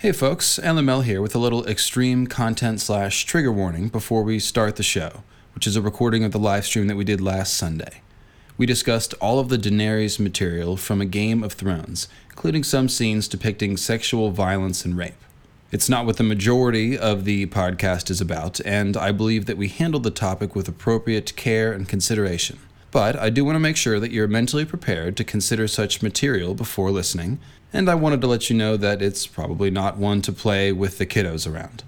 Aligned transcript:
Hey 0.00 0.12
folks, 0.12 0.60
Mel 0.62 1.00
here 1.00 1.20
with 1.20 1.34
a 1.34 1.40
little 1.40 1.66
extreme 1.66 2.28
content 2.28 2.80
slash 2.80 3.24
trigger 3.24 3.50
warning 3.50 3.88
before 3.88 4.22
we 4.22 4.38
start 4.38 4.76
the 4.76 4.84
show, 4.84 5.24
which 5.56 5.66
is 5.66 5.74
a 5.74 5.82
recording 5.82 6.22
of 6.22 6.30
the 6.30 6.38
live 6.38 6.64
stream 6.66 6.86
that 6.86 6.94
we 6.94 7.02
did 7.02 7.20
last 7.20 7.54
Sunday. 7.54 8.02
We 8.56 8.64
discussed 8.64 9.14
all 9.14 9.40
of 9.40 9.48
the 9.48 9.58
Daenerys 9.58 10.20
material 10.20 10.76
from 10.76 11.00
A 11.00 11.04
Game 11.04 11.42
of 11.42 11.54
Thrones, 11.54 12.06
including 12.30 12.62
some 12.62 12.88
scenes 12.88 13.26
depicting 13.26 13.76
sexual 13.76 14.30
violence 14.30 14.84
and 14.84 14.96
rape. 14.96 15.20
It's 15.72 15.88
not 15.88 16.06
what 16.06 16.16
the 16.16 16.22
majority 16.22 16.96
of 16.96 17.24
the 17.24 17.46
podcast 17.46 18.08
is 18.08 18.20
about, 18.20 18.60
and 18.64 18.96
I 18.96 19.10
believe 19.10 19.46
that 19.46 19.58
we 19.58 19.66
handled 19.66 20.04
the 20.04 20.12
topic 20.12 20.54
with 20.54 20.68
appropriate 20.68 21.34
care 21.34 21.72
and 21.72 21.88
consideration. 21.88 22.60
But 22.90 23.16
I 23.16 23.30
do 23.30 23.44
want 23.44 23.56
to 23.56 23.60
make 23.60 23.76
sure 23.76 24.00
that 24.00 24.12
you're 24.12 24.28
mentally 24.28 24.64
prepared 24.64 25.16
to 25.16 25.24
consider 25.24 25.68
such 25.68 26.02
material 26.02 26.54
before 26.54 26.90
listening, 26.90 27.38
and 27.72 27.88
I 27.88 27.94
wanted 27.94 28.20
to 28.22 28.26
let 28.26 28.48
you 28.48 28.56
know 28.56 28.76
that 28.78 29.02
it's 29.02 29.26
probably 29.26 29.70
not 29.70 29.98
one 29.98 30.22
to 30.22 30.32
play 30.32 30.72
with 30.72 30.98
the 30.98 31.06
kiddos 31.06 31.50
around. 31.50 31.84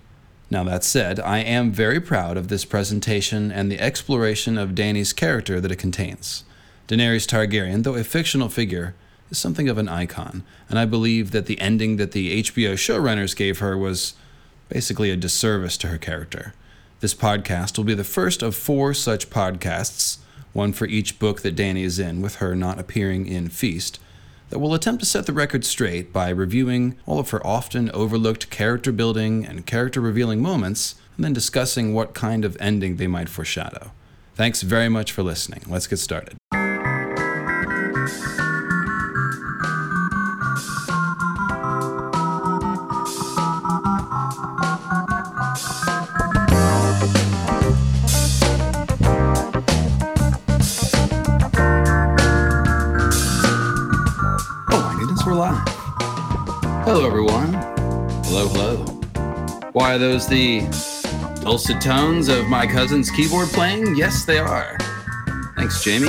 Now, 0.51 0.65
that 0.65 0.85
said, 0.85 1.21
I 1.21 1.39
am 1.39 1.71
very 1.71 2.01
proud 2.01 2.37
of 2.37 2.49
this 2.49 2.65
presentation 2.65 3.53
and 3.53 3.71
the 3.71 3.81
exploration 3.81 4.59
of 4.59 4.75
Dany's 4.75 5.13
character 5.13 5.61
that 5.61 5.71
it 5.71 5.77
contains. 5.77 6.45
Daenerys 6.89 7.27
Targaryen, 7.27 7.85
though 7.85 7.95
a 7.95 8.03
fictional 8.03 8.49
figure, 8.49 8.95
is 9.31 9.39
something 9.39 9.69
of 9.69 9.79
an 9.79 9.89
icon, 9.89 10.43
and 10.69 10.79
I 10.79 10.87
believe 10.87 11.31
that 11.31 11.47
the 11.47 11.61
ending 11.61 11.97
that 11.97 12.13
the 12.13 12.43
HBO 12.43 12.75
showrunners 12.75 13.37
gave 13.37 13.61
her 13.61 13.79
was 13.79 14.15
basically 14.69 15.11
a 15.11 15.17
disservice 15.17 15.77
to 15.79 15.87
her 15.87 15.99
character. 15.99 16.53
This 16.99 17.15
podcast 17.15 17.79
will 17.79 17.85
be 17.85 17.95
the 17.95 18.05
first 18.05 18.43
of 18.43 18.57
four 18.57 18.93
such 18.93 19.31
podcasts, 19.31 20.19
one 20.53 20.73
for 20.73 20.87
each 20.87 21.19
book 21.19 21.43
that 21.43 21.57
Dany 21.57 21.85
is 21.85 21.99
in, 21.99 22.23
with 22.23 22.37
her 22.37 22.55
not 22.55 22.79
appearing 22.79 23.27
in 23.27 23.49
Feast 23.49 23.99
that 24.51 24.59
will 24.59 24.75
attempt 24.75 25.01
to 25.01 25.07
set 25.07 25.27
the 25.27 25.33
record 25.33 25.65
straight 25.65 26.13
by 26.13 26.29
reviewing 26.29 26.97
all 27.07 27.19
of 27.19 27.31
her 27.31 27.45
often 27.47 27.91
overlooked 27.93 28.51
character 28.51 28.93
building 28.93 29.47
and 29.47 29.65
character 29.65 30.01
revealing 30.01 30.43
moments, 30.43 30.97
and 31.17 31.25
then 31.25 31.33
discussing 31.33 31.95
what 31.95 32.15
kind 32.15 32.45
of 32.45 32.57
ending 32.61 32.97
they 32.97 33.07
might 33.07 33.29
foreshadow. 33.29 33.93
Thanks 34.35 34.63
very 34.63 34.89
much 34.89 35.13
for 35.13 35.23
listening. 35.23 35.63
Let's 35.69 35.87
get 35.87 35.99
started. 35.99 36.40
Hello. 58.53 58.79
Why 59.73 59.95
are 59.95 59.99
those 59.99 60.27
the 60.27 60.63
dulcet 61.41 61.81
tones 61.81 62.27
of 62.27 62.49
my 62.49 62.67
cousin's 62.67 63.09
keyboard 63.09 63.47
playing? 63.49 63.95
Yes, 63.95 64.25
they 64.25 64.39
are. 64.39 64.77
Thanks, 65.57 65.85
Jamie. 65.85 66.09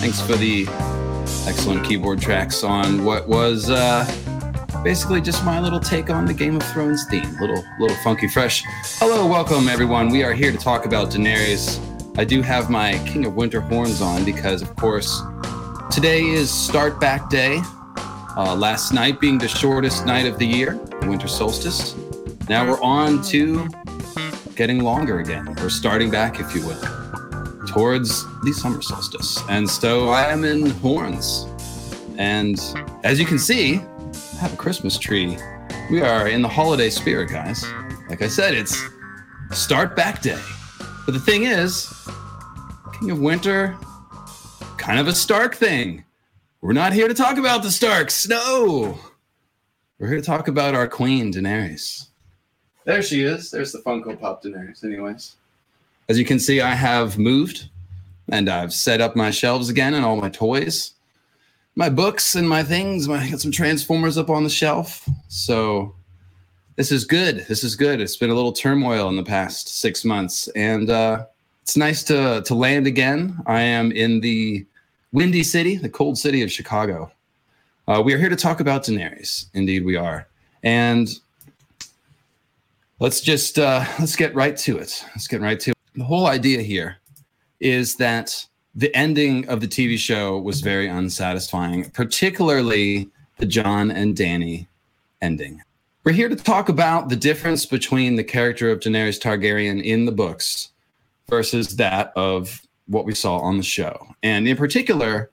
Thanks 0.00 0.20
for 0.20 0.34
the 0.34 0.66
excellent 1.46 1.84
keyboard 1.84 2.20
tracks 2.20 2.64
on 2.64 3.04
what 3.04 3.28
was 3.28 3.70
uh, 3.70 4.04
basically 4.82 5.20
just 5.20 5.44
my 5.44 5.60
little 5.60 5.78
take 5.78 6.10
on 6.10 6.26
the 6.26 6.34
Game 6.34 6.56
of 6.56 6.64
Thrones 6.64 7.04
theme. 7.08 7.36
Little, 7.40 7.64
little 7.78 7.96
funky 7.98 8.26
fresh. 8.26 8.64
Hello, 8.98 9.24
welcome, 9.24 9.68
everyone. 9.68 10.08
We 10.10 10.24
are 10.24 10.32
here 10.32 10.50
to 10.50 10.58
talk 10.58 10.84
about 10.84 11.10
Daenerys. 11.10 11.78
I 12.18 12.24
do 12.24 12.42
have 12.42 12.70
my 12.70 12.98
King 13.06 13.24
of 13.24 13.36
Winter 13.36 13.60
horns 13.60 14.02
on 14.02 14.24
because, 14.24 14.62
of 14.62 14.74
course, 14.74 15.22
today 15.92 16.22
is 16.24 16.50
Start 16.50 16.98
Back 16.98 17.30
Day. 17.30 17.60
Uh, 18.36 18.54
last 18.54 18.92
night 18.92 19.18
being 19.18 19.38
the 19.38 19.48
shortest 19.48 20.04
night 20.04 20.26
of 20.26 20.38
the 20.38 20.46
year, 20.46 20.76
winter 21.02 21.26
solstice. 21.26 21.96
Now 22.50 22.68
we're 22.68 22.80
on 22.82 23.22
to 23.24 23.66
getting 24.54 24.80
longer 24.80 25.20
again. 25.20 25.54
We're 25.58 25.70
starting 25.70 26.10
back, 26.10 26.38
if 26.38 26.54
you 26.54 26.60
will, 26.66 26.80
towards 27.66 28.24
the 28.42 28.52
summer 28.52 28.82
solstice. 28.82 29.40
And 29.48 29.68
so 29.68 30.10
I 30.10 30.24
am 30.30 30.44
in 30.44 30.68
horns. 30.68 31.46
And 32.18 32.60
as 33.04 33.18
you 33.18 33.24
can 33.24 33.38
see, 33.38 33.76
I 33.76 34.36
have 34.38 34.52
a 34.52 34.56
Christmas 34.56 34.98
tree. 34.98 35.38
We 35.90 36.02
are 36.02 36.28
in 36.28 36.42
the 36.42 36.48
holiday 36.48 36.90
spirit, 36.90 37.30
guys. 37.30 37.64
Like 38.10 38.20
I 38.20 38.28
said, 38.28 38.52
it's 38.52 38.82
start 39.52 39.96
back 39.96 40.20
day. 40.20 40.42
But 41.06 41.12
the 41.12 41.20
thing 41.20 41.44
is, 41.44 41.90
King 42.98 43.12
of 43.12 43.18
Winter, 43.18 43.76
kind 44.76 44.98
of 45.00 45.08
a 45.08 45.14
Stark 45.14 45.54
thing. 45.54 46.04
We're 46.66 46.72
not 46.72 46.92
here 46.92 47.06
to 47.06 47.14
talk 47.14 47.38
about 47.38 47.62
the 47.62 47.70
Starks. 47.70 48.26
No. 48.26 48.98
We're 50.00 50.08
here 50.08 50.16
to 50.16 50.26
talk 50.26 50.48
about 50.48 50.74
our 50.74 50.88
queen, 50.88 51.32
Daenerys. 51.32 52.08
There 52.84 53.04
she 53.04 53.22
is. 53.22 53.52
There's 53.52 53.70
the 53.70 53.78
Funko 53.78 54.20
Pop 54.20 54.42
Daenerys, 54.42 54.82
anyways. 54.82 55.36
As 56.08 56.18
you 56.18 56.24
can 56.24 56.40
see, 56.40 56.60
I 56.60 56.74
have 56.74 57.18
moved 57.18 57.68
and 58.30 58.48
I've 58.48 58.72
set 58.72 59.00
up 59.00 59.14
my 59.14 59.30
shelves 59.30 59.68
again 59.68 59.94
and 59.94 60.04
all 60.04 60.16
my 60.16 60.28
toys, 60.28 60.94
my 61.76 61.88
books 61.88 62.34
and 62.34 62.48
my 62.48 62.64
things. 62.64 63.08
I 63.08 63.30
got 63.30 63.38
some 63.40 63.52
Transformers 63.52 64.18
up 64.18 64.28
on 64.28 64.42
the 64.42 64.50
shelf. 64.50 65.08
So 65.28 65.94
this 66.74 66.90
is 66.90 67.04
good. 67.04 67.46
This 67.46 67.62
is 67.62 67.76
good. 67.76 68.00
It's 68.00 68.16
been 68.16 68.30
a 68.30 68.34
little 68.34 68.52
turmoil 68.52 69.08
in 69.08 69.14
the 69.14 69.22
past 69.22 69.78
six 69.78 70.04
months, 70.04 70.48
and 70.56 70.90
uh, 70.90 71.26
it's 71.62 71.76
nice 71.76 72.02
to 72.02 72.42
to 72.44 72.54
land 72.56 72.88
again. 72.88 73.40
I 73.46 73.60
am 73.60 73.92
in 73.92 74.18
the 74.18 74.66
Windy 75.12 75.42
City, 75.42 75.76
the 75.76 75.88
cold 75.88 76.18
city 76.18 76.42
of 76.42 76.50
Chicago. 76.50 77.10
Uh, 77.88 78.02
we 78.04 78.12
are 78.12 78.18
here 78.18 78.28
to 78.28 78.36
talk 78.36 78.60
about 78.60 78.84
Daenerys. 78.84 79.46
Indeed, 79.54 79.84
we 79.84 79.96
are. 79.96 80.26
And 80.62 81.08
let's 82.98 83.20
just 83.20 83.58
uh, 83.58 83.84
let's 83.98 84.16
get 84.16 84.34
right 84.34 84.56
to 84.58 84.78
it. 84.78 85.04
Let's 85.08 85.28
get 85.28 85.40
right 85.40 85.58
to 85.60 85.70
it. 85.70 85.76
The 85.94 86.04
whole 86.04 86.26
idea 86.26 86.62
here 86.62 86.98
is 87.60 87.96
that 87.96 88.46
the 88.74 88.94
ending 88.94 89.48
of 89.48 89.60
the 89.60 89.68
TV 89.68 89.96
show 89.96 90.38
was 90.38 90.60
very 90.60 90.88
unsatisfying, 90.88 91.90
particularly 91.90 93.08
the 93.38 93.46
Jon 93.46 93.90
and 93.90 94.16
Danny 94.16 94.68
ending. 95.22 95.62
We're 96.04 96.12
here 96.12 96.28
to 96.28 96.36
talk 96.36 96.68
about 96.68 97.08
the 97.08 97.16
difference 97.16 97.64
between 97.64 98.16
the 98.16 98.24
character 98.24 98.70
of 98.70 98.80
Daenerys 98.80 99.20
Targaryen 99.20 99.82
in 99.82 100.04
the 100.04 100.12
books 100.12 100.70
versus 101.28 101.76
that 101.76 102.12
of 102.16 102.62
what 102.86 103.04
we 103.04 103.14
saw 103.14 103.38
on 103.38 103.56
the 103.56 103.62
show. 103.62 104.06
And 104.22 104.46
in 104.46 104.56
particular, 104.56 105.30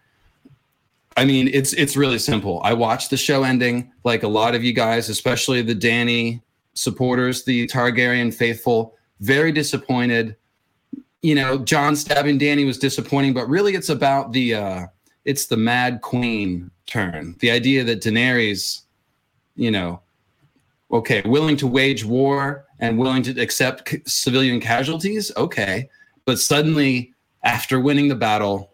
I 1.15 1.25
mean, 1.25 1.49
it's 1.53 1.73
it's 1.73 1.95
really 1.95 2.19
simple. 2.19 2.61
I 2.63 2.73
watched 2.73 3.09
the 3.09 3.17
show 3.17 3.43
ending, 3.43 3.91
like 4.03 4.23
a 4.23 4.27
lot 4.27 4.55
of 4.55 4.63
you 4.63 4.73
guys, 4.73 5.09
especially 5.09 5.61
the 5.61 5.75
Danny 5.75 6.41
supporters, 6.73 7.43
the 7.43 7.67
Targaryen 7.67 8.33
faithful, 8.33 8.95
very 9.19 9.51
disappointed. 9.51 10.35
You 11.21 11.35
know, 11.35 11.59
Jon 11.59 11.95
stabbing 11.95 12.37
Danny 12.37 12.65
was 12.65 12.79
disappointing, 12.79 13.33
but 13.33 13.47
really 13.47 13.75
it's 13.75 13.89
about 13.89 14.31
the 14.31 14.55
uh 14.55 14.87
it's 15.25 15.45
the 15.45 15.57
Mad 15.57 16.01
Queen 16.01 16.71
turn. 16.85 17.35
The 17.39 17.51
idea 17.51 17.83
that 17.83 18.01
Daenerys, 18.01 18.81
you 19.55 19.71
know, 19.71 20.01
okay, 20.91 21.21
willing 21.25 21.57
to 21.57 21.67
wage 21.67 22.03
war 22.03 22.65
and 22.79 22.97
willing 22.97 23.23
to 23.23 23.39
accept 23.39 23.89
c- 23.89 24.01
civilian 24.05 24.59
casualties, 24.59 25.31
okay, 25.37 25.89
but 26.25 26.39
suddenly 26.39 27.13
after 27.43 27.79
winning 27.79 28.07
the 28.07 28.15
battle, 28.15 28.73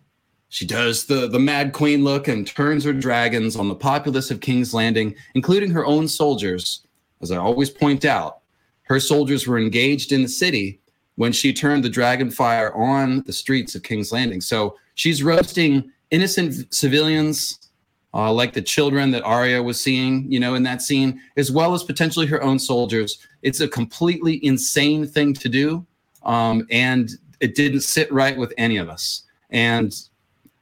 she 0.49 0.65
does 0.65 1.05
the, 1.05 1.27
the 1.27 1.39
Mad 1.39 1.73
Queen 1.73 2.03
look 2.03 2.27
and 2.27 2.45
turns 2.45 2.83
her 2.83 2.93
dragons 2.93 3.55
on 3.55 3.67
the 3.67 3.75
populace 3.75 4.31
of 4.31 4.41
King's 4.41 4.73
Landing, 4.73 5.15
including 5.35 5.71
her 5.71 5.85
own 5.85 6.07
soldiers. 6.07 6.85
As 7.21 7.31
I 7.31 7.37
always 7.37 7.69
point 7.69 8.05
out, 8.05 8.39
her 8.83 8.99
soldiers 8.99 9.45
were 9.45 9.59
engaged 9.59 10.11
in 10.11 10.23
the 10.23 10.27
city 10.27 10.81
when 11.15 11.31
she 11.31 11.53
turned 11.53 11.83
the 11.83 11.89
dragon 11.89 12.31
fire 12.31 12.73
on 12.73 13.23
the 13.25 13.33
streets 13.33 13.75
of 13.75 13.83
King's 13.83 14.11
Landing. 14.11 14.41
So 14.41 14.75
she's 14.95 15.21
roasting 15.21 15.91
innocent 16.09 16.73
civilians, 16.73 17.69
uh, 18.13 18.33
like 18.33 18.53
the 18.53 18.61
children 18.61 19.11
that 19.11 19.23
Arya 19.23 19.61
was 19.61 19.79
seeing, 19.79 20.31
you 20.31 20.39
know, 20.39 20.55
in 20.55 20.63
that 20.63 20.81
scene, 20.81 21.21
as 21.37 21.51
well 21.51 21.75
as 21.75 21.83
potentially 21.83 22.25
her 22.25 22.41
own 22.41 22.57
soldiers. 22.57 23.19
It's 23.43 23.59
a 23.59 23.67
completely 23.67 24.43
insane 24.43 25.05
thing 25.05 25.33
to 25.35 25.49
do. 25.49 25.85
Um, 26.23 26.65
and 26.71 27.11
it 27.39 27.55
didn't 27.55 27.81
sit 27.81 28.11
right 28.11 28.37
with 28.37 28.53
any 28.57 28.77
of 28.77 28.89
us. 28.89 29.23
And 29.49 29.93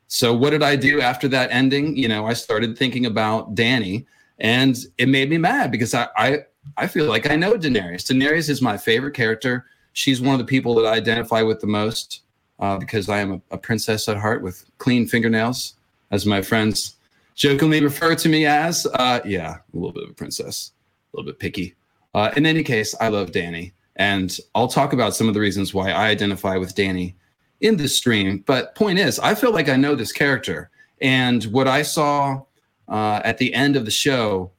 so 0.07 0.33
what 0.33 0.51
did 0.51 0.63
I 0.63 0.75
do 0.75 1.01
after 1.01 1.27
that 1.29 1.51
ending? 1.51 1.95
You 1.95 2.07
know, 2.07 2.25
I 2.25 2.33
started 2.33 2.77
thinking 2.77 3.05
about 3.05 3.55
Danny 3.55 4.05
and 4.39 4.77
it 4.97 5.09
made 5.09 5.29
me 5.29 5.37
mad 5.37 5.71
because 5.71 5.93
I 5.93 6.07
I, 6.15 6.39
I 6.75 6.87
feel 6.87 7.05
like 7.05 7.29
I 7.29 7.35
know 7.35 7.53
Daenerys. 7.53 8.03
Daenerys 8.05 8.49
is 8.49 8.61
my 8.61 8.77
favorite 8.77 9.13
character. 9.13 9.65
She's 9.93 10.21
one 10.21 10.33
of 10.33 10.39
the 10.39 10.45
people 10.45 10.75
that 10.75 10.85
I 10.85 10.93
identify 10.93 11.41
with 11.41 11.59
the 11.59 11.67
most 11.67 12.21
uh, 12.59 12.77
because 12.77 13.09
I 13.09 13.19
am 13.19 13.33
a, 13.33 13.41
a 13.51 13.57
princess 13.57 14.07
at 14.07 14.17
heart 14.17 14.41
with 14.43 14.65
clean 14.77 15.07
fingernails, 15.07 15.75
as 16.11 16.25
my 16.25 16.41
friends 16.41 16.95
jokingly 17.35 17.81
refer 17.81 18.15
to 18.15 18.29
me 18.29 18.45
as. 18.45 18.85
Uh, 18.85 19.19
yeah, 19.25 19.57
a 19.73 19.75
little 19.75 19.93
bit 19.93 20.03
of 20.03 20.09
a 20.09 20.13
princess, 20.13 20.71
a 21.13 21.17
little 21.17 21.31
bit 21.31 21.39
picky. 21.39 21.75
Uh, 22.13 22.31
in 22.35 22.45
any 22.45 22.63
case, 22.63 22.95
I 22.99 23.09
love 23.09 23.31
Dany. 23.31 23.73
And 23.97 24.37
I'll 24.55 24.67
talk 24.67 24.93
about 24.93 25.15
some 25.15 25.27
of 25.27 25.33
the 25.33 25.39
reasons 25.39 25.73
why 25.73 25.91
I 25.91 26.07
identify 26.07 26.57
with 26.57 26.75
Danny 26.75 27.15
in 27.61 27.77
this 27.77 27.95
stream. 27.95 28.43
But 28.45 28.75
point 28.75 28.99
is, 28.99 29.19
I 29.19 29.35
feel 29.35 29.51
like 29.51 29.69
I 29.69 29.75
know 29.75 29.95
this 29.95 30.11
character. 30.11 30.69
And 31.01 31.43
what 31.45 31.67
I 31.67 31.81
saw 31.81 32.41
uh, 32.87 33.21
at 33.23 33.37
the 33.37 33.53
end 33.53 33.75
of 33.75 33.85
the 33.85 33.91
show 33.91 34.51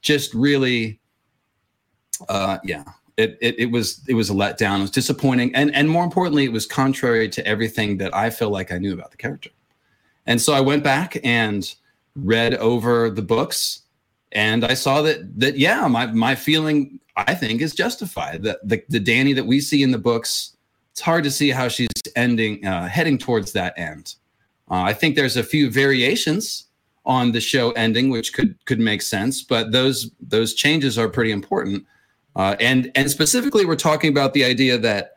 just 0.00 0.32
really 0.34 1.00
uh, 2.28 2.58
yeah, 2.64 2.84
it, 3.16 3.38
it, 3.40 3.58
it 3.58 3.66
was 3.66 4.02
it 4.08 4.14
was 4.14 4.30
a 4.30 4.34
letdown. 4.34 4.78
It 4.78 4.82
was 4.82 4.90
disappointing, 4.90 5.54
and 5.54 5.74
and 5.74 5.88
more 5.88 6.04
importantly, 6.04 6.44
it 6.44 6.52
was 6.52 6.66
contrary 6.66 7.28
to 7.30 7.46
everything 7.46 7.98
that 7.98 8.14
I 8.14 8.30
feel 8.30 8.50
like 8.50 8.72
I 8.72 8.78
knew 8.78 8.92
about 8.92 9.10
the 9.10 9.16
character. 9.16 9.50
And 10.26 10.40
so 10.40 10.52
I 10.52 10.60
went 10.60 10.82
back 10.82 11.16
and 11.24 11.72
read 12.16 12.54
over 12.54 13.10
the 13.10 13.22
books, 13.22 13.82
and 14.36 14.66
I 14.66 14.74
saw 14.74 15.00
that 15.02 15.40
that 15.40 15.56
yeah, 15.56 15.88
my 15.88 16.06
my 16.06 16.34
feeling 16.34 17.00
I 17.16 17.34
think 17.34 17.62
is 17.62 17.74
justified. 17.74 18.42
That 18.42 18.58
the 18.62 18.82
the 18.90 19.00
Dany 19.00 19.34
that 19.34 19.46
we 19.46 19.60
see 19.60 19.82
in 19.82 19.90
the 19.90 19.98
books, 19.98 20.54
it's 20.92 21.00
hard 21.00 21.24
to 21.24 21.30
see 21.30 21.50
how 21.50 21.68
she's 21.68 21.88
ending 22.14 22.64
uh, 22.64 22.86
heading 22.86 23.16
towards 23.16 23.52
that 23.52 23.76
end. 23.78 24.14
Uh, 24.70 24.82
I 24.82 24.92
think 24.92 25.16
there's 25.16 25.38
a 25.38 25.42
few 25.42 25.70
variations 25.70 26.66
on 27.06 27.32
the 27.32 27.40
show 27.40 27.70
ending, 27.72 28.10
which 28.10 28.34
could 28.34 28.62
could 28.66 28.78
make 28.78 29.00
sense, 29.00 29.42
but 29.42 29.72
those 29.72 30.10
those 30.20 30.52
changes 30.52 30.98
are 30.98 31.08
pretty 31.08 31.32
important. 31.32 31.86
Uh, 32.36 32.56
and 32.60 32.92
and 32.94 33.10
specifically, 33.10 33.64
we're 33.64 33.74
talking 33.74 34.10
about 34.10 34.34
the 34.34 34.44
idea 34.44 34.76
that 34.76 35.14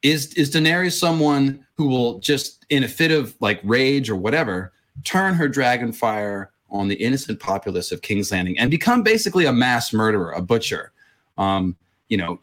is 0.00 0.32
is 0.34 0.50
Daenerys 0.50 0.98
someone 0.98 1.66
who 1.76 1.86
will 1.86 2.18
just 2.20 2.64
in 2.70 2.82
a 2.82 2.88
fit 2.88 3.10
of 3.10 3.36
like 3.40 3.60
rage 3.62 4.08
or 4.08 4.16
whatever 4.16 4.72
turn 5.04 5.34
her 5.34 5.48
dragon 5.48 5.92
fire 5.92 6.51
on 6.72 6.88
the 6.88 6.96
innocent 6.96 7.38
populace 7.38 7.92
of 7.92 8.02
King's 8.02 8.32
Landing 8.32 8.58
and 8.58 8.70
become 8.70 9.02
basically 9.02 9.44
a 9.44 9.52
mass 9.52 9.92
murderer, 9.92 10.32
a 10.32 10.42
butcher. 10.42 10.92
Um, 11.38 11.76
you 12.08 12.16
know, 12.16 12.40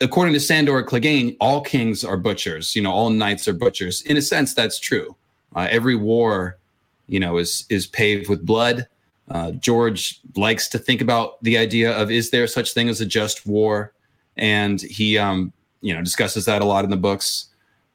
according 0.00 0.34
to 0.34 0.40
Sandor 0.40 0.82
Clegane, 0.82 1.36
all 1.40 1.60
kings 1.60 2.02
are 2.04 2.16
butchers. 2.16 2.74
You 2.74 2.82
know, 2.82 2.90
all 2.90 3.10
knights 3.10 3.46
are 3.46 3.52
butchers. 3.52 4.02
In 4.02 4.16
a 4.16 4.22
sense, 4.22 4.54
that's 4.54 4.80
true. 4.80 5.14
Uh, 5.54 5.68
every 5.70 5.94
war 5.94 6.58
you 7.12 7.20
know, 7.20 7.36
is 7.36 7.66
is 7.68 7.86
paved 7.86 8.28
with 8.28 8.44
blood. 8.44 8.88
Uh, 9.30 9.52
George 9.52 10.20
likes 10.34 10.68
to 10.68 10.78
think 10.78 11.00
about 11.00 11.42
the 11.44 11.58
idea 11.58 11.92
of 11.96 12.10
is 12.10 12.30
there 12.30 12.46
such 12.46 12.72
thing 12.72 12.88
as 12.88 13.00
a 13.00 13.06
just 13.06 13.46
war, 13.46 13.92
and 14.38 14.80
he 14.80 15.18
um, 15.18 15.52
you 15.82 15.94
know 15.94 16.02
discusses 16.02 16.46
that 16.46 16.62
a 16.62 16.64
lot 16.64 16.84
in 16.84 16.90
the 16.90 16.96
books. 16.96 17.48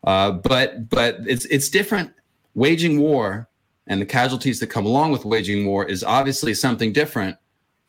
Uh, 0.03 0.31
but 0.31 0.89
but 0.89 1.17
it's 1.27 1.45
it's 1.45 1.67
different. 1.67 2.13
Waging 2.53 2.99
war 2.99 3.49
and 3.87 4.01
the 4.01 4.05
casualties 4.05 4.59
that 4.59 4.67
come 4.67 4.85
along 4.85 5.11
with 5.11 5.25
waging 5.25 5.65
war 5.65 5.85
is 5.85 6.03
obviously 6.03 6.53
something 6.53 6.93
different 6.93 7.37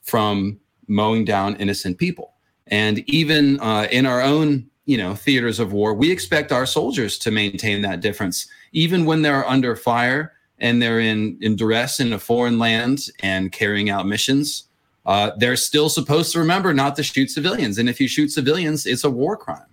from 0.03 0.59
mowing 0.87 1.25
down 1.25 1.57
innocent 1.57 1.99
people. 1.99 2.35
And 2.69 2.99
even 3.11 3.61
uh, 3.61 3.89
in 3.91 4.07
our 4.07 4.23
own 4.23 4.71
you 4.87 4.97
know 4.97 5.15
theaters 5.15 5.61
of 5.61 5.73
war, 5.73 5.93
we 5.95 6.11
expect 6.11 6.51
our 6.51 6.65
soldiers 6.65 7.19
to 7.19 7.31
maintain 7.31 7.83
that 7.83 8.01
difference, 8.01 8.49
even 8.73 9.05
when 9.05 9.23
they're 9.23 9.47
under 9.47 9.77
fire 9.77 10.33
and 10.61 10.81
they're 10.81 11.01
in, 11.01 11.39
in 11.41 11.57
duress 11.57 12.01
in 12.01 12.13
a 12.13 12.19
foreign 12.19 12.59
land 12.59 13.11
and 13.21 13.53
carrying 13.53 13.91
out 13.91 14.07
missions, 14.07 14.65
uh, 15.07 15.31
they're 15.37 15.57
still 15.57 15.89
supposed 15.89 16.33
to 16.33 16.39
remember 16.39 16.75
not 16.75 16.97
to 16.97 17.03
shoot 17.03 17.31
civilians. 17.31 17.79
And 17.79 17.89
if 17.89 18.01
you 18.01 18.09
shoot 18.09 18.29
civilians, 18.29 18.87
it's 18.87 19.05
a 19.05 19.11
war 19.11 19.37
crime. 19.37 19.67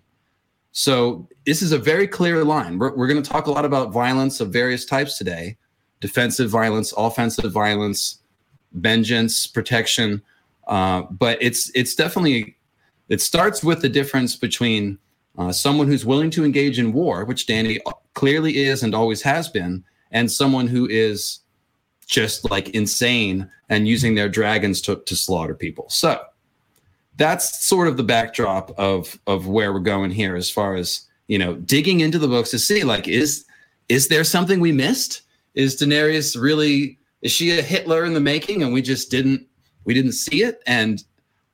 So 0.73 1.27
this 1.45 1.61
is 1.61 1.71
a 1.71 1.77
very 1.77 2.07
clear 2.07 2.43
line. 2.43 2.77
We're, 2.77 2.95
we're 2.95 3.07
going 3.07 3.23
to 3.23 3.29
talk 3.29 3.47
a 3.47 3.51
lot 3.51 3.65
about 3.65 3.91
violence 3.91 4.39
of 4.41 4.51
various 4.51 4.85
types 4.85 5.17
today 5.17 5.57
defensive 6.05 6.51
violence, 6.51 6.93
offensive 6.95 7.51
violence, 7.51 8.19
vengeance, 8.73 9.47
protection. 9.47 10.21
Uh, 10.67 11.01
but 11.09 11.35
it's 11.41 11.71
it's 11.73 11.95
definitely 11.95 12.55
it 13.09 13.21
starts 13.21 13.63
with 13.63 13.81
the 13.81 13.89
difference 13.89 14.35
between 14.35 14.99
uh, 15.39 15.51
someone 15.51 15.87
who's 15.87 16.05
willing 16.05 16.29
to 16.29 16.45
engage 16.45 16.77
in 16.77 16.93
war, 16.93 17.25
which 17.25 17.47
Danny 17.47 17.79
clearly 18.13 18.57
is 18.57 18.83
and 18.83 18.93
always 18.93 19.23
has 19.23 19.49
been, 19.49 19.83
and 20.11 20.31
someone 20.31 20.67
who 20.67 20.87
is 20.87 21.39
just 22.05 22.51
like 22.51 22.69
insane 22.69 23.49
and 23.69 23.87
using 23.87 24.13
their 24.13 24.29
dragons 24.29 24.81
to, 24.81 24.97
to 25.07 25.15
slaughter 25.15 25.55
people. 25.55 25.89
So 25.89 26.21
that's 27.17 27.65
sort 27.65 27.87
of 27.87 27.97
the 27.97 28.03
backdrop 28.03 28.77
of 28.77 29.19
of 29.25 29.47
where 29.47 29.73
we're 29.73 29.79
going 29.79 30.11
here 30.11 30.35
as 30.35 30.51
far 30.51 30.75
as 30.75 31.01
you 31.25 31.39
know 31.39 31.55
digging 31.55 32.01
into 32.01 32.19
the 32.19 32.27
books 32.27 32.51
to 32.51 32.59
see 32.59 32.83
like 32.83 33.07
is 33.07 33.45
is 33.89 34.07
there 34.07 34.23
something 34.23 34.59
we 34.59 34.71
missed 34.71 35.23
is 35.55 35.75
daenerys 35.75 36.39
really 36.39 36.97
is 37.21 37.31
she 37.31 37.57
a 37.57 37.61
hitler 37.61 38.05
in 38.05 38.13
the 38.13 38.19
making 38.19 38.63
and 38.63 38.73
we 38.73 38.81
just 38.81 39.09
didn't 39.09 39.45
we 39.85 39.93
didn't 39.93 40.13
see 40.13 40.43
it 40.43 40.61
and 40.67 41.03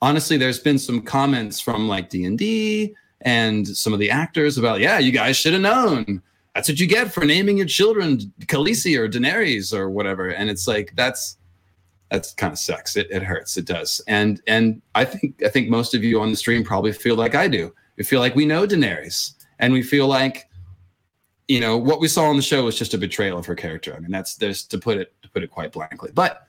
honestly 0.02 0.38
there's 0.38 0.60
been 0.60 0.80
some 0.80 1.02
comments 1.02 1.60
from 1.60 1.88
like 1.88 2.10
d&d 2.10 2.94
and 3.22 3.68
some 3.68 3.94
of 3.94 4.00
the 4.00 4.10
actors 4.10 4.58
about 4.58 4.80
yeah 4.80 5.00
you 5.00 5.12
guys 5.12 5.38
should 5.38 5.54
have 5.54 5.62
known 5.62 6.22
that's 6.56 6.68
what 6.68 6.80
you 6.80 6.88
get 6.88 7.14
for 7.14 7.26
naming 7.26 7.58
your 7.58 7.66
children 7.66 8.20
Khaleesi 8.42 8.98
or 8.98 9.08
Daenerys 9.08 9.74
or 9.74 9.90
whatever. 9.90 10.30
And 10.30 10.50
it's 10.50 10.68
like 10.68 10.94
that's 10.96 11.38
that's 12.10 12.34
kind 12.34 12.52
of 12.52 12.60
sucks. 12.60 12.98
It, 12.98 13.08
it 13.10 13.24
hurts. 13.24 13.56
It 13.58 13.66
does. 13.66 14.02
And 14.08 14.42
and 14.48 14.82
I 14.96 15.06
think 15.06 15.42
I 15.44 15.50
think 15.50 15.70
most 15.70 15.96
of 15.96 16.04
you 16.04 16.20
on 16.20 16.30
the 16.30 16.36
stream 16.36 16.64
probably 16.64 16.92
feel 16.92 17.16
like 17.16 17.36
I 17.36 17.48
do. 17.48 17.74
We 17.98 18.04
feel 18.04 18.20
like 18.20 18.36
we 18.36 18.46
know 18.46 18.68
Daenerys, 18.68 19.34
and 19.60 19.72
we 19.72 19.82
feel 19.82 20.08
like 20.08 20.50
you 21.48 21.60
know 21.60 21.78
what 21.78 22.00
we 22.00 22.08
saw 22.08 22.26
on 22.26 22.36
the 22.36 22.42
show 22.42 22.66
was 22.66 22.78
just 22.78 22.94
a 22.94 22.98
betrayal 22.98 23.38
of 23.38 23.46
her 23.46 23.56
character. 23.56 23.94
I 23.96 24.00
mean, 24.00 24.12
that's 24.12 24.36
there's 24.36 24.64
to 24.66 24.78
put 24.78 24.98
it 24.98 25.14
to 25.22 25.30
put 25.30 25.44
it 25.44 25.52
quite 25.52 25.72
blankly. 25.72 26.12
But 26.14 26.48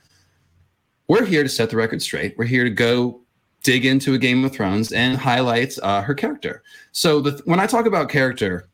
we're 1.08 1.24
here 1.24 1.42
to 1.42 1.48
set 1.48 1.70
the 1.70 1.76
record 1.76 2.02
straight. 2.02 2.36
We're 2.38 2.44
here 2.44 2.64
to 2.64 2.70
go 2.70 3.20
dig 3.62 3.84
into 3.84 4.14
a 4.14 4.18
Game 4.18 4.44
of 4.44 4.52
Thrones 4.52 4.92
and 4.92 5.16
highlight 5.16 5.78
uh, 5.82 6.02
her 6.02 6.14
character. 6.14 6.62
So 6.92 7.20
the, 7.20 7.40
when 7.44 7.60
I 7.60 7.66
talk 7.66 7.86
about 7.86 8.08
character, 8.08 8.68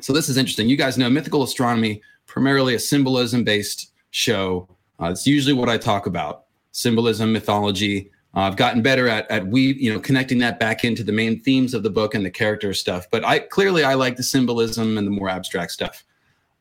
so 0.00 0.12
this 0.12 0.28
is 0.28 0.36
interesting. 0.36 0.68
You 0.68 0.76
guys 0.76 0.98
know 0.98 1.10
mythical 1.10 1.42
astronomy, 1.42 2.02
primarily 2.26 2.74
a 2.74 2.78
symbolism 2.78 3.44
based 3.44 3.92
show. 4.10 4.68
Uh, 5.00 5.06
it's 5.06 5.26
usually 5.26 5.54
what 5.54 5.68
I 5.68 5.78
talk 5.78 6.06
about 6.06 6.44
symbolism, 6.72 7.32
mythology. 7.32 8.10
Uh, 8.34 8.40
I've 8.40 8.56
gotten 8.56 8.82
better 8.82 9.08
at, 9.08 9.30
at 9.30 9.46
we, 9.46 9.74
you 9.74 9.92
know, 9.92 10.00
connecting 10.00 10.38
that 10.38 10.58
back 10.58 10.84
into 10.84 11.04
the 11.04 11.12
main 11.12 11.40
themes 11.40 11.74
of 11.74 11.82
the 11.82 11.90
book 11.90 12.14
and 12.14 12.24
the 12.24 12.30
character 12.30 12.72
stuff. 12.74 13.06
But 13.10 13.24
I 13.24 13.38
clearly 13.38 13.84
I 13.84 13.94
like 13.94 14.16
the 14.16 14.22
symbolism 14.22 14.98
and 14.98 15.06
the 15.06 15.10
more 15.10 15.28
abstract 15.28 15.72
stuff. 15.72 16.04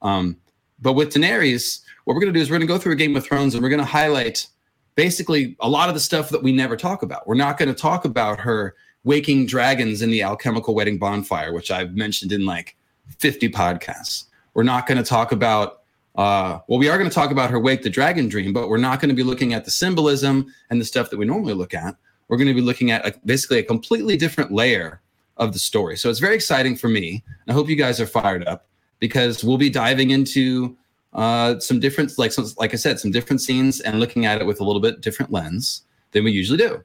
Um, 0.02 0.38
but 0.82 0.94
with 0.94 1.14
Daenerys, 1.14 1.82
what 2.04 2.14
we're 2.14 2.22
going 2.22 2.34
to 2.34 2.38
do 2.38 2.42
is 2.42 2.50
we're 2.50 2.58
going 2.58 2.68
to 2.68 2.74
go 2.74 2.78
through 2.78 2.94
a 2.94 2.98
Game 2.98 3.16
of 3.16 3.26
Thrones 3.26 3.56
and 3.56 3.64
we're 3.64 3.70
going 3.70 3.80
to 3.80 3.86
highlight 3.86 4.48
basically 4.96 5.56
a 5.62 5.70
lot 5.70 5.90
of 5.90 5.96
the 5.96 6.02
stuff 6.02 6.30
that 6.30 6.44
we 6.44 6.52
never 6.52 6.76
talk 6.76 7.02
about. 7.02 7.28
We're 7.28 7.36
not 7.36 7.58
going 7.58 7.70
to 7.70 7.80
talk 7.80 8.06
about 8.06 8.40
her 8.42 8.76
waking 9.04 9.48
dragons 9.48 10.02
in 10.02 10.12
the 10.12 10.22
alchemical 10.22 10.76
wedding 10.76 10.98
bonfire, 10.98 11.54
which 11.54 11.72
I've 11.72 11.96
mentioned 11.96 12.32
in 12.32 12.46
like 12.46 12.76
50 13.20 13.50
podcasts. 13.50 14.26
We're 14.54 14.64
not 14.64 14.88
going 14.88 14.98
to 14.98 15.04
talk 15.04 15.32
about, 15.32 15.83
uh, 16.16 16.60
well, 16.68 16.80
we 16.80 16.90
are 16.90 16.98
going 16.98 17.10
to 17.10 17.14
talk 17.14 17.32
about 17.32 17.50
her 17.50 17.60
Wake 17.60 17.82
the 17.82 17.90
Dragon 17.90 18.28
dream, 18.28 18.54
but 18.54 18.70
we're 18.70 18.78
not 18.78 19.00
going 19.00 19.10
to 19.10 19.16
be 19.16 19.24
looking 19.24 19.54
at 19.54 19.66
the 19.66 19.72
symbolism 19.72 20.54
and 20.70 20.80
the 20.80 20.86
stuff 20.86 21.10
that 21.10 21.18
we 21.18 21.26
normally 21.26 21.54
look 21.54 21.74
at. 21.74 21.96
We're 22.28 22.38
going 22.38 22.48
to 22.48 22.54
be 22.54 22.62
looking 22.62 22.92
at 22.92 23.06
a, 23.06 23.20
basically 23.26 23.60
a 23.60 23.64
completely 23.64 24.16
different 24.16 24.52
layer 24.52 25.02
of 25.38 25.54
the 25.54 25.60
story. 25.60 25.98
So 25.98 26.10
it's 26.10 26.20
very 26.20 26.36
exciting 26.36 26.76
for 26.76 26.88
me. 26.88 27.24
I 27.48 27.54
hope 27.54 27.68
you 27.68 27.76
guys 27.76 28.00
are 28.00 28.06
fired 28.06 28.46
up 28.46 28.68
because 29.00 29.44
we'll 29.44 29.58
be 29.58 29.70
diving 29.70 30.12
into 30.12 30.78
uh, 31.14 31.60
some 31.60 31.80
different, 31.80 32.18
like 32.18 32.32
some, 32.32 32.46
like 32.58 32.74
I 32.74 32.78
said, 32.78 33.00
some 33.00 33.12
different 33.12 33.42
scenes 33.42 33.82
and 33.82 34.00
looking 34.00 34.26
at 34.26 34.40
it 34.40 34.46
with 34.46 34.62
a 34.62 34.64
little 34.64 34.82
bit 34.82 35.02
different 35.02 35.32
lens 35.32 35.84
than 36.12 36.24
we 36.24 36.32
usually 36.32 36.58
do. 36.58 36.84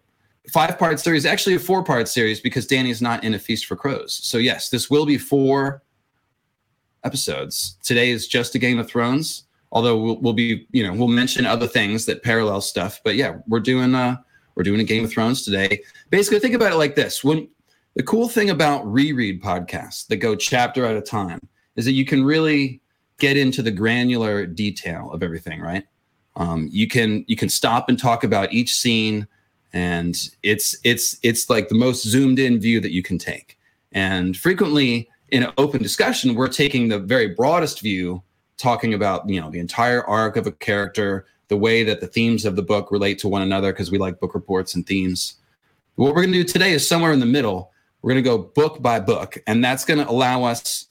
Five 0.51 0.79
part 0.79 0.99
series, 0.99 1.27
actually 1.27 1.55
a 1.57 1.59
four 1.59 1.85
part 1.85 2.09
series 2.09 2.41
because 2.41 2.67
Danny's 2.67 3.03
not 3.03 3.23
in 3.23 3.35
a 3.35 3.39
Feast 3.39 3.67
for 3.67 3.77
Crows. 3.77 4.19
So 4.23 4.39
yes, 4.39 4.71
this 4.71 4.89
will 4.89 5.05
be 5.05 5.19
four 5.19 5.83
episodes. 7.05 7.77
Today 7.83 8.11
is 8.11 8.27
just 8.27 8.55
a 8.55 8.59
Game 8.59 8.79
of 8.79 8.89
Thrones, 8.89 9.45
although 9.73 9.97
we'll, 9.97 10.21
we'll 10.21 10.33
be, 10.33 10.67
you 10.73 10.87
know, 10.87 10.93
we'll 10.93 11.09
mention 11.09 11.47
other 11.47 11.67
things 11.67 12.05
that 12.07 12.23
parallel 12.23 12.61
stuff. 12.61 13.01
But 13.05 13.17
yeah, 13.17 13.37
we're 13.47 13.61
doing 13.61 13.95
uh 13.95 14.17
we're 14.55 14.65
doing 14.65 14.81
a 14.81 14.85
Game 14.85 15.05
of 15.05 15.13
Thrones 15.13 15.45
today. 15.45 15.83
Basically, 16.11 16.41
think 16.41 16.55
about 16.55 16.73
it 16.73 16.77
like 16.77 16.95
this: 16.95 17.23
when 17.23 17.49
the 17.95 18.03
cool 18.03 18.29
thing 18.29 18.51
about 18.51 18.91
reread 18.91 19.43
podcasts 19.43 20.07
that 20.09 20.17
go 20.17 20.35
chapter 20.35 20.85
at 20.85 20.97
a 20.97 21.03
time 21.03 21.41
is 21.77 21.85
that 21.85 21.93
you 21.93 22.05
can 22.05 22.25
really 22.25 22.81
get 23.19 23.37
into 23.37 23.63
the 23.63 23.71
granular 23.71 24.47
detail 24.47 25.11
of 25.13 25.23
everything, 25.23 25.61
right? 25.61 25.85
Um, 26.37 26.69
you 26.71 26.87
can 26.87 27.25
you 27.29 27.37
can 27.37 27.49
stop 27.49 27.89
and 27.89 27.99
talk 27.99 28.25
about 28.25 28.53
each 28.53 28.75
scene, 28.75 29.27
and 29.73 30.17
it's 30.43 30.77
it's 30.85 31.19
it's 31.23 31.51
like 31.51 31.69
the 31.69 31.75
most 31.75 32.07
zoomed 32.07 32.39
in 32.39 32.61
view 32.61 32.81
that 32.81 32.93
you 32.93 33.03
can 33.03 33.19
take. 33.19 33.59
And 33.93 34.37
frequently, 34.37 35.09
in 35.31 35.43
an 35.43 35.53
open 35.59 35.83
discussion, 35.83 36.35
we're 36.35 36.49
taking 36.49 36.89
the 36.89 36.99
very 36.99 37.29
broadest 37.29 37.81
view, 37.81 38.23
talking 38.57 38.95
about 38.95 39.29
you 39.29 39.41
know 39.41 39.51
the 39.51 39.59
entire 39.59 40.05
arc 40.05 40.37
of 40.37 40.47
a 40.47 40.53
character, 40.53 41.27
the 41.49 41.57
way 41.57 41.85
that 41.85 42.01
the 42.01 42.07
themes 42.07 42.45
of 42.45 42.57
the 42.57 42.63
book 42.63 42.91
relate 42.91 43.19
to 43.21 43.29
one 43.29 43.43
another, 43.43 43.73
because 43.73 43.91
we 43.91 43.99
like 43.99 44.21
book 44.21 44.35
reports 44.35 44.75
and 44.75 44.87
themes. 44.87 45.35
What 45.97 46.15
we're 46.15 46.23
going 46.23 46.33
to 46.33 46.43
do 46.43 46.45
today 46.45 46.73
is 46.73 46.89
somewhere 46.89 47.13
in 47.13 47.21
the 47.21 47.27
middle. 47.27 47.73
We're 48.03 48.13
going 48.13 48.23
to 48.23 48.31
go 48.31 48.39
book 48.39 48.81
by 48.81 49.01
book, 49.01 49.39
and 49.47 49.65
that's 49.65 49.85
going 49.85 49.99
to 49.99 50.09
allow 50.09 50.45
us 50.45 50.87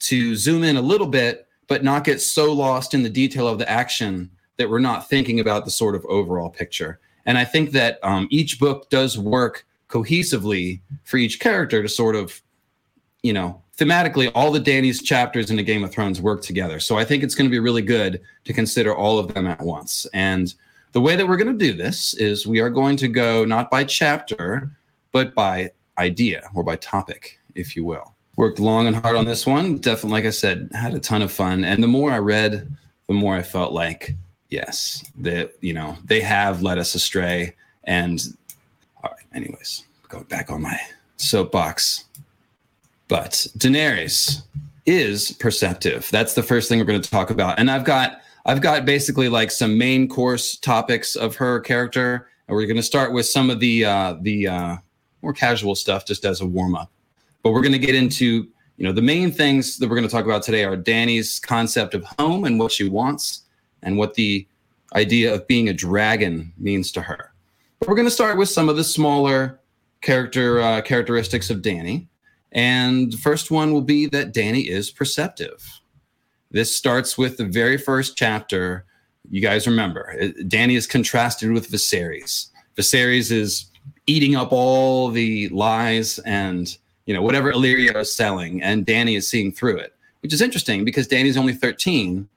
to 0.00 0.36
zoom 0.36 0.64
in 0.64 0.76
a 0.76 0.82
little 0.82 1.06
bit, 1.06 1.48
but 1.68 1.84
not 1.84 2.04
get 2.04 2.20
so 2.20 2.52
lost 2.52 2.94
in 2.94 3.02
the 3.02 3.10
detail 3.10 3.48
of 3.48 3.58
the 3.58 3.68
action 3.68 4.30
that 4.56 4.68
we're 4.70 4.78
not 4.78 5.08
thinking 5.08 5.40
about 5.40 5.64
the 5.64 5.70
sort 5.70 5.94
of 5.94 6.04
overall 6.06 6.50
picture. 6.50 7.00
And 7.26 7.38
I 7.38 7.44
think 7.44 7.70
that 7.72 7.98
um, 8.02 8.28
each 8.30 8.58
book 8.58 8.90
does 8.90 9.18
work 9.18 9.64
cohesively 9.88 10.80
for 11.04 11.16
each 11.16 11.40
character 11.40 11.82
to 11.82 11.88
sort 11.88 12.16
of, 12.16 12.40
you 13.22 13.32
know, 13.32 13.62
thematically, 13.82 14.30
all 14.34 14.52
the 14.52 14.60
Dany's 14.60 15.02
chapters 15.02 15.50
in 15.50 15.56
the 15.56 15.62
Game 15.62 15.82
of 15.82 15.92
Thrones 15.92 16.20
work 16.20 16.42
together. 16.42 16.78
So 16.78 16.96
I 16.96 17.04
think 17.04 17.24
it's 17.24 17.34
going 17.34 17.48
to 17.48 17.50
be 17.50 17.58
really 17.58 17.82
good 17.82 18.20
to 18.44 18.52
consider 18.52 18.94
all 18.94 19.18
of 19.18 19.34
them 19.34 19.46
at 19.46 19.60
once. 19.60 20.06
And 20.14 20.54
the 20.92 21.00
way 21.00 21.16
that 21.16 21.26
we're 21.26 21.36
going 21.36 21.58
to 21.58 21.66
do 21.66 21.72
this 21.72 22.14
is 22.14 22.46
we 22.46 22.60
are 22.60 22.70
going 22.70 22.96
to 22.98 23.08
go 23.08 23.44
not 23.44 23.70
by 23.70 23.82
chapter, 23.84 24.70
but 25.10 25.34
by 25.34 25.72
idea 25.98 26.48
or 26.54 26.62
by 26.62 26.76
topic, 26.76 27.40
if 27.54 27.74
you 27.74 27.84
will. 27.84 28.14
Worked 28.36 28.60
long 28.60 28.86
and 28.86 28.96
hard 28.96 29.16
on 29.16 29.24
this 29.24 29.46
one. 29.46 29.78
Definitely, 29.78 30.10
like 30.12 30.26
I 30.26 30.30
said, 30.30 30.70
had 30.72 30.94
a 30.94 31.00
ton 31.00 31.22
of 31.22 31.32
fun. 31.32 31.64
And 31.64 31.82
the 31.82 31.88
more 31.88 32.12
I 32.12 32.18
read, 32.18 32.70
the 33.08 33.14
more 33.14 33.34
I 33.34 33.42
felt 33.42 33.72
like, 33.72 34.14
yes, 34.48 35.04
that, 35.18 35.54
you 35.60 35.74
know, 35.74 35.96
they 36.04 36.20
have 36.20 36.62
led 36.62 36.78
us 36.78 36.94
astray. 36.94 37.54
And 37.84 38.22
all 39.02 39.10
right, 39.10 39.26
anyways, 39.34 39.84
going 40.08 40.24
back 40.24 40.50
on 40.50 40.62
my 40.62 40.78
soapbox. 41.16 42.04
But 43.12 43.46
Daenerys 43.58 44.40
is 44.86 45.32
perceptive. 45.32 46.08
That's 46.10 46.32
the 46.32 46.42
first 46.42 46.70
thing 46.70 46.78
we're 46.78 46.86
going 46.86 47.02
to 47.02 47.10
talk 47.10 47.28
about. 47.28 47.58
And 47.58 47.70
I've 47.70 47.84
got 47.84 48.22
I've 48.46 48.62
got 48.62 48.86
basically 48.86 49.28
like 49.28 49.50
some 49.50 49.76
main 49.76 50.08
course 50.08 50.56
topics 50.56 51.14
of 51.14 51.36
her 51.36 51.60
character, 51.60 52.30
and 52.48 52.56
we're 52.56 52.64
going 52.64 52.78
to 52.78 52.82
start 52.82 53.12
with 53.12 53.26
some 53.26 53.50
of 53.50 53.60
the 53.60 53.84
uh, 53.84 54.16
the 54.22 54.48
uh, 54.48 54.76
more 55.20 55.34
casual 55.34 55.74
stuff 55.74 56.06
just 56.06 56.24
as 56.24 56.40
a 56.40 56.46
warm 56.46 56.74
up. 56.74 56.90
But 57.42 57.50
we're 57.50 57.60
going 57.60 57.72
to 57.72 57.78
get 57.78 57.94
into 57.94 58.48
you 58.78 58.86
know 58.86 58.92
the 58.92 59.02
main 59.02 59.30
things 59.30 59.76
that 59.76 59.90
we're 59.90 59.96
going 59.96 60.08
to 60.08 60.10
talk 60.10 60.24
about 60.24 60.42
today 60.42 60.64
are 60.64 60.74
Danny's 60.74 61.38
concept 61.38 61.92
of 61.92 62.04
home 62.18 62.44
and 62.46 62.58
what 62.58 62.72
she 62.72 62.88
wants, 62.88 63.42
and 63.82 63.98
what 63.98 64.14
the 64.14 64.46
idea 64.94 65.34
of 65.34 65.46
being 65.48 65.68
a 65.68 65.74
dragon 65.74 66.50
means 66.56 66.90
to 66.92 67.02
her. 67.02 67.34
But 67.78 67.90
we're 67.90 67.96
going 67.96 68.08
to 68.08 68.10
start 68.10 68.38
with 68.38 68.48
some 68.48 68.70
of 68.70 68.76
the 68.76 68.84
smaller 68.84 69.60
character 70.00 70.62
uh, 70.62 70.80
characteristics 70.80 71.50
of 71.50 71.58
Dany. 71.58 72.06
And 72.52 73.12
the 73.12 73.18
first 73.18 73.50
one 73.50 73.72
will 73.72 73.82
be 73.82 74.06
that 74.06 74.32
Danny 74.32 74.68
is 74.68 74.90
perceptive. 74.90 75.80
This 76.50 76.74
starts 76.74 77.16
with 77.16 77.38
the 77.38 77.46
very 77.46 77.78
first 77.78 78.16
chapter. 78.16 78.84
You 79.30 79.40
guys 79.40 79.66
remember, 79.66 80.14
Danny 80.48 80.76
is 80.76 80.86
contrasted 80.86 81.50
with 81.52 81.70
Viserys. 81.70 82.48
Viserys 82.76 83.30
is 83.30 83.66
eating 84.06 84.36
up 84.36 84.52
all 84.52 85.08
the 85.08 85.48
lies 85.48 86.18
and 86.20 86.76
you 87.06 87.14
know 87.14 87.22
whatever 87.22 87.52
Illyrio 87.52 87.96
is 87.96 88.14
selling, 88.14 88.62
and 88.62 88.86
Danny 88.86 89.16
is 89.16 89.28
seeing 89.28 89.50
through 89.50 89.78
it, 89.78 89.94
which 90.20 90.32
is 90.32 90.40
interesting 90.40 90.84
because 90.84 91.08
Dany's 91.08 91.36
only 91.36 91.52
13, 91.52 92.28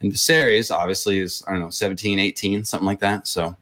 and 0.00 0.12
Viserys 0.12 0.74
obviously 0.74 1.20
is 1.20 1.42
I 1.46 1.52
don't 1.52 1.60
know 1.60 1.70
17, 1.70 2.18
18, 2.18 2.64
something 2.64 2.86
like 2.86 3.00
that. 3.00 3.26
So 3.26 3.56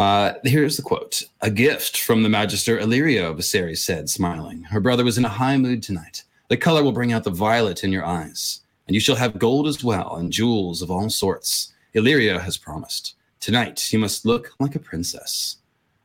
uh, 0.00 0.34
here's 0.44 0.76
the 0.76 0.82
quote: 0.82 1.22
"A 1.40 1.50
gift 1.50 1.98
from 1.98 2.22
the 2.22 2.28
Magister 2.28 2.78
Illyrio," 2.78 3.34
Viserys 3.34 3.78
said, 3.78 4.08
smiling. 4.08 4.62
Her 4.64 4.80
brother 4.80 5.04
was 5.04 5.18
in 5.18 5.24
a 5.24 5.28
high 5.28 5.56
mood 5.56 5.82
tonight. 5.82 6.24
The 6.48 6.56
color 6.56 6.82
will 6.82 6.92
bring 6.92 7.12
out 7.12 7.24
the 7.24 7.30
violet 7.30 7.84
in 7.84 7.92
your 7.92 8.04
eyes 8.04 8.60
and 8.90 8.96
you 8.96 9.00
shall 9.00 9.14
have 9.14 9.38
gold 9.38 9.68
as 9.68 9.84
well, 9.84 10.16
and 10.16 10.32
jewels 10.32 10.82
of 10.82 10.90
all 10.90 11.08
sorts. 11.08 11.72
Illyrio 11.94 12.40
has 12.40 12.56
promised. 12.56 13.14
Tonight 13.38 13.92
you 13.92 14.00
must 14.00 14.26
look 14.26 14.50
like 14.58 14.74
a 14.74 14.80
princess. 14.80 15.58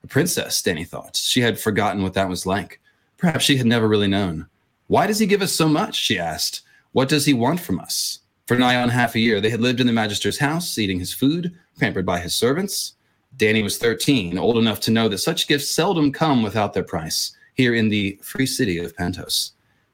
A 0.03 0.07
princess, 0.07 0.61
Dany 0.61 0.87
thought. 0.87 1.15
She 1.15 1.41
had 1.41 1.59
forgotten 1.59 2.03
what 2.03 2.13
that 2.13 2.29
was 2.29 2.45
like. 2.45 2.79
Perhaps 3.17 3.43
she 3.43 3.57
had 3.57 3.65
never 3.65 3.87
really 3.87 4.05
known. 4.05 4.45
Why 4.85 5.07
does 5.07 5.17
he 5.17 5.25
give 5.25 5.41
us 5.41 5.51
so 5.51 5.67
much? 5.67 5.95
she 5.95 6.19
asked. 6.19 6.61
What 6.91 7.09
does 7.09 7.25
he 7.25 7.33
want 7.33 7.59
from 7.59 7.79
us? 7.79 8.19
For 8.45 8.55
nigh 8.55 8.79
on 8.79 8.89
half 8.89 9.15
a 9.15 9.19
year, 9.19 9.41
they 9.41 9.49
had 9.49 9.61
lived 9.61 9.79
in 9.79 9.87
the 9.87 9.91
magister's 9.91 10.37
house, 10.37 10.77
eating 10.77 10.99
his 10.99 11.11
food, 11.11 11.57
pampered 11.79 12.05
by 12.05 12.19
his 12.19 12.35
servants. 12.35 12.93
Dany 13.37 13.63
was 13.63 13.77
13, 13.77 14.37
old 14.37 14.57
enough 14.57 14.79
to 14.81 14.91
know 14.91 15.09
that 15.09 15.17
such 15.17 15.47
gifts 15.47 15.69
seldom 15.69 16.11
come 16.11 16.41
without 16.41 16.73
their 16.73 16.83
price, 16.83 17.35
here 17.53 17.75
in 17.75 17.89
the 17.89 18.19
free 18.21 18.45
city 18.45 18.77
of 18.77 18.95
Pentos. 18.95 19.51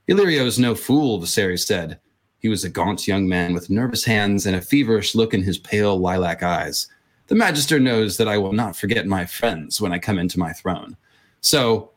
Illyrio 0.07 0.45
is 0.45 0.60
no 0.60 0.75
fool, 0.75 1.19
Viserys 1.19 1.65
said. 1.65 2.00
He 2.39 2.50
was 2.50 2.63
a 2.63 2.69
gaunt 2.69 3.07
young 3.07 3.27
man 3.27 3.53
with 3.53 3.69
nervous 3.69 4.03
hands 4.03 4.45
and 4.45 4.55
a 4.55 4.62
feverish 4.62 5.15
look 5.15 5.33
in 5.33 5.43
his 5.43 5.57
pale 5.57 5.98
lilac 5.98 6.43
eyes. 6.43 6.88
The 7.27 7.36
Magister 7.36 7.79
knows 7.79 8.17
that 8.17 8.27
I 8.27 8.38
will 8.38 8.51
not 8.51 8.75
forget 8.75 9.07
my 9.07 9.25
friends 9.25 9.79
when 9.79 9.93
I 9.93 10.00
come 10.00 10.19
into 10.19 10.39
my 10.39 10.51
throne. 10.51 10.98
So, 11.39 11.91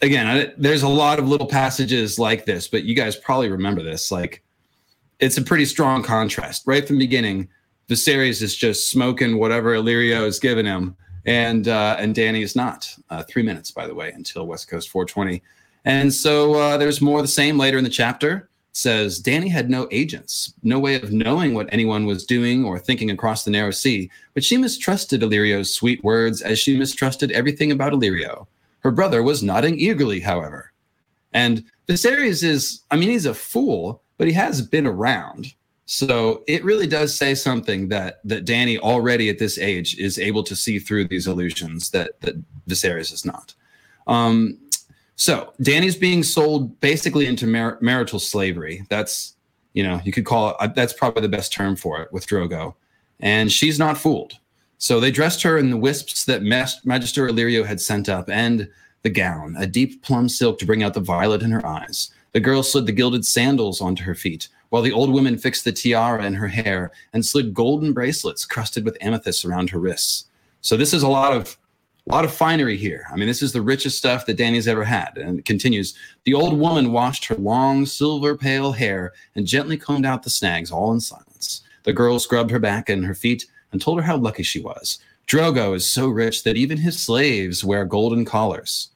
again, 0.00 0.26
I, 0.26 0.52
there's 0.56 0.82
a 0.82 0.88
lot 0.88 1.18
of 1.18 1.28
little 1.28 1.46
passages 1.46 2.18
like 2.18 2.44
this, 2.44 2.68
but 2.68 2.84
you 2.84 2.94
guys 2.94 3.16
probably 3.16 3.50
remember 3.50 3.82
this. 3.82 4.10
Like, 4.10 4.42
it's 5.18 5.36
a 5.36 5.42
pretty 5.42 5.64
strong 5.66 6.02
contrast. 6.02 6.62
Right 6.66 6.86
from 6.86 6.96
the 6.98 7.04
beginning, 7.04 7.48
Viserys 7.88 8.42
is 8.42 8.56
just 8.56 8.90
smoking 8.90 9.38
whatever 9.38 9.74
Illyrio 9.74 10.26
is 10.26 10.38
giving 10.38 10.66
him, 10.66 10.96
and 11.26 11.68
uh, 11.68 11.96
and 11.98 12.14
Dany 12.14 12.42
is 12.42 12.56
not. 12.56 12.94
Uh, 13.10 13.22
three 13.22 13.42
minutes, 13.42 13.70
by 13.70 13.86
the 13.86 13.94
way, 13.94 14.10
until 14.10 14.46
West 14.46 14.68
Coast 14.68 14.88
420. 14.90 15.42
And 15.84 16.12
so 16.12 16.54
uh, 16.54 16.76
there's 16.76 17.00
more 17.00 17.18
of 17.18 17.24
the 17.24 17.28
same 17.28 17.58
later 17.58 17.76
in 17.78 17.84
the 17.84 17.90
chapter 17.90 18.48
says 18.72 19.18
Danny 19.18 19.48
had 19.48 19.68
no 19.68 19.86
agents, 19.90 20.54
no 20.62 20.78
way 20.78 20.94
of 20.96 21.12
knowing 21.12 21.54
what 21.54 21.68
anyone 21.72 22.06
was 22.06 22.24
doing 22.24 22.64
or 22.64 22.78
thinking 22.78 23.10
across 23.10 23.44
the 23.44 23.50
narrow 23.50 23.70
sea, 23.70 24.10
but 24.34 24.42
she 24.42 24.56
mistrusted 24.56 25.20
Illyrio's 25.20 25.72
sweet 25.72 26.02
words 26.02 26.40
as 26.40 26.58
she 26.58 26.78
mistrusted 26.78 27.30
everything 27.32 27.70
about 27.70 27.92
Illyrio. 27.92 28.46
Her 28.80 28.90
brother 28.90 29.22
was 29.22 29.42
nodding 29.42 29.78
eagerly, 29.78 30.20
however. 30.20 30.72
And 31.32 31.64
Viserys 31.86 32.42
is, 32.42 32.82
I 32.90 32.96
mean, 32.96 33.10
he's 33.10 33.26
a 33.26 33.34
fool, 33.34 34.02
but 34.16 34.26
he 34.26 34.32
has 34.32 34.62
been 34.62 34.86
around. 34.86 35.54
So 35.86 36.44
it 36.46 36.64
really 36.64 36.86
does 36.86 37.16
say 37.16 37.34
something 37.34 37.88
that 37.88 38.20
that 38.24 38.44
Dany 38.44 38.78
already 38.78 39.28
at 39.28 39.38
this 39.38 39.58
age 39.58 39.98
is 39.98 40.18
able 40.18 40.42
to 40.44 40.56
see 40.56 40.78
through 40.78 41.08
these 41.08 41.26
illusions 41.26 41.90
that 41.90 42.20
that 42.20 42.36
Viserys 42.68 43.12
is 43.12 43.24
not. 43.24 43.54
Um, 44.06 44.58
so 45.16 45.52
Danny's 45.60 45.96
being 45.96 46.22
sold 46.22 46.80
basically 46.80 47.26
into 47.26 47.46
mar- 47.46 47.78
marital 47.80 48.18
slavery. 48.18 48.84
That's, 48.88 49.34
you 49.72 49.82
know, 49.82 50.00
you 50.04 50.12
could 50.12 50.24
call 50.24 50.50
it, 50.50 50.56
uh, 50.58 50.66
that's 50.68 50.92
probably 50.92 51.22
the 51.22 51.28
best 51.28 51.52
term 51.52 51.76
for 51.76 52.00
it 52.00 52.12
with 52.12 52.26
Drogo. 52.26 52.74
And 53.20 53.52
she's 53.52 53.78
not 53.78 53.98
fooled. 53.98 54.38
So 54.78 54.98
they 54.98 55.12
dressed 55.12 55.42
her 55.42 55.58
in 55.58 55.70
the 55.70 55.76
wisps 55.76 56.24
that 56.24 56.42
Mas- 56.42 56.84
Magister 56.84 57.28
Illyrio 57.28 57.64
had 57.64 57.80
sent 57.80 58.08
up 58.08 58.28
and 58.28 58.68
the 59.02 59.10
gown, 59.10 59.54
a 59.58 59.66
deep 59.66 60.02
plum 60.02 60.28
silk 60.28 60.58
to 60.58 60.66
bring 60.66 60.82
out 60.82 60.94
the 60.94 61.00
violet 61.00 61.42
in 61.42 61.52
her 61.52 61.64
eyes. 61.64 62.10
The 62.32 62.40
girl 62.40 62.62
slid 62.62 62.86
the 62.86 62.92
gilded 62.92 63.24
sandals 63.24 63.80
onto 63.80 64.04
her 64.04 64.14
feet, 64.14 64.48
while 64.72 64.80
the 64.80 64.90
old 64.90 65.12
woman 65.12 65.36
fixed 65.36 65.66
the 65.66 65.70
tiara 65.70 66.24
in 66.24 66.32
her 66.32 66.48
hair 66.48 66.92
and 67.12 67.26
slid 67.26 67.52
golden 67.52 67.92
bracelets 67.92 68.46
crusted 68.46 68.86
with 68.86 68.96
amethysts 69.02 69.44
around 69.44 69.68
her 69.68 69.78
wrists. 69.78 70.24
So 70.62 70.78
this 70.78 70.94
is 70.94 71.02
a 71.02 71.08
lot 71.08 71.36
of 71.36 71.58
a 72.08 72.14
lot 72.14 72.24
of 72.24 72.32
finery 72.32 72.78
here. 72.78 73.04
I 73.12 73.16
mean, 73.16 73.28
this 73.28 73.42
is 73.42 73.52
the 73.52 73.60
richest 73.60 73.98
stuff 73.98 74.24
that 74.24 74.38
Danny's 74.38 74.66
ever 74.66 74.82
had. 74.82 75.18
And 75.18 75.40
it 75.40 75.44
continues 75.44 75.92
The 76.24 76.32
old 76.32 76.58
woman 76.58 76.90
washed 76.90 77.26
her 77.26 77.34
long, 77.34 77.84
silver 77.84 78.34
pale 78.34 78.72
hair 78.72 79.12
and 79.36 79.46
gently 79.46 79.76
combed 79.76 80.06
out 80.06 80.22
the 80.22 80.30
snags, 80.30 80.72
all 80.72 80.90
in 80.94 81.00
silence. 81.00 81.60
The 81.82 81.92
girl 81.92 82.18
scrubbed 82.18 82.50
her 82.50 82.58
back 82.58 82.88
and 82.88 83.04
her 83.04 83.14
feet 83.14 83.44
and 83.72 83.80
told 83.80 83.98
her 83.98 84.06
how 84.06 84.16
lucky 84.16 84.42
she 84.42 84.60
was. 84.60 85.00
Drogo 85.26 85.76
is 85.76 85.84
so 85.84 86.08
rich 86.08 86.44
that 86.44 86.56
even 86.56 86.78
his 86.78 86.98
slaves 86.98 87.62
wear 87.62 87.84
golden 87.84 88.24
collars. 88.24 88.88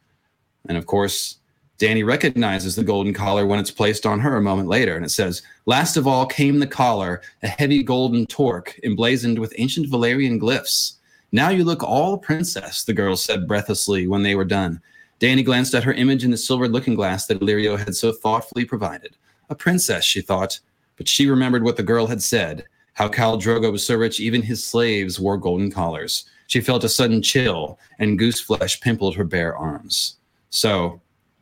And 0.70 0.78
of 0.78 0.86
course, 0.86 1.36
Danny 1.78 2.02
recognizes 2.02 2.74
the 2.74 2.84
golden 2.84 3.12
collar 3.12 3.46
when 3.46 3.58
it's 3.58 3.70
placed 3.70 4.06
on 4.06 4.20
her 4.20 4.36
a 4.36 4.42
moment 4.42 4.68
later, 4.68 4.96
and 4.96 5.04
it 5.04 5.10
says, 5.10 5.42
Last 5.68 5.96
of 5.96 6.06
all 6.06 6.26
came 6.26 6.60
the 6.60 6.66
collar, 6.66 7.22
a 7.42 7.48
heavy 7.48 7.82
golden 7.82 8.24
torque 8.26 8.78
emblazoned 8.84 9.36
with 9.36 9.52
ancient 9.58 9.88
Valyrian 9.88 10.40
glyphs. 10.40 10.94
Now 11.32 11.48
you 11.48 11.64
look 11.64 11.82
all 11.82 12.18
princess, 12.18 12.84
the 12.84 12.92
girl 12.92 13.16
said 13.16 13.48
breathlessly 13.48 14.06
when 14.06 14.22
they 14.22 14.36
were 14.36 14.44
done. 14.44 14.80
Danny 15.18 15.42
glanced 15.42 15.74
at 15.74 15.82
her 15.82 15.92
image 15.92 16.22
in 16.22 16.30
the 16.30 16.36
silvered 16.36 16.70
looking 16.70 16.94
glass 16.94 17.26
that 17.26 17.40
Illyrio 17.40 17.76
had 17.76 17.96
so 17.96 18.12
thoughtfully 18.12 18.64
provided. 18.64 19.16
A 19.50 19.56
princess, 19.56 20.04
she 20.04 20.20
thought, 20.20 20.60
but 20.96 21.08
she 21.08 21.26
remembered 21.26 21.64
what 21.64 21.76
the 21.76 21.82
girl 21.82 22.06
had 22.06 22.22
said, 22.22 22.64
how 22.92 23.08
Khal 23.08 23.40
Drogo 23.40 23.72
was 23.72 23.84
so 23.84 23.96
rich 23.96 24.20
even 24.20 24.42
his 24.42 24.64
slaves 24.64 25.18
wore 25.18 25.36
golden 25.36 25.72
collars. 25.72 26.26
She 26.46 26.60
felt 26.60 26.84
a 26.84 26.88
sudden 26.88 27.22
chill, 27.22 27.78
and 27.98 28.18
goose 28.18 28.40
flesh 28.40 28.80
pimpled 28.80 29.16
her 29.16 29.24
bare 29.24 29.56
arms. 29.56 30.16
So, 30.50 31.00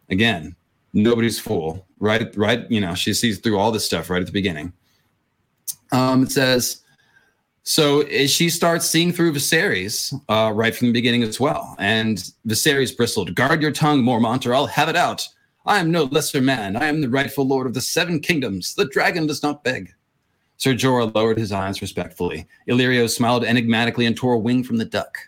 again, 0.09 0.57
nobody's 0.95 1.39
fool. 1.39 1.87
Right, 1.99 2.35
right. 2.37 2.71
You 2.71 2.81
know, 2.81 2.95
she 2.95 3.13
sees 3.13 3.39
through 3.39 3.59
all 3.59 3.73
this 3.73 3.85
stuff 3.85 4.09
right 4.09 4.21
at 4.21 4.27
the 4.27 4.33
beginning. 4.33 4.73
Um, 5.93 6.23
it 6.23 6.33
says, 6.33 6.83
so 7.63 8.07
she 8.27 8.51
starts 8.51 8.87
seeing 8.87 9.13
through 9.13 9.33
Viserys 9.33 10.13
uh, 10.29 10.53
right 10.53 10.75
from 10.75 10.89
the 10.89 10.93
beginning 10.93 11.23
as 11.23 11.41
well. 11.41 11.75
And 11.79 12.19
Viserys 12.47 12.97
bristled, 12.97 13.35
Guard 13.35 13.63
your 13.63 13.73
tongue, 13.73 14.03
Mormont, 14.03 14.47
or 14.47 14.55
I'll 14.55 14.67
have 14.67 14.89
it 14.89 14.97
out. 14.97 15.27
I 15.67 15.79
am 15.79 15.91
no 15.91 16.05
lesser 16.05 16.43
man. 16.43 16.77
I 16.77 16.87
am 16.87 17.01
the 17.01 17.09
rightful 17.09 17.47
lord 17.47 17.67
of 17.67 17.73
the 17.73 17.81
seven 17.81 18.21
kingdoms. 18.21 18.75
The 18.75 18.85
dragon 18.87 19.27
does 19.27 19.43
not 19.43 19.65
beg. 19.65 19.95
Sir 20.59 20.75
Jorah 20.75 21.15
lowered 21.15 21.39
his 21.39 21.53
eyes 21.53 21.81
respectfully. 21.81 22.47
Illyrio 22.69 23.09
smiled 23.09 23.45
enigmatically 23.45 24.05
and 24.05 24.15
tore 24.15 24.35
a 24.35 24.39
wing 24.39 24.63
from 24.63 24.77
the 24.77 24.85
duck. 24.85 25.19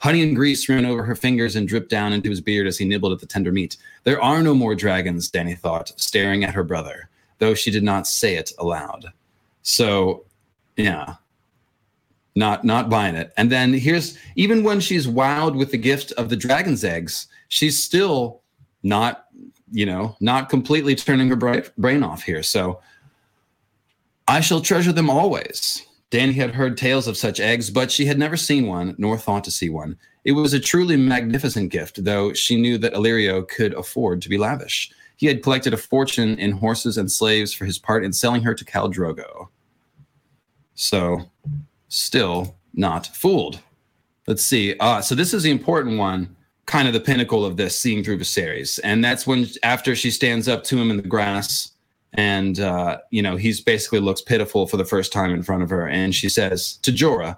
Honey 0.00 0.22
and 0.22 0.34
grease 0.34 0.68
ran 0.68 0.86
over 0.86 1.02
her 1.02 1.14
fingers 1.14 1.56
and 1.56 1.68
dripped 1.68 1.90
down 1.90 2.12
into 2.12 2.30
his 2.30 2.40
beard 2.40 2.66
as 2.66 2.78
he 2.78 2.86
nibbled 2.86 3.12
at 3.12 3.20
the 3.20 3.26
tender 3.26 3.52
meat. 3.52 3.76
There 4.04 4.20
are 4.20 4.42
no 4.42 4.54
more 4.54 4.74
dragons, 4.74 5.30
Danny 5.30 5.54
thought, 5.54 5.92
staring 5.96 6.42
at 6.42 6.54
her 6.54 6.64
brother, 6.64 7.10
though 7.38 7.54
she 7.54 7.70
did 7.70 7.82
not 7.82 8.06
say 8.06 8.36
it 8.36 8.52
aloud. 8.58 9.12
So, 9.62 10.24
yeah, 10.76 11.16
not 12.34 12.64
not 12.64 12.88
buying 12.88 13.14
it. 13.14 13.32
And 13.36 13.52
then 13.52 13.74
here's 13.74 14.16
even 14.36 14.64
when 14.64 14.80
she's 14.80 15.06
wowed 15.06 15.54
with 15.56 15.70
the 15.70 15.78
gift 15.78 16.12
of 16.12 16.30
the 16.30 16.36
dragon's 16.36 16.82
eggs, 16.82 17.26
she's 17.48 17.82
still 17.82 18.40
not, 18.82 19.26
you 19.70 19.84
know, 19.84 20.16
not 20.20 20.48
completely 20.48 20.94
turning 20.94 21.28
her 21.28 21.62
brain 21.76 22.02
off 22.02 22.22
here. 22.22 22.42
So 22.42 22.80
I 24.26 24.40
shall 24.40 24.62
treasure 24.62 24.92
them 24.92 25.10
always. 25.10 25.86
Dany 26.10 26.34
had 26.34 26.54
heard 26.54 26.76
tales 26.76 27.06
of 27.06 27.16
such 27.16 27.38
eggs, 27.38 27.70
but 27.70 27.90
she 27.90 28.04
had 28.04 28.18
never 28.18 28.36
seen 28.36 28.66
one, 28.66 28.96
nor 28.98 29.16
thought 29.16 29.44
to 29.44 29.50
see 29.50 29.68
one. 29.68 29.96
It 30.24 30.32
was 30.32 30.52
a 30.52 30.60
truly 30.60 30.96
magnificent 30.96 31.70
gift, 31.70 32.04
though 32.04 32.32
she 32.32 32.60
knew 32.60 32.78
that 32.78 32.94
Illyrio 32.94 33.46
could 33.46 33.74
afford 33.74 34.20
to 34.22 34.28
be 34.28 34.36
lavish. 34.36 34.90
He 35.16 35.26
had 35.26 35.42
collected 35.42 35.72
a 35.72 35.76
fortune 35.76 36.38
in 36.38 36.52
horses 36.52 36.98
and 36.98 37.10
slaves 37.10 37.52
for 37.52 37.64
his 37.64 37.78
part 37.78 38.04
in 38.04 38.12
selling 38.12 38.42
her 38.42 38.54
to 38.54 38.64
Khal 38.64 38.92
Drogo. 38.92 39.48
So, 40.74 41.30
still 41.88 42.56
not 42.74 43.06
fooled. 43.08 43.60
Let's 44.26 44.42
see. 44.42 44.76
Uh, 44.78 45.00
so 45.00 45.14
this 45.14 45.32
is 45.32 45.42
the 45.42 45.50
important 45.50 45.98
one, 45.98 46.34
kind 46.66 46.88
of 46.88 46.94
the 46.94 47.00
pinnacle 47.00 47.44
of 47.44 47.56
this, 47.56 47.78
seeing 47.78 48.02
through 48.02 48.18
Viserys, 48.18 48.80
and 48.82 49.04
that's 49.04 49.26
when 49.26 49.46
after 49.62 49.94
she 49.94 50.10
stands 50.10 50.48
up 50.48 50.64
to 50.64 50.78
him 50.78 50.90
in 50.90 50.96
the 50.96 51.02
grass 51.02 51.72
and 52.14 52.60
uh, 52.60 52.98
you 53.10 53.22
know 53.22 53.36
he's 53.36 53.60
basically 53.60 54.00
looks 54.00 54.20
pitiful 54.20 54.66
for 54.66 54.76
the 54.76 54.84
first 54.84 55.12
time 55.12 55.32
in 55.32 55.42
front 55.42 55.62
of 55.62 55.70
her. 55.70 55.88
And 55.88 56.14
she 56.14 56.28
says 56.28 56.74
to 56.82 56.92
jorah 56.92 57.36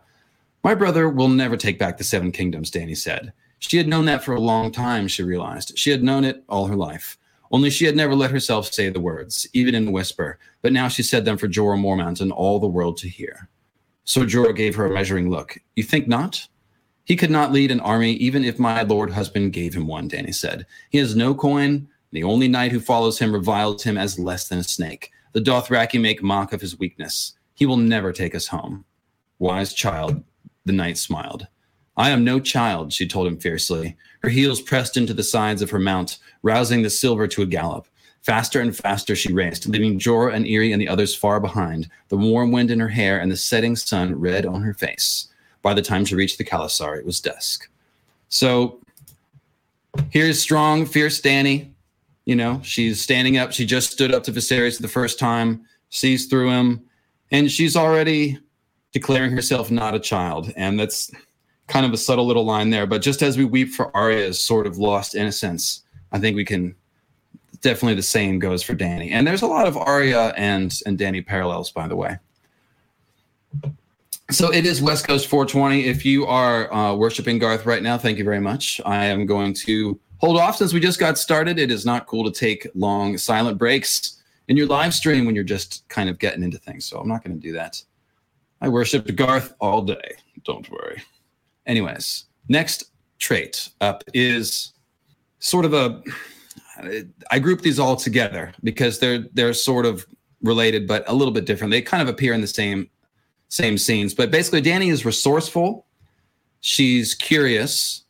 my 0.64 0.74
brother 0.74 1.08
will 1.08 1.28
never 1.28 1.56
take 1.56 1.78
back 1.78 1.98
the 1.98 2.04
seven 2.04 2.30
kingdoms 2.30 2.70
danny 2.70 2.94
said. 2.94 3.32
She 3.58 3.76
had 3.76 3.88
known 3.88 4.04
that 4.06 4.24
for 4.24 4.34
a 4.34 4.40
long 4.40 4.72
time 4.72 5.08
she 5.08 5.22
realized. 5.22 5.76
She 5.76 5.90
had 5.90 6.02
known 6.02 6.24
it 6.24 6.42
all 6.48 6.66
her 6.66 6.76
life. 6.76 7.18
Only 7.50 7.68
she 7.68 7.84
had 7.84 7.96
never 7.96 8.14
let 8.14 8.30
herself 8.30 8.72
say 8.72 8.88
the 8.88 9.00
words 9.00 9.46
even 9.52 9.74
in 9.74 9.88
a 9.88 9.90
whisper. 9.90 10.38
But 10.62 10.72
now 10.72 10.88
she 10.88 11.02
said 11.02 11.24
them 11.24 11.36
for 11.36 11.48
jorah 11.48 11.78
mormont 11.78 12.20
and 12.20 12.32
all 12.32 12.58
the 12.58 12.66
world 12.66 12.96
to 12.98 13.08
hear. 13.08 13.48
So 14.04 14.22
jorah 14.22 14.56
gave 14.56 14.74
her 14.76 14.86
a 14.86 14.94
measuring 14.94 15.30
look. 15.30 15.58
You 15.76 15.82
think 15.82 16.08
not? 16.08 16.46
He 17.04 17.16
could 17.16 17.30
not 17.30 17.52
lead 17.52 17.70
an 17.70 17.80
army 17.80 18.12
even 18.14 18.44
if 18.44 18.58
my 18.58 18.82
lord 18.82 19.10
husband 19.10 19.52
gave 19.52 19.74
him 19.74 19.86
one 19.86 20.08
danny 20.08 20.32
said. 20.32 20.66
He 20.90 20.98
has 20.98 21.16
no 21.16 21.34
coin 21.34 21.88
the 22.12 22.24
only 22.24 22.46
knight 22.48 22.72
who 22.72 22.80
follows 22.80 23.18
him 23.18 23.32
reviles 23.32 23.82
him 23.82 23.96
as 23.96 24.18
less 24.18 24.48
than 24.48 24.58
a 24.58 24.64
snake. 24.64 25.10
The 25.32 25.40
Dothraki 25.40 26.00
make 26.00 26.22
mock 26.22 26.52
of 26.52 26.60
his 26.60 26.78
weakness. 26.78 27.34
He 27.54 27.66
will 27.66 27.78
never 27.78 28.12
take 28.12 28.34
us 28.34 28.46
home. 28.46 28.84
Wise 29.38 29.72
child, 29.72 30.22
the 30.64 30.72
knight 30.72 30.98
smiled. 30.98 31.46
I 31.96 32.10
am 32.10 32.24
no 32.24 32.38
child, 32.40 32.92
she 32.92 33.06
told 33.06 33.26
him 33.26 33.38
fiercely. 33.38 33.96
Her 34.22 34.28
heels 34.28 34.60
pressed 34.60 34.96
into 34.96 35.14
the 35.14 35.22
sides 35.22 35.62
of 35.62 35.70
her 35.70 35.78
mount, 35.78 36.18
rousing 36.42 36.82
the 36.82 36.90
silver 36.90 37.26
to 37.28 37.42
a 37.42 37.46
gallop. 37.46 37.86
Faster 38.22 38.60
and 38.60 38.74
faster 38.74 39.16
she 39.16 39.32
raced, 39.32 39.68
leaving 39.68 39.98
Jorah 39.98 40.34
and 40.34 40.46
Irri 40.46 40.72
and 40.72 40.80
the 40.80 40.88
others 40.88 41.14
far 41.14 41.40
behind, 41.40 41.88
the 42.08 42.16
warm 42.16 42.52
wind 42.52 42.70
in 42.70 42.78
her 42.78 42.88
hair 42.88 43.20
and 43.20 43.30
the 43.30 43.36
setting 43.36 43.74
sun 43.74 44.14
red 44.18 44.46
on 44.46 44.62
her 44.62 44.74
face. 44.74 45.28
By 45.60 45.74
the 45.74 45.82
time 45.82 46.04
she 46.04 46.14
reached 46.14 46.38
the 46.38 46.44
khalasar, 46.44 46.98
it 46.98 47.04
was 47.04 47.20
dusk. 47.20 47.68
So 48.28 48.80
here's 50.10 50.40
strong, 50.40 50.86
fierce 50.86 51.20
Dany, 51.20 51.71
you 52.24 52.36
know, 52.36 52.60
she's 52.62 53.00
standing 53.00 53.38
up. 53.38 53.52
She 53.52 53.66
just 53.66 53.90
stood 53.90 54.14
up 54.14 54.22
to 54.24 54.32
Viserys 54.32 54.80
the 54.80 54.88
first 54.88 55.18
time, 55.18 55.64
sees 55.90 56.26
through 56.26 56.50
him, 56.50 56.82
and 57.30 57.50
she's 57.50 57.76
already 57.76 58.38
declaring 58.92 59.32
herself 59.32 59.70
not 59.70 59.94
a 59.94 60.00
child. 60.00 60.52
And 60.56 60.78
that's 60.78 61.10
kind 61.66 61.86
of 61.86 61.92
a 61.92 61.96
subtle 61.96 62.26
little 62.26 62.44
line 62.44 62.70
there. 62.70 62.86
But 62.86 63.02
just 63.02 63.22
as 63.22 63.36
we 63.36 63.44
weep 63.44 63.70
for 63.70 63.94
Arya's 63.96 64.38
sort 64.38 64.66
of 64.66 64.78
lost 64.78 65.14
innocence, 65.14 65.82
I 66.12 66.18
think 66.18 66.36
we 66.36 66.44
can 66.44 66.74
definitely 67.62 67.94
the 67.94 68.02
same 68.02 68.38
goes 68.38 68.62
for 68.62 68.74
Danny. 68.74 69.10
And 69.10 69.26
there's 69.26 69.42
a 69.42 69.46
lot 69.46 69.66
of 69.66 69.76
Arya 69.76 70.34
and 70.36 70.78
and 70.86 70.98
Danny 70.98 71.22
parallels, 71.22 71.70
by 71.70 71.88
the 71.88 71.96
way. 71.96 72.18
So 74.30 74.52
it 74.52 74.64
is 74.64 74.80
West 74.80 75.06
Coast 75.06 75.26
420. 75.26 75.84
If 75.84 76.06
you 76.06 76.26
are 76.26 76.72
uh, 76.72 76.94
worshiping 76.94 77.38
Garth 77.38 77.66
right 77.66 77.82
now, 77.82 77.98
thank 77.98 78.18
you 78.18 78.24
very 78.24 78.40
much. 78.40 78.80
I 78.86 79.06
am 79.06 79.26
going 79.26 79.52
to 79.66 79.98
hold 80.22 80.38
off 80.38 80.56
since 80.56 80.72
we 80.72 80.80
just 80.80 81.00
got 81.00 81.18
started. 81.18 81.58
It 81.58 81.70
is 81.70 81.84
not 81.84 82.06
cool 82.06 82.24
to 82.24 82.30
take 82.30 82.66
long 82.74 83.18
silent 83.18 83.58
breaks 83.58 84.22
in 84.48 84.56
your 84.56 84.66
live 84.66 84.94
stream 84.94 85.26
when 85.26 85.34
you're 85.34 85.44
just 85.44 85.86
kind 85.88 86.08
of 86.08 86.18
getting 86.18 86.42
into 86.42 86.58
things. 86.58 86.84
So 86.84 86.98
I'm 86.98 87.08
not 87.08 87.24
going 87.24 87.34
to 87.34 87.42
do 87.42 87.52
that. 87.52 87.82
I 88.60 88.68
worshiped 88.68 89.14
Garth 89.16 89.54
all 89.60 89.82
day. 89.82 90.16
Don't 90.44 90.68
worry. 90.70 91.02
Anyways, 91.66 92.26
next 92.48 92.92
trait 93.18 93.68
up 93.80 94.04
is 94.14 94.72
sort 95.40 95.64
of 95.64 95.74
a. 95.74 96.02
I 97.30 97.38
group 97.38 97.60
these 97.60 97.78
all 97.78 97.96
together 97.96 98.52
because 98.62 98.98
they're 98.98 99.26
they're 99.34 99.52
sort 99.52 99.84
of 99.84 100.06
related 100.42 100.88
but 100.88 101.04
a 101.08 101.14
little 101.14 101.34
bit 101.34 101.44
different. 101.44 101.70
They 101.70 101.82
kind 101.82 102.02
of 102.02 102.08
appear 102.08 102.32
in 102.32 102.40
the 102.40 102.46
same 102.46 102.88
same 103.48 103.76
scenes, 103.76 104.14
but 104.14 104.30
basically 104.30 104.60
Danny 104.60 104.88
is 104.88 105.04
resourceful, 105.04 105.86
she's 106.60 107.14
curious, 107.14 108.04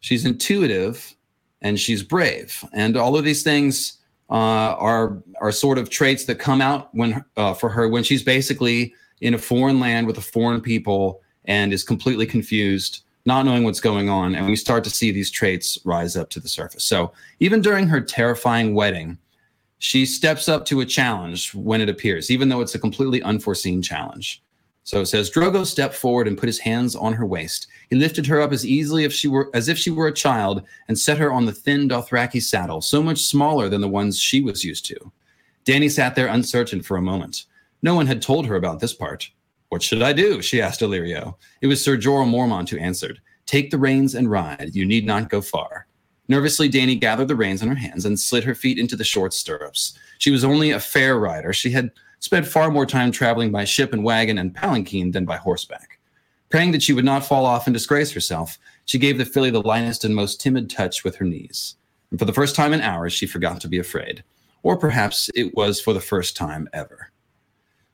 she's 0.00 0.24
intuitive, 0.24 1.16
and 1.62 1.78
she's 1.78 2.02
brave. 2.02 2.64
And 2.72 2.96
all 2.96 3.16
of 3.16 3.24
these 3.24 3.42
things 3.42 3.98
uh, 4.30 4.76
are 4.78 5.22
are 5.40 5.52
sort 5.52 5.78
of 5.78 5.90
traits 5.90 6.24
that 6.24 6.36
come 6.36 6.60
out 6.60 6.94
when 6.94 7.24
uh, 7.36 7.54
for 7.54 7.68
her 7.70 7.88
when 7.88 8.04
she's 8.04 8.22
basically 8.22 8.94
in 9.20 9.34
a 9.34 9.38
foreign 9.38 9.80
land 9.80 10.06
with 10.06 10.18
a 10.18 10.22
foreign 10.22 10.60
people 10.60 11.20
and 11.46 11.72
is 11.72 11.82
completely 11.82 12.26
confused, 12.26 13.02
not 13.24 13.44
knowing 13.44 13.64
what's 13.64 13.80
going 13.80 14.08
on. 14.08 14.34
And 14.34 14.46
we 14.46 14.56
start 14.56 14.84
to 14.84 14.90
see 14.90 15.10
these 15.10 15.30
traits 15.30 15.78
rise 15.84 16.16
up 16.16 16.30
to 16.30 16.40
the 16.40 16.48
surface. 16.48 16.84
So 16.84 17.12
even 17.40 17.60
during 17.62 17.88
her 17.88 18.00
terrifying 18.00 18.74
wedding, 18.74 19.18
she 19.78 20.04
steps 20.04 20.48
up 20.48 20.64
to 20.66 20.80
a 20.80 20.86
challenge 20.86 21.54
when 21.54 21.80
it 21.80 21.88
appears, 21.88 22.30
even 22.30 22.48
though 22.48 22.60
it's 22.60 22.74
a 22.74 22.78
completely 22.78 23.22
unforeseen 23.22 23.80
challenge. 23.80 24.42
So 24.88 25.02
it 25.02 25.06
says 25.06 25.30
Drogo 25.30 25.66
stepped 25.66 25.94
forward 25.94 26.26
and 26.26 26.38
put 26.38 26.46
his 26.46 26.60
hands 26.60 26.96
on 26.96 27.12
her 27.12 27.26
waist. 27.26 27.66
He 27.90 27.96
lifted 27.96 28.24
her 28.24 28.40
up 28.40 28.52
as 28.52 28.64
easily 28.64 29.04
if 29.04 29.12
she 29.12 29.28
were 29.28 29.50
as 29.52 29.68
if 29.68 29.76
she 29.76 29.90
were 29.90 30.06
a 30.06 30.14
child 30.14 30.62
and 30.88 30.98
set 30.98 31.18
her 31.18 31.30
on 31.30 31.44
the 31.44 31.52
thin 31.52 31.90
Dothraki 31.90 32.42
saddle, 32.42 32.80
so 32.80 33.02
much 33.02 33.24
smaller 33.24 33.68
than 33.68 33.82
the 33.82 33.86
ones 33.86 34.18
she 34.18 34.40
was 34.40 34.64
used 34.64 34.86
to. 34.86 34.96
Danny 35.66 35.90
sat 35.90 36.14
there 36.14 36.28
uncertain 36.28 36.80
for 36.80 36.96
a 36.96 37.02
moment. 37.02 37.44
No 37.82 37.94
one 37.94 38.06
had 38.06 38.22
told 38.22 38.46
her 38.46 38.54
about 38.54 38.80
this 38.80 38.94
part. 38.94 39.28
What 39.68 39.82
should 39.82 40.00
I 40.00 40.14
do? 40.14 40.40
she 40.40 40.62
asked 40.62 40.80
Illyrio. 40.80 41.34
It 41.60 41.66
was 41.66 41.84
Sir 41.84 41.98
Jorah 41.98 42.26
Mormont 42.26 42.70
who 42.70 42.78
answered. 42.78 43.20
Take 43.44 43.70
the 43.70 43.76
reins 43.76 44.14
and 44.14 44.30
ride. 44.30 44.70
You 44.72 44.86
need 44.86 45.04
not 45.04 45.28
go 45.28 45.42
far. 45.42 45.86
Nervously, 46.28 46.70
Danny 46.70 46.94
gathered 46.94 47.28
the 47.28 47.36
reins 47.36 47.60
in 47.60 47.68
her 47.68 47.74
hands 47.74 48.06
and 48.06 48.18
slid 48.18 48.44
her 48.44 48.54
feet 48.54 48.78
into 48.78 48.96
the 48.96 49.04
short 49.04 49.34
stirrups. 49.34 49.98
She 50.16 50.30
was 50.30 50.44
only 50.44 50.70
a 50.70 50.80
fair 50.80 51.18
rider. 51.18 51.52
She 51.52 51.70
had 51.70 51.90
spent 52.20 52.46
far 52.46 52.70
more 52.70 52.86
time 52.86 53.10
traveling 53.10 53.50
by 53.50 53.64
ship 53.64 53.92
and 53.92 54.04
wagon 54.04 54.38
and 54.38 54.54
palanquin 54.54 55.12
than 55.12 55.24
by 55.24 55.36
horseback. 55.36 55.98
Praying 56.50 56.72
that 56.72 56.82
she 56.82 56.92
would 56.92 57.04
not 57.04 57.24
fall 57.24 57.44
off 57.44 57.66
and 57.66 57.74
disgrace 57.74 58.10
herself, 58.10 58.58
she 58.86 58.98
gave 58.98 59.18
the 59.18 59.24
filly 59.24 59.50
the 59.50 59.60
lightest 59.60 60.04
and 60.04 60.14
most 60.14 60.40
timid 60.40 60.70
touch 60.70 61.04
with 61.04 61.16
her 61.16 61.24
knees. 61.24 61.76
And 62.10 62.18
for 62.18 62.24
the 62.24 62.32
first 62.32 62.56
time 62.56 62.72
in 62.72 62.80
hours, 62.80 63.12
she 63.12 63.26
forgot 63.26 63.60
to 63.60 63.68
be 63.68 63.78
afraid. 63.78 64.24
Or 64.62 64.76
perhaps 64.76 65.30
it 65.34 65.54
was 65.54 65.80
for 65.80 65.92
the 65.92 66.00
first 66.00 66.36
time 66.36 66.68
ever. 66.72 67.10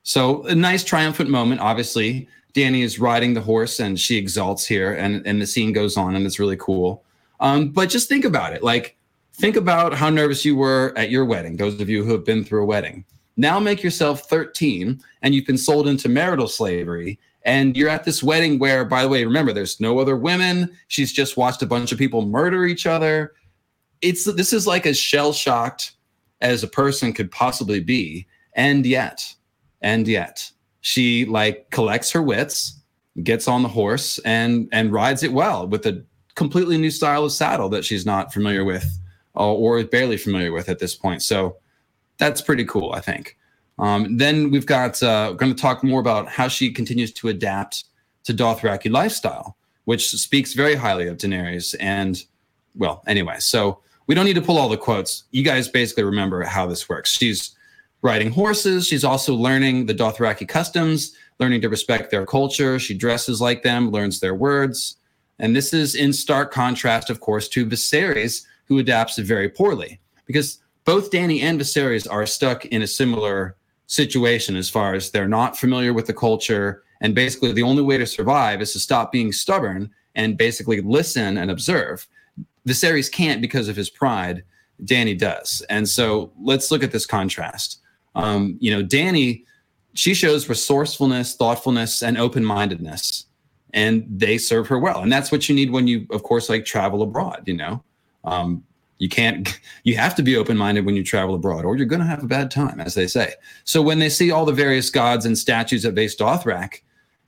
So, 0.02 0.44
a 0.44 0.54
nice 0.54 0.84
triumphant 0.84 1.30
moment. 1.30 1.60
Obviously, 1.60 2.28
Danny 2.52 2.82
is 2.82 2.98
riding 2.98 3.34
the 3.34 3.40
horse 3.40 3.80
and 3.80 3.98
she 3.98 4.16
exalts 4.16 4.64
here, 4.64 4.94
and, 4.94 5.26
and 5.26 5.40
the 5.40 5.46
scene 5.46 5.72
goes 5.72 5.96
on, 5.96 6.14
and 6.14 6.24
it's 6.24 6.38
really 6.38 6.56
cool. 6.56 7.02
Um, 7.40 7.70
but 7.70 7.88
just 7.88 8.08
think 8.08 8.24
about 8.24 8.52
it. 8.52 8.62
Like, 8.62 8.96
think 9.34 9.56
about 9.56 9.94
how 9.94 10.10
nervous 10.10 10.44
you 10.44 10.54
were 10.54 10.92
at 10.96 11.10
your 11.10 11.24
wedding, 11.24 11.56
those 11.56 11.80
of 11.80 11.88
you 11.88 12.04
who 12.04 12.12
have 12.12 12.24
been 12.24 12.44
through 12.44 12.62
a 12.62 12.66
wedding. 12.66 13.04
Now 13.37 13.59
make 13.59 13.83
yourself 13.83 14.29
13 14.29 15.01
and 15.23 15.35
you've 15.35 15.47
been 15.47 15.59
sold 15.59 15.88
into 15.88 16.09
marital 16.09 16.49
slavery. 16.49 17.18
And 17.44 17.77
you're 17.77 17.90
at 17.90 18.05
this 18.05 18.23
wedding 18.23 18.59
where, 18.59 18.85
by 18.85 19.03
the 19.03 19.09
way, 19.09 19.25
remember, 19.25 19.53
there's 19.53 19.81
no 19.81 19.99
other 19.99 20.16
women. 20.16 20.77
She's 20.88 21.12
just 21.12 21.37
watched 21.37 21.62
a 21.62 21.66
bunch 21.66 21.92
of 21.92 21.99
people 21.99 22.25
murder 22.25 22.64
each 22.64 22.87
other. 22.87 23.33
It's 24.01 24.25
this 24.25 24.53
is 24.53 24.66
like 24.66 24.87
as 24.87 24.99
shell 24.99 25.33
shocked 25.33 25.92
as 26.40 26.62
a 26.62 26.68
person 26.68 27.12
could 27.12 27.31
possibly 27.31 27.81
be. 27.81 28.27
And 28.55 28.87
yet, 28.87 29.35
and 29.83 30.09
yet, 30.09 30.51
she 30.81 31.27
like 31.27 31.70
collects 31.70 32.11
her 32.12 32.23
wits, 32.23 32.81
gets 33.23 33.47
on 33.47 33.62
the 33.62 33.68
horse, 33.68 34.18
and 34.20 34.68
and 34.73 34.92
rides 34.92 35.23
it 35.23 35.33
well 35.33 35.66
with 35.66 35.85
a 35.87 36.03
completely 36.35 36.79
new 36.79 36.90
style 36.90 37.25
of 37.25 37.33
saddle 37.33 37.68
that 37.70 37.85
she's 37.85 38.07
not 38.07 38.33
familiar 38.33 38.64
with 38.64 38.99
or, 39.35 39.79
or 39.79 39.85
barely 39.85 40.16
familiar 40.16 40.53
with 40.53 40.68
at 40.68 40.79
this 40.79 40.94
point. 40.94 41.23
So 41.23 41.57
that's 42.18 42.40
pretty 42.40 42.64
cool, 42.64 42.92
I 42.92 43.00
think. 43.00 43.37
Um, 43.79 44.16
then 44.16 44.50
we've 44.50 44.66
got 44.66 45.03
uh, 45.03 45.33
going 45.33 45.55
to 45.55 45.61
talk 45.61 45.83
more 45.83 46.00
about 46.00 46.29
how 46.29 46.48
she 46.48 46.70
continues 46.70 47.12
to 47.14 47.29
adapt 47.29 47.85
to 48.24 48.33
Dothraki 48.33 48.90
lifestyle, 48.90 49.57
which 49.85 50.11
speaks 50.11 50.55
very 50.55 50.74
highly 50.74 51.09
of 51.09 51.16
Daenerys. 51.16 51.74
And 51.81 52.22
well, 52.77 53.03
anyway, 53.07 53.37
so 53.38 53.81
we 54.07 54.14
don't 54.14 54.24
need 54.24 54.35
to 54.35 54.42
pull 54.42 54.59
all 54.59 54.68
the 54.68 54.77
quotes. 54.77 55.24
You 55.31 55.42
guys 55.42 55.68
basically 55.68 56.05
remember 56.05 56.42
how 56.44 56.66
this 56.66 56.88
works. 56.88 57.11
She's 57.11 57.55
riding 58.03 58.31
horses. 58.31 58.87
She's 58.87 59.05
also 59.05 59.35
learning 59.35 59.87
the 59.87 59.94
Dothraki 59.94 60.46
customs, 60.46 61.14
learning 61.38 61.62
to 61.62 61.68
respect 61.68 62.11
their 62.11 62.27
culture. 62.27 62.79
She 62.79 62.94
dresses 62.94 63.40
like 63.40 63.62
them, 63.62 63.90
learns 63.90 64.20
their 64.20 64.35
words. 64.35 64.96
And 65.38 65.57
this 65.57 65.72
is 65.72 65.94
in 65.94 66.12
stark 66.12 66.53
contrast, 66.53 67.11
of 67.11 67.20
course, 67.20 67.48
to 67.48 67.66
Viserys, 67.66 68.44
who 68.66 68.79
adapts 68.79 69.18
very 69.18 69.48
poorly. 69.48 70.00
Because 70.27 70.59
both 70.85 71.11
Danny 71.11 71.40
and 71.40 71.61
Viserys 71.61 72.11
are 72.11 72.27
stuck 72.27 72.66
in 72.66 72.83
a 72.83 72.87
similar 72.87 73.57
situation 73.87 74.57
as 74.57 74.70
far 74.70 74.94
as 74.94 75.11
they're 75.11 75.29
not 75.29 75.59
familiar 75.59 75.92
with 75.92 76.07
the 76.07 76.14
culture. 76.14 76.83
And 77.01 77.14
basically, 77.14 77.53
the 77.53 77.62
only 77.62 77.83
way 77.83 77.99
to 77.99 78.07
survive 78.07 78.61
is 78.61 78.73
to 78.73 78.81
stop 78.81 79.12
being 79.12 79.33
stubborn 79.33 79.90
and 80.14 80.38
basically 80.38 80.81
listen 80.81 81.38
and 81.38 81.51
observe. 81.51 82.07
Viserys 82.66 83.11
can't 83.11 83.40
because 83.40 83.68
of 83.68 83.77
his 83.77 83.90
pride. 83.90 84.42
Danny 84.85 85.14
does. 85.14 85.62
And 85.70 85.88
so 85.88 86.33
let's 86.40 86.70
look 86.70 86.83
at 86.83 86.92
this 86.92 87.07
contrast. 87.07 87.81
Um, 88.14 88.57
you 88.61 88.70
know, 88.70 88.83
Danny, 88.83 89.44
she 89.94 90.14
shows 90.14 90.49
resourcefulness, 90.49 91.37
thoughtfulness, 91.37 92.03
and 92.03 92.16
open 92.16 92.44
mindedness. 92.44 93.27
And 93.73 94.07
they 94.09 94.38
serve 94.38 94.68
her 94.68 94.79
well. 94.79 95.03
And 95.03 95.12
that's 95.12 95.33
what 95.33 95.49
you 95.49 95.55
need 95.55 95.70
when 95.70 95.88
you, 95.88 96.07
of 96.11 96.23
course, 96.23 96.49
like 96.49 96.64
travel 96.64 97.03
abroad, 97.03 97.42
you 97.47 97.57
know? 97.57 97.83
Um, 98.23 98.64
you 98.98 99.09
can't, 99.09 99.59
you 99.85 99.96
have 99.96 100.14
to 100.16 100.22
be 100.22 100.37
open 100.37 100.57
minded 100.57 100.85
when 100.85 100.96
you 100.96 101.04
travel 101.04 101.35
abroad, 101.35 101.64
or 101.64 101.76
you're 101.76 101.87
going 101.87 102.00
to 102.00 102.07
have 102.07 102.22
a 102.22 102.28
bad 102.28 102.50
time, 102.50 102.80
as 102.80 102.94
they 102.94 103.07
say. 103.07 103.35
So 103.64 103.83
when 103.83 103.98
they 103.98 104.09
see 104.09 104.30
all 104.30 104.44
the 104.44 104.52
various 104.52 104.90
gods 104.90 105.26
and 105.26 105.37
statues 105.37 105.85
at 105.85 105.94
Vaes 105.94 106.16
Dothrak, 106.16 106.80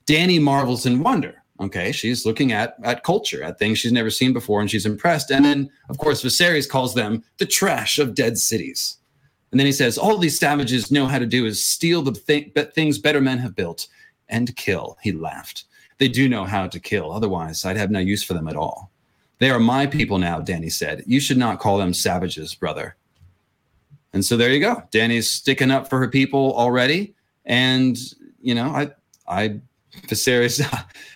Dany 0.07 0.41
marvels 0.41 0.87
in 0.87 1.03
wonder. 1.03 1.43
Okay, 1.59 1.91
she's 1.91 2.27
looking 2.27 2.53
at 2.53 2.77
at 2.85 3.03
culture, 3.03 3.43
at 3.43 3.59
things 3.59 3.79
she's 3.79 3.93
never 3.93 4.11
seen 4.11 4.35
before, 4.35 4.61
and 4.61 4.71
she's 4.71 4.85
impressed. 4.85 5.31
And 5.31 5.45
then, 5.45 5.71
of 5.89 5.97
course, 5.97 6.23
Viserys 6.23 6.69
calls 6.69 6.95
them 6.95 7.25
the 7.39 7.47
trash 7.47 7.99
of 7.99 8.15
dead 8.15 8.37
cities. 8.37 8.99
And 9.51 9.59
then 9.59 9.67
he 9.67 9.73
says, 9.73 9.97
All 9.97 10.19
these 10.19 10.39
savages 10.39 10.91
know 10.91 11.07
how 11.07 11.19
to 11.19 11.27
do 11.27 11.47
is 11.47 11.65
steal 11.65 12.03
the 12.03 12.13
th- 12.13 12.53
things 12.75 12.99
better 12.99 13.23
men 13.23 13.39
have 13.39 13.57
built 13.57 13.89
and 14.29 14.55
kill. 14.57 14.99
He 15.03 15.13
laughed. 15.13 15.65
They 15.99 16.09
do 16.09 16.29
know 16.29 16.45
how 16.45 16.67
to 16.67 16.79
kill. 16.79 17.11
Otherwise, 17.11 17.65
I'd 17.65 17.79
have 17.79 17.91
no 17.91 18.01
use 18.01 18.23
for 18.23 18.35
them 18.35 18.49
at 18.49 18.57
all. 18.57 18.91
They 19.39 19.51
are 19.51 19.61
my 19.61 19.87
people 19.87 20.19
now, 20.19 20.41
Danny 20.41 20.71
said. 20.71 21.05
You 21.07 21.21
should 21.21 21.37
not 21.37 21.61
call 21.61 21.79
them 21.79 21.93
savages, 21.93 22.55
brother. 22.55 22.97
And 24.13 24.25
so 24.25 24.37
there 24.37 24.51
you 24.51 24.61
go. 24.61 24.83
Danny's 24.91 25.31
sticking 25.31 25.71
up 25.71 25.89
for 25.89 25.99
her 25.99 26.09
people 26.09 26.55
already. 26.57 27.15
And, 27.45 27.99
you 28.41 28.55
know, 28.55 28.69
I, 28.69 28.91
I, 29.29 29.61
Viserys, 30.07 30.65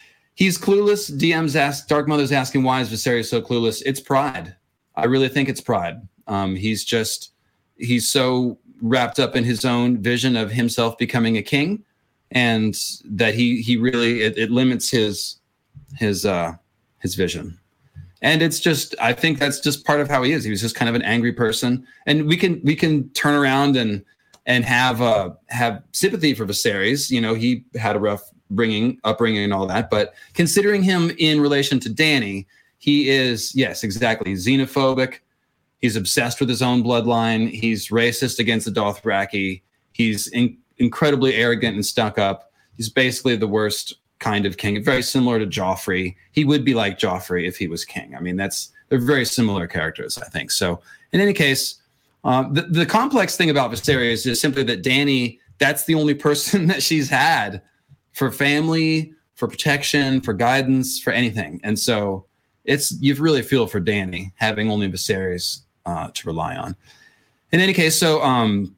he's 0.35 0.59
clueless. 0.59 1.11
DM's 1.11 1.57
ask, 1.57 1.89
Dark 1.89 2.09
Mother's 2.09 2.33
asking, 2.33 2.63
why 2.63 2.81
is 2.83 2.91
Viserys 2.91 3.27
so 3.31 3.41
clueless? 3.41 3.83
It's 3.87 4.01
pride. 4.01 4.55
I 4.97 5.07
really 5.07 5.29
think 5.29 5.49
it's 5.49 5.63
pride. 5.63 6.07
Um, 6.27 6.55
he's 6.57 6.85
just, 6.85 7.33
he's 7.77 8.07
so 8.07 8.59
wrapped 8.83 9.19
up 9.19 9.35
in 9.35 9.45
his 9.45 9.65
own 9.65 9.99
vision 10.03 10.37
of 10.37 10.51
himself 10.51 10.99
becoming 10.99 11.37
a 11.37 11.43
king 11.43 11.85
and 12.33 12.77
that 13.05 13.35
he 13.35 13.61
he 13.61 13.77
really 13.77 14.23
it, 14.23 14.39
it 14.39 14.51
limits 14.51 14.91
his 14.91 15.39
his 15.97 16.25
uh 16.25 16.55
his 16.99 17.15
vision 17.15 17.59
and 18.23 18.43
it's 18.43 18.61
just 18.61 18.95
i 19.01 19.13
think 19.13 19.39
that's 19.39 19.61
just 19.61 19.85
part 19.85 20.01
of 20.01 20.09
how 20.09 20.23
he 20.23 20.33
is 20.33 20.45
he 20.45 20.51
was 20.51 20.61
just 20.61 20.75
kind 20.75 20.89
of 20.89 20.95
an 20.95 21.03
angry 21.03 21.33
person 21.33 21.87
and 22.07 22.27
we 22.27 22.37
can 22.37 22.61
we 22.65 22.77
can 22.77 23.09
turn 23.11 23.35
around 23.35 23.77
and 23.77 24.05
and 24.47 24.65
have 24.65 25.01
uh 25.03 25.31
have 25.49 25.83
sympathy 25.93 26.35
for 26.35 26.47
Viserys 26.47 27.11
you 27.11 27.21
know 27.21 27.35
he 27.35 27.65
had 27.77 27.97
a 27.97 28.01
rough 28.01 28.23
bringing 28.51 28.99
upbringing 29.05 29.45
and 29.45 29.53
all 29.53 29.67
that 29.67 29.91
but 29.91 30.15
considering 30.35 30.83
him 30.83 31.11
in 31.19 31.41
relation 31.41 31.79
to 31.81 31.89
Danny 31.89 32.47
he 32.79 33.09
is 33.09 33.55
yes 33.55 33.85
exactly 33.85 34.33
xenophobic 34.35 35.21
He's 35.81 35.97
obsessed 35.97 36.41
with 36.41 36.49
his 36.49 36.63
own 36.63 36.85
bloodline. 36.85 37.51
He's 37.51 37.89
racist 37.89 38.39
against 38.39 38.67
the 38.67 38.73
Dothraki. 38.73 39.63
He's 39.93 40.29
in- 40.29 40.59
incredibly 40.77 41.35
arrogant 41.35 41.75
and 41.75 41.85
stuck 41.85 42.19
up. 42.19 42.53
He's 42.77 42.91
basically 42.91 43.37
the 43.37 43.49
worst 43.49 43.95
kind 44.21 44.47
of 44.47 44.57
king, 44.57 44.83
very 44.85 45.03
similar 45.03 45.39
to 45.39 45.47
Joffrey. 45.47 46.15
He 46.33 46.45
would 46.45 46.65
be 46.65 46.75
like 46.75 46.99
Joffrey 46.99 47.49
if 47.49 47.57
he 47.57 47.67
was 47.67 47.85
king. 47.85 48.15
I 48.15 48.21
mean, 48.21 48.37
that's 48.37 48.71
they're 48.89 49.01
very 49.01 49.25
similar 49.25 49.67
characters, 49.67 50.19
I 50.19 50.27
think. 50.27 50.51
So, 50.51 50.81
in 51.13 51.21
any 51.21 51.33
case, 51.33 51.81
um, 52.23 52.55
the, 52.55 52.63
the 52.63 52.87
complex 52.87 53.37
thing 53.37 53.51
about 53.51 53.73
Viserys 53.73 54.27
is 54.27 54.41
simply 54.41 54.63
that 54.65 54.83
Danny, 54.83 55.41
that's 55.59 55.85
the 55.85 55.95
only 55.95 56.15
person 56.29 56.67
that 56.69 56.83
she's 56.83 57.09
had 57.09 57.63
for 58.13 58.31
family, 58.31 59.15
for 59.35 59.49
protection, 59.49 60.21
for 60.21 60.35
guidance, 60.35 61.01
for 61.01 61.13
anything. 61.13 61.61
And 61.65 61.79
so 61.79 62.27
it's 62.65 62.93
you 63.01 63.15
really 63.15 63.43
feel 63.43 63.67
for 63.67 63.81
Danny 63.81 64.33
having 64.37 64.71
only 64.71 64.91
Viserys 64.91 65.61
uh, 65.87 66.11
to 66.13 66.27
rely 66.27 66.57
on. 66.57 66.77
In 67.53 67.61
any 67.61 67.73
case, 67.73 67.99
so 67.99 68.23
um, 68.23 68.77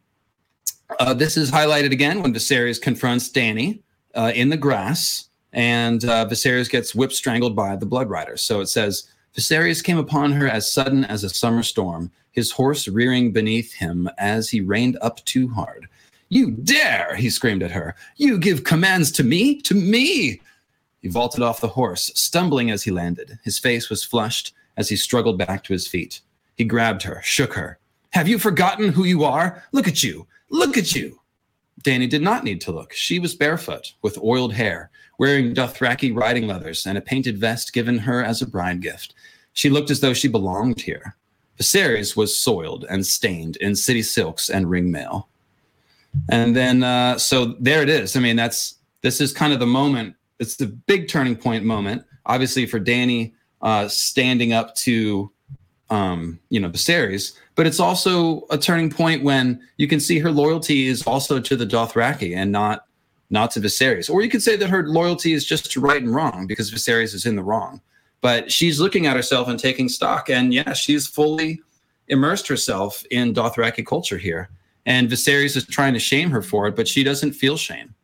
uh, 0.99 1.15
this 1.15 1.37
is 1.37 1.51
highlighted 1.51 1.93
again 1.93 2.23
when 2.23 2.33
Viserys 2.33 2.81
confronts 2.81 3.29
Danny 3.29 3.83
uh, 4.15 4.33
in 4.35 4.49
the 4.49 4.57
grass, 4.57 5.29
and 5.53 6.05
uh, 6.05 6.27
Viserys 6.27 6.71
gets 6.71 6.95
whip 6.95 7.13
strangled 7.13 7.55
by 7.55 7.77
the 7.77 7.87
Blood 7.87 8.09
Rider. 8.09 8.37
So 8.37 8.61
it 8.61 8.67
says 8.67 9.09
Viserys 9.37 9.83
came 9.83 9.99
upon 9.99 10.33
her 10.33 10.49
as 10.49 10.73
sudden 10.73 11.05
as 11.05 11.25
a 11.25 11.31
summer 11.31 11.63
storm, 11.63 12.11
his 12.33 12.53
horse 12.53 12.89
rearing 12.89 13.33
beneath 13.33 13.73
him 13.73 14.09
as 14.19 14.49
he 14.49 14.61
reined 14.61 14.99
up 15.01 15.25
too 15.25 15.49
hard. 15.49 15.89
You 16.29 16.53
dare! 16.53 17.15
He 17.15 17.29
screamed 17.29 17.63
at 17.63 17.73
her. 17.73 17.95
You 18.17 18.39
give 18.39 18.65
commands 18.65 19.11
to 19.13 19.25
me? 19.25 19.61
To 19.63 19.75
me! 19.75 20.41
He 21.03 21.09
vaulted 21.09 21.43
off 21.43 21.61
the 21.61 21.69
horse, 21.69 22.11
stumbling 22.15 22.71
as 22.71 22.85
he 22.85 22.91
landed. 22.91 23.39
His 23.45 23.59
face 23.59 23.91
was 23.91 24.05
flushed 24.05 24.55
as 24.77 24.89
he 24.89 24.97
struggled 24.97 25.37
back 25.37 25.65
to 25.65 25.73
his 25.73 25.87
feet. 25.87 26.21
He 26.55 26.65
grabbed 26.65 27.03
her, 27.03 27.21
shook 27.23 27.53
her. 27.55 27.79
Have 28.11 28.29
you 28.29 28.39
forgotten 28.39 28.93
who 28.93 29.05
you 29.05 29.25
are? 29.25 29.63
Look 29.73 29.89
at 29.89 30.03
you. 30.03 30.27
Look 30.49 30.79
at 30.79 30.95
you. 30.95 31.21
Danny 31.83 32.07
did 32.07 32.23
not 32.23 32.45
need 32.45 32.61
to 32.63 32.73
look. 32.73 32.93
She 32.93 33.19
was 33.19 33.35
barefoot, 33.35 33.95
with 34.03 34.19
oiled 34.19 34.55
hair, 34.55 34.91
wearing 35.23 35.55
Dothraki 35.55 36.13
riding 36.13 36.49
leathers 36.49 36.85
and 36.85 36.99
a 36.99 37.01
painted 37.01 37.39
vest 37.39 37.73
given 37.73 37.97
her 37.97 38.25
as 38.25 38.43
a 38.43 38.47
bride 38.47 38.81
gift. 38.81 39.15
She 39.53 39.71
looked 39.71 39.89
as 39.89 40.01
though 40.01 40.15
she 40.15 40.27
belonged 40.27 40.81
here. 40.81 41.15
Viserys 41.61 42.17
was 42.17 42.37
soiled 42.37 42.87
and 42.91 43.07
stained 43.07 43.55
in 43.59 43.77
city 43.77 44.03
silks 44.03 44.51
and 44.51 44.69
ring 44.69 44.91
mail. 44.91 45.29
And 46.29 46.57
then, 46.57 46.83
uh, 46.83 47.19
so 47.19 47.55
there 47.61 47.83
it 47.83 47.89
is. 47.89 48.17
I 48.17 48.19
mean, 48.19 48.35
that's 48.35 48.75
this 49.03 49.21
is 49.21 49.33
kind 49.33 49.53
of 49.53 49.61
the 49.61 49.67
moment. 49.81 50.17
It's 50.41 50.57
the 50.57 50.67
big 50.67 51.07
turning 51.07 51.37
point 51.37 51.65
moment, 51.65 52.03
obviously 52.27 52.67
for 52.67 52.81
Danny 52.81 53.33
uh, 53.61 53.87
standing 53.87 54.53
up 54.53 54.75
to 54.87 55.31
um, 55.89 56.41
you 56.49 56.59
know, 56.59 56.69
Viserys, 56.69 57.39
but 57.55 57.69
it's 57.69 57.79
also 57.79 58.45
a 58.51 58.59
turning 58.59 58.91
point 58.91 59.23
when 59.23 59.61
you 59.77 59.87
can 59.87 60.01
see 60.01 60.19
her 60.19 60.33
loyalty 60.33 60.89
is 60.89 61.07
also 61.07 61.39
to 61.39 61.55
the 61.55 61.67
Dothraki 61.67 62.35
and 62.35 62.51
not 62.51 62.87
not 63.33 63.51
to 63.53 63.61
Viserys. 63.61 64.09
Or 64.09 64.23
you 64.23 64.29
could 64.29 64.43
say 64.43 64.55
that 64.57 64.69
her 64.69 64.87
loyalty 64.87 65.33
is 65.33 65.45
just 65.45 65.73
to 65.73 65.81
right 65.81 66.01
and 66.01 66.15
wrong 66.15 66.47
because 66.47 66.71
Viserys 66.71 67.15
is 67.15 67.27
in 67.27 67.35
the 67.35 67.43
wrong. 67.43 67.81
But 68.21 68.53
she's 68.53 68.79
looking 68.79 69.07
at 69.07 69.17
herself 69.17 69.49
and 69.49 69.59
taking 69.59 69.89
stock, 69.89 70.31
and 70.31 70.55
yeah, 70.55 70.75
she's 70.75 71.09
fully 71.09 71.61
immersed 72.07 72.47
herself 72.47 73.05
in 73.11 73.35
Dothraki 73.35 73.85
culture 73.85 74.19
here. 74.19 74.51
And 74.87 75.11
Viserys 75.11 75.57
is 75.57 75.67
trying 75.67 75.95
to 75.95 75.99
shame 75.99 76.31
her 76.31 76.43
for 76.43 76.69
it, 76.69 76.77
but 76.77 76.87
she 76.87 77.03
doesn't 77.03 77.33
feel 77.33 77.57
shame. 77.57 77.95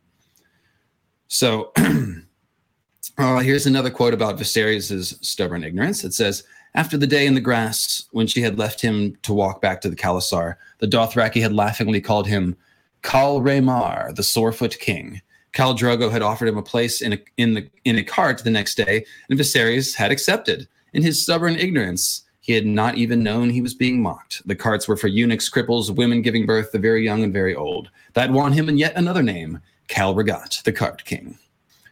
So 1.28 1.72
uh, 3.18 3.38
here's 3.38 3.66
another 3.66 3.90
quote 3.90 4.14
about 4.14 4.38
Viserys' 4.38 5.22
stubborn 5.24 5.62
ignorance. 5.62 6.02
It 6.02 6.14
says, 6.14 6.42
after 6.74 6.96
the 6.96 7.06
day 7.06 7.26
in 7.26 7.34
the 7.34 7.40
grass, 7.40 8.06
when 8.12 8.26
she 8.26 8.40
had 8.40 8.58
left 8.58 8.80
him 8.80 9.16
to 9.22 9.32
walk 9.32 9.60
back 9.60 9.80
to 9.82 9.90
the 9.90 9.96
khalasar, 9.96 10.56
the 10.78 10.86
Dothraki 10.86 11.40
had 11.40 11.52
laughingly 11.52 12.00
called 12.00 12.26
him 12.26 12.56
Khal 13.02 13.40
Rhae 13.40 13.62
Mhar, 13.62 14.14
the 14.14 14.22
Sorefoot 14.22 14.78
King. 14.78 15.20
Khal 15.52 15.76
Drogo 15.76 16.10
had 16.10 16.22
offered 16.22 16.48
him 16.48 16.58
a 16.58 16.62
place 16.62 17.00
in 17.00 17.14
a, 17.14 17.18
in, 17.36 17.54
the, 17.54 17.68
in 17.84 17.96
a 17.96 18.04
cart 18.04 18.42
the 18.44 18.50
next 18.50 18.76
day, 18.76 19.04
and 19.28 19.38
Viserys 19.38 19.94
had 19.94 20.12
accepted. 20.12 20.68
In 20.92 21.02
his 21.02 21.22
stubborn 21.22 21.56
ignorance, 21.56 22.24
he 22.40 22.52
had 22.52 22.66
not 22.66 22.96
even 22.96 23.22
known 23.22 23.50
he 23.50 23.60
was 23.60 23.74
being 23.74 24.00
mocked. 24.00 24.46
The 24.46 24.56
carts 24.56 24.88
were 24.88 24.96
for 24.96 25.08
eunuchs, 25.08 25.50
cripples, 25.50 25.94
women 25.94 26.22
giving 26.22 26.46
birth, 26.46 26.72
the 26.72 26.78
very 26.78 27.04
young 27.04 27.22
and 27.22 27.32
very 27.32 27.54
old. 27.54 27.90
That 28.14 28.30
won 28.30 28.52
him 28.52 28.68
in 28.68 28.78
yet 28.78 28.96
another 28.96 29.22
name, 29.22 29.60
Khal 29.88 30.14
Rhaggat, 30.14 30.62
the 30.62 30.72
Cart 30.72 31.04
King. 31.04 31.38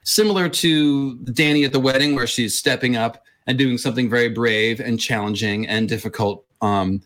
Similar 0.05 0.49
to 0.49 1.17
Danny 1.17 1.65
at 1.65 1.73
the 1.73 1.81
wedding, 1.81 2.15
where 2.15 2.27
she's 2.27 2.57
stepping 2.57 2.97
up 2.97 3.23
and 3.47 3.59
doing 3.59 3.79
something 3.79 4.09
very 4.09 4.29
brave 4.29 4.81
and 4.81 5.01
challenging 5.01 5.67
and 5.67 5.89
difficult. 5.89 6.45
Um, 6.61 7.03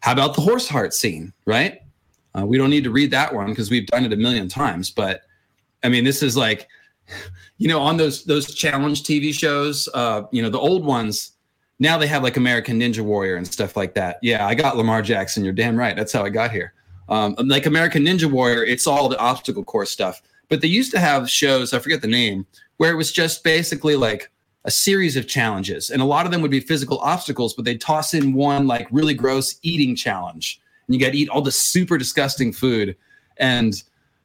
how 0.00 0.12
about 0.12 0.34
the 0.34 0.40
horse 0.40 0.68
heart 0.68 0.94
scene, 0.94 1.32
right? 1.44 1.80
Uh, 2.36 2.44
we 2.44 2.58
don't 2.58 2.70
need 2.70 2.84
to 2.84 2.90
read 2.90 3.10
that 3.10 3.34
one 3.34 3.48
because 3.48 3.70
we've 3.70 3.86
done 3.86 4.04
it 4.04 4.12
a 4.12 4.16
million 4.16 4.48
times. 4.48 4.90
But 4.90 5.22
I 5.82 5.88
mean, 5.88 6.04
this 6.04 6.22
is 6.22 6.36
like, 6.36 6.68
you 7.58 7.68
know, 7.68 7.80
on 7.80 7.96
those 7.96 8.24
those 8.24 8.54
challenge 8.54 9.02
TV 9.02 9.32
shows, 9.32 9.88
uh, 9.94 10.22
you 10.30 10.42
know, 10.42 10.50
the 10.50 10.58
old 10.58 10.84
ones. 10.84 11.32
Now 11.78 11.98
they 11.98 12.06
have 12.06 12.22
like 12.22 12.38
American 12.38 12.80
Ninja 12.80 13.00
Warrior 13.00 13.36
and 13.36 13.46
stuff 13.46 13.76
like 13.76 13.94
that. 13.94 14.18
Yeah, 14.22 14.46
I 14.46 14.54
got 14.54 14.78
Lamar 14.78 15.02
Jackson. 15.02 15.44
You're 15.44 15.52
damn 15.52 15.76
right. 15.76 15.94
That's 15.94 16.10
how 16.10 16.24
I 16.24 16.30
got 16.30 16.50
here. 16.50 16.72
Um, 17.10 17.34
like 17.38 17.66
American 17.66 18.02
Ninja 18.02 18.30
Warrior, 18.30 18.64
it's 18.64 18.86
all 18.86 19.10
the 19.10 19.18
obstacle 19.18 19.62
course 19.62 19.90
stuff. 19.90 20.22
But 20.48 20.62
they 20.62 20.68
used 20.68 20.90
to 20.92 20.98
have 20.98 21.28
shows. 21.28 21.74
I 21.74 21.78
forget 21.78 22.00
the 22.00 22.08
name, 22.08 22.46
where 22.78 22.90
it 22.90 22.96
was 22.96 23.12
just 23.12 23.44
basically 23.44 23.94
like 23.94 24.30
a 24.64 24.70
series 24.70 25.16
of 25.16 25.28
challenges. 25.28 25.90
And 25.90 26.00
a 26.00 26.06
lot 26.06 26.24
of 26.24 26.32
them 26.32 26.40
would 26.40 26.50
be 26.50 26.60
physical 26.60 26.98
obstacles, 26.98 27.54
but 27.54 27.64
they'd 27.64 27.80
toss 27.80 28.14
in 28.14 28.32
one 28.32 28.66
like 28.66 28.88
really 28.90 29.14
gross 29.14 29.58
eating 29.62 29.94
challenge. 29.94 30.60
And 30.86 30.94
you 30.94 31.00
got 31.00 31.12
to 31.12 31.18
eat 31.18 31.28
all 31.28 31.42
this 31.42 31.62
super 31.62 31.98
disgusting 31.98 32.52
food. 32.52 32.96
And 33.38 33.82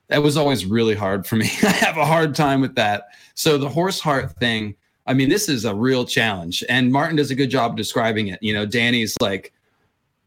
that 0.08 0.22
was 0.22 0.38
always 0.38 0.66
really 0.66 0.96
hard 0.96 1.26
for 1.26 1.36
me. 1.36 1.46
I 1.64 1.72
have 1.72 1.98
a 1.98 2.06
hard 2.06 2.36
time 2.36 2.62
with 2.62 2.76
that. 2.76 3.06
So 3.34 3.58
the 3.58 3.70
horse 3.70 4.00
heart 4.00 4.36
thing, 4.38 4.76
I 5.08 5.14
mean, 5.14 5.30
this 5.30 5.50
is 5.50 5.66
a 5.66 5.74
real 5.74 6.06
challenge. 6.06 6.64
And 6.70 6.92
Martin 6.92 7.16
does 7.16 7.32
a 7.32 7.36
good 7.36 7.50
job 7.50 7.78
describing 7.78 8.28
it. 8.28 8.42
You 8.42 8.54
know, 8.54 8.66
Danny's 8.66 9.16
like, 9.22 9.54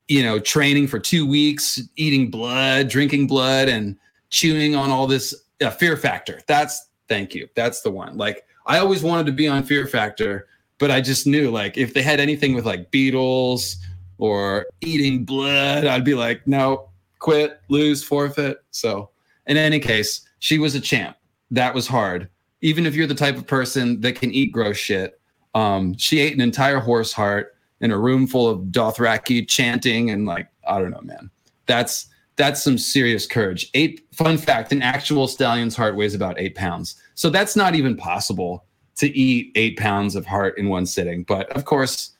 you 0.09 0.23
know, 0.23 0.39
training 0.39 0.89
for 0.89 0.99
two 0.99 1.27
weeks, 1.27 1.81
eating 1.97 2.31
blood, 2.31 2.89
drinking 2.89 3.27
blood, 3.27 3.69
and 3.69 3.97
chewing 4.31 4.75
on 4.75 4.91
all 4.91 5.07
this 5.07 5.35
uh, 5.63 5.71
fear 5.71 5.97
factor. 5.97 6.41
That's 6.47 6.89
thank 7.09 7.35
you. 7.35 7.49
That's 7.55 7.83
the 7.83 7.91
one. 7.91 8.17
Like 8.17 8.45
I 8.67 8.79
always 8.79 9.03
wanted 9.03 9.27
to 9.27 9.33
be 9.33 9.47
on 9.47 9.63
Fear 9.63 9.87
Factor, 9.87 10.49
but 10.79 10.91
I 10.91 11.01
just 11.01 11.27
knew 11.27 11.51
like 11.51 11.77
if 11.77 11.95
they 11.95 12.03
had 12.03 12.21
anything 12.21 12.55
with 12.55 12.67
like 12.67 12.91
beetles 12.91 13.77
or 14.19 14.67
eating 14.81 15.25
blood, 15.25 15.85
I'd 15.87 16.05
be 16.05 16.15
like, 16.15 16.47
no, 16.47 16.89
quit, 17.19 17.61
lose, 17.69 18.03
forfeit. 18.03 18.59
So 18.71 19.11
in 19.47 19.57
any 19.57 19.81
case, 19.81 20.27
she 20.39 20.59
was 20.59 20.75
a 20.75 20.81
champ. 20.81 21.17
That 21.51 21.75
was 21.75 21.87
hard. 21.87 22.29
Even 22.61 22.87
if 22.87 22.95
you're 22.95 23.07
the 23.07 23.15
type 23.15 23.37
of 23.37 23.47
person 23.47 24.01
that 24.01 24.17
can 24.17 24.33
eat 24.33 24.53
gross 24.53 24.77
shit, 24.77 25.21
um, 25.55 25.97
she 25.97 26.21
ate 26.21 26.35
an 26.35 26.41
entire 26.41 26.79
horse 26.79 27.13
heart 27.13 27.55
in 27.81 27.91
a 27.91 27.99
room 27.99 28.27
full 28.27 28.49
of 28.49 28.61
Dothraki 28.67 29.47
chanting 29.47 30.11
and 30.11 30.27
like 30.27 30.49
I 30.67 30.79
don't 30.79 30.91
know, 30.91 31.03
man. 31.03 31.31
That's 31.67 32.09
that's 32.37 32.63
some 32.63 32.79
serious 32.79 33.27
courage. 33.27 33.71
Eight 33.75 34.07
fun 34.13 34.39
fact: 34.39 34.73
an 34.73 34.83
actual 34.83 35.29
stallion's 35.29 35.77
heart 35.77 35.97
weighs 35.97 36.15
about 36.15 36.41
eight 36.41 36.55
pounds, 36.55 36.97
so 37.15 37.31
that's 37.31 37.57
not 37.57 37.75
even 37.75 37.97
possible 37.97 38.65
to 38.97 39.09
eat 39.17 39.53
eight 39.55 39.77
pounds 39.79 40.17
of 40.17 40.27
heart 40.27 40.59
in 40.59 40.69
one 40.69 40.87
sitting. 40.87 41.25
But 41.25 41.51
of 41.51 41.65
course, 41.65 42.13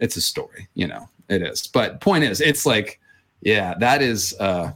it's 0.00 0.16
a 0.16 0.20
story, 0.20 0.68
you 0.74 0.86
know. 0.86 1.08
It 1.28 1.42
is. 1.42 1.66
But 1.66 2.00
point 2.00 2.24
is, 2.24 2.40
it's 2.40 2.64
like, 2.64 3.00
yeah, 3.40 3.74
that 3.78 4.02
is. 4.02 4.34
uh 4.40 4.72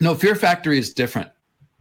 No, 0.00 0.14
Fear 0.14 0.34
Factory 0.34 0.78
is 0.78 0.92
different. 0.94 1.30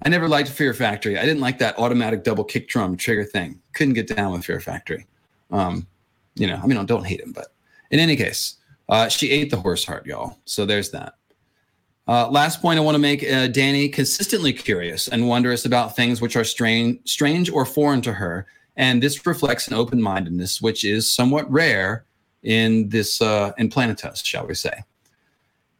I 0.03 0.09
never 0.09 0.27
liked 0.27 0.49
Fear 0.49 0.73
Factory. 0.73 1.17
I 1.17 1.25
didn't 1.25 1.41
like 1.41 1.57
that 1.59 1.77
automatic 1.79 2.23
double 2.23 2.43
kick 2.43 2.67
drum 2.67 2.97
trigger 2.97 3.23
thing. 3.25 3.59
Couldn't 3.73 3.95
get 3.95 4.07
down 4.07 4.31
with 4.31 4.45
Fear 4.45 4.59
Factory. 4.59 5.07
Um, 5.51 5.87
you 6.35 6.47
know, 6.47 6.59
I 6.61 6.67
mean, 6.67 6.77
I 6.77 6.83
don't 6.83 7.05
hate 7.05 7.19
him, 7.19 7.31
but 7.31 7.47
in 7.89 7.99
any 7.99 8.15
case, 8.15 8.57
uh, 8.89 9.07
she 9.09 9.31
ate 9.31 9.49
the 9.49 9.57
horse 9.57 9.83
heart, 9.83 10.05
y'all. 10.05 10.37
So 10.45 10.65
there's 10.65 10.91
that. 10.91 11.13
Uh, 12.07 12.29
last 12.29 12.61
point 12.61 12.79
I 12.79 12.81
want 12.81 12.95
to 12.95 12.99
make 12.99 13.23
uh, 13.23 13.49
Dany 13.49 13.91
consistently 13.91 14.53
curious 14.53 15.07
and 15.07 15.27
wondrous 15.27 15.65
about 15.65 15.95
things 15.95 16.21
which 16.21 16.35
are 16.37 16.43
strange, 16.43 16.99
strange 17.05 17.49
or 17.49 17.65
foreign 17.65 18.01
to 18.03 18.13
her. 18.13 18.45
And 18.77 19.03
this 19.03 19.25
reflects 19.25 19.67
an 19.67 19.73
open 19.73 20.01
mindedness, 20.01 20.61
which 20.61 20.85
is 20.85 21.11
somewhat 21.11 21.51
rare 21.51 22.05
in 22.47 22.88
this 22.88 23.21
uh, 23.21 23.51
in 23.57 23.69
Planetos, 23.69 24.23
shall 24.25 24.47
we 24.47 24.55
say. 24.55 24.83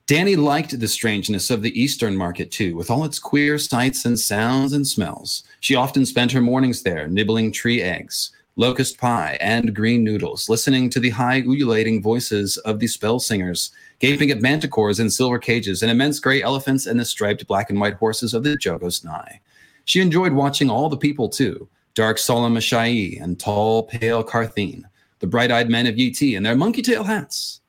Danny 0.06 0.36
liked 0.36 0.78
the 0.80 0.88
strangeness 0.88 1.50
of 1.50 1.62
the 1.62 1.82
Eastern 1.82 2.16
market 2.16 2.52
too, 2.52 2.76
with 2.76 2.92
all 2.92 3.04
its 3.04 3.20
queer 3.20 3.58
sights 3.58 4.06
and 4.06 4.20
sounds 4.20 4.74
and 4.74 4.86
smells. 4.86 5.44
She 5.62 5.76
often 5.76 6.06
spent 6.06 6.32
her 6.32 6.42
mornings 6.42 6.84
there, 6.84 7.08
nibbling 7.08 7.52
tree 7.52 7.82
eggs, 7.82 8.32
locust 8.58 8.98
pie, 8.98 9.38
and 9.40 9.76
green 9.76 10.04
noodles, 10.04 10.50
listening 10.50 10.90
to 10.90 11.00
the 11.00 11.10
high 11.10 11.42
ululating 11.42 12.02
voices 12.02 12.58
of 12.60 12.80
the 12.80 12.88
spell 12.88 13.20
singers, 13.20 13.72
gaping 14.00 14.30
at 14.30 14.40
manticores 14.40 15.00
in 15.00 15.10
silver 15.10 15.40
cages 15.40 15.82
and 15.82 15.92
immense 15.92 16.20
gray 16.20 16.42
elephants 16.42 16.86
and 16.86 17.00
the 17.00 17.06
striped 17.06 17.48
black 17.48 17.70
and 17.70 17.80
white 17.80 17.96
horses 17.96 18.34
of 18.34 18.44
the 18.44 18.58
Jogos 18.58 19.06
Nhai. 19.06 19.40
She 19.86 20.02
enjoyed 20.02 20.34
watching 20.34 20.70
all 20.70 20.90
the 20.90 20.98
people 20.98 21.30
too, 21.30 21.70
dark 21.96 22.18
solemn 22.18 22.56
Asshai 22.56 23.22
and 23.22 23.40
tall, 23.40 23.84
pale 23.84 24.24
Qartheen, 24.24 24.84
the 25.20 25.28
bright-eyed 25.28 25.70
men 25.70 25.88
of 25.88 25.98
Yi 25.98 26.36
in 26.36 26.44
their 26.44 26.56
monkey-tail 26.56 27.04
hats, 27.04 27.62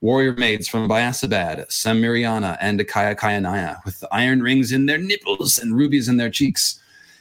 warrior 0.00 0.34
maids 0.34 0.68
from 0.68 0.88
Bayasabhad, 0.88 1.68
Shamyriana, 1.68 2.56
and 2.60 2.80
Akaya 2.80 3.14
Kayanaya, 3.16 3.84
with 3.84 4.04
iron 4.12 4.42
rings 4.42 4.72
in 4.72 4.86
their 4.86 4.98
nipples 4.98 5.58
and 5.58 5.76
rubies 5.76 6.08
in 6.08 6.16
their 6.16 6.30
cheeks. 6.30 6.80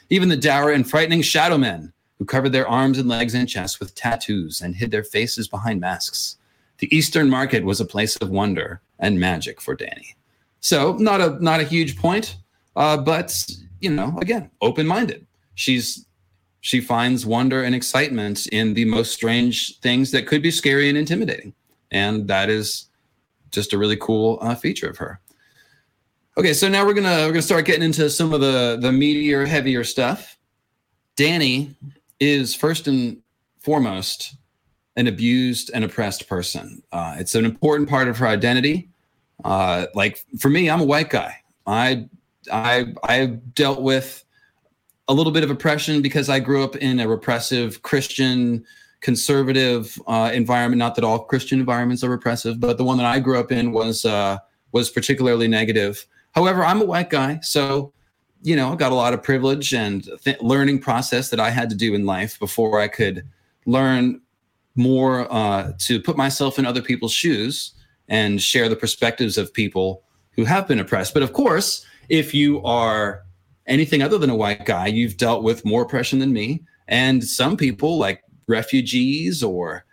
Even 0.09 0.29
the 0.29 0.37
dour 0.37 0.71
and 0.71 0.89
frightening 0.89 1.21
shadow 1.21 1.57
men, 1.57 1.91
who 2.17 2.25
covered 2.25 2.51
their 2.51 2.67
arms 2.67 2.97
and 2.97 3.09
legs 3.09 3.33
and 3.33 3.49
chests 3.49 3.79
with 3.79 3.95
tattoos 3.95 4.61
and 4.61 4.75
hid 4.75 4.91
their 4.91 5.03
faces 5.03 5.47
behind 5.47 5.81
masks. 5.81 6.37
The 6.77 6.95
Eastern 6.95 7.29
market 7.29 7.63
was 7.63 7.81
a 7.81 7.85
place 7.85 8.15
of 8.17 8.29
wonder 8.29 8.81
and 8.99 9.19
magic 9.19 9.59
for 9.59 9.75
Danny. 9.75 10.15
So 10.61 10.93
not 10.97 11.21
a 11.21 11.37
not 11.43 11.59
a 11.59 11.63
huge 11.63 11.97
point, 11.97 12.37
uh, 12.75 12.97
but 12.97 13.45
you 13.81 13.89
know, 13.89 14.17
again, 14.21 14.49
open-minded. 14.61 15.25
She's 15.55 16.05
she 16.65 16.81
finds 16.81 17.27
wonder 17.27 17.61
and 17.63 17.75
excitement 17.75 18.47
in 18.47 18.73
the 18.73 18.85
most 18.85 19.13
strange 19.13 19.77
things 19.81 20.09
that 20.09 20.25
could 20.25 20.41
be 20.41 20.49
scary 20.49 20.89
and 20.89 20.97
intimidating, 20.97 21.53
and 21.91 22.27
that 22.27 22.49
is 22.49 22.87
just 23.51 23.71
a 23.71 23.77
really 23.77 23.97
cool 23.97 24.39
uh, 24.41 24.55
feature 24.55 24.89
of 24.89 24.97
her. 24.97 25.19
Okay, 26.39 26.53
so 26.53 26.67
now 26.67 26.83
we're 26.83 26.95
gonna 26.95 27.27
we're 27.27 27.33
gonna 27.33 27.43
start 27.43 27.65
getting 27.65 27.83
into 27.83 28.09
some 28.09 28.33
of 28.33 28.41
the 28.41 28.79
the 28.81 28.89
meatier, 28.89 29.45
heavier 29.45 29.83
stuff. 29.83 30.39
Danny 31.15 31.75
is 32.19 32.55
first 32.55 32.87
and 32.87 33.21
foremost 33.59 34.33
an 34.95 35.05
abused 35.05 35.69
and 35.71 35.83
oppressed 35.83 36.27
person. 36.27 36.81
Uh, 36.91 37.15
it's 37.19 37.35
an 37.35 37.45
important 37.45 37.87
part 37.87 38.07
of 38.07 38.17
her 38.17 38.25
identity. 38.25 38.89
Uh, 39.43 39.85
like 39.93 40.25
for 40.39 40.49
me, 40.49 40.67
I'm 40.67 40.81
a 40.81 40.85
white 40.85 41.11
guy. 41.11 41.35
I 41.67 42.09
I 42.51 42.87
I've 43.03 43.53
dealt 43.53 43.83
with 43.83 44.24
a 45.07 45.13
little 45.13 45.31
bit 45.31 45.43
of 45.43 45.51
oppression 45.51 46.01
because 46.01 46.29
I 46.29 46.39
grew 46.39 46.63
up 46.63 46.75
in 46.75 46.99
a 46.99 47.07
repressive 47.07 47.81
Christian 47.83 48.65
conservative 49.01 50.01
uh, 50.07 50.31
environment. 50.33 50.79
Not 50.79 50.95
that 50.95 51.03
all 51.03 51.19
Christian 51.19 51.59
environments 51.59 52.03
are 52.03 52.09
repressive, 52.09 52.59
but 52.59 52.77
the 52.77 52.83
one 52.83 52.97
that 52.97 53.05
I 53.05 53.19
grew 53.19 53.39
up 53.39 53.51
in 53.51 53.71
was 53.71 54.05
uh, 54.05 54.37
was 54.71 54.89
particularly 54.89 55.47
negative. 55.47 56.05
However, 56.31 56.65
I'm 56.65 56.81
a 56.81 56.85
white 56.85 57.09
guy, 57.09 57.39
so 57.41 57.93
you 58.41 58.55
know, 58.55 58.71
I 58.71 58.75
got 58.75 58.91
a 58.91 58.95
lot 58.95 59.13
of 59.13 59.23
privilege 59.23 59.73
and 59.73 60.07
th- 60.23 60.39
learning 60.39 60.79
process 60.79 61.29
that 61.29 61.39
I 61.39 61.49
had 61.49 61.69
to 61.71 61.75
do 61.75 61.95
in 61.95 62.05
life 62.05 62.37
before 62.37 62.79
I 62.79 62.87
could 62.87 63.27
learn 63.65 64.21
more 64.75 65.31
uh, 65.33 65.73
to 65.79 65.99
put 65.99 66.15
myself 66.15 66.59
in 66.59 66.65
other 66.65 66.81
people's 66.81 67.13
shoes 67.13 67.73
and 68.07 68.41
share 68.41 68.69
the 68.69 68.75
perspectives 68.75 69.37
of 69.37 69.51
people 69.51 70.03
who 70.31 70.45
have 70.45 70.67
been 70.67 70.79
oppressed. 70.79 71.13
But 71.13 71.23
of 71.23 71.33
course, 71.33 71.85
if 72.07 72.35
you 72.35 72.63
are 72.63 73.24
anything 73.67 74.01
other 74.01 74.17
than 74.17 74.29
a 74.29 74.35
white 74.35 74.65
guy, 74.65 74.87
you've 74.87 75.17
dealt 75.17 75.43
with 75.43 75.65
more 75.65 75.83
oppression 75.83 76.19
than 76.19 76.33
me. 76.33 76.63
And 76.87 77.23
some 77.23 77.57
people, 77.57 77.97
like 77.97 78.23
refugees 78.47 79.43
or, 79.43 79.85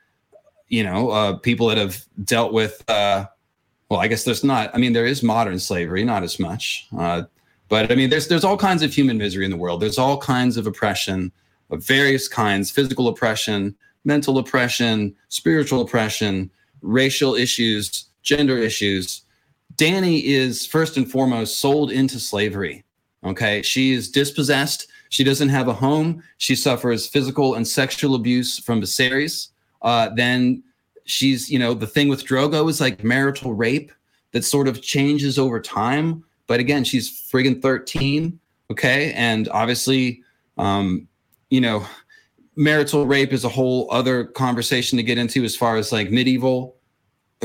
you 0.68 0.84
know, 0.84 1.10
uh, 1.10 1.38
people 1.38 1.68
that 1.68 1.78
have 1.78 2.04
dealt 2.24 2.52
with, 2.52 2.84
uh, 2.88 3.26
well, 3.88 4.00
I 4.00 4.08
guess 4.08 4.24
there's 4.24 4.44
not, 4.44 4.74
I 4.74 4.78
mean, 4.78 4.92
there 4.92 5.06
is 5.06 5.22
modern 5.22 5.58
slavery, 5.58 6.04
not 6.04 6.22
as 6.22 6.38
much. 6.38 6.86
Uh, 6.96 7.22
but 7.72 7.90
I 7.90 7.94
mean, 7.94 8.10
there's 8.10 8.28
there's 8.28 8.44
all 8.44 8.58
kinds 8.58 8.82
of 8.82 8.92
human 8.92 9.16
misery 9.16 9.46
in 9.46 9.50
the 9.50 9.56
world. 9.56 9.80
There's 9.80 9.96
all 9.96 10.18
kinds 10.18 10.58
of 10.58 10.66
oppression 10.66 11.32
of 11.70 11.82
various 11.82 12.28
kinds: 12.28 12.70
physical 12.70 13.08
oppression, 13.08 13.74
mental 14.04 14.36
oppression, 14.36 15.16
spiritual 15.30 15.80
oppression, 15.80 16.50
racial 16.82 17.34
issues, 17.34 18.10
gender 18.22 18.58
issues. 18.58 19.22
Danny 19.76 20.22
is 20.26 20.66
first 20.66 20.98
and 20.98 21.10
foremost 21.10 21.60
sold 21.60 21.90
into 21.90 22.18
slavery. 22.18 22.84
Okay, 23.24 23.62
she 23.62 23.92
is 23.92 24.10
dispossessed. 24.10 24.88
She 25.10 25.24
doesn't 25.24 25.50
have 25.50 25.68
a 25.68 25.74
home. 25.74 26.22
She 26.38 26.54
suffers 26.54 27.06
physical 27.06 27.54
and 27.54 27.66
sexual 27.66 28.14
abuse 28.14 28.58
from 28.58 28.80
Viserys. 28.80 29.48
Uh, 29.82 30.10
then 30.16 30.62
she's, 31.04 31.50
you 31.50 31.58
know, 31.58 31.74
the 31.74 31.86
thing 31.86 32.08
with 32.08 32.24
Drogo 32.24 32.68
is 32.68 32.80
like 32.80 33.04
marital 33.04 33.52
rape 33.52 33.92
that 34.32 34.44
sort 34.44 34.68
of 34.68 34.82
changes 34.82 35.38
over 35.38 35.60
time 35.60 36.24
but 36.46 36.60
again, 36.60 36.84
she's 36.84 37.10
friggin' 37.10 37.62
13. 37.62 38.38
Okay. 38.70 39.12
And 39.14 39.48
obviously, 39.50 40.22
um, 40.58 41.08
you 41.50 41.62
know, 41.62 41.86
marital 42.56 43.06
rape 43.06 43.32
is 43.32 43.44
a 43.44 43.48
whole 43.48 43.88
other 43.90 44.24
conversation 44.24 44.98
to 44.98 45.02
get 45.02 45.18
into 45.18 45.44
as 45.44 45.56
far 45.56 45.76
as 45.76 45.92
like 45.92 46.10
medieval 46.10 46.76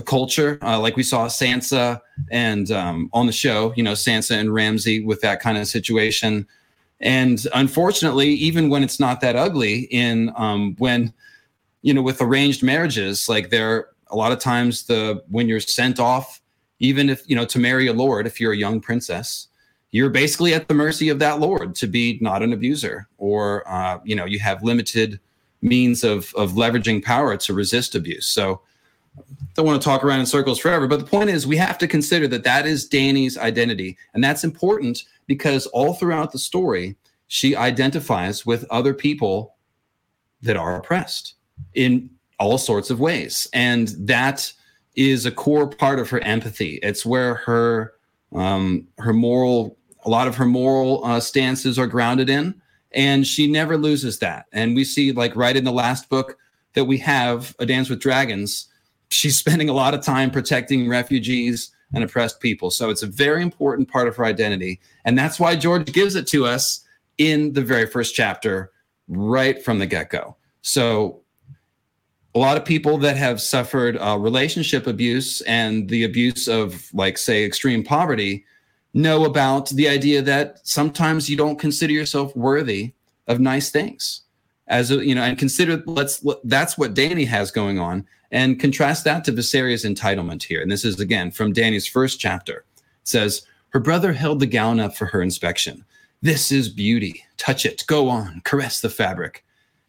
culture. 0.02 0.58
Uh, 0.62 0.80
like 0.80 0.96
we 0.96 1.04
saw 1.04 1.28
Sansa 1.28 2.02
and 2.32 2.72
um, 2.72 3.10
on 3.14 3.26
the 3.26 3.32
show, 3.32 3.74
you 3.76 3.84
know, 3.84 3.94
Sansa 3.94 4.38
and 4.40 4.54
Ramsay 4.54 5.04
with 5.04 5.22
that 5.22 5.40
kind 5.40 5.58
of 5.58 5.68
situation. 5.68 6.48
And 7.00 7.46
unfortunately, 7.54 8.30
even 8.30 8.70
when 8.70 8.84
it's 8.84 9.00
not 9.00 9.22
that 9.22 9.36
ugly, 9.36 9.82
in 9.92 10.32
um, 10.36 10.76
when 10.80 11.14
you 11.84 11.94
know, 11.94 12.02
with 12.02 12.22
arranged 12.22 12.64
marriages, 12.64 13.30
like 13.30 13.50
there 13.50 13.90
a 14.10 14.16
lot 14.16 14.32
of 14.32 14.40
times 14.40 14.84
the 14.84 15.24
when 15.30 15.48
you're 15.48 15.60
sent 15.60 16.00
off 16.00 16.42
even 16.80 17.10
if 17.10 17.24
you 17.28 17.36
know 17.36 17.46
to 17.46 17.60
marry 17.60 17.88
a 17.88 17.94
lord 17.94 18.28
if 18.28 18.40
you're 18.40 18.54
a 18.54 18.58
young 18.58 18.80
princess 18.80 19.48
you're 19.92 20.10
basically 20.10 20.54
at 20.54 20.68
the 20.68 20.74
mercy 20.74 21.10
of 21.10 21.20
that 21.20 21.40
lord 21.40 21.76
to 21.76 21.88
be 21.88 22.18
not 22.22 22.44
an 22.44 22.54
abuser 22.54 23.08
or 23.18 23.68
uh, 23.70 24.00
you 24.04 24.16
know 24.16 24.26
you 24.26 24.40
have 24.40 24.64
limited 24.64 25.20
means 25.62 26.04
of 26.04 26.34
of 26.36 26.52
leveraging 26.54 27.04
power 27.04 27.36
to 27.36 27.54
resist 27.54 27.96
abuse 27.96 28.28
so 28.28 28.62
don't 29.54 29.66
want 29.66 29.82
to 29.82 29.86
talk 29.86 30.04
around 30.04 30.20
in 30.20 30.26
circles 30.26 30.60
forever 30.60 30.88
but 30.88 31.00
the 31.00 31.06
point 31.06 31.30
is 31.30 31.48
we 31.48 31.58
have 31.58 31.78
to 31.78 31.88
consider 31.88 32.28
that 32.28 32.44
that 32.44 32.66
is 32.66 32.88
Danny's 32.88 33.38
identity 33.38 33.98
and 34.14 34.24
that's 34.24 34.44
important 34.44 35.04
because 35.26 35.66
all 35.68 35.94
throughout 35.94 36.32
the 36.32 36.40
story 36.40 36.96
she 37.28 37.56
identifies 37.56 38.46
with 38.46 38.66
other 38.70 38.94
people 38.94 39.56
that 40.42 40.56
are 40.56 40.78
oppressed 40.78 41.36
in 41.74 42.10
all 42.40 42.58
sorts 42.58 42.90
of 42.90 43.00
ways 43.00 43.48
and 43.54 43.90
that 44.00 44.54
is 44.98 45.28
a 45.28 45.32
core 45.32 45.68
part 45.68 46.00
of 46.00 46.10
her 46.10 46.20
empathy. 46.20 46.80
It's 46.84 47.06
where 47.06 47.36
her 47.36 47.94
um, 48.36 48.88
her 48.98 49.14
moral, 49.14 49.78
a 50.04 50.10
lot 50.10 50.28
of 50.28 50.36
her 50.36 50.46
moral 50.46 51.06
uh, 51.06 51.22
stances 51.22 51.80
are 51.80 51.88
grounded 51.88 52.30
in, 52.30 52.60
and 52.92 53.26
she 53.26 53.50
never 53.50 53.78
loses 53.78 54.20
that. 54.20 54.48
And 54.52 54.76
we 54.76 54.84
see, 54.84 55.14
like 55.14 55.34
right 55.36 55.56
in 55.56 55.64
the 55.64 55.72
last 55.72 56.10
book 56.10 56.38
that 56.74 56.86
we 56.86 56.98
have, 56.98 57.56
A 57.60 57.66
Dance 57.66 57.90
with 57.90 58.02
Dragons, 58.02 58.68
she's 59.10 59.38
spending 59.38 59.70
a 59.70 59.74
lot 59.74 59.94
of 59.94 60.02
time 60.02 60.32
protecting 60.32 60.88
refugees 60.88 61.72
and 61.94 62.04
oppressed 62.04 62.40
people. 62.42 62.70
So 62.70 62.90
it's 62.90 63.04
a 63.04 63.08
very 63.08 63.42
important 63.42 63.90
part 63.90 64.08
of 64.08 64.16
her 64.18 64.26
identity, 64.26 64.80
and 65.06 65.18
that's 65.18 65.40
why 65.40 65.56
George 65.56 65.92
gives 65.94 66.16
it 66.16 66.28
to 66.28 66.46
us 66.46 66.84
in 67.18 67.54
the 67.54 67.62
very 67.62 67.88
first 67.88 68.14
chapter, 68.14 68.72
right 69.08 69.64
from 69.64 69.80
the 69.80 69.88
get 69.88 70.10
go. 70.10 70.36
So 70.62 71.22
a 72.36 72.40
lot 72.40 72.58
of 72.58 72.66
people 72.66 72.98
that 73.00 73.18
have 73.18 73.42
suffered 73.42 73.98
uh, 73.98 74.18
relationship 74.20 74.86
abuse 74.86 75.42
and 75.42 75.90
the 75.90 76.04
abuse 76.04 76.48
of 76.48 76.94
like 76.94 77.18
say 77.18 77.44
extreme 77.44 77.84
poverty 77.84 78.46
know 78.94 79.26
about 79.26 79.70
the 79.70 79.88
idea 79.88 80.22
that 80.22 80.60
sometimes 80.68 81.30
you 81.30 81.38
don't 81.38 81.58
consider 81.58 81.94
yourself 81.94 82.36
worthy 82.36 82.94
of 83.28 83.40
nice 83.40 83.72
things 83.72 84.22
as 84.68 84.92
a, 84.92 85.06
you 85.06 85.16
know 85.16 85.24
and 85.24 85.38
consider 85.38 85.82
let's 85.86 86.26
that's 86.44 86.78
what 86.78 86.94
Danny 86.94 87.26
has 87.26 87.52
going 87.52 87.80
on 87.80 88.06
and 88.32 88.60
contrast 88.60 89.04
that 89.06 89.24
to 89.26 89.32
Viserys' 89.32 89.86
entitlement 89.86 90.44
here. 90.44 90.62
And 90.62 90.72
this 90.72 90.84
is 90.84 91.00
again 91.00 91.32
from 91.32 91.54
Danny's 91.54 91.88
first 91.88 92.20
chapter. 92.20 92.66
It 92.76 92.84
says 93.04 93.46
her 93.70 93.80
brother 93.80 94.14
held 94.14 94.40
the 94.40 94.46
gown 94.46 94.80
up 94.80 94.96
for 94.96 95.06
her 95.06 95.22
inspection. 95.22 95.86
This 96.22 96.52
is 96.52 96.70
beauty. 96.70 97.24
Touch 97.38 97.66
it. 97.66 97.84
Go 97.88 98.10
on. 98.10 98.42
Caress 98.44 98.82
the 98.82 98.90
fabric. 98.90 99.46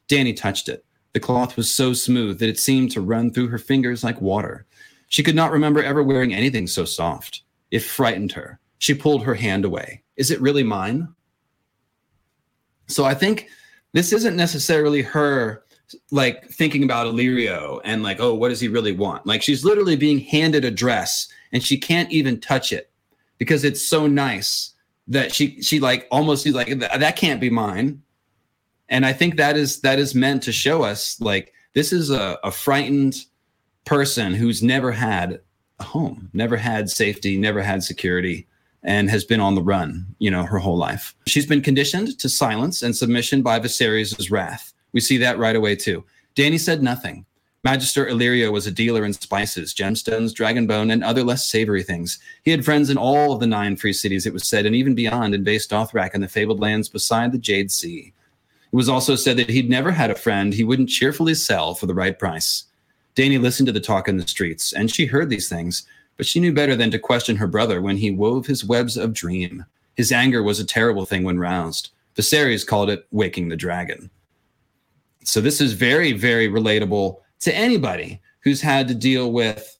Danny 0.09 0.35
touched 0.35 0.69
it. 0.69 0.85
The 1.15 1.21
cloth 1.21 1.57
was 1.57 1.71
so 1.71 1.93
smooth 1.93 2.39
that 2.39 2.49
it 2.49 2.59
seemed 2.59 2.91
to 2.93 3.01
run 3.01 3.33
through 3.33 3.49
her 3.49 3.59
fingers 3.59 4.05
like 4.05 4.21
water. 4.21 4.67
She 5.09 5.23
could 5.23 5.35
not 5.35 5.53
remember 5.53 5.83
ever 5.83 6.03
wearing 6.03 6.35
anything 6.35 6.67
so 6.67 6.85
soft. 6.85 7.43
It 7.71 7.81
frightened 7.81 8.33
her. 8.33 8.61
She 8.79 8.95
pulled 8.95 9.25
her 9.25 9.35
hand 9.35 9.65
away. 9.65 10.03
Is 10.17 10.31
it 10.31 10.41
really 10.41 10.63
mine? 10.63 11.09
So 12.87 13.05
I 13.05 13.15
think 13.15 13.49
this 13.99 14.13
isn't 14.13 14.37
necessarily 14.37 15.03
her 15.03 15.65
like 16.13 16.49
thinking 16.51 16.85
about 16.85 17.09
Illyrio 17.09 17.81
and 17.83 18.05
like, 18.05 18.21
oh, 18.21 18.33
what 18.33 18.51
does 18.51 18.61
he 18.61 18.69
really 18.69 18.93
want? 18.93 19.27
Like 19.27 19.43
she's 19.43 19.65
literally 19.65 19.97
being 19.97 20.21
handed 20.21 20.65
a 20.65 20.71
dress 20.71 21.27
and 21.51 21.65
she 21.65 21.77
can't 21.77 22.09
even 22.13 22.39
touch 22.39 22.73
it 22.73 22.93
because 23.39 23.65
it's 23.65 23.85
so 23.85 24.07
nice 24.07 24.73
that 25.09 25.35
she 25.35 25.61
she 25.63 25.81
like 25.81 26.07
almost 26.13 26.45
she's 26.45 26.55
like 26.55 26.79
that 26.79 27.17
can't 27.17 27.41
be 27.41 27.51
mine. 27.51 28.01
And 28.89 29.05
I 29.05 29.13
think 29.13 29.37
that 29.37 29.57
is 29.57 29.81
that 29.81 29.99
is 29.99 30.15
meant 30.15 30.45
to 30.45 30.53
show 30.53 30.85
us 30.85 31.21
like 31.21 31.53
this 31.75 31.93
is 31.93 32.09
a, 32.09 32.39
a 32.45 32.53
frightened 32.53 33.25
person 33.85 34.33
who's 34.33 34.63
never 34.63 34.93
had 34.93 35.41
a 35.81 35.85
home, 35.85 36.31
never 36.33 36.57
had 36.57 36.89
safety, 36.89 37.37
never 37.37 37.63
had 37.63 37.83
security 37.83 38.47
and 38.83 39.11
has 39.11 39.25
been 39.25 39.41
on 39.41 39.55
the 39.55 39.63
run, 39.63 40.07
you 40.19 40.31
know, 40.31 40.45
her 40.45 40.59
whole 40.59 40.77
life. 40.77 41.15
She's 41.27 41.47
been 41.47 41.63
conditioned 41.63 42.19
to 42.19 42.29
silence 42.29 42.83
and 42.83 42.97
submission 42.97 43.43
by 43.43 43.59
Viserys' 43.59 44.31
wrath. 44.31 44.73
We 44.93 45.01
see 45.01 45.19
that 45.19 45.39
right 45.39 45.57
away 45.57 45.77
too. 45.77 46.05
Danny 46.35 46.59
said 46.59 46.83
nothing. 46.83 47.27
Magister 47.65 48.07
Illyrio 48.07 48.53
was 48.53 48.69
a 48.69 48.71
dealer 48.71 49.05
in 49.05 49.13
spices, 49.13 49.75
gemstones, 49.75 50.33
dragonbone, 50.33 50.93
and 50.93 51.03
other 51.03 51.25
less 51.25 51.47
savory 51.47 51.83
things. 51.83 52.21
He 52.45 52.53
had 52.53 52.65
friends 52.65 52.89
in 52.89 52.97
all 52.97 53.33
of 53.33 53.41
the 53.41 53.49
nine 53.49 53.77
free 53.77 53.93
cities, 53.93 54.27
it 54.27 54.33
was 54.33 54.47
said, 54.47 54.65
and 54.65 54.77
even 54.77 54.95
beyond 54.95 55.35
in 55.35 55.43
Vaes 55.43 55.67
Dothrak 55.67 56.15
and 56.15 56.23
the 56.23 56.29
fabled 56.29 56.61
lands 56.61 56.89
beside 56.89 57.33
the 57.33 57.39
Jade 57.39 57.73
Sea. 57.73 58.13
It 58.73 58.77
was 58.77 58.89
also 58.89 59.17
said 59.17 59.37
that 59.39 59.51
he'd 59.51 59.69
never 59.69 59.91
had 59.91 60.11
a 60.11 60.15
friend 60.15 60.55
he 60.55 60.63
wouldn't 60.63 60.89
cheerfully 60.89 61.35
sell 61.35 61.75
for 61.75 61.87
the 61.87 61.95
right 61.95 62.17
price. 62.17 62.65
Danny 63.17 63.39
listened 63.39 63.67
to 63.67 63.73
the 63.73 63.81
talk 63.81 64.07
in 64.07 64.19
the 64.19 64.29
streets, 64.29 64.73
and 64.73 64.89
she 64.89 65.07
heard 65.07 65.29
these 65.29 65.49
things, 65.49 65.85
but 66.19 66.27
she 66.27 66.41
knew 66.41 66.53
better 66.53 66.77
than 66.77 66.91
to 66.91 66.99
question 66.99 67.37
her 67.37 67.47
brother 67.47 67.81
when 67.81 67.97
he 67.97 68.11
wove 68.11 68.47
his 68.47 68.65
webs 68.65 68.99
of 68.99 69.15
dream. 69.15 69.65
His 69.95 70.13
anger 70.13 70.43
was 70.43 70.61
a 70.61 70.65
terrible 70.65 71.07
thing 71.07 71.25
when 71.25 71.39
roused. 71.39 71.91
Viserys 72.17 72.67
called 72.67 72.91
it 72.91 73.07
waking 73.11 73.49
the 73.49 73.57
dragon. 73.57 74.11
So 75.25 75.41
this 75.41 75.61
is 75.61 75.73
very, 75.73 76.13
very 76.13 76.49
relatable 76.49 77.21
to 77.41 77.55
anybody 77.55 78.21
who's 78.41 78.61
had 78.61 78.89
to 78.89 78.95
deal 78.95 79.33
with, 79.33 79.79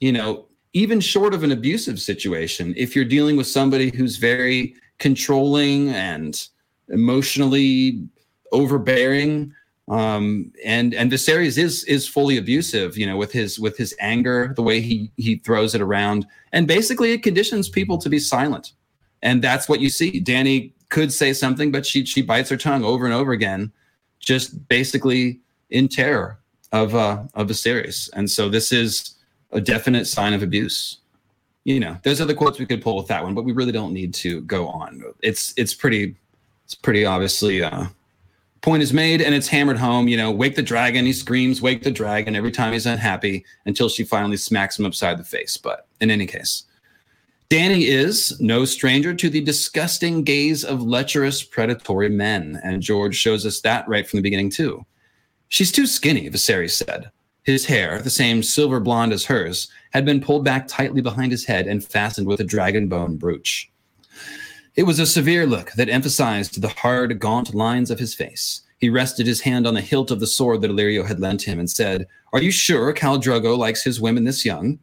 you 0.00 0.12
know, 0.12 0.46
even 0.72 1.00
short 1.00 1.34
of 1.34 1.42
an 1.42 1.52
abusive 1.52 2.00
situation. 2.00 2.74
If 2.76 2.96
you're 2.96 3.04
dealing 3.04 3.36
with 3.36 3.46
somebody 3.46 3.94
who's 3.94 4.16
very 4.16 4.74
controlling 4.98 5.90
and 5.90 6.48
emotionally 6.88 8.06
overbearing, 8.52 9.52
um, 9.88 10.52
and 10.64 10.94
and 10.94 11.10
Viserys 11.10 11.58
is 11.58 11.84
is 11.84 12.08
fully 12.08 12.38
abusive, 12.38 12.98
you 12.98 13.06
know, 13.06 13.16
with 13.16 13.32
his 13.32 13.60
with 13.60 13.76
his 13.76 13.94
anger, 14.00 14.52
the 14.56 14.62
way 14.62 14.80
he 14.80 15.12
he 15.16 15.36
throws 15.36 15.74
it 15.74 15.80
around, 15.80 16.26
and 16.52 16.66
basically 16.66 17.12
it 17.12 17.22
conditions 17.22 17.68
people 17.68 17.96
to 17.98 18.08
be 18.08 18.18
silent, 18.18 18.72
and 19.22 19.42
that's 19.42 19.68
what 19.68 19.80
you 19.80 19.88
see. 19.88 20.18
Danny 20.18 20.72
could 20.88 21.12
say 21.12 21.32
something, 21.32 21.70
but 21.70 21.86
she 21.86 22.04
she 22.04 22.20
bites 22.20 22.50
her 22.50 22.56
tongue 22.56 22.84
over 22.84 23.04
and 23.04 23.14
over 23.14 23.30
again, 23.30 23.70
just 24.18 24.68
basically 24.68 25.40
in 25.70 25.86
terror 25.86 26.40
of 26.72 26.96
uh, 26.96 27.22
of 27.34 27.46
Viserys, 27.46 28.10
and 28.14 28.28
so 28.28 28.48
this 28.48 28.72
is 28.72 29.14
a 29.52 29.60
definite 29.60 30.06
sign 30.06 30.32
of 30.32 30.42
abuse. 30.42 30.98
You 31.62 31.78
know, 31.78 31.96
those 32.02 32.20
are 32.20 32.24
the 32.24 32.34
quotes 32.34 32.58
we 32.58 32.66
could 32.66 32.82
pull 32.82 32.96
with 32.96 33.06
that 33.06 33.22
one, 33.22 33.34
but 33.34 33.44
we 33.44 33.52
really 33.52 33.72
don't 33.72 33.92
need 33.92 34.14
to 34.14 34.40
go 34.42 34.66
on. 34.66 35.00
It's 35.22 35.54
it's 35.56 35.74
pretty 35.74 36.16
it's 36.64 36.74
pretty 36.74 37.04
obviously. 37.04 37.62
Uh, 37.62 37.86
point 38.66 38.82
is 38.82 38.92
made 38.92 39.22
and 39.22 39.32
it's 39.32 39.46
hammered 39.46 39.78
home. 39.78 40.08
You 40.08 40.16
know, 40.16 40.32
wake 40.32 40.56
the 40.56 40.62
dragon. 40.62 41.06
He 41.06 41.12
screams, 41.12 41.62
wake 41.62 41.84
the 41.84 41.90
dragon 41.90 42.34
every 42.34 42.50
time 42.50 42.72
he's 42.72 42.84
unhappy 42.84 43.44
until 43.64 43.88
she 43.88 44.02
finally 44.02 44.36
smacks 44.36 44.76
him 44.76 44.84
upside 44.84 45.18
the 45.18 45.24
face. 45.24 45.56
But 45.56 45.86
in 46.00 46.10
any 46.10 46.26
case, 46.26 46.64
Danny 47.48 47.84
is 47.84 48.38
no 48.40 48.64
stranger 48.64 49.14
to 49.14 49.30
the 49.30 49.40
disgusting 49.40 50.24
gaze 50.24 50.64
of 50.64 50.82
lecherous, 50.82 51.44
predatory 51.44 52.08
men. 52.08 52.60
And 52.64 52.82
George 52.82 53.14
shows 53.14 53.46
us 53.46 53.60
that 53.60 53.86
right 53.86 54.04
from 54.04 54.16
the 54.18 54.22
beginning, 54.24 54.50
too. 54.50 54.84
She's 55.46 55.70
too 55.70 55.86
skinny, 55.86 56.28
Viserys 56.28 56.72
said. 56.72 57.12
His 57.44 57.66
hair, 57.66 58.02
the 58.02 58.10
same 58.10 58.42
silver 58.42 58.80
blonde 58.80 59.12
as 59.12 59.26
hers, 59.26 59.68
had 59.92 60.04
been 60.04 60.20
pulled 60.20 60.44
back 60.44 60.66
tightly 60.66 61.00
behind 61.02 61.30
his 61.30 61.44
head 61.44 61.68
and 61.68 61.84
fastened 61.84 62.26
with 62.26 62.40
a 62.40 62.44
dragon 62.44 62.88
bone 62.88 63.16
brooch. 63.16 63.70
It 64.76 64.82
was 64.84 64.98
a 64.98 65.06
severe 65.06 65.46
look 65.46 65.72
that 65.72 65.88
emphasized 65.88 66.60
the 66.60 66.68
hard, 66.68 67.18
gaunt 67.18 67.54
lines 67.54 67.90
of 67.90 67.98
his 67.98 68.14
face. 68.14 68.60
He 68.76 68.90
rested 68.90 69.26
his 69.26 69.40
hand 69.40 69.66
on 69.66 69.72
the 69.72 69.80
hilt 69.80 70.10
of 70.10 70.20
the 70.20 70.26
sword 70.26 70.60
that 70.60 70.70
Illyrio 70.70 71.06
had 71.06 71.18
lent 71.18 71.40
him 71.40 71.58
and 71.58 71.70
said, 71.70 72.06
Are 72.34 72.42
you 72.42 72.50
sure 72.50 72.92
Khal 72.92 73.18
Drogo 73.18 73.56
likes 73.56 73.82
his 73.82 74.02
women 74.02 74.24
this 74.24 74.44
young? 74.44 74.78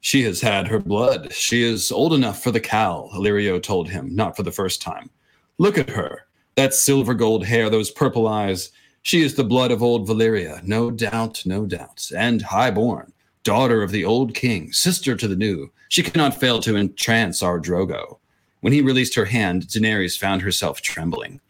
She 0.00 0.22
has 0.22 0.40
had 0.40 0.66
her 0.68 0.78
blood. 0.78 1.30
She 1.30 1.62
is 1.62 1.92
old 1.92 2.14
enough 2.14 2.42
for 2.42 2.50
the 2.50 2.60
Khal, 2.60 3.12
Illyrio 3.12 3.62
told 3.62 3.90
him, 3.90 4.16
not 4.16 4.34
for 4.34 4.44
the 4.44 4.50
first 4.50 4.80
time. 4.80 5.10
Look 5.58 5.76
at 5.76 5.90
her. 5.90 6.22
That 6.54 6.72
silver 6.72 7.12
gold 7.12 7.44
hair, 7.44 7.68
those 7.68 7.90
purple 7.90 8.26
eyes. 8.26 8.70
She 9.02 9.20
is 9.20 9.34
the 9.34 9.44
blood 9.44 9.70
of 9.70 9.82
old 9.82 10.08
Valyria, 10.08 10.62
no 10.64 10.90
doubt, 10.90 11.42
no 11.44 11.66
doubt, 11.66 12.10
and 12.16 12.40
high-born, 12.40 13.12
daughter 13.42 13.82
of 13.82 13.90
the 13.90 14.06
old 14.06 14.34
king, 14.34 14.72
sister 14.72 15.14
to 15.16 15.28
the 15.28 15.36
new. 15.36 15.70
She 15.90 16.02
cannot 16.02 16.40
fail 16.40 16.60
to 16.60 16.78
entrance 16.78 17.42
our 17.42 17.60
Drogo. 17.60 18.20
When 18.60 18.72
he 18.72 18.80
released 18.80 19.14
her 19.14 19.24
hand, 19.24 19.62
Daenerys 19.62 20.18
found 20.18 20.42
herself 20.42 20.80
trembling. 20.80 21.40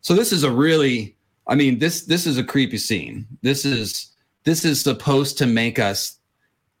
So 0.00 0.14
this 0.14 0.32
is 0.32 0.42
a 0.42 0.50
really, 0.50 1.16
I 1.46 1.54
mean, 1.54 1.78
this 1.78 2.02
this 2.02 2.26
is 2.26 2.38
a 2.38 2.44
creepy 2.44 2.78
scene. 2.78 3.26
This 3.42 3.64
is 3.64 4.12
this 4.44 4.64
is 4.64 4.80
supposed 4.80 5.38
to 5.38 5.46
make 5.46 5.78
us 5.78 6.18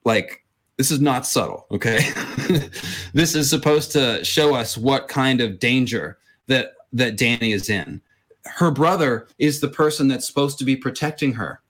like 0.04 0.44
this 0.76 0.90
is 0.90 1.00
not 1.00 1.26
subtle, 1.26 1.66
okay? 1.70 2.00
this 3.14 3.34
is 3.34 3.48
supposed 3.48 3.92
to 3.92 4.24
show 4.24 4.54
us 4.54 4.76
what 4.76 5.08
kind 5.08 5.40
of 5.40 5.58
danger 5.58 6.18
that 6.46 6.74
that 6.92 7.16
Danny 7.16 7.52
is 7.52 7.70
in. 7.70 8.00
Her 8.44 8.70
brother 8.70 9.28
is 9.38 9.60
the 9.60 9.68
person 9.68 10.08
that's 10.08 10.26
supposed 10.26 10.58
to 10.58 10.64
be 10.64 10.76
protecting 10.76 11.32
her. 11.34 11.60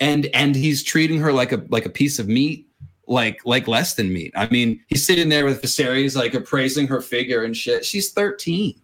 And 0.00 0.26
and 0.26 0.56
he's 0.56 0.82
treating 0.82 1.20
her 1.20 1.32
like 1.32 1.52
a 1.52 1.64
like 1.68 1.86
a 1.86 1.90
piece 1.90 2.18
of 2.18 2.28
meat 2.28 2.66
like 3.06 3.40
like 3.44 3.68
less 3.68 3.94
than 3.94 4.12
meat. 4.12 4.32
I 4.36 4.48
mean, 4.48 4.80
he's 4.88 5.06
sitting 5.06 5.28
there 5.28 5.44
with 5.44 5.62
Viserys 5.62 6.16
like 6.16 6.34
appraising 6.34 6.86
her 6.88 7.00
figure 7.00 7.44
and 7.44 7.56
shit. 7.56 7.84
She's 7.84 8.12
13. 8.12 8.80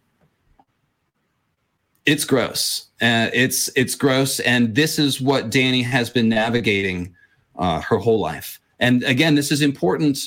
It's 2.07 2.25
gross. 2.25 2.89
Uh, 3.01 3.31
it's 3.33 3.69
it's 3.77 3.95
gross, 3.95 4.41
and 4.41 4.75
this 4.75 4.99
is 4.99 5.21
what 5.21 5.51
Danny 5.51 5.83
has 5.83 6.11
been 6.11 6.29
navigating 6.29 7.15
uh, 7.57 7.81
her 7.81 7.99
whole 7.99 8.19
life. 8.19 8.59
And 8.79 9.03
again, 9.05 9.35
this 9.35 9.53
is 9.53 9.61
important, 9.61 10.19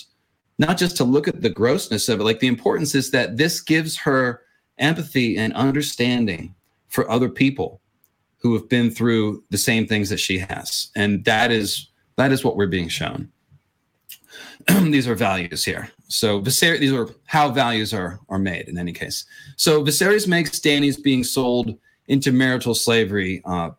not 0.60 0.78
just 0.78 0.96
to 0.98 1.04
look 1.04 1.28
at 1.28 1.42
the 1.42 1.50
grossness 1.50 2.08
of 2.10 2.20
it. 2.20 2.24
Like 2.24 2.40
the 2.40 2.48
importance 2.48 2.94
is 2.94 3.12
that 3.12 3.38
this 3.38 3.60
gives 3.60 3.98
her 3.98 4.42
empathy 4.78 5.38
and 5.38 5.52
understanding 5.54 6.54
for 6.88 7.10
other 7.10 7.30
people 7.30 7.82
who 8.38 8.54
have 8.54 8.70
been 8.70 8.92
through 8.92 9.44
the 9.50 9.58
same 9.58 9.88
things 9.88 10.10
that 10.10 10.20
she 10.20 10.38
has, 10.38 10.90
and 10.96 11.26
that 11.26 11.52
is 11.52 11.90
that 12.18 12.32
is 12.32 12.44
what 12.44 12.56
we're 12.56 12.68
being 12.68 12.90
shown. 12.90 13.33
these 14.84 15.08
are 15.08 15.16
values 15.16 15.64
here. 15.64 15.90
So 16.08 16.42
Viserys, 16.42 16.80
these 16.80 16.94
are 16.94 17.10
how 17.26 17.50
values 17.50 17.94
are 17.94 18.20
are 18.30 18.40
made 18.40 18.68
in 18.68 18.78
any 18.78 18.94
case. 18.94 19.26
So 19.58 19.84
Viserys 19.84 20.28
makes 20.28 20.60
Dany's 20.60 20.98
being 20.98 21.24
sold 21.24 21.78
into 22.08 22.32
marital 22.32 22.76
slavery 22.76 23.42
uh, 23.46 23.72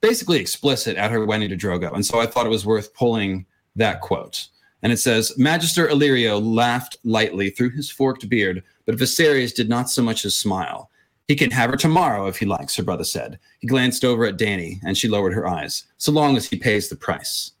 basically 0.00 0.38
explicit 0.38 0.96
at 0.96 1.10
her 1.10 1.24
wedding 1.24 1.48
to 1.48 1.56
Drogo, 1.56 1.92
and 1.94 2.04
so 2.04 2.20
I 2.20 2.26
thought 2.26 2.46
it 2.46 2.50
was 2.50 2.66
worth 2.66 2.94
pulling 2.94 3.46
that 3.76 4.00
quote. 4.00 4.48
And 4.82 4.92
it 4.92 4.98
says, 4.98 5.38
Magister 5.38 5.86
Illyrio 5.86 6.42
laughed 6.42 6.96
lightly 7.04 7.50
through 7.50 7.70
his 7.70 7.88
forked 7.88 8.28
beard, 8.28 8.64
but 8.84 8.96
Viserys 8.96 9.54
did 9.54 9.68
not 9.68 9.88
so 9.88 10.02
much 10.02 10.24
as 10.24 10.36
smile. 10.36 10.90
He 11.28 11.36
can 11.36 11.52
have 11.52 11.70
her 11.70 11.76
tomorrow 11.76 12.26
if 12.26 12.38
he 12.38 12.46
likes, 12.46 12.76
her 12.76 12.82
brother 12.82 13.04
said. 13.04 13.38
He 13.60 13.68
glanced 13.68 14.04
over 14.04 14.24
at 14.26 14.38
Dany, 14.38 14.80
and 14.84 14.98
she 14.98 15.08
lowered 15.08 15.34
her 15.34 15.46
eyes, 15.46 15.84
so 15.98 16.10
long 16.10 16.36
as 16.36 16.48
he 16.48 16.56
pays 16.56 16.88
the 16.88 16.96
price. 16.96 17.52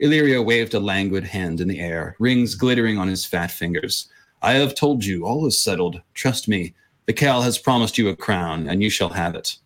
Illyrio 0.00 0.44
waved 0.44 0.74
a 0.74 0.80
languid 0.80 1.24
hand 1.24 1.60
in 1.60 1.68
the 1.68 1.80
air, 1.80 2.16
rings 2.18 2.54
glittering 2.54 2.98
on 2.98 3.08
his 3.08 3.24
fat 3.24 3.50
fingers. 3.50 4.08
I 4.42 4.54
have 4.54 4.74
told 4.74 5.04
you, 5.04 5.24
all 5.24 5.46
is 5.46 5.58
settled. 5.58 6.00
Trust 6.14 6.48
me. 6.48 6.74
The 7.06 7.14
Khal 7.14 7.42
has 7.42 7.56
promised 7.56 7.96
you 7.96 8.08
a 8.08 8.16
crown, 8.16 8.68
and 8.68 8.82
you 8.82 8.90
shall 8.90 9.08
have 9.08 9.34
it. 9.34 9.56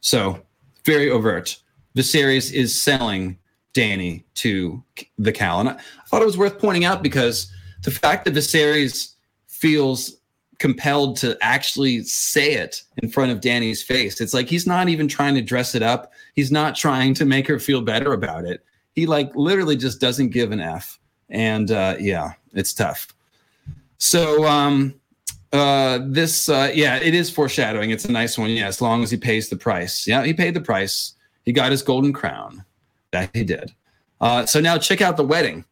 So, 0.00 0.40
very 0.84 1.10
overt. 1.10 1.58
Viserys 1.96 2.52
is 2.52 2.80
selling 2.80 3.38
Dany 3.74 4.24
to 4.36 4.82
the 5.18 5.32
Khal. 5.32 5.60
And 5.60 5.68
I, 5.70 5.76
thought 6.06 6.22
it 6.22 6.26
was 6.26 6.38
worth 6.38 6.58
pointing 6.58 6.84
out 6.84 7.02
because 7.02 7.52
the 7.82 7.90
fact 7.90 8.24
that 8.24 8.34
Viserys 8.34 9.14
feels 9.48 10.16
compelled 10.58 11.16
to 11.18 11.36
actually 11.42 12.02
say 12.04 12.54
it 12.54 12.82
in 13.02 13.10
front 13.10 13.30
of 13.30 13.40
Dany's 13.40 13.82
face. 13.82 14.20
It's 14.20 14.32
like 14.32 14.48
he's 14.48 14.66
not 14.66 14.88
even 14.88 15.08
trying 15.08 15.34
to 15.34 15.42
dress 15.42 15.74
it 15.74 15.82
up. 15.82 16.12
He's 16.34 16.50
not 16.50 16.74
trying 16.74 17.14
to 17.14 17.24
make 17.24 17.46
her 17.46 17.58
feel 17.58 17.82
better 17.82 18.12
about 18.12 18.44
it. 18.44 18.64
He 18.96 19.06
like 19.06 19.30
literally 19.36 19.76
just 19.76 20.00
doesn't 20.00 20.30
give 20.30 20.50
an 20.50 20.60
F. 20.60 20.98
And 21.28 21.70
uh, 21.70 21.96
yeah, 22.00 22.32
it's 22.52 22.72
tough. 22.72 23.08
So 23.98 24.46
um 24.46 24.94
uh 25.52 26.00
this 26.06 26.48
uh 26.48 26.70
yeah, 26.74 26.96
it 26.96 27.14
is 27.14 27.30
foreshadowing. 27.30 27.90
It's 27.90 28.06
a 28.06 28.12
nice 28.12 28.36
one. 28.36 28.50
Yeah, 28.50 28.66
as 28.66 28.80
long 28.80 29.02
as 29.02 29.10
he 29.10 29.16
pays 29.16 29.48
the 29.48 29.56
price. 29.56 30.06
Yeah, 30.06 30.24
he 30.24 30.34
paid 30.34 30.54
the 30.54 30.60
price. 30.60 31.14
He 31.44 31.52
got 31.52 31.70
his 31.70 31.82
golden 31.82 32.12
crown. 32.12 32.64
That 33.12 33.30
he 33.32 33.44
did. 33.44 33.72
Uh 34.20 34.46
so 34.46 34.60
now 34.60 34.78
check 34.78 35.00
out 35.00 35.16
the 35.16 35.24
wedding. 35.24 35.64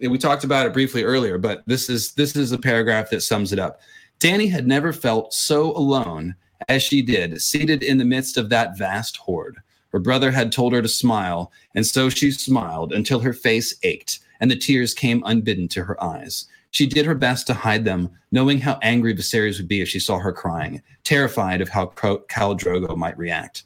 We 0.00 0.16
talked 0.16 0.44
about 0.44 0.66
it 0.66 0.72
briefly 0.72 1.04
earlier, 1.04 1.38
but 1.38 1.62
this 1.66 1.90
is 1.90 2.12
this 2.12 2.36
is 2.36 2.52
a 2.52 2.58
paragraph 2.58 3.10
that 3.10 3.22
sums 3.22 3.52
it 3.52 3.58
up. 3.58 3.80
Danny 4.18 4.46
had 4.46 4.66
never 4.66 4.92
felt 4.92 5.32
so 5.32 5.76
alone 5.76 6.34
as 6.68 6.82
she 6.82 7.02
did, 7.02 7.40
seated 7.40 7.82
in 7.82 7.98
the 7.98 8.04
midst 8.04 8.36
of 8.36 8.48
that 8.48 8.76
vast 8.76 9.16
horde. 9.16 9.58
Her 9.90 9.98
brother 9.98 10.30
had 10.30 10.52
told 10.52 10.72
her 10.72 10.82
to 10.82 10.88
smile, 10.88 11.50
and 11.74 11.86
so 11.86 12.08
she 12.08 12.30
smiled 12.30 12.92
until 12.92 13.20
her 13.20 13.32
face 13.32 13.74
ached 13.82 14.20
and 14.40 14.50
the 14.50 14.56
tears 14.56 14.94
came 14.94 15.22
unbidden 15.26 15.68
to 15.68 15.84
her 15.84 16.02
eyes. 16.02 16.46
She 16.70 16.86
did 16.86 17.06
her 17.06 17.14
best 17.14 17.46
to 17.46 17.54
hide 17.54 17.84
them, 17.84 18.10
knowing 18.30 18.60
how 18.60 18.78
angry 18.82 19.14
Viserys 19.14 19.58
would 19.58 19.68
be 19.68 19.80
if 19.80 19.88
she 19.88 19.98
saw 19.98 20.18
her 20.18 20.32
crying, 20.32 20.82
terrified 21.04 21.60
of 21.60 21.68
how 21.68 21.86
Khal 21.86 22.58
Drogo 22.58 22.96
might 22.96 23.18
react. 23.18 23.64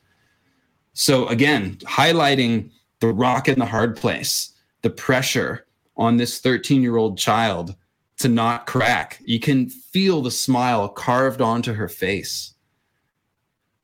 So 0.94 1.26
again, 1.28 1.76
highlighting 1.82 2.70
the 3.00 3.12
rock 3.12 3.48
in 3.48 3.58
the 3.58 3.66
hard 3.66 3.96
place, 3.96 4.52
the 4.82 4.90
pressure 4.90 5.66
on 5.96 6.16
this 6.16 6.40
13-year-old 6.40 7.18
child 7.18 7.74
to 8.18 8.28
not 8.28 8.66
crack. 8.66 9.20
You 9.24 9.40
can 9.40 9.68
feel 9.68 10.22
the 10.22 10.30
smile 10.30 10.88
carved 10.88 11.40
onto 11.40 11.72
her 11.72 11.88
face. 11.88 12.54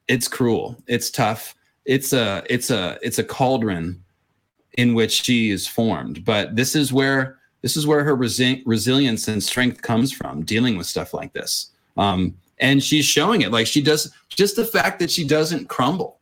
It's 0.06 0.28
cruel. 0.28 0.76
It's 0.86 1.10
tough. 1.10 1.54
It's 1.88 2.12
a 2.12 2.44
it's 2.50 2.70
a 2.70 2.98
it's 3.00 3.18
a 3.18 3.24
cauldron 3.24 4.04
in 4.74 4.92
which 4.92 5.24
she 5.24 5.50
is 5.50 5.66
formed. 5.66 6.22
But 6.22 6.54
this 6.54 6.76
is 6.76 6.92
where 6.92 7.38
this 7.62 7.78
is 7.78 7.86
where 7.86 8.04
her 8.04 8.14
resi- 8.14 8.62
resilience 8.66 9.26
and 9.26 9.42
strength 9.42 9.80
comes 9.80 10.12
from 10.12 10.44
dealing 10.44 10.76
with 10.76 10.86
stuff 10.86 11.14
like 11.14 11.32
this. 11.32 11.70
Um, 11.96 12.36
and 12.58 12.84
she's 12.84 13.06
showing 13.06 13.40
it 13.40 13.50
like 13.50 13.66
she 13.66 13.80
does 13.80 14.12
just 14.28 14.54
the 14.54 14.66
fact 14.66 14.98
that 14.98 15.10
she 15.10 15.24
doesn't 15.24 15.68
crumble 15.70 16.18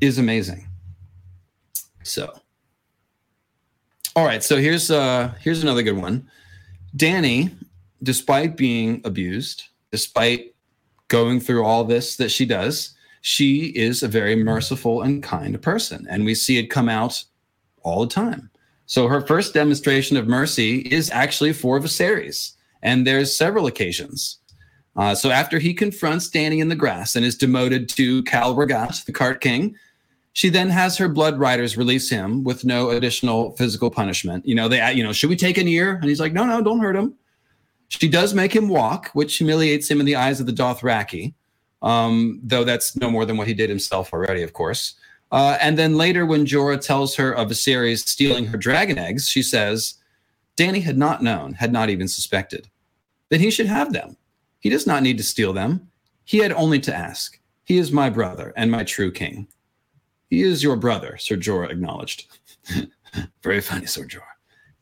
is 0.00 0.18
amazing. 0.18 0.66
So 2.02 2.32
all 4.16 4.24
right, 4.24 4.42
so 4.42 4.56
here's 4.56 4.90
uh 4.90 5.34
here's 5.40 5.62
another 5.62 5.82
good 5.82 5.98
one. 5.98 6.26
Danny, 6.96 7.50
despite 8.02 8.56
being 8.56 9.02
abused, 9.04 9.64
despite 9.90 10.54
going 11.08 11.38
through 11.38 11.64
all 11.64 11.84
this 11.84 12.16
that 12.16 12.30
she 12.30 12.46
does, 12.46 12.94
she 13.22 13.66
is 13.68 14.02
a 14.02 14.08
very 14.08 14.36
merciful 14.36 15.02
and 15.02 15.22
kind 15.22 15.60
person. 15.62 16.06
And 16.10 16.24
we 16.24 16.34
see 16.34 16.58
it 16.58 16.66
come 16.66 16.88
out 16.88 17.24
all 17.82 18.00
the 18.00 18.12
time. 18.12 18.50
So 18.86 19.08
her 19.08 19.20
first 19.20 19.54
demonstration 19.54 20.16
of 20.16 20.26
mercy 20.26 20.80
is 20.80 21.10
actually 21.10 21.52
for 21.52 21.80
Viserys. 21.80 22.52
And 22.82 23.06
there's 23.06 23.34
several 23.34 23.66
occasions. 23.66 24.38
Uh, 24.96 25.14
so 25.14 25.30
after 25.30 25.58
he 25.58 25.72
confronts 25.72 26.28
Danny 26.28 26.60
in 26.60 26.68
the 26.68 26.76
grass 26.76 27.16
and 27.16 27.24
is 27.24 27.38
demoted 27.38 27.88
to 27.90 28.22
Khal 28.24 28.54
Rhaggat, 28.54 29.04
the 29.06 29.12
Cart 29.12 29.40
King, 29.40 29.76
she 30.34 30.48
then 30.48 30.68
has 30.68 30.96
her 30.98 31.08
blood 31.08 31.38
riders 31.38 31.76
release 31.76 32.10
him 32.10 32.42
with 32.42 32.64
no 32.64 32.90
additional 32.90 33.52
physical 33.52 33.90
punishment. 33.90 34.46
You 34.46 34.56
know, 34.56 34.68
they, 34.68 34.92
you 34.92 35.04
know, 35.04 35.12
should 35.12 35.30
we 35.30 35.36
take 35.36 35.58
an 35.58 35.68
ear? 35.68 35.94
And 35.94 36.04
he's 36.04 36.20
like, 36.20 36.32
no, 36.32 36.44
no, 36.44 36.60
don't 36.60 36.80
hurt 36.80 36.96
him. 36.96 37.14
She 37.88 38.08
does 38.08 38.34
make 38.34 38.54
him 38.54 38.68
walk, 38.68 39.10
which 39.12 39.36
humiliates 39.36 39.88
him 39.90 40.00
in 40.00 40.06
the 40.06 40.16
eyes 40.16 40.40
of 40.40 40.46
the 40.46 40.52
Dothraki, 40.52 41.34
um, 41.82 42.40
though 42.42 42.64
that's 42.64 42.96
no 42.96 43.10
more 43.10 43.24
than 43.26 43.36
what 43.36 43.48
he 43.48 43.54
did 43.54 43.68
himself 43.68 44.12
already, 44.12 44.42
of 44.42 44.52
course. 44.52 44.94
Uh, 45.30 45.56
and 45.60 45.78
then 45.78 45.96
later, 45.96 46.26
when 46.26 46.44
Jorah 46.44 46.80
tells 46.80 47.16
her 47.16 47.32
of 47.32 47.48
Viserys 47.48 48.06
stealing 48.06 48.46
her 48.46 48.58
dragon 48.58 48.98
eggs, 48.98 49.28
she 49.28 49.42
says, 49.42 49.94
Danny 50.56 50.80
had 50.80 50.98
not 50.98 51.22
known, 51.22 51.54
had 51.54 51.72
not 51.72 51.88
even 51.90 52.06
suspected. 52.08 52.68
that 53.30 53.40
he 53.40 53.50
should 53.50 53.66
have 53.66 53.94
them. 53.94 54.16
He 54.60 54.68
does 54.68 54.86
not 54.86 55.02
need 55.02 55.16
to 55.16 55.24
steal 55.24 55.54
them. 55.54 55.88
He 56.24 56.38
had 56.38 56.52
only 56.52 56.78
to 56.80 56.94
ask. 56.94 57.40
He 57.64 57.78
is 57.78 57.90
my 57.90 58.10
brother 58.10 58.52
and 58.56 58.70
my 58.70 58.84
true 58.84 59.10
king. 59.10 59.48
He 60.28 60.42
is 60.42 60.62
your 60.62 60.76
brother, 60.76 61.16
Sir 61.16 61.36
Jorah 61.36 61.70
acknowledged. 61.70 62.26
Very 63.42 63.62
funny, 63.62 63.86
Sir 63.86 64.02
Jorah. 64.04 64.20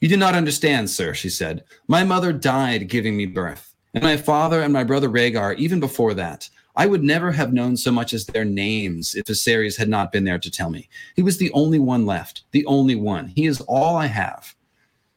You 0.01 0.09
do 0.09 0.16
not 0.16 0.34
understand, 0.34 0.90
sir, 0.90 1.14
she 1.14 1.28
said. 1.28 1.62
My 1.86 2.03
mother 2.03 2.32
died 2.32 2.88
giving 2.88 3.16
me 3.16 3.26
birth, 3.26 3.72
and 3.94 4.03
my 4.03 4.16
father 4.16 4.62
and 4.62 4.72
my 4.72 4.82
brother 4.82 5.09
Rhaegar 5.09 5.57
even 5.57 5.78
before 5.78 6.14
that. 6.14 6.48
I 6.77 6.87
would 6.87 7.03
never 7.03 7.33
have 7.33 7.53
known 7.53 7.77
so 7.77 7.91
much 7.91 8.12
as 8.12 8.27
their 8.27 8.45
names 8.45 9.14
if 9.14 9.27
Viserys 9.27 9.77
had 9.77 9.89
not 9.89 10.12
been 10.12 10.25
there 10.25 10.39
to 10.39 10.51
tell 10.51 10.71
me. 10.71 10.89
He 11.16 11.23
was 11.23 11.39
the 11.39 11.53
only 11.53 11.79
one 11.79 12.07
left, 12.07 12.43
the 12.53 12.64
only 12.66 12.95
one. 12.95 13.29
He 13.29 13.47
is 13.47 13.61
all 13.62 13.97
I 13.97 14.07
have. 14.07 14.55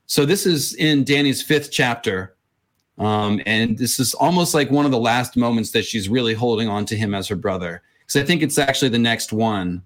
So 0.08 0.26
this 0.26 0.45
is 0.45 0.74
in 0.76 1.04
Danny's 1.04 1.41
fifth 1.41 1.72
chapter. 1.72 2.36
Um, 2.97 3.41
and 3.45 3.78
this 3.78 3.99
is 3.99 4.14
almost 4.14 4.54
like 4.54 4.70
one 4.70 4.86
of 4.86 4.91
the 4.91 4.99
last 4.99 5.38
moments 5.38 5.72
that 5.72 5.86
she's 5.86 6.10
really 6.10 6.34
holding 6.34 6.68
on 6.68 6.86
to 6.86 6.95
him 6.95 7.16
as 7.16 7.28
her 7.28 7.36
brother. 7.36 7.82
Because 7.99 8.22
I 8.22 8.26
think 8.26 8.41
it's 8.41 8.58
actually 8.58 8.89
the 8.89 8.99
next 8.99 9.32
one 9.32 9.84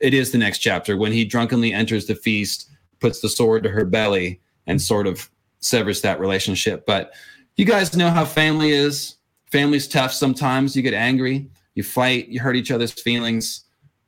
it 0.00 0.14
is 0.14 0.30
the 0.30 0.38
next 0.38 0.58
chapter 0.58 0.96
when 0.96 1.12
he 1.12 1.24
drunkenly 1.24 1.72
enters 1.72 2.06
the 2.06 2.14
feast, 2.14 2.70
puts 3.00 3.20
the 3.20 3.28
sword 3.28 3.62
to 3.64 3.68
her 3.68 3.84
belly, 3.84 4.40
and 4.66 4.80
sort 4.80 5.06
of 5.06 5.28
severs 5.60 6.00
that 6.02 6.20
relationship. 6.20 6.86
But 6.86 7.12
you 7.56 7.64
guys 7.64 7.96
know 7.96 8.10
how 8.10 8.24
family 8.24 8.70
is. 8.70 9.16
Family's 9.50 9.88
tough 9.88 10.12
sometimes. 10.12 10.76
You 10.76 10.82
get 10.82 10.94
angry, 10.94 11.48
you 11.74 11.82
fight, 11.82 12.28
you 12.28 12.40
hurt 12.40 12.56
each 12.56 12.70
other's 12.70 12.92
feelings. 12.92 13.64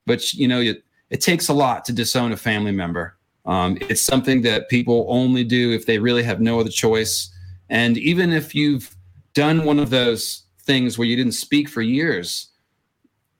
But 0.06 0.32
you 0.34 0.48
know, 0.48 0.60
it, 0.60 0.84
it 1.10 1.20
takes 1.20 1.48
a 1.48 1.52
lot 1.52 1.84
to 1.86 1.92
disown 1.92 2.32
a 2.32 2.36
family 2.36 2.72
member. 2.72 3.16
Um, 3.46 3.78
it's 3.80 4.02
something 4.02 4.42
that 4.42 4.68
people 4.68 5.06
only 5.08 5.44
do 5.44 5.72
if 5.72 5.86
they 5.86 5.98
really 5.98 6.22
have 6.22 6.40
no 6.40 6.60
other 6.60 6.70
choice. 6.70 7.30
And 7.68 7.96
even 7.98 8.32
if 8.32 8.54
you've 8.54 8.94
done 9.34 9.64
one 9.64 9.78
of 9.78 9.90
those 9.90 10.44
things 10.60 10.98
where 10.98 11.06
you 11.06 11.16
didn't 11.16 11.32
speak 11.32 11.68
for 11.68 11.82
years, 11.82 12.48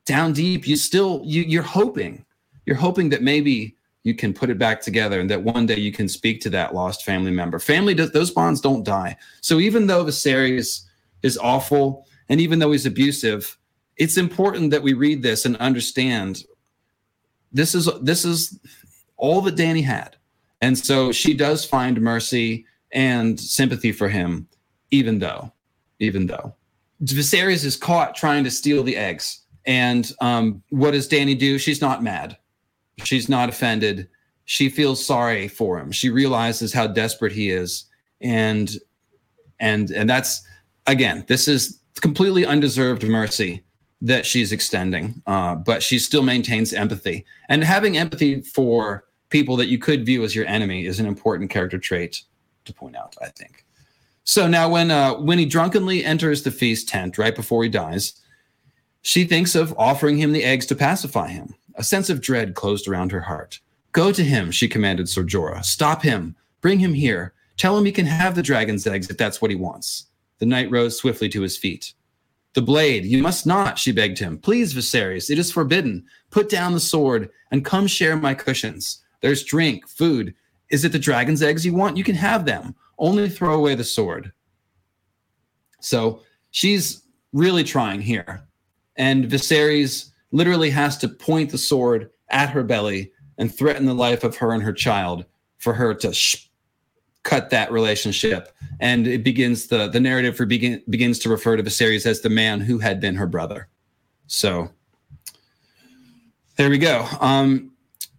down 0.06 0.32
deep, 0.32 0.66
you 0.66 0.76
still 0.76 1.22
you, 1.24 1.42
you're 1.42 1.62
hoping 1.62 2.24
you're 2.66 2.76
hoping 2.76 3.08
that 3.10 3.22
maybe 3.22 3.76
you 4.04 4.14
can 4.14 4.32
put 4.32 4.48
it 4.48 4.58
back 4.58 4.80
together 4.80 5.20
and 5.20 5.28
that 5.28 5.42
one 5.42 5.66
day 5.66 5.76
you 5.76 5.92
can 5.92 6.08
speak 6.08 6.40
to 6.40 6.50
that 6.50 6.74
lost 6.74 7.04
family 7.04 7.30
member. 7.30 7.58
Family 7.58 7.94
does 7.94 8.12
those 8.12 8.30
bonds 8.30 8.60
don't 8.60 8.84
die. 8.84 9.16
So 9.40 9.58
even 9.58 9.86
though 9.86 10.04
Viserys 10.04 10.86
is 11.22 11.38
awful 11.38 12.06
and 12.30 12.40
even 12.40 12.60
though 12.60 12.70
he's 12.70 12.86
abusive, 12.86 13.58
it's 13.96 14.16
important 14.16 14.70
that 14.70 14.82
we 14.82 14.94
read 14.94 15.22
this 15.22 15.44
and 15.44 15.56
understand 15.56 16.44
this 17.52 17.74
is 17.74 17.88
this 18.00 18.24
is 18.24 18.58
all 19.16 19.40
that 19.42 19.56
Danny 19.56 19.82
had. 19.82 20.16
And 20.62 20.78
so 20.78 21.10
she 21.10 21.34
does 21.34 21.64
find 21.64 22.00
mercy 22.00 22.64
and 22.92 23.38
sympathy 23.38 23.90
for 23.92 24.08
him, 24.08 24.46
even 24.92 25.18
though, 25.18 25.52
even 25.98 26.26
though 26.26 26.54
Viserys 27.02 27.64
is 27.64 27.76
caught 27.76 28.14
trying 28.14 28.44
to 28.44 28.50
steal 28.50 28.82
the 28.82 28.96
eggs. 28.96 29.42
And 29.66 30.10
um, 30.20 30.62
what 30.70 30.92
does 30.92 31.08
Dany 31.08 31.38
do? 31.38 31.58
She's 31.58 31.80
not 31.80 32.02
mad. 32.02 32.36
She's 33.02 33.28
not 33.28 33.48
offended. 33.48 34.08
She 34.44 34.68
feels 34.68 35.04
sorry 35.04 35.48
for 35.48 35.78
him. 35.78 35.90
She 35.90 36.10
realizes 36.10 36.72
how 36.72 36.86
desperate 36.86 37.32
he 37.32 37.50
is, 37.50 37.86
and 38.20 38.70
and 39.58 39.90
and 39.90 40.08
that's 40.08 40.42
again, 40.90 41.24
this 41.28 41.48
is 41.48 41.80
completely 42.00 42.44
undeserved 42.44 43.02
mercy 43.04 43.62
that 44.02 44.24
she's 44.24 44.52
extending, 44.52 45.22
uh, 45.26 45.54
but 45.54 45.82
she 45.82 45.98
still 45.98 46.22
maintains 46.22 46.72
empathy. 46.72 47.24
And 47.48 47.62
having 47.62 47.98
empathy 47.98 48.40
for 48.40 49.04
people 49.28 49.56
that 49.56 49.68
you 49.68 49.78
could 49.78 50.06
view 50.06 50.24
as 50.24 50.34
your 50.34 50.46
enemy 50.46 50.86
is 50.86 50.98
an 51.00 51.06
important 51.06 51.50
character 51.50 51.78
trait 51.78 52.22
to 52.64 52.72
point 52.72 52.96
out, 52.96 53.14
I 53.20 53.28
think. 53.28 53.64
So 54.24 54.46
now, 54.46 54.68
when 54.68 54.90
uh, 54.90 55.14
when 55.14 55.38
he 55.38 55.46
drunkenly 55.46 56.04
enters 56.04 56.42
the 56.42 56.50
feast 56.50 56.88
tent 56.88 57.18
right 57.18 57.34
before 57.34 57.62
he 57.62 57.68
dies, 57.68 58.20
she 59.02 59.24
thinks 59.24 59.54
of 59.54 59.74
offering 59.78 60.18
him 60.18 60.32
the 60.32 60.44
eggs 60.44 60.66
to 60.66 60.76
pacify 60.76 61.28
him. 61.28 61.54
A 61.76 61.82
sense 61.82 62.10
of 62.10 62.20
dread 62.20 62.54
closed 62.54 62.86
around 62.86 63.12
her 63.12 63.22
heart. 63.22 63.60
Go 63.92 64.12
to 64.12 64.22
him, 64.22 64.50
she 64.50 64.68
commanded 64.68 65.08
Sir 65.08 65.24
Jorah. 65.24 65.64
Stop 65.64 66.02
him. 66.02 66.36
Bring 66.60 66.78
him 66.78 66.94
here. 66.94 67.32
Tell 67.56 67.76
him 67.76 67.84
he 67.84 67.92
can 67.92 68.06
have 68.06 68.34
the 68.34 68.42
dragon's 68.42 68.86
eggs 68.86 69.10
if 69.10 69.16
that's 69.16 69.42
what 69.42 69.50
he 69.50 69.56
wants. 69.56 70.06
The 70.40 70.46
knight 70.46 70.70
rose 70.70 70.98
swiftly 70.98 71.28
to 71.28 71.42
his 71.42 71.56
feet. 71.56 71.94
The 72.54 72.62
blade, 72.62 73.04
you 73.04 73.22
must 73.22 73.46
not, 73.46 73.78
she 73.78 73.92
begged 73.92 74.18
him. 74.18 74.36
Please, 74.36 74.74
Viserys, 74.74 75.30
it 75.30 75.38
is 75.38 75.52
forbidden. 75.52 76.04
Put 76.30 76.48
down 76.48 76.72
the 76.72 76.80
sword 76.80 77.30
and 77.52 77.64
come 77.64 77.86
share 77.86 78.16
my 78.16 78.34
cushions. 78.34 79.04
There's 79.20 79.44
drink, 79.44 79.88
food. 79.88 80.34
Is 80.70 80.84
it 80.84 80.90
the 80.90 80.98
dragon's 80.98 81.42
eggs 81.42 81.64
you 81.64 81.74
want? 81.74 81.96
You 81.96 82.02
can 82.02 82.16
have 82.16 82.44
them. 82.44 82.74
Only 82.98 83.28
throw 83.28 83.54
away 83.54 83.76
the 83.76 83.84
sword. 83.84 84.32
So 85.80 86.22
she's 86.50 87.02
really 87.32 87.62
trying 87.62 88.00
here. 88.00 88.42
And 88.96 89.26
Viserys 89.26 90.10
literally 90.32 90.70
has 90.70 90.96
to 90.98 91.08
point 91.08 91.50
the 91.50 91.58
sword 91.58 92.10
at 92.30 92.50
her 92.50 92.64
belly 92.64 93.12
and 93.38 93.54
threaten 93.54 93.86
the 93.86 93.94
life 93.94 94.24
of 94.24 94.36
her 94.36 94.52
and 94.52 94.62
her 94.62 94.72
child 94.72 95.24
for 95.58 95.74
her 95.74 95.94
to 95.94 96.12
sh- 96.12 96.49
cut 97.22 97.50
that 97.50 97.70
relationship, 97.70 98.54
and 98.80 99.06
it 99.06 99.24
begins 99.24 99.66
the 99.66 99.88
the 99.88 100.00
narrative 100.00 100.36
for 100.36 100.46
begin, 100.46 100.82
begins 100.88 101.18
to 101.20 101.28
refer 101.28 101.56
to 101.56 101.62
Viserys 101.62 102.06
as 102.06 102.20
the 102.20 102.30
man 102.30 102.60
who 102.60 102.78
had 102.78 103.00
been 103.00 103.16
her 103.16 103.26
brother. 103.26 103.68
So 104.26 104.70
there 106.56 106.70
we 106.70 106.78
go. 106.78 107.06
Um, 107.20 107.72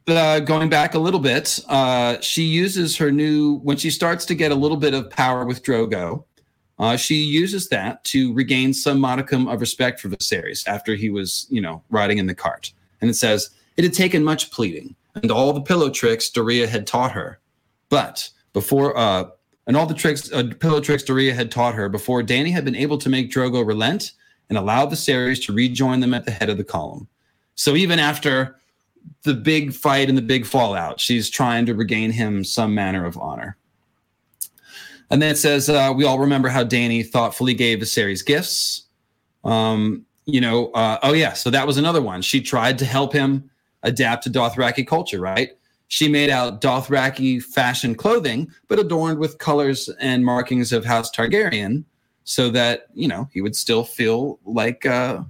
uh, 0.08 0.40
going 0.40 0.70
back 0.70 0.94
a 0.94 1.00
little 1.00 1.20
bit, 1.20 1.60
uh, 1.68 2.20
she 2.22 2.44
uses 2.44 2.98
her 2.98 3.12
new 3.12 3.60
when 3.60 3.78
she 3.78 3.90
starts 3.90 4.26
to 4.26 4.36
get 4.36 4.52
a 4.52 4.56
little 4.56 4.78
bit 4.78 4.94
of 4.94 5.10
power 5.10 5.46
with 5.46 5.64
Drogo. 5.64 6.26
Uh, 6.80 6.98
she 6.98 7.16
uses 7.16 7.70
that 7.70 8.04
to 8.04 8.34
regain 8.34 8.74
some 8.74 9.00
modicum 9.00 9.48
of 9.48 9.62
respect 9.62 10.00
for 10.00 10.10
Viserys 10.10 10.68
after 10.68 10.96
he 10.96 11.12
was, 11.12 11.46
you 11.50 11.62
know, 11.62 11.84
riding 11.92 12.18
in 12.18 12.26
the 12.26 12.34
cart. 12.34 12.74
And 13.00 13.10
it 13.10 13.14
says 13.14 13.52
it 13.78 13.84
had 13.84 13.94
taken 13.94 14.24
much 14.24 14.52
pleading 14.52 14.96
and 15.16 15.32
all 15.32 15.54
the 15.54 15.62
pillow 15.62 15.90
tricks 15.90 16.30
Doreah 16.30 16.68
had 16.68 16.88
taught 16.88 17.12
her, 17.12 17.40
but 17.90 18.30
before 18.54 18.98
uh, 18.98 19.26
and 19.68 19.78
all 19.78 19.86
the 19.86 19.94
tricks 19.94 20.32
uh, 20.32 20.44
pillow 20.60 20.82
tricks 20.82 21.04
Doreah 21.04 21.34
had 21.34 21.52
taught 21.52 21.76
her 21.76 21.90
before 21.90 22.24
Danny 22.24 22.52
had 22.52 22.66
been 22.66 22.76
able 22.76 22.98
to 22.98 23.10
make 23.10 23.32
Drogo 23.32 23.66
relent 23.66 24.14
and 24.50 24.58
allow 24.58 24.86
the 24.86 24.96
Viserys 24.96 25.44
to 25.46 25.54
rejoin 25.54 26.00
them 26.00 26.14
at 26.14 26.26
the 26.26 26.32
head 26.32 26.50
of 26.50 26.58
the 26.58 26.64
column. 26.64 27.08
So 27.56 27.76
even 27.76 28.00
after 28.00 28.58
the 29.24 29.34
big 29.34 29.74
fight 29.74 30.10
and 30.10 30.18
the 30.18 30.22
big 30.22 30.46
fallout. 30.46 31.00
She's 31.00 31.30
trying 31.30 31.66
to 31.68 31.76
regain 31.76 32.12
him 32.12 32.44
some 32.44 32.74
manner 32.74 33.06
of 33.06 33.18
honor. 33.18 33.58
And 35.10 35.22
then 35.22 35.32
it 35.32 35.38
says, 35.38 35.70
uh, 35.70 35.94
we 35.96 36.06
all 36.06 36.20
remember 36.20 36.48
how 36.48 36.64
Danny 36.64 37.04
thoughtfully 37.04 37.54
gave 37.54 37.80
Viserys 37.80 38.26
gifts. 38.26 38.86
Um, 39.44 40.06
you 40.26 40.40
know, 40.40 40.72
uh, 40.72 41.00
oh 41.04 41.14
yeah, 41.14 41.34
so 41.34 41.50
that 41.50 41.68
was 41.68 41.78
another 41.78 42.02
one. 42.02 42.22
She 42.22 42.42
tried 42.42 42.78
to 42.80 42.86
help 42.86 43.12
him 43.12 43.50
adapt 43.84 44.24
to 44.24 44.30
Dothraki 44.30 44.88
culture, 44.88 45.20
right? 45.20 45.50
She 45.92 46.08
made 46.08 46.30
out 46.30 46.62
Dothraki 46.62 47.44
fashion 47.44 47.96
clothing, 47.96 48.50
but 48.70 48.80
adorned 48.80 49.20
with 49.20 49.40
colors 49.40 49.90
and 50.00 50.24
markings 50.24 50.72
of 50.72 50.86
House 50.86 51.12
Targaryen, 51.12 51.84
so 52.24 52.50
that 52.50 52.86
you 52.94 53.10
know 53.10 53.28
he 53.34 53.42
would 53.42 53.58
still 53.58 53.84
feel 53.84 54.40
like 54.46 54.86
uh, 54.86 55.22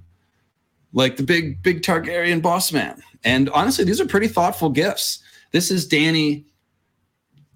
like 0.92 1.16
the 1.16 1.24
big 1.24 1.60
big 1.64 1.82
Targaryen 1.82 2.40
boss 2.40 2.70
man. 2.70 3.02
And 3.24 3.50
honestly, 3.50 3.84
these 3.84 4.00
are 4.00 4.06
pretty 4.06 4.28
thoughtful 4.28 4.70
gifts. 4.70 5.20
This 5.50 5.72
is 5.72 5.84
Danny. 5.84 6.46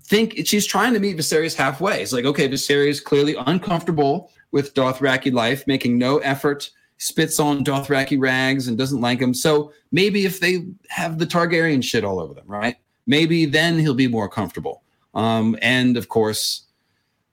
Think 0.03 0.45
she's 0.45 0.67
trying 0.67 0.93
to 0.93 0.99
meet 0.99 1.17
Viserys 1.17 1.55
halfway. 1.55 2.03
It's 2.03 2.13
like, 2.13 2.25
okay, 2.25 2.49
Viserys 2.49 3.03
clearly 3.03 3.37
uncomfortable 3.47 4.33
with 4.51 4.75
Dothraki 4.75 5.33
life, 5.33 5.65
making 5.69 5.97
no 5.97 6.19
effort, 6.19 6.69
spits 6.99 7.39
on 7.39 7.65
Dothraki 7.65 8.19
rags 8.19 8.67
and 8.67 8.77
doesn't 8.77 9.01
like 9.01 9.21
them. 9.21 9.33
So 9.33 9.73
maybe 9.93 10.27
if 10.27 10.41
they 10.41 10.67
have 10.89 11.19
the 11.21 11.27
Targaryen 11.27 11.85
shit 11.85 12.03
all 12.03 12.19
over 12.19 12.35
them, 12.35 12.49
right? 12.49 12.75
Maybe 13.07 13.47
then 13.47 13.79
he'll 13.79 13.95
be 13.95 14.09
more 14.09 14.29
comfortable. 14.29 14.83
Um, 15.15 15.57
and 15.63 15.97
of 15.97 16.09
course, 16.09 16.67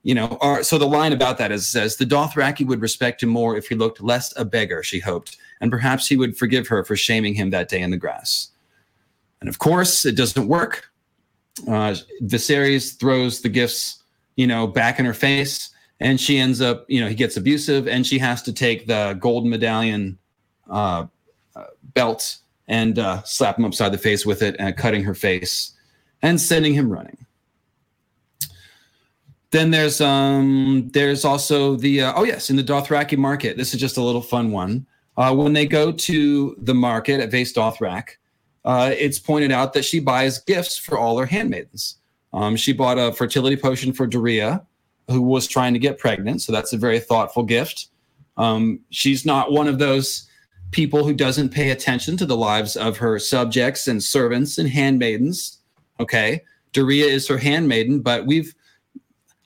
you 0.03 0.13
know, 0.13 0.37
or, 0.41 0.63
so 0.63 0.77
the 0.77 0.85
line 0.85 1.13
about 1.13 1.37
that 1.37 1.51
is 1.51 1.67
says 1.67 1.95
the 1.95 2.05
Dothraki 2.05 2.65
would 2.65 2.81
respect 2.81 3.23
him 3.23 3.29
more 3.29 3.57
if 3.57 3.67
he 3.69 3.75
looked 3.75 4.01
less 4.01 4.33
a 4.37 4.45
beggar, 4.45 4.83
she 4.83 4.99
hoped, 4.99 5.37
and 5.61 5.71
perhaps 5.71 6.07
he 6.07 6.17
would 6.17 6.37
forgive 6.37 6.67
her 6.67 6.83
for 6.83 6.95
shaming 6.95 7.33
him 7.33 7.49
that 7.51 7.69
day 7.69 7.81
in 7.81 7.91
the 7.91 7.97
grass. 7.97 8.49
And 9.39 9.49
of 9.49 9.59
course, 9.59 10.05
it 10.05 10.15
doesn't 10.15 10.47
work. 10.47 10.89
Uh, 11.67 11.95
Viserys 12.23 12.97
throws 12.99 13.41
the 13.41 13.49
gifts, 13.49 14.03
you 14.35 14.47
know, 14.47 14.67
back 14.67 14.99
in 14.99 15.05
her 15.05 15.13
face, 15.13 15.69
and 15.99 16.19
she 16.19 16.37
ends 16.37 16.61
up, 16.61 16.85
you 16.89 16.99
know, 16.99 17.07
he 17.07 17.15
gets 17.15 17.37
abusive, 17.37 17.87
and 17.87 18.05
she 18.05 18.19
has 18.19 18.41
to 18.43 18.53
take 18.53 18.87
the 18.87 19.17
golden 19.19 19.49
medallion 19.49 20.17
uh, 20.69 21.05
uh, 21.55 21.63
belt 21.93 22.39
and 22.67 22.99
uh, 22.99 23.21
slap 23.23 23.57
him 23.57 23.65
upside 23.65 23.91
the 23.91 23.97
face 23.97 24.25
with 24.25 24.41
it, 24.41 24.55
and 24.59 24.75
cutting 24.77 25.03
her 25.03 25.13
face 25.13 25.73
and 26.21 26.39
sending 26.39 26.73
him 26.73 26.89
running. 26.89 27.17
Then 29.51 29.69
there's 29.69 30.01
um 30.01 30.89
there's 30.93 31.23
also 31.23 31.75
the 31.75 32.01
uh, 32.01 32.13
oh 32.15 32.23
yes 32.23 32.49
in 32.49 32.55
the 32.55 32.63
Dothraki 32.63 33.17
market. 33.17 33.55
This 33.55 33.73
is 33.75 33.79
just 33.79 33.97
a 33.97 34.01
little 34.01 34.21
fun 34.21 34.51
one. 34.51 34.87
Uh, 35.15 35.35
when 35.35 35.53
they 35.53 35.67
go 35.67 35.91
to 35.91 36.55
the 36.57 36.73
market 36.73 37.19
at 37.19 37.29
Vaes 37.29 37.53
Dothrak, 37.53 38.15
uh, 38.65 38.91
it's 38.97 39.19
pointed 39.19 39.51
out 39.51 39.73
that 39.73 39.85
she 39.85 39.99
buys 39.99 40.39
gifts 40.39 40.75
for 40.75 40.97
all 40.97 41.19
her 41.19 41.27
handmaidens. 41.27 41.97
Um, 42.33 42.55
she 42.55 42.73
bought 42.73 42.97
a 42.97 43.13
fertility 43.13 43.55
potion 43.55 43.93
for 43.93 44.07
Doreah, 44.07 44.65
who 45.07 45.21
was 45.21 45.45
trying 45.45 45.73
to 45.73 45.79
get 45.79 45.99
pregnant. 45.99 46.41
So 46.41 46.51
that's 46.51 46.73
a 46.73 46.77
very 46.77 46.99
thoughtful 46.99 47.43
gift. 47.43 47.89
Um, 48.37 48.79
she's 48.89 49.23
not 49.23 49.51
one 49.51 49.67
of 49.67 49.77
those 49.77 50.27
people 50.73 51.05
who 51.05 51.13
doesn't 51.13 51.49
pay 51.49 51.69
attention 51.69 52.17
to 52.17 52.25
the 52.25 52.35
lives 52.35 52.75
of 52.75 52.97
her 52.97 53.17
subjects 53.19 53.87
and 53.87 54.03
servants 54.03 54.57
and 54.57 54.67
handmaidens. 54.67 55.59
Okay. 55.99 56.41
Doreah 56.73 57.07
is 57.07 57.27
her 57.27 57.37
handmaiden, 57.37 58.01
but 58.01 58.25
we've 58.25 58.53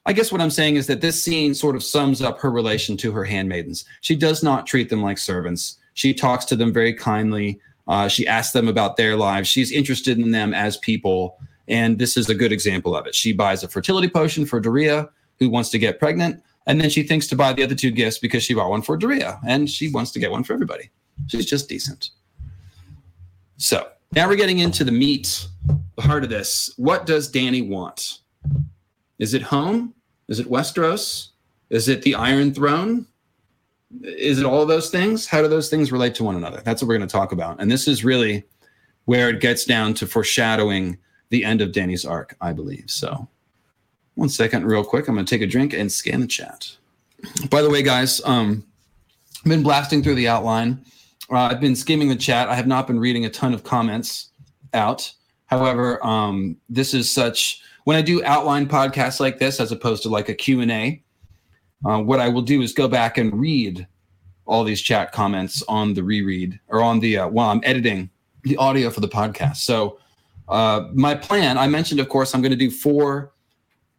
I 0.08 0.14
guess 0.14 0.32
what 0.32 0.40
I'm 0.40 0.50
saying 0.50 0.78
is 0.78 0.88
that 0.88 1.02
this 1.02 1.22
scene 1.22 1.54
sort 1.54 1.76
of 1.76 1.84
sums 1.84 2.22
up 2.22 2.40
her 2.40 2.50
relation 2.50 2.96
to 2.98 3.12
her 3.12 3.26
handmaidens. 3.26 3.84
She 4.00 4.16
does 4.16 4.42
not 4.42 4.66
treat 4.66 4.90
them 4.90 5.04
like 5.04 5.18
servants. 5.18 5.78
She 5.96 6.14
talks 6.14 6.46
to 6.46 6.56
them 6.56 6.72
very 6.72 6.94
kindly. 6.94 7.60
Uh, 7.90 8.08
she 8.08 8.26
asks 8.26 8.54
them 8.54 8.70
about 8.70 8.96
their 8.96 9.18
lives. 9.18 9.50
She's 9.50 9.70
interested 9.70 10.18
in 10.18 10.32
them 10.32 10.54
as 10.54 10.78
people. 10.78 11.38
And 11.68 12.00
this 12.00 12.16
is 12.16 12.30
a 12.30 12.36
good 12.36 12.54
example 12.54 12.96
of 12.96 13.06
it. 13.06 13.16
She 13.16 13.34
buys 13.34 13.64
a 13.64 13.68
fertility 13.68 14.08
potion 14.08 14.46
for 14.46 14.62
Doreah, 14.62 15.10
who 15.40 15.50
wants 15.50 15.70
to 15.72 15.78
get 15.78 16.00
pregnant. 16.00 16.42
And 16.68 16.80
then 16.80 16.90
she 16.90 17.04
thinks 17.04 17.28
to 17.28 17.36
buy 17.36 17.52
the 17.52 17.64
other 17.64 17.76
two 17.76 17.92
gifts 17.92 18.18
because 18.18 18.44
she 18.44 18.54
bought 18.54 18.70
one 18.70 18.84
for 18.84 18.98
Doreah 18.98 19.40
and 19.46 19.70
she 19.70 19.90
wants 19.90 20.12
to 20.12 20.20
get 20.20 20.32
one 20.32 20.46
for 20.46 20.54
everybody. 20.54 20.90
She's 21.28 21.46
just 21.46 21.68
decent. 21.68 22.12
So 23.58 23.90
now 24.14 24.28
we're 24.28 24.36
getting 24.36 24.60
into 24.60 24.84
the 24.84 24.92
meat, 24.92 25.48
the 25.96 26.02
heart 26.02 26.24
of 26.24 26.30
this. 26.30 26.72
What 26.78 27.06
does 27.06 27.28
Danny 27.28 27.62
want? 27.62 28.20
Is 29.20 29.34
it 29.34 29.42
home? 29.42 29.94
Is 30.28 30.40
it 30.40 30.50
Westeros? 30.50 31.30
Is 31.70 31.90
it 31.90 32.04
the 32.04 32.16
Iron 32.16 32.54
Throne? 32.54 33.08
Is 34.02 34.40
it 34.40 34.46
all 34.46 34.66
those 34.66 34.90
things? 34.90 35.26
How 35.26 35.42
do 35.42 35.48
those 35.48 35.70
things 35.70 35.92
relate 35.92 36.14
to 36.16 36.24
one 36.24 36.36
another? 36.36 36.62
That's 36.64 36.82
what 36.82 36.90
we're 36.90 36.98
going 36.98 37.08
to 37.08 37.12
talk 37.12 37.32
about. 37.32 37.60
And 37.60 37.72
this 37.72 37.88
is 37.88 38.04
really 38.04 38.44
where 39.06 39.30
it 39.30 39.40
gets 39.40 39.66
down 39.66 39.94
to 39.96 40.08
foreshadowing 40.08 40.98
the 41.30 41.44
end 41.44 41.62
of 41.62 41.72
Danny's 41.72 42.06
arc, 42.06 42.36
I 42.42 42.54
believe. 42.54 42.86
So, 42.88 43.28
one 44.16 44.30
second, 44.30 44.66
real 44.66 44.84
quick. 44.84 45.08
I'm 45.08 45.16
going 45.16 45.26
to 45.26 45.30
take 45.30 45.42
a 45.42 45.48
drink 45.48 45.74
and 45.74 45.92
scan 45.92 46.22
the 46.22 46.28
chat. 46.28 46.76
By 47.50 47.62
the 47.62 47.70
way, 47.70 47.82
guys, 47.82 48.22
um, 48.26 48.66
I've 49.40 49.50
been 49.50 49.64
blasting 49.64 50.04
through 50.04 50.16
the 50.16 50.28
outline. 50.28 50.84
Uh, 51.30 51.40
I've 51.40 51.60
been 51.60 51.76
skimming 51.76 52.08
the 52.08 52.16
chat. 52.16 52.50
I 52.50 52.56
have 52.56 52.68
not 52.68 52.88
been 52.88 53.00
reading 53.00 53.26
a 53.26 53.30
ton 53.30 53.54
of 53.54 53.64
comments 53.64 54.32
out. 54.74 55.12
However, 55.48 56.06
um, 56.06 56.58
this 56.70 56.94
is 56.94 57.10
such 57.10 57.62
when 57.86 57.96
I 57.96 58.02
do 58.02 58.24
outline 58.24 58.68
podcasts 58.68 59.20
like 59.20 59.40
this, 59.40 59.60
as 59.60 59.72
opposed 59.72 60.04
to 60.04 60.10
like 60.10 60.30
a 60.30 60.34
Q&A, 60.34 61.02
uh, 61.86 62.02
what 62.02 62.20
I 62.20 62.28
will 62.28 62.42
do 62.42 62.62
is 62.62 62.74
go 62.74 62.88
back 62.88 63.18
and 63.18 63.40
read 63.40 63.88
all 64.46 64.64
these 64.64 64.82
chat 64.82 65.12
comments 65.12 65.64
on 65.68 65.94
the 65.94 66.04
reread 66.04 66.60
or 66.68 66.82
on 66.82 67.00
the, 67.00 67.18
uh, 67.18 67.28
while 67.28 67.50
I'm 67.50 67.62
editing 67.64 68.10
the 68.44 68.58
audio 68.58 68.90
for 68.90 69.00
the 69.00 69.08
podcast. 69.08 69.58
So 69.58 70.00
uh, 70.50 70.88
my 70.94 71.16
plan, 71.16 71.58
I 71.58 71.68
mentioned, 71.68 72.00
of 72.00 72.10
course, 72.10 72.34
I'm 72.34 72.42
going 72.42 72.52
to 72.52 72.58
do 72.58 72.72
four 72.72 73.32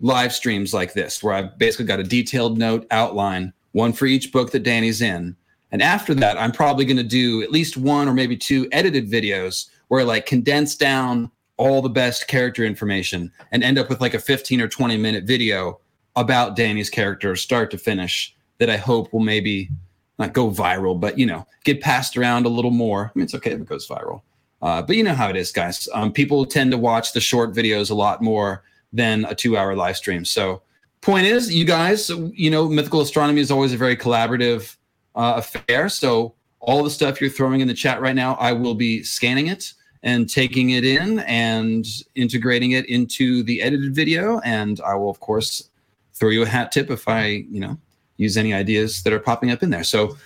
live 0.01 0.35
streams 0.35 0.75
like 0.75 0.93
this, 0.93 1.23
where 1.23 1.35
I've 1.35 1.59
basically 1.59 1.87
got 1.87 2.01
a 2.01 2.05
detailed 2.05 2.59
note 2.59 2.87
outline, 2.91 3.53
one 3.73 3.93
for 3.93 4.07
each 4.07 4.33
book 4.33 4.51
that 4.53 4.65
Danny's 4.65 5.03
in. 5.03 5.35
And 5.71 5.83
after 5.83 6.15
that, 6.15 6.39
I'm 6.39 6.53
probably 6.53 6.85
going 6.85 6.97
to 6.97 7.03
do 7.03 7.43
at 7.43 7.53
least 7.53 7.77
one 7.77 8.09
or 8.09 8.15
maybe 8.15 8.37
two 8.37 8.69
edited 8.73 9.11
videos 9.11 9.69
where 9.89 10.01
I 10.01 10.05
like 10.05 10.27
condense 10.27 10.77
down 10.77 11.31
all 11.57 11.83
the 11.83 11.89
best 11.89 12.29
character 12.29 12.65
information 12.65 13.33
and 13.53 13.63
end 13.63 13.79
up 13.79 13.89
with 13.89 14.01
like 14.01 14.15
a 14.15 14.19
15 14.19 14.61
or 14.61 14.69
20 14.69 14.97
minute 14.97 15.25
video 15.25 15.81
about 16.17 16.57
Danny's 16.57 16.91
character, 16.91 17.37
start 17.37 17.71
to 17.71 17.79
finish, 17.79 18.35
that 18.59 18.71
I 18.71 18.77
hope 18.77 19.13
will 19.13 19.21
maybe 19.21 19.71
not 20.19 20.33
go 20.33 20.51
viral, 20.51 20.99
but 20.99 21.19
you 21.19 21.27
know, 21.27 21.47
get 21.65 21.81
passed 21.81 22.17
around 22.17 22.47
a 22.47 22.49
little 22.49 22.71
more. 22.71 23.07
I 23.07 23.11
mean, 23.15 23.25
it's 23.25 23.35
okay 23.35 23.53
if 23.53 23.61
it 23.61 23.69
goes 23.69 23.87
viral. 23.87 24.23
Uh, 24.61 24.83
but 24.83 24.97
you 24.97 25.05
know 25.05 25.15
how 25.15 25.29
it 25.29 25.37
is, 25.37 25.53
guys. 25.53 25.89
Um, 25.95 26.13
people 26.13 26.45
tend 26.45 26.73
to 26.73 26.79
watch 26.79 27.13
the 27.13 27.21
short 27.21 27.55
videos 27.55 27.91
a 27.91 27.95
lot 27.95 28.21
more 28.21 28.65
than 28.93 29.25
a 29.27 29.35
two 29.35 29.57
hour 29.57 29.77
live 29.77 29.97
stream. 29.97 30.25
So, 30.25 30.63
point 31.01 31.27
is, 31.27 31.55
you 31.55 31.65
guys, 31.65 32.11
you 32.33 32.51
know, 32.51 32.69
mythical 32.69 33.01
astronomy 33.01 33.41
is 33.41 33.53
always 33.53 33.73
a 33.73 33.77
very 33.77 33.97
collaborative 33.97 34.75
uh, 35.19 35.35
affair. 35.37 35.89
So, 35.89 36.35
all 36.61 36.83
the 36.83 36.91
stuff 36.91 37.21
you're 37.21 37.31
throwing 37.31 37.61
in 37.61 37.69
the 37.69 37.75
chat 37.75 38.01
right 38.01 38.17
now, 38.17 38.35
I 38.35 38.53
will 38.53 38.75
be 38.75 39.03
scanning 39.03 39.49
it 39.49 39.75
and 40.03 40.29
taking 40.29 40.71
it 40.71 40.85
in 40.85 41.21
and 41.21 41.87
integrating 42.15 42.73
it 42.73 42.87
into 42.87 43.43
the 43.43 43.63
edited 43.63 43.95
video. 43.95 44.41
And 44.41 44.81
I 44.81 44.95
will, 44.95 45.11
of 45.11 45.21
course, 45.21 45.71
throw 46.15 46.31
you 46.31 46.43
a 46.43 46.47
hat 46.47 46.73
tip 46.73 46.91
if 46.91 47.07
I, 47.09 47.27
you 47.27 47.61
know, 47.61 47.79
use 48.17 48.37
any 48.37 48.53
ideas 48.55 49.03
that 49.03 49.13
are 49.13 49.21
popping 49.21 49.51
up 49.51 49.63
in 49.63 49.71
there. 49.71 49.85
So, 49.85 50.17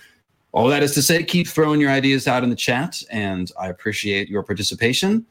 all 0.53 0.67
that 0.67 0.83
is 0.83 0.93
to 0.93 1.01
say, 1.01 1.23
keep 1.23 1.47
throwing 1.47 1.81
your 1.81 1.89
ideas 1.89 2.27
out 2.27 2.43
in 2.43 2.51
the 2.51 2.55
chat, 2.55 3.01
and 3.09 3.51
I 3.59 3.69
appreciate 3.69 4.29
your 4.29 4.43
participation. 4.43 5.25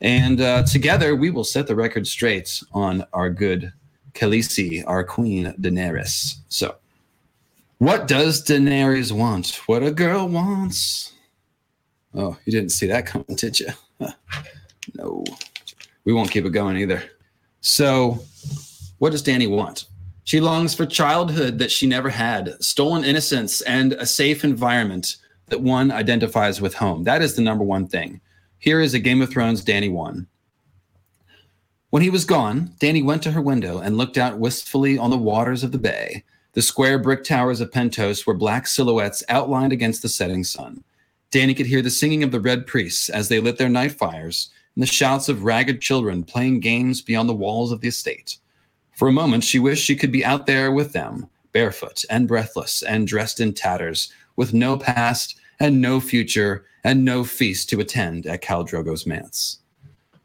And 0.00 0.40
uh, 0.40 0.62
together, 0.62 1.16
we 1.16 1.30
will 1.30 1.44
set 1.44 1.66
the 1.66 1.74
record 1.74 2.06
straight 2.06 2.62
on 2.72 3.04
our 3.12 3.30
good 3.30 3.72
Khaleesi, 4.14 4.84
our 4.86 5.02
queen 5.02 5.52
Daenerys. 5.60 6.36
So, 6.48 6.76
what 7.80 8.06
does 8.06 8.44
Daenerys 8.44 9.10
want? 9.10 9.62
What 9.66 9.82
a 9.82 9.90
girl 9.90 10.28
wants. 10.28 11.14
Oh, 12.14 12.36
you 12.44 12.52
didn't 12.52 12.72
see 12.72 12.86
that 12.88 13.06
coming, 13.06 13.36
did 13.36 13.58
you? 13.58 13.68
no. 14.94 15.24
We 16.04 16.12
won't 16.12 16.30
keep 16.30 16.44
it 16.44 16.50
going 16.50 16.76
either. 16.76 17.02
So 17.62 18.18
What 18.98 19.12
does 19.12 19.22
Danny 19.22 19.46
want? 19.46 19.86
She 20.24 20.40
longs 20.40 20.74
for 20.74 20.84
childhood 20.84 21.58
that 21.58 21.70
she 21.70 21.86
never 21.86 22.10
had, 22.10 22.62
stolen 22.62 23.02
innocence, 23.02 23.62
and 23.62 23.94
a 23.94 24.04
safe 24.04 24.44
environment 24.44 25.16
that 25.46 25.62
one 25.62 25.90
identifies 25.90 26.60
with 26.60 26.74
home. 26.74 27.04
That 27.04 27.22
is 27.22 27.34
the 27.34 27.40
number 27.40 27.64
one 27.64 27.88
thing. 27.88 28.20
Here 28.58 28.80
is 28.82 28.92
a 28.92 28.98
Game 28.98 29.22
of 29.22 29.30
Thrones 29.30 29.64
Danny 29.64 29.88
1. 29.88 30.26
When 31.88 32.02
he 32.02 32.10
was 32.10 32.26
gone, 32.26 32.72
Danny 32.78 33.02
went 33.02 33.22
to 33.22 33.32
her 33.32 33.40
window 33.40 33.78
and 33.78 33.96
looked 33.96 34.18
out 34.18 34.38
wistfully 34.38 34.98
on 34.98 35.08
the 35.08 35.16
waters 35.16 35.64
of 35.64 35.72
the 35.72 35.78
bay. 35.78 36.24
The 36.52 36.62
square 36.62 36.98
brick 36.98 37.22
towers 37.22 37.60
of 37.60 37.70
Pentos 37.70 38.26
were 38.26 38.34
black 38.34 38.66
silhouettes 38.66 39.22
outlined 39.28 39.72
against 39.72 40.02
the 40.02 40.08
setting 40.08 40.42
sun. 40.42 40.82
Danny 41.30 41.54
could 41.54 41.66
hear 41.66 41.82
the 41.82 41.90
singing 41.90 42.24
of 42.24 42.32
the 42.32 42.40
red 42.40 42.66
priests 42.66 43.08
as 43.08 43.28
they 43.28 43.38
lit 43.38 43.56
their 43.56 43.68
night 43.68 43.92
fires 43.92 44.50
and 44.74 44.82
the 44.82 44.86
shouts 44.86 45.28
of 45.28 45.44
ragged 45.44 45.80
children 45.80 46.24
playing 46.24 46.60
games 46.60 47.00
beyond 47.00 47.28
the 47.28 47.34
walls 47.34 47.70
of 47.70 47.80
the 47.80 47.88
estate. 47.88 48.38
For 48.96 49.08
a 49.08 49.12
moment, 49.12 49.44
she 49.44 49.58
wished 49.58 49.84
she 49.84 49.96
could 49.96 50.10
be 50.10 50.24
out 50.24 50.46
there 50.46 50.72
with 50.72 50.92
them, 50.92 51.28
barefoot 51.52 52.04
and 52.10 52.26
breathless 52.26 52.82
and 52.82 53.06
dressed 53.06 53.40
in 53.40 53.54
tatters, 53.54 54.12
with 54.36 54.52
no 54.52 54.76
past 54.76 55.38
and 55.60 55.80
no 55.80 56.00
future 56.00 56.64
and 56.82 57.04
no 57.04 57.22
feast 57.22 57.68
to 57.70 57.80
attend 57.80 58.26
at 58.26 58.42
Khal 58.42 58.68
Drogo's 58.68 59.06
manse. 59.06 59.58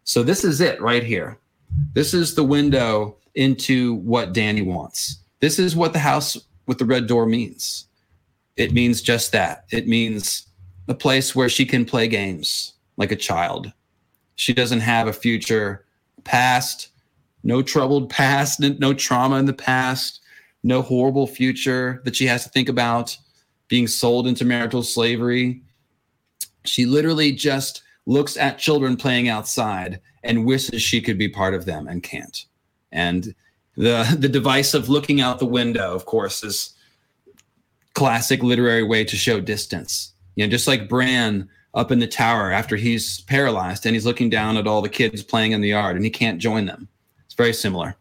So 0.04 0.24
this 0.24 0.44
is 0.44 0.62
it 0.62 0.82
right 0.82 1.04
here. 1.04 1.38
This 1.94 2.14
is 2.14 2.34
the 2.34 2.44
window 2.44 3.18
into 3.36 3.96
what 3.96 4.34
Danny 4.34 4.62
wants. 4.62 5.20
This 5.40 5.60
is 5.60 5.76
what 5.76 5.94
the 5.94 6.00
house 6.00 6.38
with 6.66 6.78
the 6.78 6.86
red 6.86 7.08
door 7.08 7.26
means. 7.26 7.88
It 8.58 8.72
means 8.72 9.02
just 9.02 9.32
that. 9.34 9.66
It 9.72 9.88
means 9.88 10.48
a 10.88 10.94
place 10.94 11.36
where 11.36 11.50
she 11.50 11.66
can 11.66 11.86
play 11.86 12.08
games 12.08 12.74
like 12.98 13.12
a 13.12 13.18
child. 13.18 13.72
She 14.36 14.54
doesn't 14.54 14.82
have 14.82 15.08
a 15.08 15.14
future 15.14 15.86
past, 16.24 16.90
no 17.44 17.62
troubled 17.62 18.10
past, 18.10 18.60
no 18.60 18.94
trauma 18.94 19.38
in 19.38 19.46
the 19.46 19.54
past, 19.54 20.22
no 20.64 20.82
horrible 20.82 21.28
future 21.28 22.02
that 22.06 22.16
she 22.16 22.26
has 22.26 22.44
to 22.44 22.50
think 22.50 22.70
about 22.70 23.18
being 23.68 23.88
sold 23.88 24.28
into 24.28 24.46
marital 24.46 24.84
slavery. 24.84 25.62
She 26.64 26.86
literally 26.86 27.32
just 27.32 27.84
looks 28.06 28.38
at 28.38 28.60
children 28.60 28.98
playing 28.98 29.30
outside 29.30 30.00
and 30.24 30.46
wishes 30.46 30.82
she 30.82 31.02
could 31.02 31.18
be 31.18 31.30
part 31.30 31.54
of 31.54 31.66
them 31.66 31.88
and 31.88 32.02
can't. 32.02 32.46
And 32.92 33.36
the 33.78 34.16
the 34.18 34.30
device 34.30 34.74
of 34.74 34.90
looking 34.90 35.22
out 35.22 35.40
the 35.40 35.46
window, 35.46 35.94
of 35.94 36.06
course, 36.06 36.44
is 36.44 36.74
classic 37.94 38.44
literary 38.44 38.84
way 38.84 39.04
to 39.04 39.16
show 39.16 39.40
distance. 39.40 40.14
You 40.36 40.46
know, 40.46 40.52
just 40.52 40.68
like 40.68 40.90
Bran 40.90 41.50
up 41.74 41.92
in 41.92 42.00
the 42.00 42.08
tower 42.08 42.52
after 42.52 42.76
he's 42.76 43.22
paralyzed 43.22 43.86
and 43.86 43.96
he's 43.96 44.06
looking 44.06 44.30
down 44.30 44.58
at 44.58 44.68
all 44.68 44.82
the 44.82 44.90
kids 44.90 45.22
playing 45.22 45.52
in 45.52 45.62
the 45.62 45.70
yard 45.70 45.96
and 45.96 46.06
he 46.06 46.12
can't 46.12 46.40
join 46.40 46.66
them. 46.66 46.88
It's 47.26 47.34
very 47.34 47.54
similar. 47.54 47.96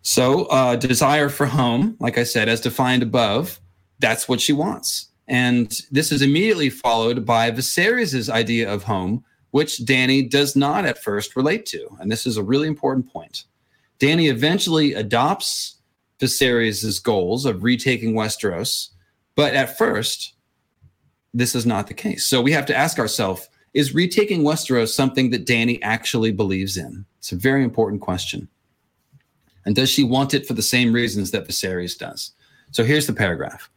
So, 0.00 0.46
uh, 0.46 0.76
desire 0.76 1.28
for 1.28 1.46
home, 1.46 1.96
like 2.00 2.18
I 2.18 2.24
said, 2.24 2.48
as 2.48 2.60
defined 2.60 3.02
above, 3.02 3.60
that's 4.00 4.28
what 4.28 4.40
she 4.40 4.52
wants. 4.52 5.08
And 5.28 5.80
this 5.90 6.10
is 6.10 6.22
immediately 6.22 6.70
followed 6.70 7.24
by 7.24 7.50
Viserys' 7.50 8.28
idea 8.28 8.72
of 8.72 8.82
home, 8.82 9.24
which 9.52 9.84
Danny 9.84 10.22
does 10.22 10.56
not 10.56 10.84
at 10.84 11.02
first 11.02 11.36
relate 11.36 11.66
to. 11.66 11.86
And 12.00 12.10
this 12.10 12.26
is 12.26 12.36
a 12.36 12.42
really 12.42 12.66
important 12.66 13.12
point. 13.12 13.44
Dani 14.02 14.28
eventually 14.28 14.94
adopts 14.94 15.76
Viserys' 16.18 17.00
goals 17.00 17.44
of 17.46 17.62
retaking 17.62 18.14
Westeros, 18.14 18.88
but 19.36 19.54
at 19.54 19.78
first, 19.78 20.34
this 21.32 21.54
is 21.54 21.64
not 21.64 21.86
the 21.86 21.94
case. 21.94 22.26
So 22.26 22.42
we 22.42 22.50
have 22.50 22.66
to 22.66 22.76
ask 22.76 22.98
ourselves 22.98 23.48
is 23.74 23.94
retaking 23.94 24.42
Westeros 24.42 24.88
something 24.88 25.30
that 25.30 25.46
Danny 25.46 25.80
actually 25.82 26.32
believes 26.32 26.76
in? 26.76 27.06
It's 27.18 27.30
a 27.30 27.36
very 27.36 27.62
important 27.62 28.02
question. 28.02 28.48
And 29.64 29.76
does 29.76 29.88
she 29.88 30.02
want 30.02 30.34
it 30.34 30.46
for 30.46 30.54
the 30.54 30.62
same 30.62 30.92
reasons 30.92 31.30
that 31.30 31.46
Viserys 31.46 31.96
does? 31.96 32.32
So 32.72 32.82
here's 32.82 33.06
the 33.06 33.12
paragraph. 33.12 33.70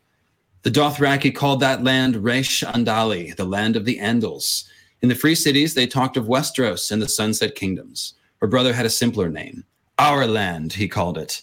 The 0.64 0.72
Dothraki 0.72 1.34
called 1.34 1.60
that 1.60 1.84
land 1.84 2.16
Rhaesh 2.16 2.68
Andahli, 2.74 3.36
the 3.36 3.46
land 3.46 3.76
of 3.76 3.86
the 3.86 4.00
Andals. 4.00 4.66
In 5.02 5.10
the 5.10 5.16
free 5.16 5.36
cities, 5.36 5.76
they 5.76 5.86
talked 5.86 6.18
of 6.18 6.26
Westeros 6.26 6.92
and 6.92 7.00
the 7.00 7.08
Sunset 7.08 7.54
Kingdoms. 7.54 8.16
Her 8.42 8.48
brother 8.48 8.74
had 8.74 8.88
a 8.88 8.90
simpler 8.90 9.30
name. 9.30 9.64
Our 9.98 10.28
land, 10.28 10.74
he 10.74 10.88
called 10.88 11.18
it. 11.18 11.42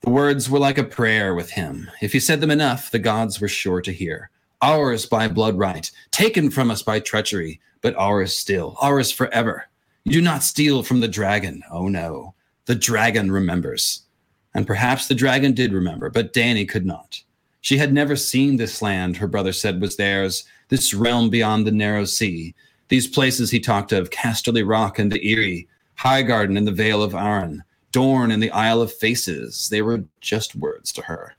The 0.00 0.10
words 0.10 0.48
were 0.48 0.58
like 0.58 0.78
a 0.78 0.84
prayer 0.84 1.34
with 1.34 1.50
him. 1.50 1.90
If 2.00 2.12
he 2.12 2.20
said 2.20 2.40
them 2.40 2.50
enough, 2.50 2.90
the 2.90 2.98
gods 2.98 3.40
were 3.40 3.48
sure 3.48 3.82
to 3.82 3.92
hear. 3.92 4.30
Ours 4.62 5.06
by 5.06 5.28
blood 5.28 5.58
right, 5.58 5.90
taken 6.10 6.50
from 6.50 6.70
us 6.70 6.82
by 6.82 7.00
treachery, 7.00 7.60
but 7.82 7.94
ours 7.96 8.34
still, 8.34 8.76
ours 8.80 9.12
forever. 9.12 9.68
You 10.04 10.12
do 10.12 10.22
not 10.22 10.42
steal 10.42 10.82
from 10.82 11.00
the 11.00 11.08
dragon. 11.08 11.62
Oh 11.70 11.88
no, 11.88 12.34
the 12.64 12.74
dragon 12.74 13.30
remembers. 13.30 14.02
And 14.54 14.66
perhaps 14.66 15.06
the 15.06 15.14
dragon 15.14 15.52
did 15.52 15.72
remember, 15.72 16.10
but 16.10 16.32
Danny 16.32 16.64
could 16.64 16.86
not. 16.86 17.22
She 17.60 17.76
had 17.76 17.92
never 17.92 18.16
seen 18.16 18.56
this 18.56 18.80
land, 18.80 19.18
her 19.18 19.28
brother 19.28 19.52
said 19.52 19.80
was 19.80 19.96
theirs, 19.96 20.44
this 20.68 20.94
realm 20.94 21.28
beyond 21.28 21.66
the 21.66 21.72
narrow 21.72 22.04
sea. 22.04 22.54
These 22.88 23.08
places 23.08 23.50
he 23.50 23.60
talked 23.60 23.92
of 23.92 24.10
Casterly 24.10 24.66
Rock 24.66 24.98
and 24.98 25.12
the 25.12 25.20
Eyrie, 25.22 25.68
Highgarden 25.98 26.56
in 26.56 26.64
the 26.64 26.72
Vale 26.72 27.02
of 27.02 27.12
Arryn, 27.12 27.60
Dorne 27.90 28.30
in 28.30 28.38
the 28.38 28.52
Isle 28.52 28.80
of 28.80 28.92
Faces. 28.92 29.68
They 29.68 29.82
were 29.82 30.04
just 30.20 30.54
words 30.54 30.92
to 30.92 31.02
her. 31.02 31.34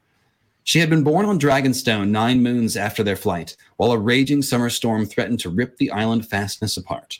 She 0.65 0.79
had 0.79 0.89
been 0.89 1.03
born 1.03 1.25
on 1.25 1.39
Dragonstone 1.39 2.09
nine 2.09 2.43
moons 2.43 2.75
after 2.75 3.01
their 3.01 3.15
flight, 3.15 3.55
while 3.77 3.91
a 3.91 3.97
raging 3.97 4.41
summer 4.41 4.69
storm 4.69 5.05
threatened 5.05 5.39
to 5.39 5.49
rip 5.49 5.77
the 5.77 5.89
island 5.91 6.27
fastness 6.27 6.75
apart. 6.75 7.19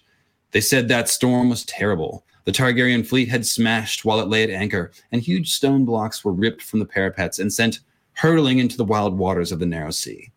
They 0.52 0.62
said 0.62 0.88
that 0.88 1.08
storm 1.08 1.50
was 1.50 1.64
terrible. 1.64 2.26
The 2.44 2.52
Targaryen 2.52 3.08
fleet 3.08 3.30
had 3.30 3.46
smashed 3.46 4.04
while 4.04 4.20
it 4.20 4.28
lay 4.28 4.44
at 4.44 4.50
anchor, 4.50 4.92
and 5.12 5.22
huge 5.22 5.52
stone 5.52 5.86
blocks 5.86 6.26
were 6.26 6.34
ripped 6.34 6.62
from 6.62 6.80
the 6.80 6.86
parapets 6.86 7.40
and 7.40 7.54
sent 7.54 7.80
hurtling 8.14 8.60
into 8.60 8.76
the 8.76 8.84
wild 8.84 9.18
waters 9.18 9.52
of 9.52 9.60
the 9.60 9.66
narrow 9.66 9.92
sea. 9.92 10.32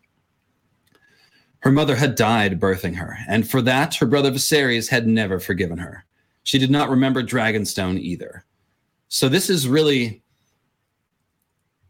Her 1.59 1.71
mother 1.71 1.97
had 1.97 2.15
died 2.15 2.59
birthing 2.59 2.95
her, 2.95 3.17
and 3.27 3.49
for 3.49 3.61
that 3.61 3.95
her 3.95 4.05
brother 4.05 4.31
Viserys 4.31 4.89
had 4.89 5.05
never 5.05 5.39
forgiven 5.39 5.79
her. 5.79 6.05
She 6.43 6.59
did 6.59 6.71
not 6.71 6.89
remember 6.89 7.23
Dragonstone 7.23 7.99
either. 7.99 8.45
So 9.07 9.29
this 9.29 9.49
is 9.49 9.67
really, 9.67 10.21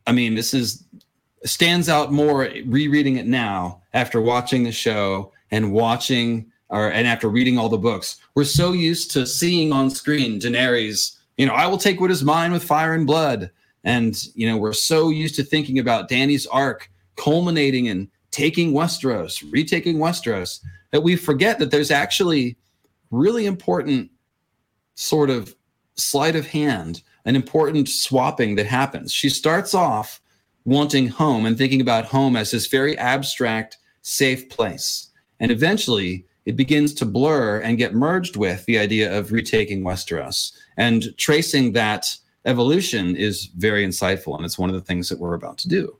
I 0.05 0.11
mean, 0.11 0.35
this 0.35 0.53
is 0.53 0.83
stands 1.45 1.89
out 1.89 2.11
more 2.11 2.49
rereading 2.65 3.17
it 3.17 3.27
now 3.27 3.81
after 3.93 4.21
watching 4.21 4.63
the 4.63 4.71
show 4.71 5.31
and 5.51 5.73
watching 5.73 6.51
or 6.69 6.91
and 6.91 7.07
after 7.07 7.29
reading 7.29 7.57
all 7.57 7.69
the 7.69 7.77
books. 7.77 8.17
We're 8.35 8.45
so 8.45 8.73
used 8.73 9.11
to 9.11 9.25
seeing 9.27 9.71
on 9.71 9.89
screen 9.89 10.39
Daenerys, 10.39 11.17
you 11.37 11.45
know, 11.45 11.53
I 11.53 11.67
will 11.67 11.77
take 11.77 11.99
what 11.99 12.11
is 12.11 12.23
mine 12.23 12.51
with 12.51 12.63
fire 12.63 12.93
and 12.93 13.05
blood. 13.05 13.51
And, 13.83 14.15
you 14.33 14.47
know, 14.47 14.57
we're 14.57 14.73
so 14.73 15.09
used 15.09 15.35
to 15.35 15.43
thinking 15.43 15.79
about 15.79 16.07
Danny's 16.07 16.47
arc 16.47 16.89
culminating 17.17 17.87
in 17.87 18.09
taking 18.31 18.73
Westeros, 18.73 19.43
retaking 19.51 19.97
Westeros, 19.97 20.59
that 20.91 21.03
we 21.03 21.15
forget 21.15 21.59
that 21.59 21.69
there's 21.69 21.91
actually 21.91 22.57
really 23.11 23.45
important 23.45 24.09
sort 24.95 25.29
of 25.29 25.55
sleight 25.95 26.35
of 26.35 26.47
hand, 26.47 27.01
an 27.25 27.35
important 27.35 27.89
swapping 27.89 28.55
that 28.55 28.65
happens. 28.65 29.13
She 29.13 29.29
starts 29.29 29.73
off 29.73 30.21
wanting 30.65 31.07
home 31.07 31.45
and 31.45 31.57
thinking 31.57 31.81
about 31.81 32.05
home 32.05 32.35
as 32.35 32.51
this 32.51 32.67
very 32.67 32.97
abstract, 32.97 33.77
safe 34.01 34.49
place. 34.49 35.09
And 35.39 35.51
eventually, 35.51 36.25
it 36.45 36.55
begins 36.55 36.93
to 36.95 37.05
blur 37.05 37.59
and 37.59 37.77
get 37.77 37.93
merged 37.93 38.35
with 38.35 38.65
the 38.65 38.77
idea 38.77 39.17
of 39.17 39.31
retaking 39.31 39.83
Westeros. 39.83 40.51
And 40.77 41.15
tracing 41.17 41.73
that 41.73 42.15
evolution 42.45 43.15
is 43.15 43.45
very 43.57 43.85
insightful, 43.85 44.35
and 44.35 44.45
it's 44.45 44.59
one 44.59 44.69
of 44.69 44.75
the 44.75 44.81
things 44.81 45.09
that 45.09 45.19
we're 45.19 45.33
about 45.33 45.57
to 45.59 45.69
do. 45.69 45.97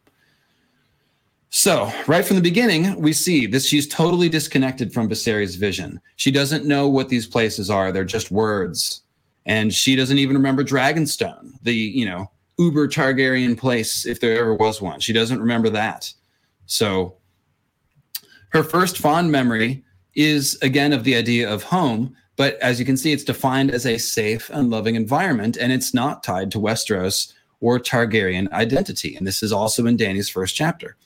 So, 1.55 1.93
right 2.07 2.25
from 2.25 2.35
the 2.35 2.41
beginning, 2.41 2.99
we 2.99 3.13
see 3.13 3.45
that 3.45 3.61
she's 3.61 3.87
totally 3.87 4.27
disconnected 4.27 4.91
from 4.91 5.07
Viserys' 5.07 5.55
vision. 5.55 6.01
She 6.15 6.31
doesn't 6.31 6.65
know 6.65 6.89
what 6.89 7.09
these 7.09 7.27
places 7.27 7.69
are; 7.69 7.91
they're 7.91 8.03
just 8.03 8.31
words, 8.31 9.03
and 9.45 9.71
she 9.71 9.95
doesn't 9.95 10.17
even 10.17 10.35
remember 10.35 10.63
Dragonstone, 10.63 11.51
the 11.61 11.75
you 11.75 12.07
know 12.07 12.31
uber 12.57 12.87
Targaryen 12.87 13.55
place, 13.55 14.03
if 14.03 14.19
there 14.19 14.39
ever 14.39 14.55
was 14.55 14.81
one. 14.81 14.99
She 14.99 15.13
doesn't 15.13 15.39
remember 15.39 15.69
that. 15.69 16.11
So, 16.65 17.17
her 18.49 18.63
first 18.63 18.97
fond 18.97 19.31
memory 19.31 19.83
is 20.15 20.57
again 20.63 20.91
of 20.91 21.03
the 21.03 21.15
idea 21.15 21.47
of 21.47 21.61
home, 21.61 22.15
but 22.35 22.55
as 22.61 22.79
you 22.79 22.85
can 22.85 22.97
see, 22.97 23.13
it's 23.13 23.23
defined 23.23 23.69
as 23.69 23.85
a 23.85 23.99
safe 23.99 24.49
and 24.49 24.71
loving 24.71 24.95
environment, 24.95 25.57
and 25.57 25.71
it's 25.71 25.93
not 25.93 26.23
tied 26.23 26.49
to 26.53 26.57
Westeros 26.57 27.31
or 27.59 27.77
Targaryen 27.79 28.51
identity. 28.53 29.15
And 29.15 29.27
this 29.27 29.43
is 29.43 29.51
also 29.51 29.85
in 29.85 29.97
Dani's 29.97 30.29
first 30.29 30.55
chapter. 30.55 30.97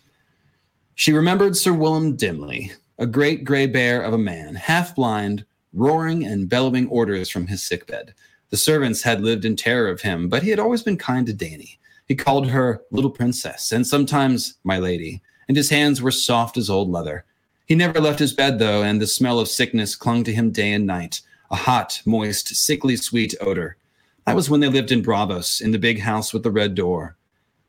She 0.99 1.13
remembered 1.13 1.55
Sir 1.55 1.73
Willem 1.73 2.15
dimly, 2.15 2.71
a 2.97 3.05
great 3.05 3.43
gray 3.43 3.67
bear 3.67 4.01
of 4.01 4.13
a 4.13 4.17
man, 4.17 4.55
half 4.55 4.95
blind, 4.95 5.45
roaring 5.71 6.25
and 6.25 6.49
bellowing 6.49 6.87
orders 6.87 7.29
from 7.29 7.45
his 7.45 7.61
sickbed. 7.61 8.15
The 8.49 8.57
servants 8.57 9.03
had 9.03 9.21
lived 9.21 9.45
in 9.45 9.55
terror 9.55 9.89
of 9.89 10.01
him, 10.01 10.27
but 10.27 10.41
he 10.41 10.49
had 10.49 10.57
always 10.57 10.81
been 10.81 10.97
kind 10.97 11.27
to 11.27 11.33
Danny. 11.33 11.77
He 12.07 12.15
called 12.15 12.49
her 12.49 12.81
little 12.89 13.11
princess, 13.11 13.71
and 13.71 13.85
sometimes 13.85 14.55
my 14.63 14.79
lady, 14.79 15.21
and 15.47 15.55
his 15.55 15.69
hands 15.69 16.01
were 16.01 16.09
soft 16.09 16.57
as 16.57 16.67
old 16.67 16.89
leather. 16.89 17.25
He 17.67 17.75
never 17.75 18.01
left 18.01 18.17
his 18.17 18.33
bed, 18.33 18.57
though, 18.57 18.81
and 18.81 18.99
the 18.99 19.05
smell 19.05 19.39
of 19.39 19.47
sickness 19.47 19.95
clung 19.95 20.23
to 20.23 20.33
him 20.33 20.49
day 20.49 20.73
and 20.73 20.87
night 20.87 21.21
a 21.51 21.57
hot, 21.57 22.01
moist, 22.07 22.55
sickly 22.55 22.95
sweet 22.95 23.35
odor. 23.39 23.77
That 24.25 24.35
was 24.35 24.49
when 24.49 24.61
they 24.61 24.67
lived 24.67 24.91
in 24.91 25.03
Braavos, 25.03 25.61
in 25.61 25.69
the 25.69 25.77
big 25.77 25.99
house 25.99 26.33
with 26.33 26.41
the 26.41 26.49
red 26.49 26.73
door. 26.73 27.17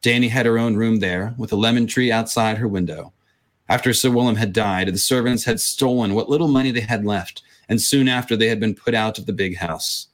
Danny 0.00 0.28
had 0.28 0.46
her 0.46 0.58
own 0.58 0.76
room 0.76 1.00
there 1.00 1.34
with 1.36 1.52
a 1.52 1.56
lemon 1.56 1.86
tree 1.86 2.10
outside 2.10 2.56
her 2.56 2.66
window. 2.66 3.12
After 3.68 3.92
Sir 3.92 4.10
Willem 4.10 4.36
had 4.36 4.52
died, 4.52 4.88
the 4.88 4.98
servants 4.98 5.44
had 5.44 5.60
stolen 5.60 6.14
what 6.14 6.30
little 6.30 6.48
money 6.48 6.70
they 6.70 6.80
had 6.80 7.04
left, 7.04 7.42
and 7.68 7.80
soon 7.80 8.08
after 8.08 8.36
they 8.36 8.48
had 8.48 8.60
been 8.60 8.74
put 8.74 8.94
out 8.94 9.18
of 9.18 9.26
the 9.26 9.32
big 9.32 9.58
house. 9.58 10.06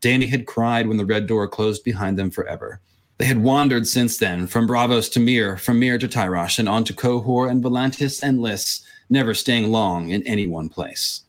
Dany 0.00 0.28
had 0.28 0.46
cried 0.46 0.86
when 0.86 0.96
the 0.96 1.04
red 1.04 1.26
door 1.26 1.48
closed 1.48 1.82
behind 1.84 2.18
them 2.18 2.30
forever. 2.30 2.80
They 3.18 3.26
had 3.26 3.42
wandered 3.42 3.86
since 3.86 4.16
then, 4.16 4.46
from 4.46 4.66
Braavos 4.66 5.12
to 5.12 5.20
Myr, 5.20 5.56
from 5.56 5.78
Myr 5.78 5.98
to 5.98 6.08
Tyrosh, 6.08 6.58
and 6.58 6.68
on 6.68 6.84
to 6.84 6.94
Qohor 6.94 7.50
and 7.50 7.62
Volantis 7.62 8.22
and 8.22 8.40
Lys, 8.40 8.82
never 9.10 9.34
staying 9.34 9.70
long 9.70 10.10
in 10.10 10.22
any 10.26 10.46
one 10.46 10.68
place. 10.68 11.22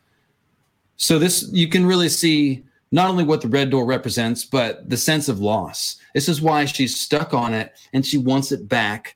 So 0.95 1.17
this 1.17 1.49
you 1.51 1.67
can 1.67 1.86
really 1.86 2.09
see 2.09 2.63
not 2.91 3.09
only 3.09 3.23
what 3.23 3.41
the 3.41 3.47
red 3.47 3.71
door 3.71 3.86
represents, 3.86 4.45
but 4.45 4.89
the 4.89 4.97
sense 4.97 5.27
of 5.27 5.39
loss. 5.39 5.97
This 6.13 6.29
is 6.29 6.41
why 6.41 6.65
she's 6.65 6.99
stuck 6.99 7.34
on 7.34 7.53
it 7.53 7.73
and 7.91 8.05
she 8.05 8.17
wants 8.17 8.51
it 8.51 8.69
back 8.69 9.15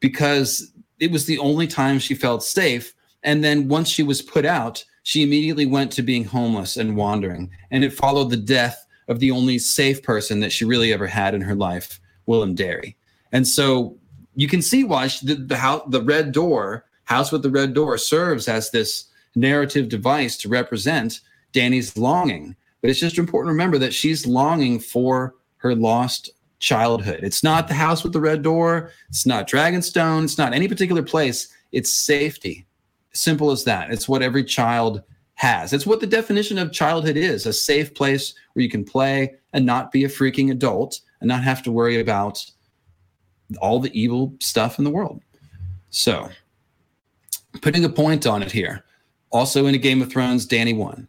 because 0.00 0.70
it 0.98 1.10
was 1.10 1.26
the 1.26 1.38
only 1.38 1.66
time 1.66 1.98
she 1.98 2.14
felt 2.14 2.42
safe. 2.42 2.94
And 3.22 3.42
then 3.42 3.68
once 3.68 3.88
she 3.88 4.02
was 4.02 4.22
put 4.22 4.44
out, 4.44 4.84
she 5.02 5.22
immediately 5.22 5.66
went 5.66 5.92
to 5.92 6.02
being 6.02 6.24
homeless 6.24 6.76
and 6.76 6.96
wandering. 6.96 7.50
And 7.70 7.84
it 7.84 7.92
followed 7.92 8.30
the 8.30 8.36
death 8.36 8.86
of 9.08 9.20
the 9.20 9.30
only 9.30 9.58
safe 9.58 10.02
person 10.02 10.40
that 10.40 10.52
she 10.52 10.64
really 10.64 10.92
ever 10.92 11.06
had 11.06 11.34
in 11.34 11.42
her 11.42 11.54
life, 11.54 12.00
Willem 12.26 12.54
Darry. 12.54 12.96
And 13.32 13.46
so 13.46 13.96
you 14.34 14.48
can 14.48 14.62
see 14.62 14.84
why 14.84 15.08
she, 15.08 15.26
the, 15.26 15.34
the, 15.34 15.56
house, 15.56 15.82
the 15.88 16.02
red 16.02 16.32
door, 16.32 16.86
house 17.04 17.30
with 17.30 17.42
the 17.42 17.50
red 17.50 17.74
door, 17.74 17.98
serves 17.98 18.48
as 18.48 18.70
this 18.70 19.06
narrative 19.34 19.88
device 19.88 20.36
to 20.38 20.48
represent 20.48 21.20
Danny's 21.52 21.96
longing. 21.96 22.56
But 22.80 22.90
it's 22.90 23.00
just 23.00 23.18
important 23.18 23.48
to 23.48 23.52
remember 23.52 23.78
that 23.78 23.94
she's 23.94 24.26
longing 24.26 24.78
for 24.78 25.34
her 25.58 25.74
lost 25.74 26.30
childhood. 26.64 27.20
It's 27.22 27.44
not 27.44 27.68
the 27.68 27.74
house 27.74 28.02
with 28.02 28.14
the 28.14 28.20
red 28.20 28.42
door. 28.42 28.90
It's 29.10 29.26
not 29.26 29.48
Dragonstone. 29.48 30.24
It's 30.24 30.38
not 30.38 30.54
any 30.54 30.66
particular 30.66 31.02
place. 31.02 31.48
It's 31.72 31.92
safety. 31.92 32.66
Simple 33.12 33.50
as 33.50 33.64
that. 33.64 33.90
It's 33.90 34.08
what 34.08 34.22
every 34.22 34.42
child 34.42 35.02
has. 35.34 35.74
It's 35.74 35.86
what 35.86 36.00
the 36.00 36.06
definition 36.06 36.56
of 36.56 36.72
childhood 36.72 37.18
is 37.18 37.44
a 37.44 37.52
safe 37.52 37.94
place 37.94 38.34
where 38.54 38.62
you 38.62 38.70
can 38.70 38.82
play 38.82 39.34
and 39.52 39.66
not 39.66 39.92
be 39.92 40.04
a 40.04 40.08
freaking 40.08 40.50
adult 40.50 41.00
and 41.20 41.28
not 41.28 41.44
have 41.44 41.62
to 41.64 41.70
worry 41.70 42.00
about 42.00 42.42
all 43.60 43.78
the 43.78 43.92
evil 43.98 44.34
stuff 44.40 44.78
in 44.78 44.84
the 44.84 44.90
world. 44.90 45.20
So, 45.90 46.30
putting 47.60 47.84
a 47.84 47.90
point 47.90 48.26
on 48.26 48.42
it 48.42 48.50
here. 48.50 48.84
Also 49.30 49.66
in 49.66 49.74
a 49.74 49.78
Game 49.78 50.00
of 50.00 50.10
Thrones, 50.10 50.46
Danny 50.46 50.72
won. 50.72 51.08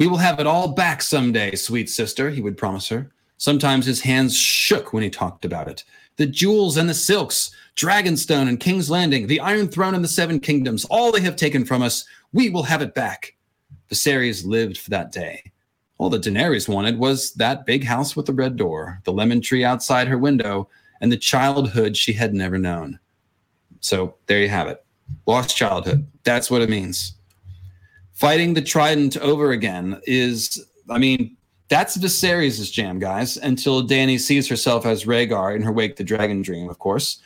We 0.00 0.06
will 0.06 0.16
have 0.16 0.40
it 0.40 0.46
all 0.46 0.68
back 0.68 1.02
someday, 1.02 1.54
sweet 1.54 1.90
sister, 1.90 2.30
he 2.30 2.40
would 2.40 2.56
promise 2.56 2.88
her. 2.88 3.12
Sometimes 3.38 3.86
his 3.86 4.00
hands 4.00 4.36
shook 4.36 4.92
when 4.92 5.02
he 5.02 5.10
talked 5.10 5.44
about 5.44 5.68
it. 5.68 5.84
The 6.16 6.26
jewels 6.26 6.76
and 6.76 6.88
the 6.88 6.94
silks, 6.94 7.50
Dragonstone 7.76 8.48
and 8.48 8.58
King's 8.58 8.88
Landing, 8.88 9.26
the 9.26 9.40
Iron 9.40 9.68
Throne 9.68 9.94
and 9.94 10.02
the 10.02 10.08
Seven 10.08 10.40
Kingdoms, 10.40 10.86
all 10.86 11.12
they 11.12 11.20
have 11.20 11.36
taken 11.36 11.64
from 11.64 11.82
us, 11.82 12.06
we 12.32 12.48
will 12.48 12.62
have 12.62 12.80
it 12.80 12.94
back. 12.94 13.34
Viserys 13.90 14.46
lived 14.46 14.78
for 14.78 14.90
that 14.90 15.12
day. 15.12 15.52
All 15.98 16.10
that 16.10 16.22
Daenerys 16.22 16.68
wanted 16.68 16.98
was 16.98 17.32
that 17.34 17.66
big 17.66 17.84
house 17.84 18.16
with 18.16 18.26
the 18.26 18.32
red 18.32 18.56
door, 18.56 19.00
the 19.04 19.12
lemon 19.12 19.40
tree 19.40 19.64
outside 19.64 20.08
her 20.08 20.18
window, 20.18 20.68
and 21.00 21.12
the 21.12 21.16
childhood 21.16 21.96
she 21.96 22.12
had 22.12 22.34
never 22.34 22.58
known. 22.58 22.98
So 23.80 24.16
there 24.26 24.40
you 24.40 24.48
have 24.48 24.68
it. 24.68 24.84
Lost 25.26 25.56
childhood. 25.56 26.06
That's 26.24 26.50
what 26.50 26.62
it 26.62 26.70
means. 26.70 27.14
Fighting 28.12 28.54
the 28.54 28.62
Trident 28.62 29.16
over 29.18 29.52
again 29.52 30.00
is, 30.06 30.66
I 30.88 30.98
mean, 30.98 31.36
that's 31.68 31.96
Viserys' 31.96 32.70
jam, 32.70 32.98
guys, 32.98 33.36
until 33.36 33.86
Dany 33.86 34.20
sees 34.20 34.48
herself 34.48 34.86
as 34.86 35.04
Rhaegar 35.04 35.54
in 35.56 35.62
her 35.62 35.72
Wake 35.72 35.96
the 35.96 36.04
Dragon 36.04 36.42
dream, 36.42 36.68
of 36.68 36.78
course. 36.78 37.20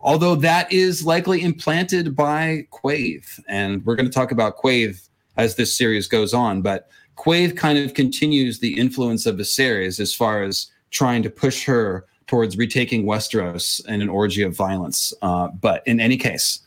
Although 0.00 0.34
that 0.36 0.70
is 0.72 1.06
likely 1.06 1.42
implanted 1.42 2.14
by 2.14 2.66
Quaithe, 2.70 3.40
And 3.48 3.84
we're 3.86 3.96
going 3.96 4.08
to 4.08 4.12
talk 4.12 4.32
about 4.32 4.58
Quaithe 4.58 5.08
as 5.36 5.54
this 5.54 5.74
series 5.74 6.06
goes 6.06 6.34
on. 6.34 6.60
But 6.60 6.88
Quaithe 7.16 7.56
kind 7.56 7.78
of 7.78 7.94
continues 7.94 8.58
the 8.58 8.78
influence 8.78 9.26
of 9.26 9.36
Viserys 9.36 10.00
as 10.00 10.14
far 10.14 10.42
as 10.42 10.70
trying 10.90 11.22
to 11.22 11.30
push 11.30 11.64
her 11.64 12.04
towards 12.26 12.56
retaking 12.56 13.04
Westeros 13.04 13.84
in 13.86 14.02
an 14.02 14.08
orgy 14.08 14.42
of 14.42 14.56
violence. 14.56 15.12
Uh, 15.22 15.48
but 15.48 15.86
in 15.86 16.00
any 16.00 16.16
case, 16.16 16.60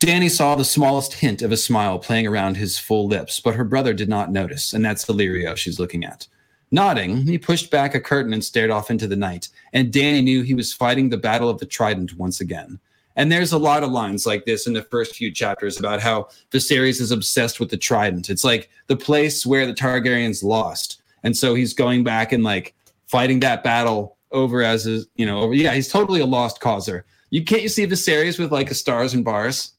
Dany 0.00 0.30
saw 0.30 0.54
the 0.54 0.64
smallest 0.64 1.12
hint 1.12 1.42
of 1.42 1.52
a 1.52 1.58
smile 1.58 1.98
playing 1.98 2.26
around 2.26 2.56
his 2.56 2.78
full 2.78 3.06
lips, 3.06 3.38
but 3.38 3.54
her 3.54 3.64
brother 3.64 3.92
did 3.92 4.08
not 4.08 4.32
notice, 4.32 4.72
and 4.72 4.82
that's 4.82 5.04
Illyrio 5.04 5.54
she's 5.54 5.78
looking 5.78 6.04
at. 6.04 6.26
Nodding, 6.70 7.26
he 7.26 7.36
pushed 7.36 7.70
back 7.70 7.94
a 7.94 8.00
curtain 8.00 8.32
and 8.32 8.42
stared 8.42 8.70
off 8.70 8.90
into 8.90 9.06
the 9.06 9.14
night, 9.14 9.48
and 9.74 9.92
Danny 9.92 10.22
knew 10.22 10.42
he 10.42 10.54
was 10.54 10.72
fighting 10.72 11.10
the 11.10 11.18
Battle 11.18 11.50
of 11.50 11.58
the 11.58 11.66
Trident 11.66 12.16
once 12.16 12.40
again. 12.40 12.80
And 13.14 13.30
there's 13.30 13.52
a 13.52 13.58
lot 13.58 13.82
of 13.82 13.90
lines 13.90 14.24
like 14.24 14.46
this 14.46 14.66
in 14.66 14.72
the 14.72 14.84
first 14.84 15.16
few 15.16 15.30
chapters 15.30 15.78
about 15.78 16.00
how 16.00 16.28
Viserys 16.50 17.02
is 17.02 17.10
obsessed 17.10 17.60
with 17.60 17.68
the 17.68 17.76
Trident. 17.76 18.30
It's 18.30 18.44
like 18.44 18.70
the 18.86 18.96
place 18.96 19.44
where 19.44 19.66
the 19.66 19.74
Targaryens 19.74 20.42
lost. 20.42 21.02
And 21.24 21.36
so 21.36 21.54
he's 21.54 21.74
going 21.74 22.04
back 22.04 22.32
and 22.32 22.42
like 22.42 22.74
fighting 23.06 23.40
that 23.40 23.62
battle 23.62 24.16
over 24.32 24.62
as 24.62 24.86
a, 24.86 25.02
you 25.16 25.26
know, 25.26 25.40
over, 25.40 25.52
yeah, 25.52 25.74
he's 25.74 25.88
totally 25.88 26.20
a 26.20 26.26
lost 26.26 26.60
causer. 26.60 27.04
You 27.30 27.44
can't 27.44 27.62
you 27.62 27.68
see 27.68 27.86
Viserys 27.86 28.38
with 28.38 28.52
like 28.52 28.70
a 28.70 28.74
stars 28.74 29.12
and 29.12 29.24
bars? 29.24 29.72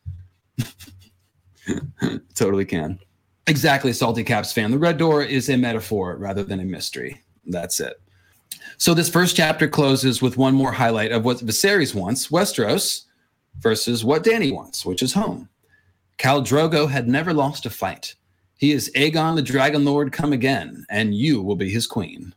totally 2.35 2.65
can. 2.65 2.99
Exactly, 3.47 3.93
Salty 3.93 4.23
Caps 4.23 4.53
fan. 4.53 4.71
The 4.71 4.77
Red 4.77 4.97
Door 4.97 5.23
is 5.23 5.49
a 5.49 5.57
metaphor 5.57 6.15
rather 6.17 6.43
than 6.43 6.59
a 6.59 6.65
mystery. 6.65 7.21
That's 7.45 7.79
it. 7.79 7.99
So 8.77 8.93
this 8.93 9.09
first 9.09 9.35
chapter 9.35 9.67
closes 9.67 10.21
with 10.21 10.37
one 10.37 10.53
more 10.53 10.71
highlight 10.71 11.11
of 11.11 11.25
what 11.25 11.37
Viserys 11.37 11.95
wants, 11.95 12.27
Westeros, 12.27 13.05
versus 13.59 14.03
what 14.03 14.23
Danny 14.23 14.51
wants, 14.51 14.85
which 14.85 15.01
is 15.01 15.13
home. 15.13 15.49
Khal 16.17 16.45
Drogo 16.45 16.89
had 16.89 17.07
never 17.07 17.33
lost 17.33 17.65
a 17.65 17.69
fight. 17.69 18.15
He 18.57 18.71
is 18.71 18.91
Aegon 18.95 19.35
the 19.35 19.41
Dragon 19.41 19.85
Lord 19.85 20.11
come 20.11 20.33
again, 20.33 20.85
and 20.89 21.15
you 21.15 21.41
will 21.41 21.55
be 21.55 21.69
his 21.69 21.87
queen. 21.87 22.35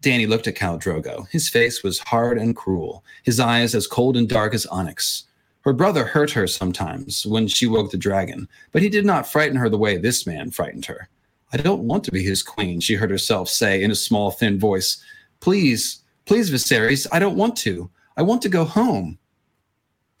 Danny 0.00 0.26
looked 0.26 0.46
at 0.46 0.54
Khal 0.54 0.80
Drogo. 0.80 1.28
His 1.30 1.48
face 1.48 1.82
was 1.82 1.98
hard 1.98 2.38
and 2.38 2.54
cruel, 2.54 3.04
his 3.24 3.40
eyes 3.40 3.74
as 3.74 3.88
cold 3.88 4.16
and 4.16 4.28
dark 4.28 4.54
as 4.54 4.66
onyx. 4.66 5.24
Her 5.66 5.72
brother 5.72 6.04
hurt 6.04 6.30
her 6.30 6.46
sometimes 6.46 7.26
when 7.26 7.48
she 7.48 7.66
woke 7.66 7.90
the 7.90 7.96
dragon, 7.96 8.48
but 8.70 8.82
he 8.82 8.88
did 8.88 9.04
not 9.04 9.26
frighten 9.26 9.56
her 9.56 9.68
the 9.68 9.76
way 9.76 9.96
this 9.96 10.24
man 10.24 10.52
frightened 10.52 10.86
her. 10.86 11.08
I 11.52 11.56
don't 11.56 11.82
want 11.82 12.04
to 12.04 12.12
be 12.12 12.22
his 12.22 12.40
queen, 12.40 12.78
she 12.78 12.94
heard 12.94 13.10
herself 13.10 13.48
say 13.48 13.82
in 13.82 13.90
a 13.90 13.96
small, 13.96 14.30
thin 14.30 14.60
voice. 14.60 15.02
Please, 15.40 16.04
please, 16.24 16.52
Viserys, 16.52 17.08
I 17.10 17.18
don't 17.18 17.36
want 17.36 17.56
to. 17.58 17.90
I 18.16 18.22
want 18.22 18.42
to 18.42 18.48
go 18.48 18.64
home. 18.64 19.18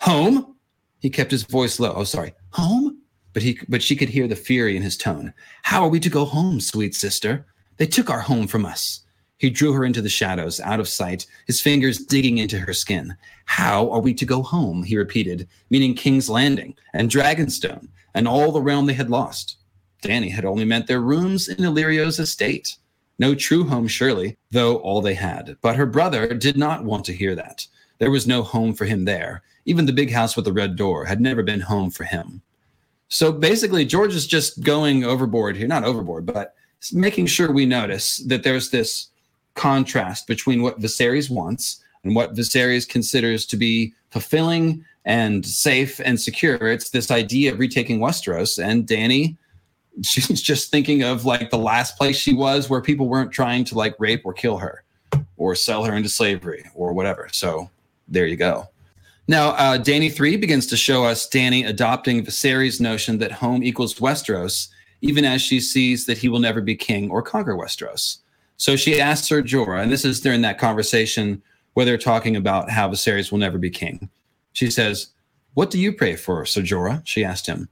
Home? 0.00 0.56
He 0.98 1.10
kept 1.10 1.30
his 1.30 1.44
voice 1.44 1.78
low. 1.78 1.92
Oh, 1.94 2.02
sorry. 2.02 2.34
Home? 2.54 3.00
But 3.32 3.44
he 3.44 3.60
but 3.68 3.84
she 3.84 3.94
could 3.94 4.08
hear 4.08 4.26
the 4.26 4.34
fury 4.34 4.76
in 4.76 4.82
his 4.82 4.96
tone. 4.96 5.32
How 5.62 5.84
are 5.84 5.88
we 5.88 6.00
to 6.00 6.10
go 6.10 6.24
home, 6.24 6.58
sweet 6.60 6.96
sister? 6.96 7.46
They 7.76 7.86
took 7.86 8.10
our 8.10 8.20
home 8.20 8.48
from 8.48 8.66
us. 8.66 9.02
He 9.38 9.50
drew 9.50 9.72
her 9.72 9.84
into 9.84 10.00
the 10.00 10.08
shadows, 10.08 10.60
out 10.60 10.80
of 10.80 10.88
sight, 10.88 11.26
his 11.46 11.60
fingers 11.60 11.98
digging 11.98 12.38
into 12.38 12.58
her 12.58 12.72
skin. 12.72 13.16
How 13.44 13.90
are 13.90 14.00
we 14.00 14.14
to 14.14 14.24
go 14.24 14.42
home? 14.42 14.82
He 14.82 14.96
repeated, 14.96 15.46
meaning 15.68 15.94
King's 15.94 16.30
Landing 16.30 16.74
and 16.94 17.10
Dragonstone 17.10 17.88
and 18.14 18.26
all 18.26 18.50
the 18.50 18.62
realm 18.62 18.86
they 18.86 18.94
had 18.94 19.10
lost. 19.10 19.58
Danny 20.00 20.30
had 20.30 20.46
only 20.46 20.64
meant 20.64 20.86
their 20.86 21.00
rooms 21.00 21.48
in 21.48 21.64
Illyrio's 21.64 22.18
estate. 22.18 22.76
No 23.18 23.34
true 23.34 23.64
home, 23.64 23.88
surely, 23.88 24.36
though 24.50 24.76
all 24.76 25.02
they 25.02 25.14
had. 25.14 25.56
But 25.60 25.76
her 25.76 25.86
brother 25.86 26.32
did 26.34 26.56
not 26.56 26.84
want 26.84 27.04
to 27.06 27.12
hear 27.12 27.34
that. 27.34 27.66
There 27.98 28.10
was 28.10 28.26
no 28.26 28.42
home 28.42 28.72
for 28.72 28.84
him 28.86 29.04
there. 29.04 29.42
Even 29.66 29.84
the 29.84 29.92
big 29.92 30.12
house 30.12 30.36
with 30.36 30.44
the 30.44 30.52
red 30.52 30.76
door 30.76 31.04
had 31.04 31.20
never 31.20 31.42
been 31.42 31.60
home 31.60 31.90
for 31.90 32.04
him. 32.04 32.42
So 33.08 33.32
basically, 33.32 33.84
George 33.84 34.14
is 34.14 34.26
just 34.26 34.62
going 34.62 35.04
overboard 35.04 35.56
here, 35.56 35.68
not 35.68 35.84
overboard, 35.84 36.26
but 36.26 36.54
making 36.92 37.26
sure 37.26 37.52
we 37.52 37.66
notice 37.66 38.18
that 38.18 38.42
there's 38.42 38.70
this 38.70 39.08
contrast 39.56 40.26
between 40.26 40.62
what 40.62 40.80
Viserys 40.80 41.28
wants 41.28 41.82
and 42.04 42.14
what 42.14 42.34
Viserys 42.34 42.88
considers 42.88 43.44
to 43.46 43.56
be 43.56 43.92
fulfilling 44.10 44.84
and 45.04 45.44
safe 45.44 46.00
and 46.04 46.20
secure. 46.20 46.68
It's 46.68 46.90
this 46.90 47.10
idea 47.10 47.52
of 47.52 47.58
retaking 47.58 47.98
Westeros, 47.98 48.62
and 48.62 48.86
Danny, 48.86 49.36
she's 50.02 50.40
just 50.40 50.70
thinking 50.70 51.02
of 51.02 51.24
like 51.24 51.50
the 51.50 51.58
last 51.58 51.96
place 51.96 52.16
she 52.16 52.34
was 52.34 52.70
where 52.70 52.80
people 52.80 53.08
weren't 53.08 53.32
trying 53.32 53.64
to 53.64 53.74
like 53.74 53.94
rape 53.98 54.22
or 54.24 54.32
kill 54.32 54.58
her 54.58 54.84
or 55.36 55.54
sell 55.54 55.84
her 55.84 55.94
into 55.94 56.08
slavery 56.08 56.64
or 56.74 56.92
whatever. 56.92 57.28
So 57.32 57.70
there 58.08 58.26
you 58.26 58.36
go. 58.36 58.68
Now, 59.28 59.50
uh, 59.50 59.78
Dany 59.78 60.12
3 60.12 60.36
begins 60.36 60.66
to 60.68 60.76
show 60.76 61.04
us 61.04 61.28
Danny 61.28 61.64
adopting 61.64 62.24
Viserys' 62.24 62.80
notion 62.80 63.18
that 63.18 63.32
home 63.32 63.64
equals 63.64 63.94
Westeros, 63.94 64.68
even 65.00 65.24
as 65.24 65.42
she 65.42 65.58
sees 65.58 66.06
that 66.06 66.18
he 66.18 66.28
will 66.28 66.38
never 66.38 66.60
be 66.60 66.76
king 66.76 67.10
or 67.10 67.22
conquer 67.22 67.54
Westeros. 67.54 68.18
So 68.56 68.76
she 68.76 69.00
asks 69.00 69.28
Ser 69.28 69.42
Jorah, 69.42 69.82
and 69.82 69.92
this 69.92 70.04
is 70.04 70.20
during 70.20 70.40
that 70.42 70.58
conversation 70.58 71.42
where 71.74 71.84
they're 71.84 71.98
talking 71.98 72.36
about 72.36 72.70
how 72.70 72.88
Viserys 72.88 73.30
will 73.30 73.38
never 73.38 73.58
be 73.58 73.70
king. 73.70 74.08
She 74.52 74.70
says, 74.70 75.08
What 75.54 75.70
do 75.70 75.78
you 75.78 75.92
pray 75.92 76.16
for, 76.16 76.46
Ser 76.46 76.62
Jorah? 76.62 77.02
She 77.04 77.24
asked 77.24 77.46
him. 77.46 77.68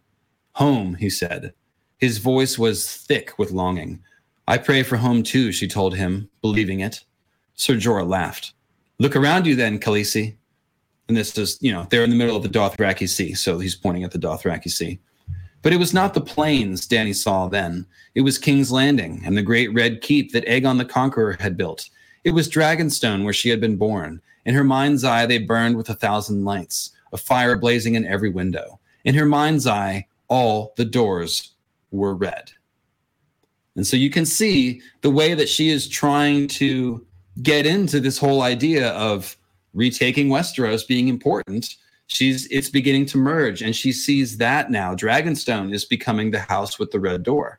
Home, 0.53 0.95
he 0.97 1.09
said. 1.09 1.55
His 1.99 2.19
voice 2.19 2.59
was 2.59 2.97
thick 2.97 3.39
with 3.39 3.51
longing. 3.51 4.03
I 4.47 4.59
pray 4.59 4.83
for 4.83 4.99
home 4.99 5.23
too, 5.23 5.53
she 5.53 5.67
told 5.67 5.97
him, 5.97 6.29
believing 6.43 6.81
it. 6.81 7.03
Ser 7.55 7.77
Jorah 7.77 8.07
laughed. 8.07 8.53
Look 8.99 9.17
around 9.17 9.47
you 9.47 9.57
then, 9.57 9.79
Khaleesi. 9.79 10.37
And 11.09 11.17
this 11.17 11.37
is, 11.39 11.59
you 11.61 11.73
know, 11.73 11.87
they're 11.91 12.05
in 12.05 12.11
the 12.11 12.17
middle 12.17 12.37
of 12.37 12.43
the 12.43 12.49
Dothraki 12.49 13.09
Sea, 13.09 13.35
so 13.35 13.59
he's 13.59 13.75
pointing 13.75 14.05
at 14.05 14.11
the 14.11 14.19
Dothraki 14.19 14.71
Sea. 14.71 14.99
But 15.65 15.73
it 15.73 15.79
was 15.79 15.95
not 15.95 16.13
the 16.13 16.21
plains 16.21 16.87
Danny 16.87 17.15
saw 17.15 17.49
then. 17.49 17.87
It 18.15 18.21
was 18.21 18.37
King's 18.37 18.71
Landing 18.71 19.23
and 19.25 19.35
the 19.35 19.43
great 19.43 19.73
red 19.73 20.03
keep 20.03 20.31
that 20.33 20.45
Aegon 20.45 20.77
the 20.77 20.85
Conqueror 20.85 21.39
had 21.41 21.57
built. 21.57 21.89
It 22.23 22.33
was 22.33 22.51
Dragonstone 22.51 23.25
where 23.25 23.33
she 23.33 23.49
had 23.49 23.63
been 23.63 23.77
born. 23.77 24.21
In 24.45 24.55
her 24.55 24.63
mind's 24.63 25.05
eye, 25.05 25.25
they 25.25 25.39
burned 25.39 25.79
with 25.79 25.89
a 25.89 25.95
thousand 25.95 26.45
lights, 26.45 26.91
a 27.15 27.17
fire 27.17 27.57
blazing 27.57 27.95
in 27.95 28.05
every 28.05 28.29
window. 28.29 28.79
In 29.07 29.15
her 29.15 29.25
mind's 29.25 29.67
eye, 29.67 30.07
all 30.29 30.75
the 30.77 30.85
doors 30.85 31.53
were 31.91 32.15
red. 32.15 32.53
And 33.75 33.87
so 33.87 33.97
you 33.97 34.11
can 34.11 34.27
see 34.27 34.83
the 35.01 35.11
way 35.11 35.33
that 35.33 35.49
she 35.49 35.71
is 35.71 35.89
trying 35.89 36.47
to 36.49 37.07
get 37.43 37.65
into 37.65 38.01
this 38.01 38.19
whole 38.19 38.43
idea 38.43 38.91
of 38.91 39.35
retaking 39.73 40.29
Westeros 40.29 40.87
being 40.87 41.09
important. 41.09 41.77
She's 42.15 42.47
it's 42.47 42.71
beginning 42.71 43.07
to 43.07 43.19
merge, 43.19 43.61
and 43.61 43.75
she 43.75 43.93
sees 43.93 44.37
that 44.39 44.71
now. 44.71 44.95
Dragonstone 44.95 45.75
is 45.75 45.85
becoming 45.85 46.31
the 46.31 46.39
house 46.39 46.79
with 46.79 46.93
the 46.93 47.01
red 47.01 47.25
door. 47.25 47.59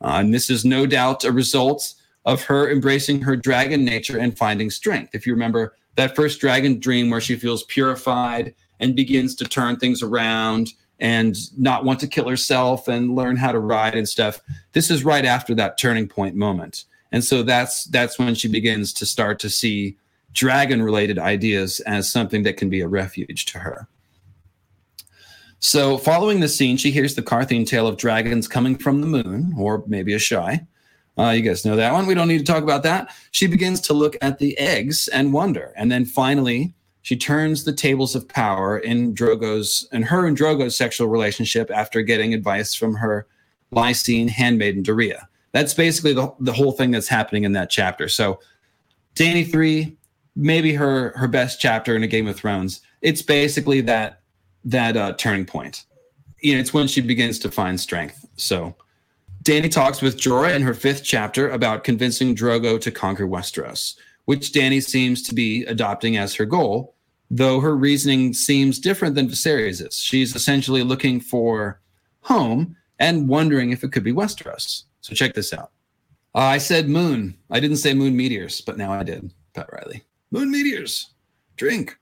Uh, 0.00 0.16
and 0.20 0.32
this 0.32 0.48
is 0.48 0.64
no 0.64 0.86
doubt 0.86 1.24
a 1.24 1.32
result 1.32 1.94
of 2.24 2.42
her 2.44 2.70
embracing 2.70 3.20
her 3.20 3.36
dragon 3.36 3.84
nature 3.84 4.18
and 4.18 4.38
finding 4.38 4.70
strength. 4.70 5.14
If 5.14 5.26
you 5.26 5.34
remember 5.34 5.76
that 5.96 6.16
first 6.16 6.40
dragon 6.40 6.80
dream 6.80 7.10
where 7.10 7.20
she 7.20 7.36
feels 7.36 7.64
purified 7.64 8.54
and 8.80 8.96
begins 8.96 9.34
to 9.36 9.44
turn 9.44 9.76
things 9.76 10.02
around 10.02 10.72
and 10.98 11.36
not 11.58 11.84
want 11.84 12.00
to 12.00 12.06
kill 12.06 12.28
herself 12.28 12.88
and 12.88 13.14
learn 13.14 13.36
how 13.36 13.52
to 13.52 13.58
ride 13.58 13.94
and 13.94 14.08
stuff. 14.08 14.40
This 14.72 14.90
is 14.90 15.04
right 15.04 15.26
after 15.26 15.54
that 15.56 15.76
turning 15.76 16.08
point 16.08 16.36
moment. 16.36 16.84
And 17.12 17.22
so 17.22 17.42
that's 17.42 17.84
that's 17.84 18.18
when 18.18 18.34
she 18.34 18.48
begins 18.48 18.94
to 18.94 19.06
start 19.06 19.38
to 19.40 19.50
see 19.50 19.98
dragon 20.34 20.82
related 20.82 21.18
ideas 21.18 21.80
as 21.80 22.10
something 22.10 22.42
that 22.42 22.56
can 22.56 22.68
be 22.68 22.80
a 22.80 22.88
refuge 22.88 23.46
to 23.46 23.58
her. 23.60 23.88
So, 25.60 25.96
following 25.96 26.40
the 26.40 26.48
scene, 26.48 26.76
she 26.76 26.90
hears 26.90 27.14
the 27.14 27.22
Qartheen 27.22 27.66
tale 27.66 27.86
of 27.86 27.96
dragons 27.96 28.46
coming 28.46 28.76
from 28.76 29.00
the 29.00 29.06
moon, 29.06 29.54
or 29.56 29.82
maybe 29.86 30.12
Asshai. 30.12 30.66
Uh, 31.16 31.30
you 31.30 31.42
guys 31.42 31.64
know 31.64 31.76
that 31.76 31.92
one. 31.92 32.06
We 32.06 32.14
don't 32.14 32.28
need 32.28 32.44
to 32.44 32.52
talk 32.52 32.62
about 32.62 32.82
that. 32.82 33.14
She 33.30 33.46
begins 33.46 33.80
to 33.82 33.94
look 33.94 34.16
at 34.20 34.38
the 34.38 34.58
eggs 34.58 35.08
and 35.08 35.32
wonder. 35.32 35.72
And 35.76 35.90
then 35.90 36.04
finally, 36.04 36.74
she 37.02 37.16
turns 37.16 37.64
the 37.64 37.72
tables 37.72 38.14
of 38.14 38.28
power 38.28 38.78
in 38.78 39.14
Drogo's 39.14 39.88
and 39.92 40.04
her 40.04 40.26
and 40.26 40.36
Drogo's 40.36 40.76
sexual 40.76 41.08
relationship 41.08 41.70
after 41.70 42.02
getting 42.02 42.34
advice 42.34 42.74
from 42.74 42.96
her 42.96 43.26
Lysene 43.72 44.28
handmaiden 44.28 44.82
Doreah. 44.82 45.26
That's 45.52 45.72
basically 45.72 46.14
the, 46.14 46.34
the 46.40 46.52
whole 46.52 46.72
thing 46.72 46.90
that's 46.90 47.08
happening 47.08 47.44
in 47.44 47.52
that 47.52 47.70
chapter. 47.70 48.08
So 48.08 48.40
Dany 49.14 49.48
3, 49.48 49.96
maybe 50.36 50.74
her 50.74 51.12
her 51.16 51.28
best 51.28 51.60
chapter 51.60 51.96
in 51.96 52.02
a 52.02 52.08
Game 52.08 52.26
of 52.26 52.36
Thrones. 52.36 52.80
It's 53.02 53.22
basically 53.22 53.80
that 53.82 54.20
that 54.64 54.96
uh, 54.96 55.14
turning 55.14 55.44
point. 55.44 55.84
You 56.40 56.54
know, 56.54 56.60
it's 56.60 56.74
when 56.74 56.88
she 56.88 57.00
begins 57.00 57.38
to 57.40 57.50
find 57.50 57.80
strength. 57.80 58.24
So 58.36 58.74
Danny 59.42 59.68
talks 59.68 60.02
with 60.02 60.18
Jorah 60.18 60.54
in 60.54 60.62
her 60.62 60.74
fifth 60.74 61.04
chapter 61.04 61.50
about 61.50 61.84
convincing 61.84 62.34
Drogo 62.34 62.80
to 62.80 62.90
conquer 62.90 63.26
Westeros, 63.26 63.96
which 64.24 64.52
Danny 64.52 64.80
seems 64.80 65.22
to 65.22 65.34
be 65.34 65.64
adopting 65.64 66.16
as 66.16 66.34
her 66.34 66.44
goal 66.44 66.94
though 67.30 67.60
her 67.60 67.76
reasoning 67.76 68.32
seems 68.32 68.78
different 68.78 69.14
than 69.14 69.28
Viserys's. 69.28 69.98
She's 69.98 70.36
essentially 70.36 70.82
looking 70.82 71.20
for 71.20 71.80
home 72.20 72.76
and 72.98 73.28
wondering 73.28 73.72
if 73.72 73.82
it 73.82 73.92
could 73.92 74.04
be 74.04 74.12
Westeros. 74.12 74.84
So 75.00 75.14
check 75.14 75.34
this 75.34 75.52
out. 75.52 75.70
Uh, 76.34 76.40
I 76.40 76.58
said 76.58 76.88
moon. 76.88 77.36
I 77.50 77.60
didn't 77.60 77.78
say 77.78 77.94
moon 77.94 78.16
meteors, 78.16 78.60
but 78.60 78.78
now 78.78 78.92
I 78.92 79.02
did. 79.02 79.32
Pat 79.54 79.68
Riley. 79.72 80.02
Moon 80.34 80.50
meteors. 80.50 81.10
Drink. 81.56 81.96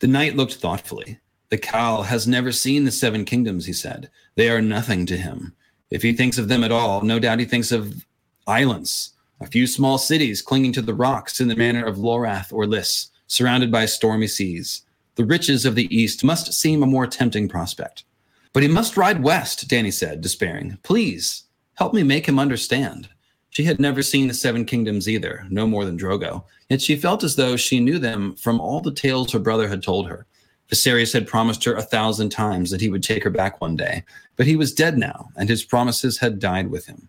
The 0.00 0.06
knight 0.06 0.36
looked 0.36 0.56
thoughtfully. 0.56 1.18
The 1.48 1.56
khal 1.56 2.04
has 2.04 2.28
never 2.28 2.52
seen 2.52 2.84
the 2.84 2.90
seven 2.90 3.24
kingdoms, 3.24 3.64
he 3.64 3.72
said. 3.72 4.10
They 4.34 4.50
are 4.50 4.60
nothing 4.60 5.06
to 5.06 5.16
him. 5.16 5.54
If 5.90 6.02
he 6.02 6.12
thinks 6.12 6.36
of 6.36 6.48
them 6.48 6.62
at 6.62 6.72
all, 6.72 7.00
no 7.00 7.18
doubt 7.18 7.38
he 7.38 7.46
thinks 7.46 7.72
of 7.72 8.04
islands, 8.46 9.14
a 9.40 9.46
few 9.46 9.66
small 9.66 9.96
cities 9.96 10.42
clinging 10.42 10.72
to 10.72 10.82
the 10.82 10.92
rocks 10.92 11.40
in 11.40 11.48
the 11.48 11.56
manner 11.56 11.86
of 11.86 11.96
Lorath 11.96 12.52
or 12.52 12.66
Lys 12.66 13.10
surrounded 13.28 13.72
by 13.72 13.86
stormy 13.86 14.26
seas. 14.26 14.82
The 15.14 15.24
riches 15.24 15.64
of 15.64 15.74
the 15.74 15.88
East 15.96 16.22
must 16.22 16.52
seem 16.52 16.82
a 16.82 16.86
more 16.86 17.06
tempting 17.06 17.48
prospect. 17.48 18.04
But 18.52 18.62
he 18.62 18.68
must 18.68 18.98
ride 18.98 19.22
west, 19.22 19.68
Danny 19.68 19.90
said, 19.90 20.20
despairing. 20.20 20.76
Please, 20.82 21.44
help 21.76 21.94
me 21.94 22.02
make 22.02 22.28
him 22.28 22.38
understand. 22.38 23.08
She 23.56 23.64
had 23.64 23.80
never 23.80 24.02
seen 24.02 24.28
the 24.28 24.34
Seven 24.34 24.66
Kingdoms 24.66 25.08
either, 25.08 25.46
no 25.48 25.66
more 25.66 25.86
than 25.86 25.98
Drogo, 25.98 26.44
yet 26.68 26.82
she 26.82 26.94
felt 26.94 27.24
as 27.24 27.36
though 27.36 27.56
she 27.56 27.80
knew 27.80 27.98
them 27.98 28.36
from 28.36 28.60
all 28.60 28.82
the 28.82 28.92
tales 28.92 29.32
her 29.32 29.38
brother 29.38 29.66
had 29.66 29.82
told 29.82 30.06
her. 30.08 30.26
Viserys 30.70 31.14
had 31.14 31.26
promised 31.26 31.64
her 31.64 31.74
a 31.74 31.80
thousand 31.80 32.28
times 32.28 32.70
that 32.70 32.82
he 32.82 32.90
would 32.90 33.02
take 33.02 33.24
her 33.24 33.30
back 33.30 33.58
one 33.58 33.74
day, 33.74 34.04
but 34.36 34.46
he 34.46 34.56
was 34.56 34.74
dead 34.74 34.98
now, 34.98 35.30
and 35.36 35.48
his 35.48 35.64
promises 35.64 36.18
had 36.18 36.38
died 36.38 36.70
with 36.70 36.84
him. 36.84 37.08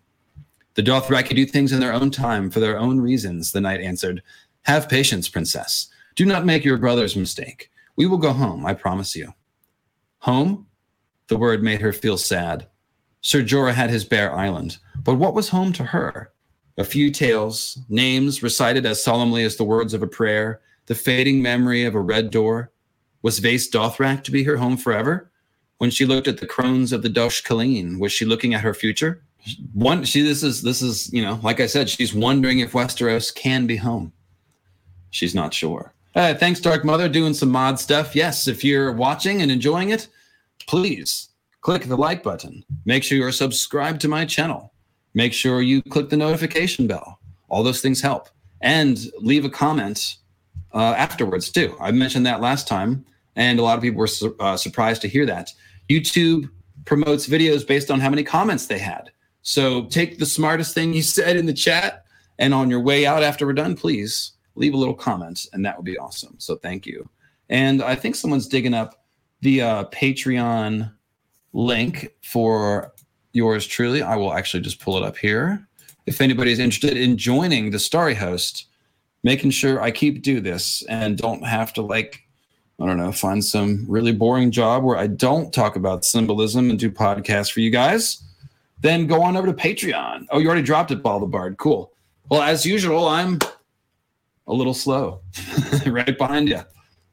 The 0.75 0.83
Dothraki 0.83 1.35
do 1.35 1.45
things 1.45 1.73
in 1.73 1.81
their 1.81 1.91
own 1.91 2.11
time 2.11 2.49
for 2.49 2.61
their 2.61 2.79
own 2.79 3.01
reasons, 3.01 3.51
the 3.51 3.59
knight 3.59 3.81
answered. 3.81 4.23
Have 4.61 4.87
patience, 4.87 5.27
princess. 5.27 5.89
Do 6.15 6.25
not 6.25 6.45
make 6.45 6.63
your 6.63 6.77
brother's 6.77 7.17
mistake. 7.17 7.69
We 7.97 8.05
will 8.05 8.19
go 8.19 8.31
home, 8.31 8.65
I 8.65 8.73
promise 8.73 9.17
you. 9.17 9.33
Home? 10.19 10.65
The 11.27 11.37
word 11.37 11.61
made 11.61 11.81
her 11.81 11.91
feel 11.91 12.17
sad. 12.17 12.67
Sir 13.19 13.41
Jorah 13.41 13.73
had 13.73 13.89
his 13.89 14.05
bare 14.05 14.33
island, 14.33 14.77
but 15.03 15.15
what 15.15 15.33
was 15.33 15.49
home 15.49 15.73
to 15.73 15.83
her? 15.83 16.31
A 16.77 16.83
few 16.83 17.09
tales, 17.09 17.79
names 17.89 18.43
recited 18.43 18.85
as 18.85 19.03
solemnly 19.03 19.43
as 19.43 19.55
the 19.55 19.63
words 19.63 19.93
of 19.93 20.03
a 20.03 20.07
prayer, 20.07 20.61
the 20.85 20.95
fading 20.95 21.41
memory 21.41 21.85
of 21.85 21.95
a 21.95 21.99
red 21.99 22.29
door. 22.29 22.71
Was 23.23 23.39
Vaes 23.39 23.69
Dothrak 23.69 24.23
to 24.23 24.31
be 24.31 24.43
her 24.43 24.57
home 24.57 24.77
forever? 24.77 25.31
When 25.79 25.89
she 25.89 26.05
looked 26.05 26.27
at 26.27 26.37
the 26.37 26.47
crones 26.47 26.93
of 26.93 27.01
the 27.01 27.09
Dosh 27.09 27.43
Khaleen, 27.43 27.99
was 27.99 28.11
she 28.11 28.25
looking 28.25 28.53
at 28.53 28.61
her 28.61 28.73
future? 28.73 29.23
One, 29.73 30.03
she 30.03 30.21
this 30.21 30.43
is 30.43 30.61
this 30.61 30.81
is 30.81 31.11
you 31.13 31.23
know, 31.23 31.39
like 31.41 31.59
I 31.59 31.67
said, 31.67 31.89
she's 31.89 32.13
wondering 32.13 32.59
if 32.59 32.73
Westeros 32.73 33.33
can 33.33 33.65
be 33.65 33.77
home. 33.77 34.11
She's 35.09 35.33
not 35.33 35.53
sure. 35.53 35.93
Uh, 36.15 36.33
thanks, 36.33 36.59
Dark 36.59 36.83
Mother, 36.83 37.07
doing 37.07 37.33
some 37.33 37.49
mod 37.49 37.79
stuff. 37.79 38.15
Yes, 38.15 38.47
if 38.47 38.63
you're 38.63 38.91
watching 38.91 39.41
and 39.41 39.51
enjoying 39.51 39.89
it, 39.89 40.07
please 40.67 41.29
click 41.61 41.83
the 41.83 41.95
like 41.95 42.23
button. 42.23 42.63
Make 42.85 43.03
sure 43.03 43.17
you're 43.17 43.31
subscribed 43.31 44.01
to 44.01 44.07
my 44.07 44.25
channel. 44.25 44.73
Make 45.17 45.33
sure 45.33 45.63
you 45.63 45.81
click 45.81 46.09
the 46.09 46.15
notification 46.15 46.85
bell. 46.85 47.19
All 47.49 47.63
those 47.63 47.81
things 47.81 47.99
help. 47.99 48.29
And 48.61 48.99
leave 49.19 49.45
a 49.45 49.49
comment 49.49 50.17
uh, 50.75 50.93
afterwards, 50.95 51.49
too. 51.49 51.75
I 51.79 51.89
mentioned 51.89 52.23
that 52.27 52.39
last 52.39 52.67
time, 52.67 53.03
and 53.35 53.57
a 53.57 53.63
lot 53.63 53.79
of 53.79 53.81
people 53.81 53.97
were 53.97 54.05
su- 54.05 54.35
uh, 54.39 54.55
surprised 54.57 55.01
to 55.01 55.07
hear 55.07 55.25
that. 55.25 55.51
YouTube 55.89 56.51
promotes 56.85 57.25
videos 57.25 57.65
based 57.65 57.89
on 57.89 57.99
how 57.99 58.11
many 58.11 58.23
comments 58.23 58.67
they 58.67 58.77
had. 58.77 59.09
So 59.41 59.85
take 59.85 60.19
the 60.19 60.25
smartest 60.27 60.75
thing 60.75 60.93
you 60.93 61.01
said 61.01 61.35
in 61.35 61.47
the 61.47 61.53
chat, 61.65 62.05
and 62.37 62.53
on 62.53 62.69
your 62.69 62.81
way 62.81 63.07
out 63.07 63.23
after 63.23 63.47
we're 63.47 63.53
done, 63.53 63.75
please 63.75 64.33
leave 64.53 64.75
a 64.75 64.77
little 64.77 64.93
comment, 64.93 65.47
and 65.51 65.65
that 65.65 65.77
would 65.77 65.85
be 65.85 65.97
awesome. 65.97 66.35
So 66.37 66.57
thank 66.57 66.85
you. 66.85 67.09
And 67.49 67.81
I 67.81 67.95
think 67.95 68.13
someone's 68.13 68.47
digging 68.47 68.75
up 68.75 69.03
the 69.41 69.63
uh, 69.63 69.85
Patreon 69.85 70.93
link 71.53 72.13
for 72.21 72.93
yours 73.37 73.65
truly. 73.65 74.01
I 74.01 74.15
will 74.15 74.33
actually 74.33 74.61
just 74.61 74.81
pull 74.81 74.97
it 74.97 75.03
up 75.03 75.17
here. 75.17 75.65
If 76.05 76.19
anybody's 76.21 76.59
interested 76.59 76.97
in 76.97 77.17
joining 77.17 77.71
the 77.71 77.79
Starry 77.79 78.15
Host, 78.15 78.65
making 79.23 79.51
sure 79.51 79.81
I 79.81 79.91
keep 79.91 80.21
do 80.21 80.41
this 80.41 80.83
and 80.89 81.17
don't 81.17 81.45
have 81.45 81.73
to 81.73 81.81
like 81.81 82.27
I 82.79 82.85
don't 82.85 82.97
know, 82.97 83.11
find 83.11 83.43
some 83.43 83.85
really 83.87 84.11
boring 84.11 84.51
job 84.51 84.83
where 84.83 84.97
I 84.97 85.07
don't 85.07 85.51
talk 85.51 85.75
about 85.75 86.05
symbolism 86.05 86.69
and 86.69 86.77
do 86.77 86.91
podcasts 86.91 87.51
for 87.51 87.59
you 87.59 87.71
guys, 87.71 88.21
then 88.81 89.07
go 89.07 89.23
on 89.23 89.35
over 89.35 89.47
to 89.47 89.53
Patreon. 89.53 90.27
Oh, 90.29 90.37
you 90.37 90.47
already 90.47 90.61
dropped 90.61 90.91
it, 90.91 91.01
Ball 91.01 91.19
the 91.19 91.25
Bard. 91.25 91.57
Cool. 91.57 91.91
Well, 92.29 92.43
as 92.43 92.67
usual, 92.67 93.07
I'm 93.07 93.39
a 94.45 94.53
little 94.53 94.75
slow 94.75 95.21
right 95.87 96.17
behind 96.17 96.49
you. 96.49 96.61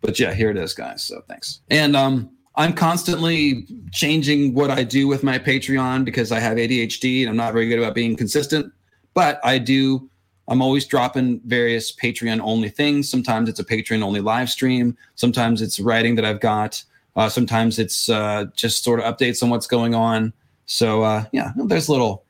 But 0.02 0.20
yeah, 0.20 0.34
here 0.34 0.50
it 0.50 0.58
is, 0.58 0.74
guys. 0.74 1.02
So 1.02 1.22
thanks. 1.28 1.60
And 1.70 1.96
um, 1.96 2.30
I'm 2.56 2.72
constantly 2.72 3.66
changing 3.90 4.54
what 4.54 4.70
I 4.70 4.84
do 4.84 5.08
with 5.08 5.24
my 5.24 5.38
Patreon 5.38 6.04
because 6.04 6.30
I 6.30 6.38
have 6.38 6.56
ADHD 6.56 7.22
and 7.22 7.30
I'm 7.30 7.36
not 7.36 7.52
very 7.52 7.68
good 7.68 7.78
about 7.78 7.94
being 7.94 8.16
consistent. 8.16 8.72
But 9.12 9.40
I 9.44 9.58
do, 9.58 10.08
I'm 10.46 10.62
always 10.62 10.86
dropping 10.86 11.40
various 11.46 11.94
Patreon 11.94 12.40
only 12.40 12.68
things. 12.68 13.08
Sometimes 13.08 13.48
it's 13.48 13.60
a 13.60 13.64
Patreon 13.64 14.02
only 14.02 14.20
live 14.20 14.50
stream. 14.50 14.96
Sometimes 15.16 15.62
it's 15.62 15.80
writing 15.80 16.14
that 16.14 16.24
I've 16.24 16.40
got. 16.40 16.82
Uh, 17.16 17.28
sometimes 17.28 17.78
it's 17.78 18.08
uh, 18.08 18.46
just 18.54 18.84
sort 18.84 19.00
of 19.00 19.06
updates 19.06 19.42
on 19.42 19.50
what's 19.50 19.66
going 19.66 19.94
on. 19.94 20.32
So 20.66 21.02
uh, 21.02 21.24
yeah, 21.32 21.52
there's 21.56 21.88
little 21.88 22.24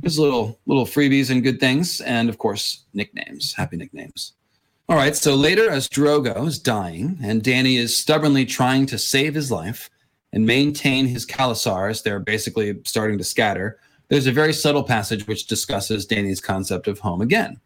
there's 0.00 0.18
little 0.18 0.58
little 0.66 0.84
freebies 0.84 1.30
and 1.30 1.42
good 1.42 1.60
things, 1.60 2.00
and 2.00 2.28
of 2.28 2.38
course 2.38 2.84
nicknames, 2.94 3.54
happy 3.54 3.76
nicknames. 3.76 4.32
All 4.86 4.96
right. 4.96 5.16
So 5.16 5.34
later, 5.34 5.70
as 5.70 5.88
Drogo 5.88 6.46
is 6.46 6.58
dying 6.58 7.18
and 7.22 7.42
Dany 7.42 7.78
is 7.78 7.96
stubbornly 7.96 8.44
trying 8.44 8.84
to 8.86 8.98
save 8.98 9.34
his 9.34 9.50
life 9.50 9.88
and 10.32 10.44
maintain 10.44 11.06
his 11.06 11.24
khalasars, 11.24 12.02
they're 12.02 12.20
basically 12.20 12.78
starting 12.84 13.16
to 13.18 13.24
scatter. 13.24 13.78
there's 14.08 14.26
a 14.26 14.32
very 14.32 14.52
subtle 14.52 14.82
passage 14.82 15.26
which 15.26 15.46
discusses 15.46 16.06
Dany's 16.06 16.40
concept 16.40 16.86
of 16.86 16.98
home 16.98 17.22
again. 17.22 17.58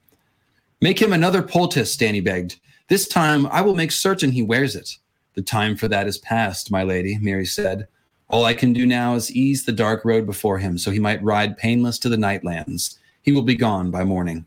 Make 0.80 1.02
him 1.02 1.12
another 1.12 1.42
poultice, 1.42 1.96
Dany 1.96 2.22
begged. 2.22 2.60
This 2.86 3.08
time 3.08 3.46
I 3.48 3.62
will 3.62 3.74
make 3.74 3.90
certain 3.90 4.30
he 4.30 4.42
wears 4.42 4.76
it. 4.76 4.96
The 5.34 5.42
time 5.42 5.76
for 5.76 5.88
that 5.88 6.06
is 6.06 6.18
past, 6.18 6.70
my 6.70 6.84
lady, 6.84 7.18
Mirri 7.18 7.48
said. 7.48 7.88
All 8.28 8.44
I 8.44 8.54
can 8.54 8.72
do 8.72 8.86
now 8.86 9.14
is 9.14 9.32
ease 9.32 9.64
the 9.64 9.72
dark 9.72 10.04
road 10.04 10.24
before 10.24 10.58
him 10.58 10.78
so 10.78 10.92
he 10.92 11.00
might 11.00 11.22
ride 11.22 11.56
painless 11.56 11.98
to 12.00 12.08
the 12.08 12.16
nightlands. 12.16 12.98
He 13.22 13.32
will 13.32 13.42
be 13.42 13.56
gone 13.56 13.90
by 13.90 14.04
morning. 14.04 14.46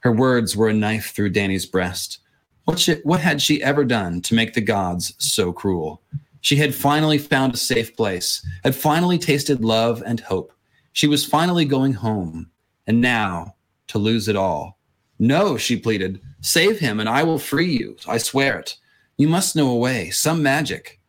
Her 0.00 0.12
words 0.12 0.56
were 0.56 0.68
a 0.68 0.74
knife 0.74 1.12
through 1.14 1.30
Danny's 1.30 1.66
breast. 1.66 2.18
What, 2.64 2.78
she, 2.78 2.94
what 3.04 3.20
had 3.20 3.40
she 3.40 3.62
ever 3.62 3.84
done 3.84 4.20
to 4.22 4.34
make 4.34 4.54
the 4.54 4.60
gods 4.60 5.14
so 5.18 5.52
cruel? 5.52 6.02
She 6.40 6.56
had 6.56 6.74
finally 6.74 7.18
found 7.18 7.54
a 7.54 7.58
safe 7.58 7.96
place, 7.96 8.46
had 8.62 8.74
finally 8.74 9.18
tasted 9.18 9.64
love 9.64 10.02
and 10.06 10.20
hope. 10.20 10.52
She 10.92 11.06
was 11.06 11.24
finally 11.24 11.64
going 11.64 11.94
home. 11.94 12.50
And 12.86 13.00
now, 13.00 13.54
to 13.88 13.98
lose 13.98 14.28
it 14.28 14.36
all. 14.36 14.78
No, 15.18 15.56
she 15.56 15.76
pleaded, 15.76 16.20
save 16.40 16.78
him 16.78 17.00
and 17.00 17.08
I 17.08 17.22
will 17.22 17.38
free 17.38 17.76
you. 17.76 17.96
I 18.06 18.18
swear 18.18 18.58
it. 18.58 18.76
You 19.16 19.28
must 19.28 19.56
know 19.56 19.70
a 19.70 19.76
way, 19.76 20.10
some 20.10 20.42
magic. 20.42 21.00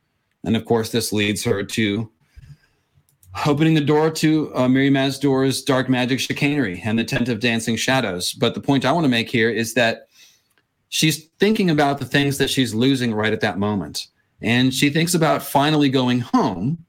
And 0.43 0.55
of 0.55 0.65
course, 0.65 0.91
this 0.91 1.13
leads 1.13 1.43
her 1.43 1.63
to 1.63 2.11
opening 3.45 3.73
the 3.73 3.81
door 3.81 4.09
to 4.11 4.53
uh, 4.55 4.67
Mirri 4.67 4.89
Maz 4.89 5.19
Duur's 5.19 5.61
dark 5.61 5.89
magic 5.89 6.19
chicanery 6.19 6.81
and 6.83 6.97
the 6.97 7.03
tent 7.03 7.29
of 7.29 7.39
dancing 7.39 7.75
shadows. 7.75 8.33
But 8.33 8.53
the 8.53 8.61
point 8.61 8.85
I 8.85 8.91
want 8.91 9.05
to 9.05 9.09
make 9.09 9.29
here 9.29 9.49
is 9.49 9.73
that 9.75 10.07
she's 10.89 11.25
thinking 11.39 11.69
about 11.69 11.99
the 11.99 12.05
things 12.05 12.37
that 12.37 12.49
she's 12.49 12.73
losing 12.73 13.13
right 13.13 13.33
at 13.33 13.41
that 13.41 13.59
moment. 13.59 14.07
And 14.41 14.73
she 14.73 14.89
thinks 14.89 15.13
about 15.13 15.43
finally 15.43 15.89
going 15.89 16.21
home, 16.21 16.85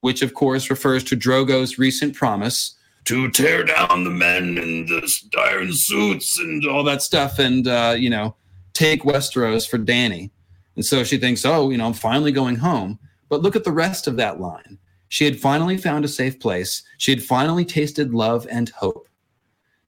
which 0.00 0.22
of 0.22 0.34
course 0.34 0.70
refers 0.70 1.02
to 1.04 1.16
Drogo's 1.16 1.78
recent 1.78 2.14
promise 2.14 2.76
to 3.04 3.30
tear 3.30 3.64
down 3.64 4.04
the 4.04 4.10
men 4.10 4.58
in 4.58 4.86
the 4.86 5.12
iron 5.38 5.72
suits 5.72 6.38
and 6.38 6.64
all 6.66 6.84
that 6.84 7.02
stuff 7.02 7.38
and, 7.38 7.66
uh, 7.66 7.94
you 7.98 8.08
know, 8.08 8.36
take 8.74 9.02
Westeros 9.02 9.68
for 9.68 9.78
Danny. 9.78 10.30
And 10.76 10.84
so 10.84 11.02
she 11.02 11.18
thinks, 11.18 11.44
oh, 11.44 11.70
you 11.70 11.78
know, 11.78 11.86
I'm 11.86 11.92
finally 11.92 12.32
going 12.32 12.56
home. 12.56 12.98
But 13.28 13.42
look 13.42 13.56
at 13.56 13.64
the 13.64 13.72
rest 13.72 14.06
of 14.06 14.16
that 14.16 14.40
line. 14.40 14.78
She 15.12 15.26
had 15.26 15.38
finally 15.38 15.76
found 15.76 16.06
a 16.06 16.08
safe 16.08 16.40
place. 16.40 16.84
She 16.96 17.10
had 17.10 17.22
finally 17.22 17.66
tasted 17.66 18.14
love 18.14 18.46
and 18.50 18.70
hope. 18.70 19.06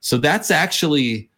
So 0.00 0.18
that's 0.18 0.50
actually 0.50 1.30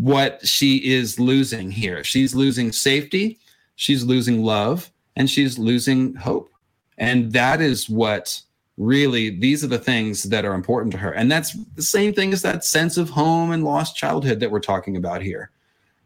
what 0.00 0.44
she 0.44 0.78
is 0.78 1.20
losing 1.20 1.70
here. 1.70 2.02
She's 2.02 2.34
losing 2.34 2.72
safety, 2.72 3.38
she's 3.76 4.02
losing 4.02 4.42
love, 4.42 4.90
and 5.14 5.30
she's 5.30 5.56
losing 5.56 6.16
hope. 6.16 6.50
And 6.98 7.32
that 7.32 7.60
is 7.60 7.88
what 7.88 8.42
really, 8.76 9.30
these 9.30 9.62
are 9.62 9.68
the 9.68 9.78
things 9.78 10.24
that 10.24 10.44
are 10.44 10.54
important 10.54 10.90
to 10.94 10.98
her. 10.98 11.12
And 11.12 11.30
that's 11.30 11.52
the 11.76 11.82
same 11.82 12.12
thing 12.12 12.32
as 12.32 12.42
that 12.42 12.64
sense 12.64 12.96
of 12.96 13.08
home 13.08 13.52
and 13.52 13.62
lost 13.62 13.94
childhood 13.94 14.40
that 14.40 14.50
we're 14.50 14.58
talking 14.58 14.96
about 14.96 15.22
here. 15.22 15.52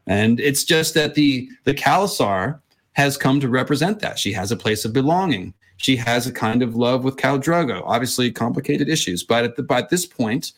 And 0.06 0.38
it's 0.38 0.64
just 0.64 0.92
that 0.92 1.14
the 1.14 1.48
the 1.64 1.72
khalasar 1.72 2.60
has 2.92 3.16
come 3.16 3.40
to 3.40 3.48
represent 3.48 4.00
that. 4.00 4.18
She 4.18 4.32
has 4.32 4.52
a 4.52 4.56
place 4.56 4.84
of 4.84 4.92
belonging. 4.92 5.54
She 5.78 5.96
has 5.96 6.26
a 6.26 6.32
kind 6.32 6.62
of 6.62 6.76
love 6.76 7.04
with 7.04 7.16
Khal 7.16 7.42
Drogo. 7.42 7.82
Obviously, 7.84 8.30
complicated 8.30 8.88
issues, 8.88 9.22
but 9.22 9.44
at, 9.44 9.56
the, 9.56 9.66
at 9.74 9.88
this 9.88 10.06
point, 10.06 10.52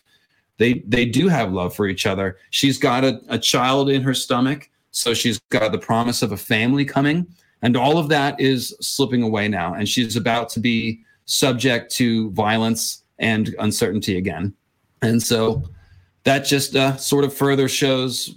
they 0.59 0.83
they 0.87 1.07
do 1.07 1.29
have 1.29 1.53
love 1.53 1.75
for 1.75 1.87
each 1.87 2.05
other. 2.07 2.37
She's 2.51 2.79
got 2.79 3.05
a, 3.05 3.21
a 3.29 3.39
child 3.39 3.89
in 3.89 4.03
her 4.03 4.15
stomach, 4.15 4.69
so 4.91 5.15
she's 5.15 5.39
got 5.51 5.73
the 5.73 5.79
promise 5.79 6.23
of 6.23 6.33
a 6.33 6.37
family 6.37 6.85
coming, 6.85 7.27
and 7.63 7.77
all 7.77 7.97
of 7.97 8.09
that 8.09 8.41
is 8.41 8.77
slipping 8.81 9.23
away 9.23 9.49
now. 9.49 9.75
And 9.75 9.89
she's 9.89 10.17
about 10.17 10.49
to 10.51 10.61
be 10.61 11.01
subject 11.27 11.93
to 11.97 12.31
violence 12.33 13.05
and 13.19 13.55
uncertainty 13.59 14.19
again. 14.19 14.55
And 15.03 15.23
so 15.23 15.63
that 16.25 16.41
just 16.41 16.77
uh, 16.77 16.97
sort 16.97 17.25
of 17.25 17.33
further 17.33 17.69
shows 17.69 18.35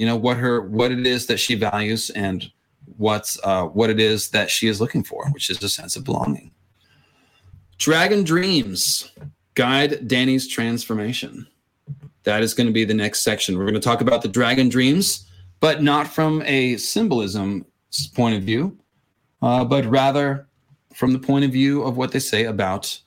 you 0.00 0.06
know 0.06 0.16
what 0.16 0.38
her 0.38 0.62
what 0.62 0.90
it 0.90 1.06
is 1.06 1.26
that 1.26 1.38
she 1.38 1.54
values 1.54 2.08
and 2.10 2.50
what's 2.96 3.38
uh, 3.44 3.64
what 3.64 3.90
it 3.90 4.00
is 4.00 4.30
that 4.30 4.50
she 4.50 4.68
is 4.68 4.80
looking 4.80 5.02
for, 5.02 5.28
which 5.30 5.50
is 5.50 5.62
a 5.62 5.68
sense 5.68 5.96
of 5.96 6.04
belonging. 6.04 6.50
Dragon 7.78 8.24
Dreams 8.24 9.10
guide 9.54 10.06
Danny's 10.06 10.46
transformation. 10.46 11.46
That 12.24 12.42
is 12.42 12.54
going 12.54 12.66
to 12.66 12.72
be 12.72 12.84
the 12.84 12.94
next 12.94 13.20
section. 13.20 13.56
We're 13.56 13.64
going 13.64 13.74
to 13.74 13.80
talk 13.80 14.00
about 14.00 14.22
the 14.22 14.28
dragon 14.28 14.68
dreams, 14.68 15.26
but 15.60 15.82
not 15.82 16.06
from 16.06 16.42
a 16.42 16.76
symbolism 16.76 17.64
point 18.14 18.36
of 18.36 18.42
view, 18.42 18.78
uh, 19.42 19.64
but 19.64 19.84
rather 19.86 20.46
from 20.94 21.12
the 21.12 21.18
point 21.18 21.44
of 21.44 21.50
view 21.50 21.82
of 21.82 21.96
what 21.96 22.12
they 22.12 22.18
say 22.18 22.44
about 22.44 23.00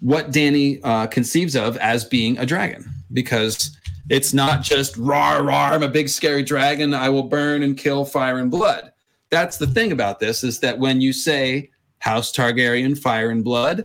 what 0.00 0.30
Danny 0.30 0.80
uh, 0.82 1.06
conceives 1.06 1.56
of 1.56 1.76
as 1.78 2.04
being 2.04 2.38
a 2.38 2.46
dragon, 2.46 2.88
because 3.12 3.76
it's 4.08 4.32
not 4.32 4.62
just 4.62 4.96
rar 4.96 5.42
rar, 5.42 5.74
I'm 5.74 5.82
a 5.82 5.88
big 5.88 6.08
scary 6.08 6.42
dragon, 6.42 6.94
I 6.94 7.08
will 7.08 7.24
burn 7.24 7.62
and 7.62 7.76
kill 7.76 8.04
fire 8.04 8.38
and 8.38 8.50
blood. 8.50 8.92
That's 9.30 9.56
the 9.56 9.66
thing 9.66 9.92
about 9.92 10.18
this 10.18 10.42
is 10.42 10.58
that 10.60 10.78
when 10.78 11.00
you 11.00 11.12
say 11.12 11.70
House 12.00 12.32
Targaryen, 12.32 12.98
fire 12.98 13.30
and 13.30 13.44
blood, 13.44 13.84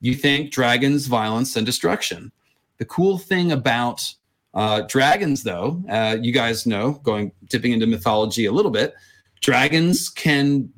you 0.00 0.14
think 0.14 0.52
dragons, 0.52 1.06
violence, 1.06 1.56
and 1.56 1.66
destruction. 1.66 2.32
The 2.78 2.84
cool 2.84 3.18
thing 3.18 3.52
about 3.52 4.14
uh, 4.54 4.82
dragons, 4.82 5.42
though, 5.42 5.82
uh, 5.90 6.16
you 6.20 6.32
guys 6.32 6.66
know, 6.66 6.92
going 7.02 7.32
dipping 7.48 7.72
into 7.72 7.86
mythology 7.86 8.46
a 8.46 8.52
little 8.52 8.70
bit, 8.70 8.94
dragons 9.40 10.08
can 10.08 10.72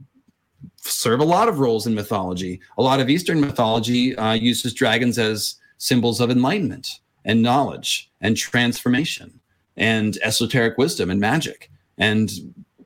serve 0.77 1.21
a 1.21 1.25
lot 1.25 1.49
of 1.49 1.61
roles 1.61 1.87
in 1.87 1.95
mythology. 1.95 2.61
A 2.79 2.83
lot 2.83 3.01
of 3.01 3.11
Eastern 3.11 3.41
mythology 3.41 4.17
uh, 4.17 4.33
uses 4.33 4.73
dragons 4.73 5.19
as 5.19 5.57
symbols 5.77 6.21
of 6.21 6.31
enlightenment 6.31 7.01
and 7.25 7.43
knowledge 7.43 8.11
and 8.21 8.37
transformation 8.37 9.41
and 9.77 10.19
esoteric 10.23 10.79
wisdom 10.79 11.11
and 11.11 11.21
magic. 11.21 11.71
And 11.99 12.31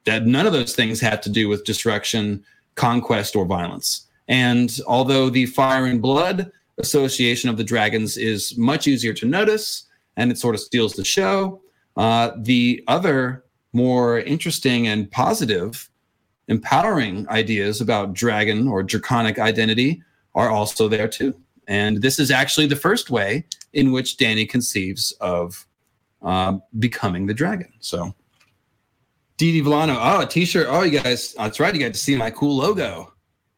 that 0.04 0.26
none 0.26 0.46
of 0.46 0.52
those 0.52 0.74
things 0.74 1.00
have 1.00 1.20
to 1.22 1.30
do 1.30 1.48
with 1.48 1.64
destruction, 1.64 2.44
conquest, 2.74 3.36
or 3.36 3.44
violence. 3.44 4.06
And 4.28 4.78
although 4.86 5.30
the 5.30 5.46
fire 5.46 5.86
and 5.86 6.00
blood 6.00 6.50
association 6.78 7.48
of 7.48 7.56
the 7.56 7.64
dragons 7.64 8.16
is 8.16 8.56
much 8.58 8.86
easier 8.86 9.12
to 9.14 9.26
notice 9.26 9.84
and 10.16 10.30
it 10.30 10.38
sort 10.38 10.54
of 10.54 10.60
steals 10.60 10.94
the 10.94 11.04
show, 11.04 11.60
uh, 11.96 12.32
the 12.38 12.82
other 12.88 13.44
more 13.72 14.20
interesting 14.20 14.86
and 14.86 15.10
positive, 15.10 15.90
empowering 16.48 17.28
ideas 17.28 17.80
about 17.80 18.14
dragon 18.14 18.68
or 18.68 18.82
draconic 18.82 19.38
identity 19.38 20.02
are 20.34 20.48
also 20.48 20.88
there 20.88 21.08
too. 21.08 21.34
And 21.66 22.02
this 22.02 22.18
is 22.18 22.30
actually 22.30 22.66
the 22.66 22.76
first 22.76 23.10
way 23.10 23.44
in 23.72 23.92
which 23.92 24.16
Danny 24.16 24.46
conceives 24.46 25.12
of 25.20 25.66
uh, 26.22 26.58
becoming 26.78 27.26
the 27.26 27.34
dragon. 27.34 27.72
So, 27.80 28.14
Didi 29.36 29.60
Villano, 29.60 29.96
oh, 29.98 30.20
a 30.20 30.26
t-shirt. 30.26 30.66
Oh, 30.68 30.82
you 30.82 31.00
guys, 31.00 31.34
that's 31.34 31.58
right. 31.58 31.74
You 31.74 31.80
got 31.80 31.92
to 31.92 31.98
see 31.98 32.16
my 32.16 32.30
cool 32.30 32.56
logo. 32.56 33.12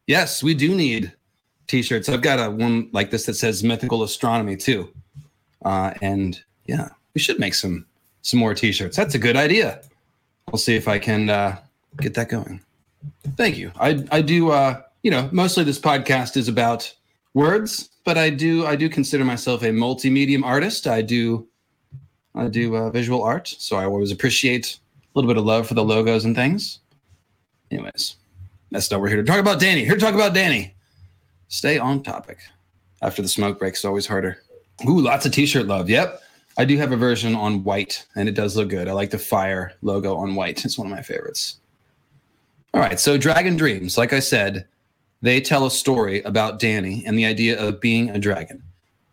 Yes, 0.07 0.41
we 0.41 0.53
do 0.53 0.73
need 0.73 1.13
t-shirts. 1.67 2.09
I've 2.09 2.21
got 2.21 2.39
a 2.39 2.49
one 2.49 2.89
like 2.93 3.11
this 3.11 3.25
that 3.25 3.35
says 3.35 3.63
mythical 3.63 4.03
astronomy 4.03 4.55
too. 4.55 4.91
Uh, 5.63 5.93
and 6.01 6.41
yeah, 6.65 6.89
we 7.13 7.21
should 7.21 7.39
make 7.39 7.53
some 7.53 7.85
some 8.21 8.39
more 8.39 8.53
t-shirts. 8.53 8.97
That's 8.97 9.15
a 9.15 9.19
good 9.19 9.35
idea. 9.35 9.81
I'll 10.51 10.57
see 10.57 10.75
if 10.75 10.87
I 10.87 10.97
can 10.97 11.29
uh, 11.29 11.57
get 11.97 12.13
that 12.15 12.29
going. 12.29 12.61
Thank 13.35 13.57
you. 13.57 13.71
I 13.79 14.03
I 14.11 14.21
do. 14.21 14.51
Uh, 14.51 14.81
you 15.03 15.11
know, 15.11 15.29
mostly 15.31 15.63
this 15.63 15.79
podcast 15.79 16.35
is 16.37 16.47
about 16.47 16.93
words, 17.33 17.89
but 18.07 18.17
I 18.17 18.29
do 18.29 18.65
I 18.65 18.77
do 18.77 18.87
consider 18.87 19.25
myself 19.25 19.63
a 19.63 19.65
multimedia 19.65 20.41
artist. 20.41 20.87
I 20.87 21.01
do 21.01 21.45
I 22.33 22.47
do 22.47 22.73
uh, 22.77 22.89
visual 22.89 23.21
art, 23.21 23.49
so 23.49 23.75
I 23.75 23.83
always 23.83 24.13
appreciate 24.13 24.79
a 25.03 25.09
little 25.13 25.27
bit 25.27 25.37
of 25.37 25.43
love 25.43 25.67
for 25.67 25.73
the 25.73 25.83
logos 25.83 26.23
and 26.23 26.33
things. 26.33 26.79
Anyways, 27.69 28.15
that's 28.71 28.89
not 28.89 29.01
we're 29.01 29.09
here 29.09 29.17
to 29.17 29.25
talk 29.25 29.41
about. 29.41 29.59
Danny 29.59 29.83
here 29.83 29.95
to 29.95 29.99
talk 29.99 30.13
about 30.13 30.33
Danny. 30.33 30.73
Stay 31.49 31.77
on 31.77 32.01
topic. 32.01 32.37
After 33.01 33.21
the 33.21 33.27
smoke 33.27 33.59
break, 33.59 33.73
it's 33.73 33.83
always 33.83 34.07
harder. 34.07 34.41
Ooh, 34.87 35.01
lots 35.01 35.25
of 35.25 35.33
t-shirt 35.33 35.67
love. 35.67 35.89
Yep. 35.89 36.21
I 36.57 36.63
do 36.63 36.77
have 36.77 36.93
a 36.93 36.97
version 36.97 37.35
on 37.35 37.61
white, 37.65 38.05
and 38.15 38.29
it 38.29 38.35
does 38.35 38.55
look 38.55 38.69
good. 38.69 38.87
I 38.87 38.93
like 38.93 39.09
the 39.09 39.19
fire 39.19 39.73
logo 39.81 40.15
on 40.15 40.33
white. 40.33 40.63
It's 40.63 40.77
one 40.77 40.87
of 40.87 40.91
my 40.91 41.03
favorites. 41.03 41.57
All 42.73 42.79
right, 42.79 43.01
so 43.01 43.17
Dragon 43.17 43.57
Dreams, 43.57 43.97
like 43.97 44.13
I 44.13 44.19
said, 44.19 44.65
they 45.21 45.41
tell 45.41 45.65
a 45.65 45.71
story 45.71 46.21
about 46.23 46.59
Danny 46.59 47.03
and 47.05 47.17
the 47.17 47.25
idea 47.25 47.59
of 47.59 47.81
being 47.81 48.09
a 48.09 48.19
dragon. 48.19 48.61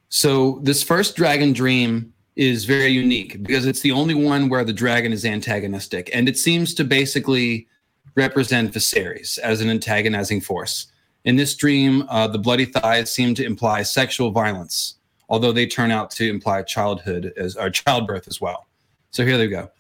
So 0.08 0.60
this 0.62 0.82
first 0.82 1.16
dragon 1.16 1.52
dream 1.52 2.12
is 2.36 2.64
very 2.64 2.88
unique 2.88 3.42
because 3.42 3.66
it's 3.66 3.80
the 3.80 3.92
only 3.92 4.14
one 4.14 4.48
where 4.48 4.64
the 4.64 4.72
dragon 4.72 5.12
is 5.12 5.24
antagonistic, 5.24 6.10
and 6.12 6.28
it 6.28 6.38
seems 6.38 6.74
to 6.74 6.84
basically 6.84 7.66
represent 8.14 8.72
Viserys 8.72 9.38
as 9.38 9.60
an 9.60 9.70
antagonizing 9.70 10.40
force. 10.40 10.88
In 11.24 11.36
this 11.36 11.54
dream, 11.54 12.04
uh, 12.08 12.28
the 12.28 12.38
bloody 12.38 12.66
thighs 12.66 13.10
seem 13.10 13.34
to 13.36 13.44
imply 13.44 13.82
sexual 13.82 14.30
violence, 14.30 14.96
although 15.28 15.52
they 15.52 15.66
turn 15.66 15.90
out 15.90 16.10
to 16.12 16.28
imply 16.28 16.62
childhood 16.62 17.32
as 17.36 17.56
or 17.56 17.70
childbirth 17.70 18.28
as 18.28 18.40
well. 18.40 18.66
So 19.10 19.24
here 19.24 19.38
they 19.38 19.48
go. 19.48 19.70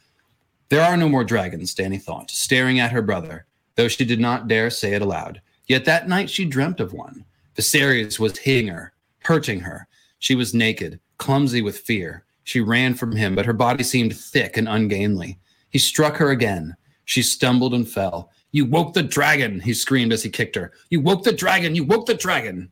There 0.68 0.82
are 0.82 0.96
no 0.96 1.08
more 1.08 1.24
dragons, 1.24 1.74
Danny 1.74 1.98
thought, 1.98 2.30
staring 2.30 2.80
at 2.80 2.92
her 2.92 3.02
brother, 3.02 3.46
though 3.74 3.88
she 3.88 4.04
did 4.04 4.20
not 4.20 4.48
dare 4.48 4.70
say 4.70 4.94
it 4.94 5.02
aloud. 5.02 5.40
Yet 5.66 5.84
that 5.84 6.08
night 6.08 6.28
she 6.30 6.44
dreamt 6.44 6.80
of 6.80 6.92
one. 6.92 7.24
Viserys 7.56 8.18
was 8.18 8.38
hitting 8.38 8.68
her, 8.68 8.92
hurting 9.24 9.60
her. 9.60 9.86
She 10.18 10.34
was 10.34 10.54
naked, 10.54 11.00
clumsy 11.18 11.62
with 11.62 11.78
fear. 11.78 12.24
She 12.42 12.60
ran 12.60 12.94
from 12.94 13.16
him, 13.16 13.34
but 13.34 13.46
her 13.46 13.52
body 13.52 13.84
seemed 13.84 14.16
thick 14.16 14.56
and 14.56 14.68
ungainly. 14.68 15.38
He 15.70 15.78
struck 15.78 16.16
her 16.16 16.30
again. 16.30 16.76
She 17.06 17.22
stumbled 17.22 17.74
and 17.74 17.88
fell. 17.88 18.30
You 18.52 18.64
woke 18.64 18.92
the 18.92 19.02
dragon, 19.02 19.60
he 19.60 19.74
screamed 19.74 20.12
as 20.12 20.22
he 20.22 20.30
kicked 20.30 20.56
her. 20.56 20.72
You 20.90 21.00
woke 21.00 21.24
the 21.24 21.32
dragon, 21.32 21.74
you 21.74 21.84
woke 21.84 22.06
the 22.06 22.14
dragon. 22.14 22.70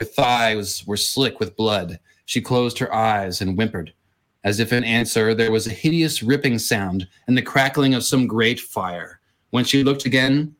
Her 0.00 0.04
thighs 0.04 0.86
were 0.86 0.96
slick 0.96 1.40
with 1.40 1.56
blood. 1.56 1.98
She 2.26 2.40
closed 2.40 2.78
her 2.78 2.92
eyes 2.92 3.40
and 3.40 3.54
whimpered. 3.54 3.94
As 4.44 4.60
if 4.60 4.72
in 4.72 4.84
answer, 4.84 5.34
there 5.34 5.52
was 5.52 5.66
a 5.66 5.70
hideous 5.70 6.22
ripping 6.22 6.58
sound 6.58 7.08
and 7.26 7.36
the 7.36 7.42
crackling 7.42 7.94
of 7.94 8.04
some 8.04 8.26
great 8.26 8.60
fire. 8.60 9.20
When 9.50 9.64
she 9.64 9.84
looked 9.84 10.04
again, 10.04 10.54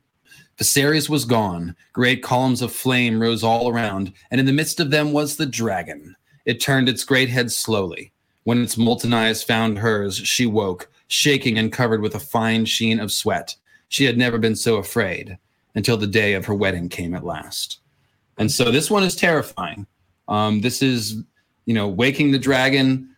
Viserys 0.59 1.09
was 1.09 1.24
gone. 1.24 1.76
Great 1.92 2.22
columns 2.22 2.62
of 2.62 2.72
flame 2.72 3.20
rose 3.20 3.44
all 3.44 3.68
around, 3.68 4.12
and 4.30 4.40
in 4.40 4.46
the 4.46 4.52
midst 4.52 4.80
of 4.80 4.90
them 4.90 5.12
was 5.12 5.36
the 5.36 5.46
dragon. 5.46 6.16
It 6.44 6.61
turned 6.61 6.88
its 6.88 7.04
great 7.04 7.28
head 7.28 7.52
slowly. 7.52 8.12
When 8.44 8.62
its 8.62 8.78
molten 8.78 9.12
eyes 9.12 9.42
found 9.42 9.78
hers, 9.78 10.16
she 10.16 10.46
woke, 10.46 10.90
shaking 11.09 11.59
and 11.59 11.72
covered 11.72 12.00
with 12.00 12.14
a 12.14 12.20
fine 12.20 12.64
sheen 12.64 13.00
of 13.00 13.12
sweat. 13.12 13.54
She 13.88 14.04
had 14.04 14.16
never 14.16 14.38
been 14.38 14.57
so 14.57 14.76
afraid 14.76 15.36
until 15.74 15.96
the 15.96 16.07
day 16.07 16.34
of 16.34 16.46
her 16.46 16.54
wedding 16.54 16.88
came 16.88 17.14
at 17.14 17.24
last. 17.24 17.80
And 18.38 18.50
so 18.50 18.70
this 18.70 18.90
one 18.90 19.02
is 19.02 19.16
terrifying. 19.16 19.86
Um, 20.28 20.61
this 20.61 20.82
is, 20.82 21.22
you 21.66 21.74
know, 21.74 21.88
waking 21.88 22.30
the 22.30 22.38
dragon, 22.38 23.14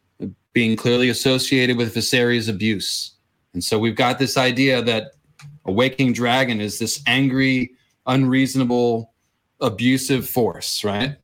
being 0.52 0.76
clearly 0.76 1.08
associated 1.08 1.76
with 1.76 1.94
Viserys' 1.94 2.48
abuse. 2.48 3.12
And 3.54 3.62
so 3.62 3.78
we've 3.78 3.94
got 3.94 4.18
this 4.18 4.36
idea 4.36 4.82
that 4.82 5.12
a 5.68 5.72
waking 5.72 6.14
dragon 6.14 6.60
is 6.60 6.78
this 6.78 7.02
angry, 7.06 7.72
unreasonable, 8.06 9.12
abusive 9.60 10.28
force, 10.28 10.82
right? 10.82 11.16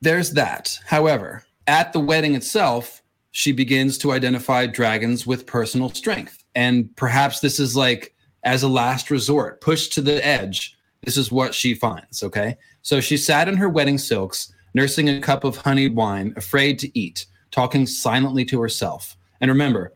There's 0.00 0.32
that. 0.32 0.78
However, 0.84 1.44
at 1.66 1.92
the 1.92 2.00
wedding 2.00 2.34
itself, 2.34 3.02
she 3.30 3.52
begins 3.52 3.96
to 3.98 4.12
identify 4.12 4.66
dragons 4.66 5.26
with 5.26 5.46
personal 5.46 5.90
strength. 5.90 6.44
And 6.54 6.94
perhaps 6.96 7.40
this 7.40 7.60
is 7.60 7.76
like 7.76 8.14
as 8.42 8.62
a 8.62 8.68
last 8.68 9.10
resort, 9.10 9.60
pushed 9.60 9.92
to 9.92 10.00
the 10.00 10.24
edge. 10.26 10.76
This 11.04 11.16
is 11.16 11.30
what 11.30 11.54
she 11.54 11.74
finds. 11.74 12.22
Okay. 12.22 12.56
So 12.82 13.00
she 13.00 13.16
sat 13.16 13.48
in 13.48 13.56
her 13.56 13.68
wedding 13.68 13.98
silks, 13.98 14.52
nursing 14.74 15.08
a 15.08 15.20
cup 15.20 15.44
of 15.44 15.56
honeyed 15.56 15.94
wine, 15.94 16.34
afraid 16.36 16.78
to 16.80 16.98
eat, 16.98 17.26
talking 17.50 17.86
silently 17.86 18.44
to 18.46 18.60
herself. 18.60 19.16
And 19.40 19.50
remember, 19.50 19.94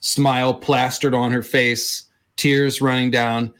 smile 0.00 0.54
plastered 0.54 1.14
on 1.14 1.30
her 1.30 1.42
face, 1.42 2.04
tears 2.40 2.80
running 2.80 3.10
down, 3.10 3.52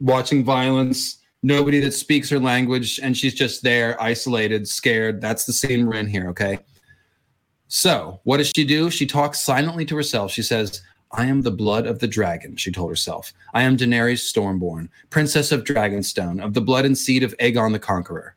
watching 0.00 0.44
violence, 0.44 1.18
nobody 1.44 1.78
that 1.80 1.92
speaks 1.92 2.28
her 2.28 2.40
language, 2.40 2.98
and 3.00 3.16
she's 3.16 3.34
just 3.34 3.62
there, 3.62 4.00
isolated, 4.02 4.66
scared. 4.66 5.20
That's 5.20 5.44
the 5.44 5.52
scene 5.52 5.86
we're 5.86 5.94
in 5.94 6.08
here, 6.08 6.28
okay? 6.30 6.58
So, 7.68 8.20
what 8.24 8.38
does 8.38 8.50
she 8.54 8.64
do? 8.64 8.90
She 8.90 9.06
talks 9.06 9.40
silently 9.40 9.84
to 9.86 9.96
herself. 9.96 10.32
She 10.32 10.42
says, 10.42 10.82
I 11.12 11.26
am 11.26 11.42
the 11.42 11.50
blood 11.50 11.86
of 11.86 12.00
the 12.00 12.08
dragon, 12.08 12.56
she 12.56 12.72
told 12.72 12.90
herself. 12.90 13.32
I 13.52 13.62
am 13.62 13.76
Daenerys 13.76 14.24
Stormborn, 14.32 14.88
princess 15.10 15.52
of 15.52 15.62
Dragonstone, 15.62 16.44
of 16.44 16.54
the 16.54 16.60
blood 16.60 16.84
and 16.84 16.98
seed 16.98 17.22
of 17.22 17.36
Aegon 17.38 17.72
the 17.72 17.78
Conqueror. 17.78 18.34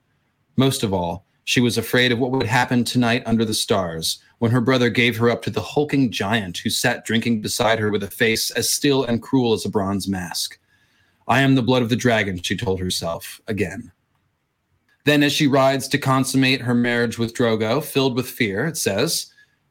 Most 0.57 0.83
of 0.83 0.93
all, 0.93 1.25
she 1.47 1.61
was 1.61 1.77
afraid 1.77 2.11
of 2.11 2.19
what 2.19 2.31
would 2.31 2.45
happen 2.45 2.83
tonight 2.83 3.23
under 3.25 3.45
the 3.45 3.53
stars 3.53 4.19
when 4.39 4.51
her 4.51 4.59
brother 4.59 4.89
gave 4.89 5.15
her 5.15 5.29
up 5.29 5.41
to 5.41 5.49
the 5.49 5.61
hulking 5.61 6.11
giant 6.11 6.57
who 6.57 6.69
sat 6.69 7.05
drinking 7.05 7.39
beside 7.39 7.79
her 7.79 7.89
with 7.89 8.03
a 8.03 8.11
face 8.11 8.51
as 8.51 8.69
still 8.69 9.05
and 9.05 9.21
cruel 9.21 9.53
as 9.53 9.65
a 9.65 9.69
bronze 9.69 10.09
mask. 10.09 10.59
I 11.25 11.39
am 11.39 11.55
the 11.55 11.61
blood 11.61 11.81
of 11.81 11.87
the 11.87 11.95
dragon, 11.95 12.41
she 12.41 12.57
told 12.57 12.81
herself 12.81 13.39
again. 13.47 13.93
Then, 15.05 15.23
as 15.23 15.31
she 15.31 15.47
rides 15.47 15.87
to 15.87 15.97
consummate 15.97 16.59
her 16.59 16.75
marriage 16.75 17.17
with 17.17 17.33
Drogo, 17.33 17.81
filled 17.81 18.17
with 18.17 18.27
fear, 18.27 18.65
it 18.65 18.75
says, 18.75 19.27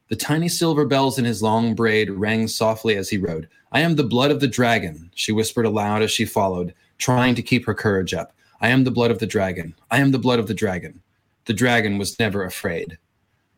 the 0.09 0.17
tiny 0.17 0.49
silver 0.49 0.87
bells 0.87 1.19
in 1.19 1.27
his 1.27 1.43
long 1.43 1.75
braid 1.75 2.09
rang 2.09 2.49
softly 2.49 2.97
as 2.97 3.11
he 3.11 3.19
rode. 3.19 3.51
I 3.71 3.81
am 3.81 3.97
the 3.97 4.03
blood 4.03 4.31
of 4.31 4.41
the 4.41 4.49
dragon, 4.49 5.11
she 5.15 5.31
whispered 5.31 5.67
aloud 5.67 6.01
as 6.01 6.11
she 6.11 6.25
followed, 6.25 6.73
trying 6.97 7.35
to 7.35 7.43
keep 7.43 7.67
her 7.67 7.75
courage 7.75 8.15
up. 8.15 8.33
I 8.63 8.69
am 8.71 8.85
the 8.85 8.91
blood 8.91 9.11
of 9.11 9.19
the 9.19 9.27
dragon. 9.27 9.75
I 9.91 9.99
am 9.99 10.13
the 10.13 10.19
blood 10.19 10.39
of 10.39 10.47
the 10.47 10.55
dragon. 10.55 11.03
The 11.47 11.55
dragon 11.55 11.99
was 11.99 12.19
never 12.19 12.45
afraid. 12.45 12.99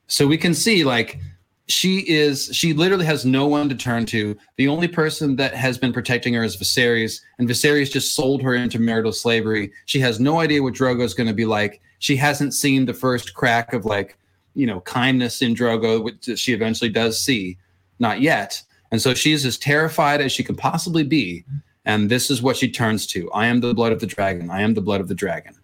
So 0.06 0.26
we 0.26 0.38
can 0.38 0.54
see, 0.54 0.84
like, 0.84 1.18
she 1.66 1.98
is, 2.08 2.48
she 2.52 2.72
literally 2.72 3.04
has 3.04 3.26
no 3.26 3.46
one 3.46 3.68
to 3.68 3.74
turn 3.74 4.06
to. 4.06 4.36
The 4.56 4.68
only 4.68 4.88
person 4.88 5.36
that 5.36 5.54
has 5.54 5.76
been 5.76 5.92
protecting 5.92 6.32
her 6.34 6.42
is 6.42 6.56
Viserys, 6.56 7.20
and 7.38 7.48
Viserys 7.48 7.92
just 7.92 8.14
sold 8.14 8.42
her 8.42 8.54
into 8.54 8.78
marital 8.78 9.12
slavery. 9.12 9.72
She 9.84 10.00
has 10.00 10.18
no 10.18 10.40
idea 10.40 10.62
what 10.62 10.74
Drogo 10.74 11.02
is 11.02 11.12
going 11.12 11.26
to 11.26 11.34
be 11.34 11.44
like. 11.44 11.82
She 11.98 12.16
hasn't 12.16 12.54
seen 12.54 12.86
the 12.86 12.94
first 12.94 13.34
crack 13.34 13.74
of, 13.74 13.84
like, 13.84 14.16
you 14.58 14.66
know 14.66 14.80
kindness 14.80 15.40
in 15.40 15.54
Drogo, 15.54 16.02
which 16.02 16.28
she 16.38 16.52
eventually 16.52 16.90
does 16.90 17.22
see, 17.22 17.56
not 18.00 18.20
yet. 18.20 18.60
And 18.90 19.00
so 19.00 19.14
she's 19.14 19.46
as 19.46 19.56
terrified 19.56 20.20
as 20.20 20.32
she 20.32 20.42
can 20.42 20.56
possibly 20.56 21.04
be. 21.04 21.44
And 21.84 22.10
this 22.10 22.28
is 22.30 22.42
what 22.42 22.56
she 22.56 22.70
turns 22.70 23.06
to 23.08 23.30
I 23.32 23.46
am 23.46 23.60
the 23.60 23.72
blood 23.72 23.92
of 23.92 24.00
the 24.00 24.06
dragon. 24.06 24.50
I 24.50 24.62
am 24.62 24.74
the 24.74 24.80
blood 24.80 25.00
of 25.00 25.08
the 25.08 25.14
dragon. 25.14 25.54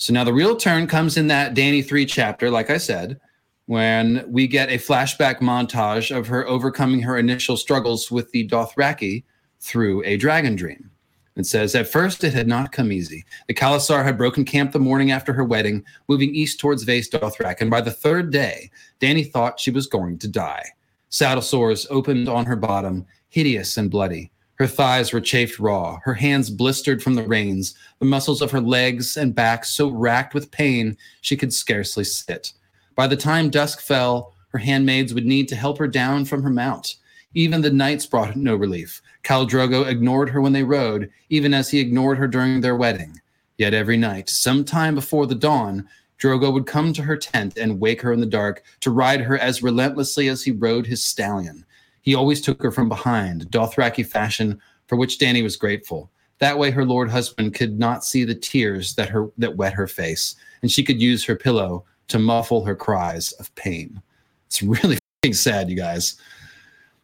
So 0.00 0.14
now 0.14 0.24
the 0.24 0.32
real 0.32 0.56
turn 0.56 0.86
comes 0.86 1.18
in 1.18 1.26
that 1.26 1.52
Danny 1.52 1.82
3 1.82 2.06
chapter, 2.06 2.50
like 2.50 2.70
I 2.70 2.78
said, 2.78 3.20
when 3.66 4.24
we 4.26 4.46
get 4.46 4.70
a 4.70 4.78
flashback 4.78 5.40
montage 5.40 6.10
of 6.10 6.26
her 6.26 6.48
overcoming 6.48 7.02
her 7.02 7.18
initial 7.18 7.54
struggles 7.54 8.10
with 8.10 8.30
the 8.32 8.48
Dothraki 8.48 9.24
through 9.60 10.02
a 10.06 10.16
dragon 10.16 10.56
dream. 10.56 10.90
It 11.36 11.44
says, 11.44 11.74
At 11.74 11.86
first, 11.86 12.24
it 12.24 12.32
had 12.32 12.48
not 12.48 12.72
come 12.72 12.92
easy. 12.92 13.26
The 13.46 13.52
khalasar 13.52 14.02
had 14.02 14.16
broken 14.16 14.46
camp 14.46 14.72
the 14.72 14.78
morning 14.78 15.10
after 15.10 15.34
her 15.34 15.44
wedding, 15.44 15.84
moving 16.08 16.34
east 16.34 16.58
towards 16.58 16.84
Vaes 16.84 17.10
Dothrak, 17.10 17.60
and 17.60 17.70
by 17.70 17.82
the 17.82 17.90
third 17.90 18.32
day, 18.32 18.70
Danny 19.00 19.24
thought 19.24 19.60
she 19.60 19.70
was 19.70 19.86
going 19.86 20.16
to 20.20 20.28
die. 20.28 20.64
Saddle 21.10 21.42
sores 21.42 21.86
opened 21.90 22.26
on 22.26 22.46
her 22.46 22.56
bottom, 22.56 23.04
hideous 23.28 23.76
and 23.76 23.90
bloody. 23.90 24.32
Her 24.60 24.66
thighs 24.66 25.10
were 25.10 25.22
chafed 25.22 25.58
raw, 25.58 26.00
her 26.02 26.12
hands 26.12 26.50
blistered 26.50 27.02
from 27.02 27.14
the 27.14 27.22
reins, 27.22 27.74
the 27.98 28.04
muscles 28.04 28.42
of 28.42 28.50
her 28.50 28.60
legs 28.60 29.16
and 29.16 29.34
back 29.34 29.64
so 29.64 29.88
racked 29.88 30.34
with 30.34 30.50
pain 30.50 30.98
she 31.22 31.34
could 31.34 31.54
scarcely 31.54 32.04
sit. 32.04 32.52
By 32.94 33.06
the 33.06 33.16
time 33.16 33.48
dusk 33.48 33.80
fell, 33.80 34.34
her 34.48 34.58
handmaids 34.58 35.14
would 35.14 35.24
need 35.24 35.48
to 35.48 35.56
help 35.56 35.78
her 35.78 35.88
down 35.88 36.26
from 36.26 36.42
her 36.42 36.50
mount. 36.50 36.96
Even 37.32 37.62
the 37.62 37.70
nights 37.70 38.04
brought 38.04 38.36
no 38.36 38.54
relief. 38.54 39.00
Khal 39.24 39.48
Drogo 39.48 39.88
ignored 39.88 40.28
her 40.28 40.42
when 40.42 40.52
they 40.52 40.62
rode, 40.62 41.10
even 41.30 41.54
as 41.54 41.70
he 41.70 41.80
ignored 41.80 42.18
her 42.18 42.28
during 42.28 42.60
their 42.60 42.76
wedding. 42.76 43.18
Yet 43.56 43.72
every 43.72 43.96
night, 43.96 44.28
some 44.28 44.66
time 44.66 44.94
before 44.94 45.26
the 45.26 45.34
dawn, 45.34 45.88
Drogo 46.18 46.52
would 46.52 46.66
come 46.66 46.92
to 46.92 47.02
her 47.02 47.16
tent 47.16 47.56
and 47.56 47.80
wake 47.80 48.02
her 48.02 48.12
in 48.12 48.20
the 48.20 48.26
dark 48.26 48.62
to 48.80 48.90
ride 48.90 49.22
her 49.22 49.38
as 49.38 49.62
relentlessly 49.62 50.28
as 50.28 50.42
he 50.42 50.50
rode 50.50 50.86
his 50.86 51.02
stallion. 51.02 51.64
He 52.10 52.16
always 52.16 52.40
took 52.40 52.60
her 52.64 52.72
from 52.72 52.88
behind, 52.88 53.48
Dothraki 53.52 54.04
fashion, 54.04 54.60
for 54.88 54.96
which 54.96 55.20
Danny 55.20 55.42
was 55.42 55.54
grateful. 55.54 56.10
That 56.40 56.58
way, 56.58 56.72
her 56.72 56.84
lord 56.84 57.08
husband 57.08 57.54
could 57.54 57.78
not 57.78 58.04
see 58.04 58.24
the 58.24 58.34
tears 58.34 58.96
that 58.96 59.08
her 59.10 59.30
that 59.38 59.54
wet 59.54 59.74
her 59.74 59.86
face, 59.86 60.34
and 60.60 60.72
she 60.72 60.82
could 60.82 61.00
use 61.00 61.24
her 61.24 61.36
pillow 61.36 61.84
to 62.08 62.18
muffle 62.18 62.64
her 62.64 62.74
cries 62.74 63.30
of 63.34 63.54
pain. 63.54 64.02
It's 64.48 64.60
really 64.60 64.98
sad, 65.30 65.70
you 65.70 65.76
guys. 65.76 66.20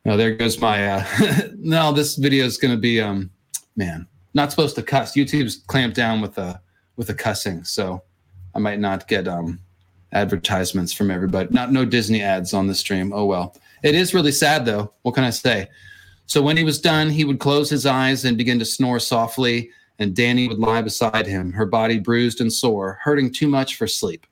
Oh, 0.07 0.17
there 0.17 0.35
goes 0.35 0.61
my. 0.61 0.95
Uh, 0.95 1.05
no, 1.57 1.93
this 1.93 2.17
video 2.17 2.45
is 2.45 2.59
going 2.59 2.75
to 2.75 2.81
be, 2.81 3.01
um, 3.01 3.31
man, 3.77 4.09
not 4.35 4.51
supposed 4.51 4.75
to 4.75 4.83
cuss. 4.83 5.15
YouTube's 5.15 5.59
clamped 5.69 5.95
down 5.95 6.21
with 6.21 6.37
a 6.37 6.61
with 6.97 7.11
a 7.11 7.15
cussing, 7.15 7.63
so 7.63 8.03
I 8.57 8.59
might 8.59 8.81
not 8.81 9.07
get 9.07 9.29
um, 9.29 9.61
advertisements 10.11 10.93
from 10.93 11.13
everybody. 11.13 11.49
Not 11.53 11.71
no 11.71 11.85
Disney 11.85 12.23
ads 12.23 12.53
on 12.53 12.67
the 12.67 12.75
stream. 12.75 13.13
Oh 13.13 13.27
well. 13.27 13.57
It 13.87 13.95
is 13.95 14.13
really 14.13 14.33
sad 14.33 14.65
though. 14.65 14.93
What 15.03 15.15
can 15.15 15.23
I 15.23 15.31
say? 15.31 15.69
So 16.27 16.43
when 16.43 16.57
he 16.57 16.65
was 16.65 16.81
done, 16.81 17.09
he 17.09 17.25
would 17.25 17.39
close 17.39 17.71
his 17.71 17.87
eyes 17.87 18.25
and 18.25 18.37
begin 18.37 18.59
to 18.59 18.65
snore 18.65 18.99
softly, 18.99 19.71
and 20.01 20.13
Danny 20.13 20.49
would 20.49 20.59
lie 20.59 20.83
beside 20.83 21.25
him, 21.25 21.53
her 21.53 21.67
body 21.67 22.01
bruised 22.01 22.41
and 22.41 22.53
sore, 22.53 22.99
hurting 23.05 23.31
too 23.33 23.47
much 23.47 23.77
for 23.77 23.87
sleep. 23.87 24.27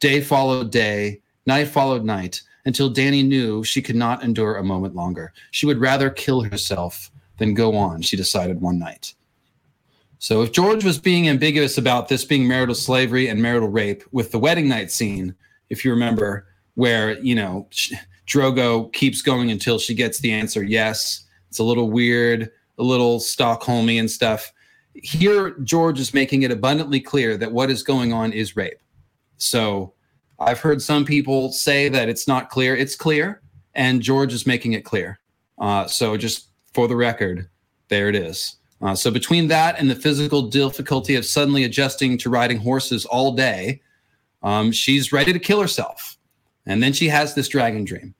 Day 0.00 0.20
followed 0.20 0.72
day, 0.72 1.20
night 1.46 1.68
followed 1.68 2.04
night 2.04 2.42
until 2.64 2.90
Danny 2.90 3.22
knew 3.22 3.62
she 3.62 3.80
could 3.80 3.94
not 3.94 4.24
endure 4.24 4.56
a 4.56 4.64
moment 4.64 4.96
longer. 4.96 5.32
She 5.52 5.64
would 5.64 5.78
rather 5.78 6.10
kill 6.10 6.40
herself 6.40 7.12
than 7.38 7.54
go 7.54 7.76
on, 7.76 8.02
she 8.02 8.16
decided 8.16 8.60
one 8.60 8.80
night. 8.80 9.14
So 10.18 10.42
if 10.42 10.50
George 10.50 10.84
was 10.84 10.98
being 10.98 11.28
ambiguous 11.28 11.78
about 11.78 12.08
this 12.08 12.24
being 12.24 12.48
marital 12.48 12.74
slavery 12.74 13.28
and 13.28 13.40
marital 13.40 13.68
rape 13.68 14.02
with 14.10 14.32
the 14.32 14.40
wedding 14.40 14.68
night 14.68 14.90
scene, 14.90 15.36
if 15.70 15.84
you 15.84 15.92
remember, 15.92 16.48
where, 16.74 17.18
you 17.20 17.36
know, 17.36 17.68
Drogo 18.28 18.92
keeps 18.92 19.22
going 19.22 19.50
until 19.50 19.78
she 19.78 19.94
gets 19.94 20.18
the 20.20 20.32
answer 20.32 20.62
yes, 20.62 21.26
it's 21.48 21.58
a 21.58 21.64
little 21.64 21.90
weird, 21.90 22.50
a 22.78 22.82
little 22.82 23.18
Stockholmy 23.18 23.98
and 23.98 24.10
stuff. 24.10 24.52
Here, 24.94 25.56
George 25.64 25.98
is 25.98 26.12
making 26.12 26.42
it 26.42 26.50
abundantly 26.50 27.00
clear 27.00 27.36
that 27.38 27.52
what 27.52 27.70
is 27.70 27.82
going 27.82 28.12
on 28.12 28.32
is 28.32 28.56
rape. 28.56 28.80
So 29.38 29.94
I've 30.38 30.60
heard 30.60 30.82
some 30.82 31.04
people 31.04 31.52
say 31.52 31.88
that 31.88 32.08
it's 32.08 32.28
not 32.28 32.50
clear. 32.50 32.76
It's 32.76 32.94
clear, 32.94 33.40
and 33.74 34.02
George 34.02 34.32
is 34.32 34.46
making 34.46 34.74
it 34.74 34.84
clear. 34.84 35.18
Uh, 35.58 35.86
so 35.86 36.16
just 36.16 36.48
for 36.74 36.86
the 36.86 36.96
record, 36.96 37.48
there 37.88 38.08
it 38.08 38.14
is. 38.14 38.56
Uh, 38.82 38.94
so 38.94 39.10
between 39.10 39.48
that 39.48 39.78
and 39.78 39.88
the 39.90 39.96
physical 39.96 40.42
difficulty 40.42 41.16
of 41.16 41.24
suddenly 41.24 41.64
adjusting 41.64 42.18
to 42.18 42.30
riding 42.30 42.58
horses 42.58 43.06
all 43.06 43.32
day, 43.32 43.80
Um, 44.42 44.70
she's 44.70 45.12
ready 45.12 45.32
to 45.32 45.40
kill 45.40 45.60
herself. 45.60 46.16
And 46.64 46.80
then 46.80 46.92
she 46.92 47.08
has 47.10 47.34
this 47.34 47.48
dragon 47.48 47.84
dream. 47.84 48.14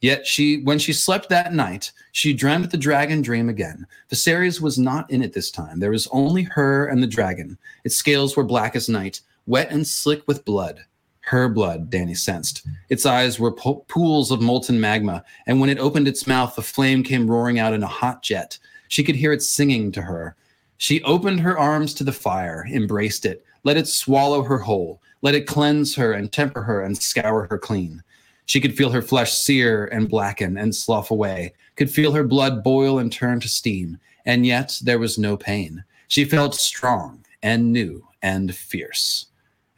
Yet 0.00 0.26
she, 0.26 0.62
when 0.62 0.78
she 0.78 0.94
slept 0.94 1.28
that 1.28 1.52
night, 1.52 1.92
she 2.12 2.32
dreamt 2.32 2.70
the 2.70 2.78
dragon 2.78 3.20
dream 3.20 3.48
again. 3.48 3.86
Viserys 4.10 4.60
was 4.60 4.78
not 4.78 5.10
in 5.10 5.22
it 5.22 5.34
this 5.34 5.50
time. 5.50 5.78
There 5.78 5.90
was 5.90 6.08
only 6.10 6.44
her 6.44 6.86
and 6.86 7.02
the 7.02 7.06
dragon. 7.06 7.58
Its 7.84 7.96
scales 7.96 8.36
were 8.36 8.44
black 8.44 8.74
as 8.74 8.88
night, 8.88 9.20
wet 9.46 9.70
and 9.70 9.86
slick 9.86 10.26
with 10.26 10.44
blood. 10.44 10.84
Her 11.20 11.48
blood, 11.48 11.90
Danny 11.90 12.14
sensed. 12.14 12.66
Its 12.88 13.04
eyes 13.04 13.38
were 13.38 13.52
po- 13.52 13.84
pools 13.88 14.30
of 14.30 14.40
molten 14.40 14.80
magma, 14.80 15.22
and 15.46 15.60
when 15.60 15.68
it 15.68 15.78
opened 15.78 16.08
its 16.08 16.26
mouth, 16.26 16.54
the 16.56 16.62
flame 16.62 17.02
came 17.02 17.30
roaring 17.30 17.58
out 17.58 17.74
in 17.74 17.82
a 17.82 17.86
hot 17.86 18.22
jet. 18.22 18.58
She 18.88 19.04
could 19.04 19.16
hear 19.16 19.32
it 19.32 19.42
singing 19.42 19.92
to 19.92 20.02
her. 20.02 20.34
She 20.78 21.02
opened 21.02 21.40
her 21.40 21.58
arms 21.58 21.92
to 21.94 22.04
the 22.04 22.12
fire, 22.12 22.66
embraced 22.72 23.26
it, 23.26 23.44
let 23.64 23.76
it 23.76 23.86
swallow 23.86 24.42
her 24.42 24.58
whole, 24.58 25.02
let 25.20 25.34
it 25.34 25.46
cleanse 25.46 25.94
her 25.94 26.14
and 26.14 26.32
temper 26.32 26.62
her 26.62 26.80
and 26.80 26.96
scour 26.96 27.46
her 27.50 27.58
clean. 27.58 28.02
She 28.50 28.60
could 28.60 28.76
feel 28.76 28.90
her 28.90 29.00
flesh 29.00 29.38
sear 29.38 29.84
and 29.92 30.08
blacken 30.08 30.58
and 30.58 30.74
slough 30.74 31.12
away, 31.12 31.54
could 31.76 31.88
feel 31.88 32.10
her 32.10 32.24
blood 32.24 32.64
boil 32.64 32.98
and 32.98 33.12
turn 33.12 33.38
to 33.38 33.48
steam, 33.48 33.96
and 34.26 34.44
yet 34.44 34.76
there 34.82 34.98
was 34.98 35.18
no 35.18 35.36
pain. 35.36 35.84
She 36.08 36.24
felt 36.24 36.56
strong 36.56 37.24
and 37.44 37.72
new 37.72 38.04
and 38.22 38.52
fierce. 38.52 39.26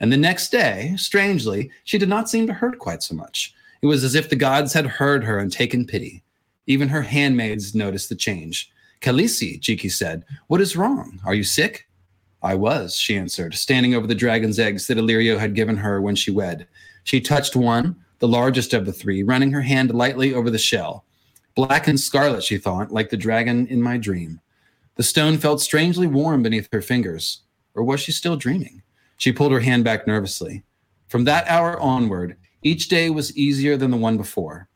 And 0.01 0.11
the 0.11 0.17
next 0.17 0.49
day, 0.49 0.95
strangely, 0.97 1.71
she 1.85 1.99
did 1.99 2.09
not 2.09 2.31
seem 2.31 2.47
to 2.47 2.55
hurt 2.55 2.79
quite 2.79 3.03
so 3.03 3.15
much. 3.15 3.55
It 3.83 3.89
was 3.89 4.05
as 4.05 4.15
if 4.15 4.31
the 4.31 4.37
gods 4.37 4.73
had 4.73 4.87
heard 4.87 5.23
her 5.23 5.39
and 5.39 5.53
taken 5.53 5.87
pity. 5.87 6.23
Even 6.67 6.89
her 6.89 7.03
handmaids 7.03 7.75
noticed 7.75 8.09
the 8.09 8.15
change. 8.15 8.73
Khaleesi, 9.03 9.61
Jhiqui 9.61 9.93
said, 9.93 10.25
what 10.47 10.63
is 10.63 10.79
wrong? 10.79 11.21
Are 11.27 11.35
you 11.35 11.45
sick? 11.45 11.87
I 12.43 12.55
was, 12.55 12.97
she 12.97 13.19
answered, 13.19 13.53
standing 13.53 13.95
over 13.95 14.07
the 14.07 14.15
dragon's 14.15 14.59
eggs 14.59 14.87
that 14.87 14.97
Illyrio 14.97 15.39
had 15.39 15.55
given 15.55 15.77
her 15.77 16.01
when 16.01 16.17
she 16.17 16.31
wed. 16.31 16.67
She 17.05 17.21
touched 17.21 17.55
one, 17.55 18.02
the 18.23 18.29
largest 18.29 18.73
of 18.73 18.87
the 18.87 18.93
three, 18.93 19.25
running 19.25 19.51
her 19.51 19.63
hand 19.63 19.93
lightly 19.93 20.33
over 20.33 20.49
the 20.49 20.57
shell. 20.57 21.05
Black 21.57 21.89
and 21.89 21.99
scarlet, 21.99 22.45
she 22.45 22.57
thought, 22.57 22.93
like 22.93 23.11
the 23.11 23.17
dragon 23.17 23.67
in 23.67 23.83
my 23.83 23.97
dream. 23.97 24.41
The 24.95 25.03
stone 25.03 25.39
felt 25.39 25.61
strangely 25.61 26.07
warm 26.07 26.41
beneath 26.41 26.69
her 26.73 26.81
fingers. 26.81 27.41
Or 27.75 27.83
was 27.83 27.99
she 27.99 28.13
still 28.13 28.37
dreaming? 28.37 28.83
She 29.17 29.33
pulled 29.33 29.51
her 29.51 29.59
hand 29.59 29.83
back 29.83 30.07
nervously. 30.07 30.63
From 31.09 31.25
that 31.25 31.49
hour 31.49 31.81
onward, 31.81 32.37
each 32.63 32.89
day 32.89 33.11
was 33.11 33.37
easier 33.37 33.77
than 33.77 33.91
the 33.91 33.97
one 33.97 34.17
before. 34.17 34.69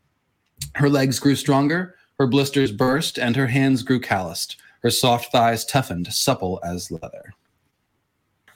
Her 0.74 0.90
legs 0.90 1.20
grew 1.20 1.36
stronger, 1.36 1.94
her 2.18 2.26
blisters 2.26 2.72
burst, 2.72 3.16
and 3.16 3.36
her 3.36 3.46
hands 3.46 3.84
grew 3.84 4.00
calloused. 4.00 4.56
Her 4.82 4.90
soft 4.90 5.30
thighs 5.30 5.64
toughened, 5.64 6.12
supple 6.12 6.58
as 6.64 6.90
leather. 6.90 7.32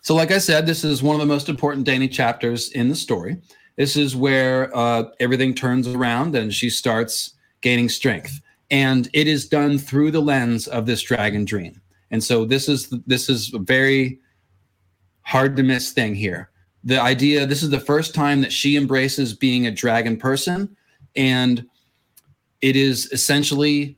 So, 0.00 0.16
like 0.16 0.32
I 0.32 0.38
said, 0.38 0.66
this 0.66 0.82
is 0.82 1.00
one 1.00 1.14
of 1.14 1.20
the 1.20 1.32
most 1.32 1.48
important 1.48 1.86
Danny 1.86 2.08
chapters 2.08 2.72
in 2.72 2.88
the 2.88 2.96
story. 2.96 3.36
This 3.80 3.96
is 3.96 4.14
where 4.14 4.76
uh, 4.76 5.04
everything 5.20 5.54
turns 5.54 5.88
around 5.88 6.36
and 6.36 6.52
she 6.52 6.68
starts 6.68 7.32
gaining 7.62 7.88
strength, 7.88 8.42
and 8.70 9.08
it 9.14 9.26
is 9.26 9.48
done 9.48 9.78
through 9.78 10.10
the 10.10 10.20
lens 10.20 10.68
of 10.68 10.84
this 10.84 11.00
dragon 11.00 11.46
dream. 11.46 11.80
And 12.10 12.22
so 12.22 12.44
this 12.44 12.68
is 12.68 12.90
this 13.06 13.30
is 13.30 13.54
a 13.54 13.58
very 13.58 14.20
hard 15.22 15.56
to 15.56 15.62
miss 15.62 15.92
thing 15.92 16.14
here. 16.14 16.50
The 16.84 17.00
idea 17.00 17.46
this 17.46 17.62
is 17.62 17.70
the 17.70 17.80
first 17.80 18.14
time 18.14 18.42
that 18.42 18.52
she 18.52 18.76
embraces 18.76 19.32
being 19.32 19.66
a 19.66 19.70
dragon 19.70 20.18
person, 20.18 20.76
and 21.16 21.64
it 22.60 22.76
is 22.76 23.10
essentially 23.12 23.96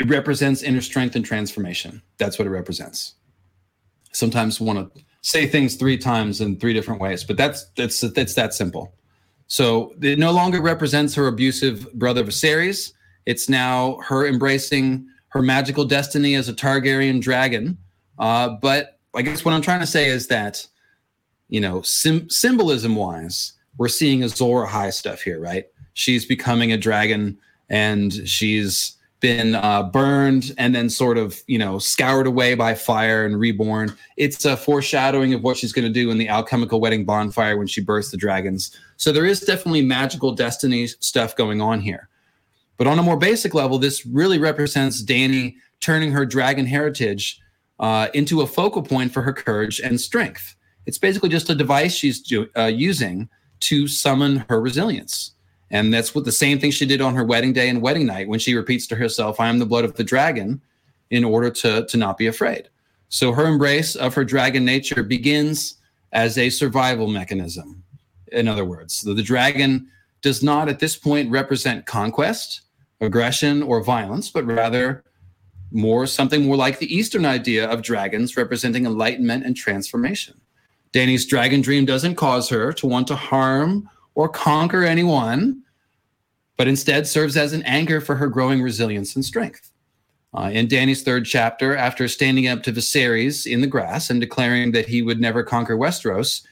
it 0.00 0.08
represents 0.08 0.64
inner 0.64 0.80
strength 0.80 1.14
and 1.14 1.24
transformation. 1.24 2.02
That's 2.18 2.36
what 2.36 2.48
it 2.48 2.50
represents. 2.50 3.14
Sometimes 4.10 4.60
want 4.60 4.92
to 4.92 5.02
say 5.22 5.46
things 5.46 5.76
three 5.76 5.96
times 5.96 6.40
in 6.40 6.58
three 6.58 6.74
different 6.74 7.00
ways, 7.00 7.24
but 7.24 7.36
that's 7.36 7.66
that's 7.76 8.00
that's 8.00 8.34
that 8.34 8.52
simple. 8.52 8.92
So 9.46 9.94
it 10.00 10.18
no 10.18 10.32
longer 10.32 10.60
represents 10.60 11.14
her 11.14 11.26
abusive 11.26 11.92
brother 11.94 12.24
Viserys. 12.24 12.92
It's 13.26 13.48
now 13.48 13.98
her 14.04 14.26
embracing 14.26 15.06
her 15.28 15.42
magical 15.42 15.84
destiny 15.84 16.34
as 16.34 16.48
a 16.48 16.52
Targaryen 16.52 17.20
dragon. 17.20 17.78
Uh, 18.18 18.50
but 18.60 18.98
I 19.14 19.22
guess 19.22 19.44
what 19.44 19.54
I'm 19.54 19.62
trying 19.62 19.80
to 19.80 19.86
say 19.86 20.08
is 20.08 20.26
that, 20.28 20.66
you 21.48 21.60
know, 21.60 21.82
sim- 21.82 22.28
symbolism 22.28 22.96
wise, 22.96 23.52
we're 23.78 23.88
seeing 23.88 24.22
Azor 24.22 24.66
Ahai 24.66 24.92
stuff 24.92 25.22
here, 25.22 25.40
right? 25.40 25.66
She's 25.94 26.24
becoming 26.26 26.72
a 26.72 26.78
dragon 26.78 27.38
and 27.68 28.12
she's 28.28 28.96
been 29.22 29.54
uh, 29.54 29.84
burned 29.84 30.52
and 30.58 30.74
then 30.74 30.90
sort 30.90 31.16
of 31.16 31.40
you 31.46 31.56
know 31.56 31.78
scoured 31.78 32.26
away 32.26 32.54
by 32.54 32.74
fire 32.74 33.24
and 33.24 33.40
reborn. 33.40 33.96
It's 34.18 34.44
a 34.44 34.56
foreshadowing 34.56 35.32
of 35.32 35.42
what 35.42 35.56
she's 35.56 35.72
going 35.72 35.86
to 35.86 35.92
do 35.92 36.10
in 36.10 36.18
the 36.18 36.28
alchemical 36.28 36.80
wedding 36.80 37.06
bonfire 37.06 37.56
when 37.56 37.68
she 37.68 37.80
births 37.80 38.10
the 38.10 38.18
dragons. 38.18 38.76
So 38.98 39.12
there 39.12 39.24
is 39.24 39.40
definitely 39.40 39.82
magical 39.82 40.32
destiny 40.32 40.88
stuff 40.88 41.34
going 41.36 41.62
on 41.62 41.80
here. 41.80 42.08
But 42.76 42.88
on 42.88 42.98
a 42.98 43.02
more 43.02 43.16
basic 43.16 43.54
level 43.54 43.78
this 43.78 44.04
really 44.04 44.38
represents 44.38 45.02
dany 45.02 45.54
turning 45.80 46.12
her 46.12 46.26
dragon 46.26 46.66
heritage 46.66 47.40
uh, 47.78 48.08
into 48.12 48.42
a 48.42 48.46
focal 48.46 48.82
point 48.82 49.12
for 49.12 49.22
her 49.22 49.32
courage 49.32 49.80
and 49.80 50.00
strength. 50.00 50.56
It's 50.84 50.98
basically 50.98 51.28
just 51.28 51.48
a 51.48 51.54
device 51.54 51.94
she's 51.94 52.22
uh, 52.56 52.64
using 52.64 53.28
to 53.60 53.86
summon 53.86 54.44
her 54.48 54.60
resilience 54.60 55.32
and 55.72 55.92
that's 55.92 56.14
what 56.14 56.24
the 56.24 56.32
same 56.32 56.60
thing 56.60 56.70
she 56.70 56.86
did 56.86 57.00
on 57.00 57.14
her 57.14 57.24
wedding 57.24 57.52
day 57.52 57.68
and 57.68 57.82
wedding 57.82 58.06
night 58.06 58.28
when 58.28 58.38
she 58.38 58.54
repeats 58.54 58.86
to 58.88 58.96
herself, 58.96 59.40
I 59.40 59.48
am 59.48 59.58
the 59.58 59.66
blood 59.66 59.84
of 59.84 59.96
the 59.96 60.04
dragon, 60.04 60.60
in 61.10 61.24
order 61.24 61.50
to, 61.50 61.84
to 61.86 61.96
not 61.96 62.16
be 62.16 62.26
afraid. 62.26 62.68
So 63.08 63.32
her 63.32 63.46
embrace 63.46 63.96
of 63.96 64.14
her 64.14 64.24
dragon 64.24 64.64
nature 64.64 65.02
begins 65.02 65.76
as 66.12 66.38
a 66.38 66.48
survival 66.50 67.06
mechanism. 67.06 67.82
In 68.32 68.48
other 68.48 68.64
words, 68.64 69.02
the, 69.02 69.12
the 69.12 69.22
dragon 69.22 69.88
does 70.22 70.42
not 70.42 70.68
at 70.68 70.78
this 70.78 70.96
point 70.96 71.30
represent 71.30 71.84
conquest, 71.84 72.62
aggression, 73.00 73.62
or 73.62 73.82
violence, 73.82 74.30
but 74.30 74.46
rather 74.46 75.04
more 75.70 76.06
something 76.06 76.46
more 76.46 76.56
like 76.56 76.78
the 76.78 76.94
Eastern 76.94 77.26
idea 77.26 77.68
of 77.68 77.82
dragons 77.82 78.36
representing 78.36 78.86
enlightenment 78.86 79.44
and 79.44 79.56
transformation. 79.56 80.40
Danny's 80.92 81.26
dragon 81.26 81.60
dream 81.60 81.84
doesn't 81.84 82.16
cause 82.16 82.48
her 82.50 82.72
to 82.74 82.86
want 82.86 83.06
to 83.08 83.16
harm 83.16 83.88
or 84.14 84.28
conquer 84.28 84.84
anyone, 84.84 85.62
but 86.56 86.68
instead 86.68 87.06
serves 87.06 87.36
as 87.36 87.52
an 87.52 87.62
anchor 87.62 88.00
for 88.00 88.14
her 88.14 88.28
growing 88.28 88.62
resilience 88.62 89.16
and 89.16 89.24
strength. 89.24 89.70
Uh, 90.34 90.50
in 90.52 90.66
Danny's 90.66 91.02
third 91.02 91.26
chapter, 91.26 91.76
after 91.76 92.08
standing 92.08 92.48
up 92.48 92.62
to 92.62 92.72
Viserys 92.72 93.46
in 93.46 93.60
the 93.60 93.66
grass 93.66 94.08
and 94.08 94.20
declaring 94.20 94.72
that 94.72 94.86
he 94.86 95.02
would 95.02 95.20
never 95.20 95.42
conquer 95.42 95.76
Westeros, 95.76 96.42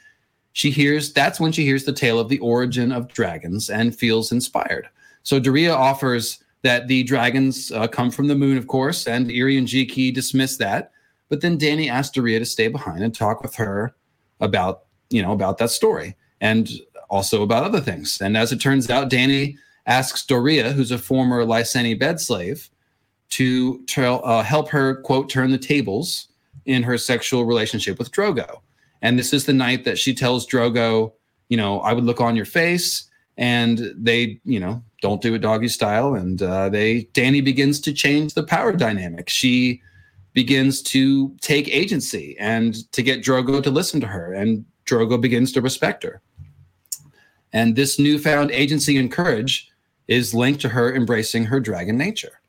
she 0.53 0.70
hears 0.70 1.12
that's 1.12 1.41
when 1.41 1.53
she 1.53 1.65
hears 1.65 1.85
the 1.85 1.93
tale 1.93 2.19
of 2.19 2.28
the 2.28 2.41
origin 2.41 2.93
of 2.93 3.09
dragons 3.09 3.70
and 3.70 3.97
feels 3.97 4.32
inspired. 4.32 4.89
So 5.23 5.41
Doreah 5.41 5.74
offers 5.74 6.43
that 6.62 6.89
the 6.89 7.03
dragons 7.05 7.73
uh, 7.73 7.87
come 7.87 8.11
from 8.11 8.28
the 8.28 8.35
moon, 8.35 8.59
of 8.59 8.66
course, 8.66 9.07
and 9.07 9.31
Irri 9.31 9.57
and 9.57 9.66
Jhiqui 9.66 10.12
dismiss 10.12 10.57
that. 10.59 10.93
But 11.28 11.41
then 11.41 11.57
Danny 11.57 11.89
asks 11.89 12.16
Doreah 12.16 12.41
to 12.41 12.45
stay 12.45 12.69
behind 12.69 13.03
and 13.03 13.15
talk 13.15 13.43
with 13.43 13.55
her 13.55 13.95
about, 14.41 14.82
you 15.09 15.23
know, 15.23 15.32
about 15.32 15.59
that 15.59 15.70
story. 15.70 16.16
And 16.41 16.69
also 17.11 17.43
about 17.43 17.65
other 17.65 17.81
things. 17.81 18.20
And 18.20 18.37
as 18.37 18.53
it 18.53 18.61
turns 18.61 18.89
out, 18.89 19.11
Danny 19.11 19.57
asks 19.87 20.24
Doreah, 20.24 20.73
who's 20.73 20.93
a 20.93 20.99
former 20.99 21.45
Lyseni 21.45 21.99
bed 21.99 22.20
slave, 22.20 22.70
to 23.31 23.85
tell, 23.87 24.24
uh, 24.24 24.43
help 24.43 24.69
her, 24.70 24.97
quote, 25.03 25.28
turn 25.28 25.51
the 25.51 25.59
tables 25.59 26.28
in 26.65 26.82
her 26.82 26.97
sexual 26.97 27.45
relationship 27.45 27.99
with 27.99 28.12
Drogo. 28.12 28.61
And 29.03 29.19
this 29.19 29.32
is 29.32 29.47
the 29.47 29.53
night 29.53 29.85
that 29.85 29.99
she 29.99 30.15
tells 30.15 30.47
Drogo, 30.47 31.12
you 31.49 31.57
know, 31.57 31.81
I 31.81 31.93
would 31.93 32.05
look 32.05 32.20
on 32.20 32.37
your 32.37 32.45
face. 32.45 33.05
And 33.37 33.93
they, 33.97 34.39
you 34.45 34.61
know, 34.61 34.85
don't 35.01 35.23
do 35.23 35.35
it 35.35 35.39
doggy 35.39 35.69
style. 35.69 36.15
And 36.15 36.43
uh, 36.43 36.69
they, 36.69 37.09
Danny 37.15 37.41
begins 37.41 37.81
to 37.81 37.93
change 37.93 38.35
the 38.35 38.43
power 38.43 38.73
dynamic. 38.73 39.31
She 39.31 39.81
begins 40.35 40.82
to 40.82 41.35
take 41.41 41.66
agency 41.69 42.37
and 42.39 42.91
to 42.93 43.03
get 43.03 43.23
Drogo 43.23 43.62
to 43.62 43.70
listen 43.70 44.01
to 44.01 44.07
her. 44.07 44.35
And 44.35 44.65
Drogo 44.85 45.19
begins 45.19 45.53
to 45.53 45.62
respect 45.62 46.03
her. 46.03 46.20
And 47.52 47.77
this 47.77 47.98
newfound 47.98 48.51
agency 48.51 48.97
and 48.97 49.10
courage 49.10 49.70
is 50.09 50.35
linked 50.35 50.60
to 50.62 50.68
her 50.68 50.94
embracing 50.94 51.44
her 51.44 51.60
dragon 51.60 51.97
nature. 51.97 52.40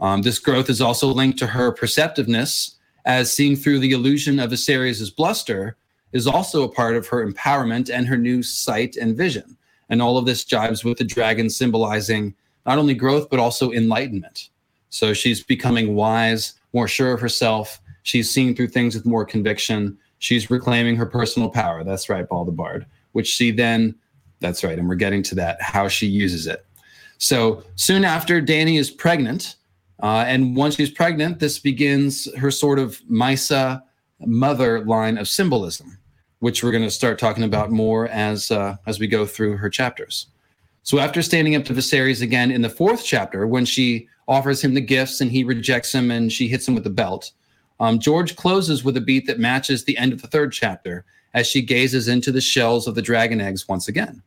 Um, 0.00 0.22
this 0.22 0.38
growth 0.38 0.68
is 0.68 0.80
also 0.80 1.08
linked 1.08 1.38
to 1.38 1.46
her 1.46 1.72
perceptiveness, 1.72 2.76
as 3.04 3.32
seeing 3.32 3.56
through 3.56 3.78
the 3.78 3.92
illusion 3.92 4.38
of 4.38 4.50
Viserys' 4.50 5.14
bluster 5.14 5.76
is 6.12 6.26
also 6.26 6.64
a 6.64 6.68
part 6.68 6.96
of 6.96 7.06
her 7.06 7.26
empowerment 7.26 7.90
and 7.90 8.06
her 8.06 8.16
new 8.16 8.42
sight 8.42 8.96
and 8.96 9.16
vision. 9.16 9.56
And 9.88 10.02
all 10.02 10.18
of 10.18 10.26
this 10.26 10.44
jives 10.44 10.84
with 10.84 10.98
the 10.98 11.04
dragon 11.04 11.48
symbolizing 11.48 12.34
not 12.64 12.78
only 12.78 12.94
growth, 12.94 13.30
but 13.30 13.38
also 13.38 13.70
enlightenment. 13.70 14.50
So 14.90 15.12
she's 15.12 15.42
becoming 15.42 15.94
wise, 15.94 16.54
more 16.72 16.88
sure 16.88 17.12
of 17.12 17.20
herself. 17.20 17.80
She's 18.02 18.30
seeing 18.30 18.54
through 18.54 18.68
things 18.68 18.94
with 18.94 19.06
more 19.06 19.24
conviction. 19.24 19.96
She's 20.18 20.50
reclaiming 20.50 20.96
her 20.96 21.06
personal 21.06 21.48
power. 21.48 21.84
That's 21.84 22.08
right, 22.08 22.28
Paul 22.28 22.44
the 22.44 22.52
Bard, 22.52 22.86
which 23.12 23.28
she 23.28 23.50
then 23.50 23.94
that's 24.40 24.62
right. 24.64 24.78
And 24.78 24.88
we're 24.88 24.94
getting 24.94 25.22
to 25.24 25.34
that, 25.36 25.60
how 25.60 25.88
she 25.88 26.06
uses 26.06 26.46
it. 26.46 26.66
So 27.18 27.62
soon 27.76 28.04
after, 28.04 28.40
Danny 28.40 28.76
is 28.76 28.90
pregnant. 28.90 29.56
Uh, 30.02 30.24
and 30.26 30.54
once 30.54 30.76
she's 30.76 30.90
pregnant, 30.90 31.38
this 31.38 31.58
begins 31.58 32.32
her 32.36 32.50
sort 32.50 32.78
of 32.78 33.00
Mhysa 33.10 33.82
mother 34.20 34.84
line 34.84 35.18
of 35.18 35.28
symbolism. 35.28 35.98
which 36.40 36.62
we're 36.62 36.70
going 36.70 36.84
to 36.84 36.90
start 36.90 37.18
talking 37.18 37.44
about 37.44 37.70
more 37.70 38.08
as 38.08 38.50
uh, 38.50 38.76
as 38.86 39.00
we 39.00 39.06
go 39.06 39.26
through 39.26 39.56
her 39.56 39.70
chapters. 39.70 40.26
So 40.82 40.98
after 40.98 41.22
standing 41.22 41.56
up 41.56 41.64
to 41.64 41.72
Viserys 41.74 42.22
again 42.22 42.50
in 42.50 42.62
the 42.62 42.70
fourth 42.70 43.04
chapter, 43.04 43.46
when 43.46 43.64
she 43.64 44.08
offers 44.28 44.62
him 44.62 44.74
the 44.74 44.80
gifts 44.80 45.20
and 45.20 45.30
he 45.30 45.42
rejects 45.44 45.92
him 45.92 46.10
and 46.10 46.32
she 46.32 46.46
hits 46.46 46.68
him 46.68 46.74
with 46.74 46.84
the 46.84 46.90
belt, 46.90 47.32
um, 47.80 47.98
George 47.98 48.36
closes 48.36 48.84
with 48.84 48.96
a 48.96 49.00
beat 49.00 49.26
that 49.26 49.38
matches 49.38 49.84
the 49.84 49.98
end 49.98 50.12
of 50.12 50.22
the 50.22 50.28
third 50.28 50.52
chapter 50.52 51.04
as 51.34 51.46
she 51.46 51.60
gazes 51.60 52.08
into 52.08 52.32
the 52.32 52.40
shells 52.40 52.86
of 52.86 52.94
the 52.94 53.02
dragon 53.02 53.40
eggs 53.40 53.68
once 53.68 53.88
again. 53.88 54.22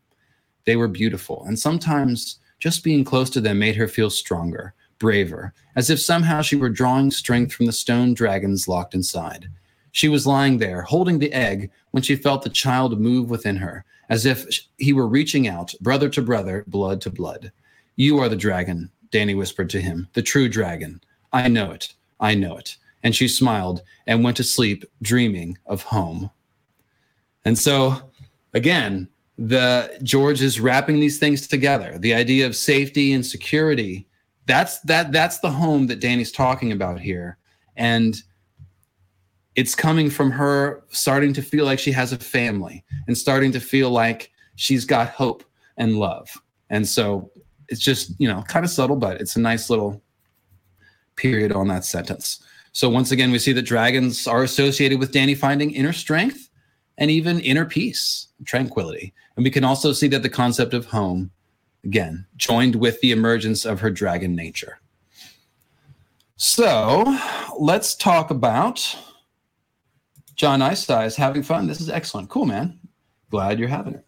They 0.65 0.75
were 0.75 0.87
beautiful, 0.87 1.43
and 1.45 1.57
sometimes 1.57 2.39
just 2.59 2.83
being 2.83 3.03
close 3.03 3.29
to 3.31 3.41
them 3.41 3.59
made 3.59 3.75
her 3.75 3.87
feel 3.87 4.09
stronger, 4.09 4.73
braver, 4.99 5.53
as 5.75 5.89
if 5.89 5.99
somehow 5.99 6.41
she 6.41 6.55
were 6.55 6.69
drawing 6.69 7.09
strength 7.09 7.53
from 7.53 7.65
the 7.65 7.71
stone 7.71 8.13
dragons 8.13 8.67
locked 8.67 8.93
inside. 8.93 9.47
She 9.91 10.09
was 10.09 10.27
lying 10.27 10.57
there, 10.59 10.83
holding 10.83 11.17
the 11.17 11.33
egg, 11.33 11.71
when 11.91 12.03
she 12.03 12.15
felt 12.15 12.43
the 12.43 12.49
child 12.49 12.99
move 12.99 13.29
within 13.29 13.55
her, 13.55 13.85
as 14.09 14.25
if 14.25 14.45
he 14.77 14.93
were 14.93 15.07
reaching 15.07 15.47
out, 15.47 15.73
brother 15.81 16.09
to 16.09 16.21
brother, 16.21 16.63
blood 16.67 17.01
to 17.01 17.09
blood. 17.09 17.51
You 17.95 18.19
are 18.19 18.29
the 18.29 18.35
dragon, 18.35 18.91
Danny 19.11 19.33
whispered 19.33 19.69
to 19.71 19.81
him, 19.81 20.07
the 20.13 20.21
true 20.21 20.47
dragon. 20.49 21.01
I 21.33 21.47
know 21.47 21.71
it. 21.71 21.93
I 22.19 22.35
know 22.35 22.57
it. 22.57 22.77
And 23.03 23.15
she 23.15 23.27
smiled 23.27 23.81
and 24.07 24.23
went 24.23 24.37
to 24.37 24.43
sleep, 24.43 24.83
dreaming 25.01 25.57
of 25.65 25.83
home. 25.83 26.29
And 27.45 27.57
so, 27.57 28.11
again, 28.53 29.07
the 29.37 29.97
George 30.03 30.41
is 30.41 30.59
wrapping 30.59 30.99
these 30.99 31.17
things 31.17 31.47
together. 31.47 31.97
The 31.97 32.13
idea 32.13 32.45
of 32.45 32.55
safety 32.55 33.13
and 33.13 33.25
security. 33.25 34.05
That's 34.47 34.79
that 34.81 35.11
that's 35.11 35.39
the 35.39 35.49
home 35.49 35.87
that 35.87 36.01
Danny's 36.01 36.31
talking 36.31 36.71
about 36.71 36.99
here. 36.99 37.37
And 37.77 38.21
it's 39.55 39.75
coming 39.75 40.09
from 40.09 40.31
her 40.31 40.83
starting 40.89 41.33
to 41.33 41.41
feel 41.41 41.65
like 41.65 41.79
she 41.79 41.91
has 41.91 42.11
a 42.11 42.17
family 42.17 42.83
and 43.07 43.17
starting 43.17 43.51
to 43.53 43.59
feel 43.59 43.89
like 43.89 44.31
she's 44.55 44.85
got 44.85 45.09
hope 45.09 45.43
and 45.77 45.97
love. 45.97 46.29
And 46.69 46.87
so 46.87 47.31
it's 47.69 47.81
just, 47.81 48.13
you 48.19 48.27
know, 48.27 48.43
kind 48.47 48.65
of 48.65 48.71
subtle, 48.71 48.95
but 48.95 49.21
it's 49.21 49.35
a 49.35 49.39
nice 49.39 49.69
little 49.69 50.01
period 51.15 51.51
on 51.51 51.67
that 51.69 51.85
sentence. 51.85 52.43
So 52.79 52.87
once 52.87 53.11
again, 53.11 53.31
we 53.31 53.39
see 53.39 53.51
that 53.51 53.63
dragons 53.63 54.25
are 54.25 54.41
associated 54.41 54.99
with 54.99 55.11
Danny 55.11 55.35
finding 55.35 55.71
inner 55.71 55.91
strength 55.91 56.49
and 56.97 57.11
even 57.11 57.41
inner 57.41 57.65
peace, 57.65 58.29
tranquility. 58.45 59.13
And 59.35 59.43
we 59.43 59.51
can 59.51 59.65
also 59.65 59.91
see 59.91 60.07
that 60.07 60.23
the 60.23 60.29
concept 60.29 60.73
of 60.73 60.85
home, 60.85 61.29
again, 61.83 62.25
joined 62.37 62.75
with 62.75 62.97
the 63.01 63.11
emergence 63.11 63.65
of 63.65 63.81
her 63.81 63.91
dragon 63.91 64.33
nature. 64.33 64.79
So 66.37 67.03
let's 67.59 67.95
talk 67.95 68.31
about 68.31 68.95
John 70.35 70.61
Ice 70.61 70.87
having 71.17 71.43
fun. 71.43 71.67
This 71.67 71.81
is 71.81 71.89
excellent. 71.89 72.29
Cool, 72.29 72.45
man. 72.45 72.79
Glad 73.29 73.59
you're 73.59 73.67
having 73.67 73.95
it. 73.95 74.05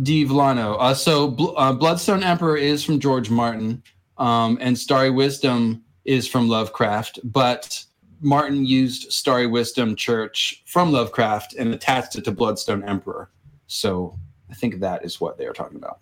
D. 0.00 0.24
Villano. 0.24 0.76
Uh, 0.76 0.94
so 0.94 1.36
uh, 1.58 1.74
Bloodstone 1.74 2.22
Emperor 2.22 2.56
is 2.56 2.82
from 2.82 2.98
George 2.98 3.28
Martin, 3.28 3.82
um, 4.16 4.56
and 4.62 4.78
Starry 4.78 5.10
Wisdom 5.10 5.84
is 6.08 6.26
from 6.26 6.48
Lovecraft, 6.48 7.20
but 7.22 7.84
Martin 8.22 8.64
used 8.64 9.12
Starry 9.12 9.46
Wisdom 9.46 9.94
Church 9.94 10.62
from 10.64 10.90
Lovecraft 10.90 11.54
and 11.54 11.74
attached 11.74 12.16
it 12.16 12.24
to 12.24 12.32
Bloodstone 12.32 12.82
Emperor. 12.82 13.30
So 13.66 14.18
I 14.50 14.54
think 14.54 14.80
that 14.80 15.04
is 15.04 15.20
what 15.20 15.36
they 15.36 15.44
are 15.44 15.52
talking 15.52 15.76
about. 15.76 16.00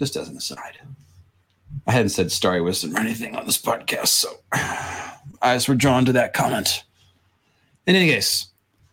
Just 0.00 0.16
as 0.16 0.28
an 0.28 0.36
aside. 0.36 0.78
I 1.86 1.92
hadn't 1.92 2.08
said 2.08 2.32
Starry 2.32 2.60
Wisdom 2.60 2.96
or 2.96 2.98
anything 2.98 3.36
on 3.36 3.46
this 3.46 3.60
podcast, 3.60 4.08
so 4.08 4.30
eyes 5.42 5.68
were 5.68 5.76
drawn 5.76 6.04
to 6.04 6.12
that 6.12 6.34
comment. 6.34 6.82
In 7.86 7.94
any 7.94 8.08
case, 8.08 8.48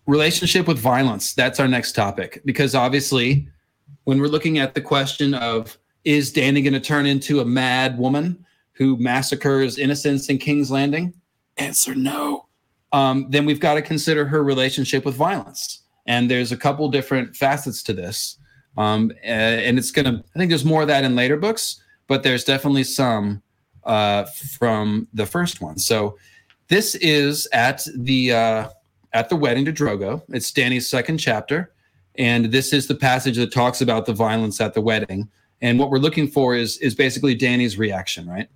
relationship 0.06 0.68
with 0.68 0.77
violence. 0.77 1.34
That's 1.34 1.60
our 1.60 1.68
next 1.68 1.94
topic 1.94 2.44
because 2.45 2.76
obviously, 2.76 3.48
when 4.03 4.19
we're 4.19 4.27
looking 4.27 4.60
at 4.60 4.76
the 4.76 4.82
question 4.82 5.34
of 5.34 5.80
is 6.03 6.32
Danny 6.32 6.61
going 6.61 6.73
to 6.73 6.80
turn 6.80 7.07
into 7.07 7.40
a 7.40 7.45
mad 7.45 7.98
woman 7.98 8.45
who 8.76 8.97
massacres 8.97 9.77
innocents 9.77 10.30
in 10.30 10.38
King's 10.38 10.72
Landing? 10.72 11.14
Answer 11.57 11.95
no. 11.95 12.47
Um, 12.91 13.27
then 13.30 13.45
we've 13.45 13.60
got 13.60 13.76
to 13.76 13.81
consider 13.81 14.26
her 14.26 14.43
relationship 14.43 15.06
with 15.06 15.15
violence. 15.15 15.81
And 16.06 16.30
there's 16.30 16.52
a 16.52 16.57
couple 16.57 16.88
different 16.89 17.35
facets 17.35 17.81
to 17.84 17.93
this. 17.93 18.38
Um, 18.77 19.11
and 19.23 19.77
it's 19.77 19.91
going 19.91 20.06
to, 20.06 20.23
I 20.35 20.39
think 20.39 20.49
there's 20.49 20.65
more 20.65 20.81
of 20.81 20.88
that 20.89 21.03
in 21.03 21.15
later 21.15 21.38
books, 21.38 21.81
but 22.07 22.23
there's 22.23 22.43
definitely 22.43 22.84
some 22.84 23.41
uh, 23.85 24.26
from 24.60 25.07
the 25.14 25.26
first 25.26 25.61
one. 25.61 25.77
So 25.77 26.18
this 26.68 26.95
is 26.95 27.47
at 27.53 27.85
the 27.95 28.34
uh, 28.34 28.69
at 29.14 29.30
the 29.30 29.35
wedding 29.35 29.65
to 29.65 29.73
Drogo. 29.73 30.23
It's 30.30 30.52
Danny's 30.52 30.89
second 30.89 31.19
chapter, 31.19 31.73
and 32.15 32.45
this 32.45 32.73
is 32.73 32.88
the 32.88 32.95
passage 32.95 33.38
that 33.38 33.53
talks 33.53 33.81
about 33.81 34.06
the 34.06 34.14
violence 34.14 34.60
at 34.60 34.73
the 34.73 34.81
wedding. 34.81 35.30
And 35.61 35.80
what 35.80 35.89
we're 35.89 35.99
looking 35.99 36.27
for 36.27 36.56
is 36.56 36.77
is 36.80 36.95
basically 36.95 37.35
Danny's 37.35 37.77
reaction, 37.77 38.27
right? 38.27 38.49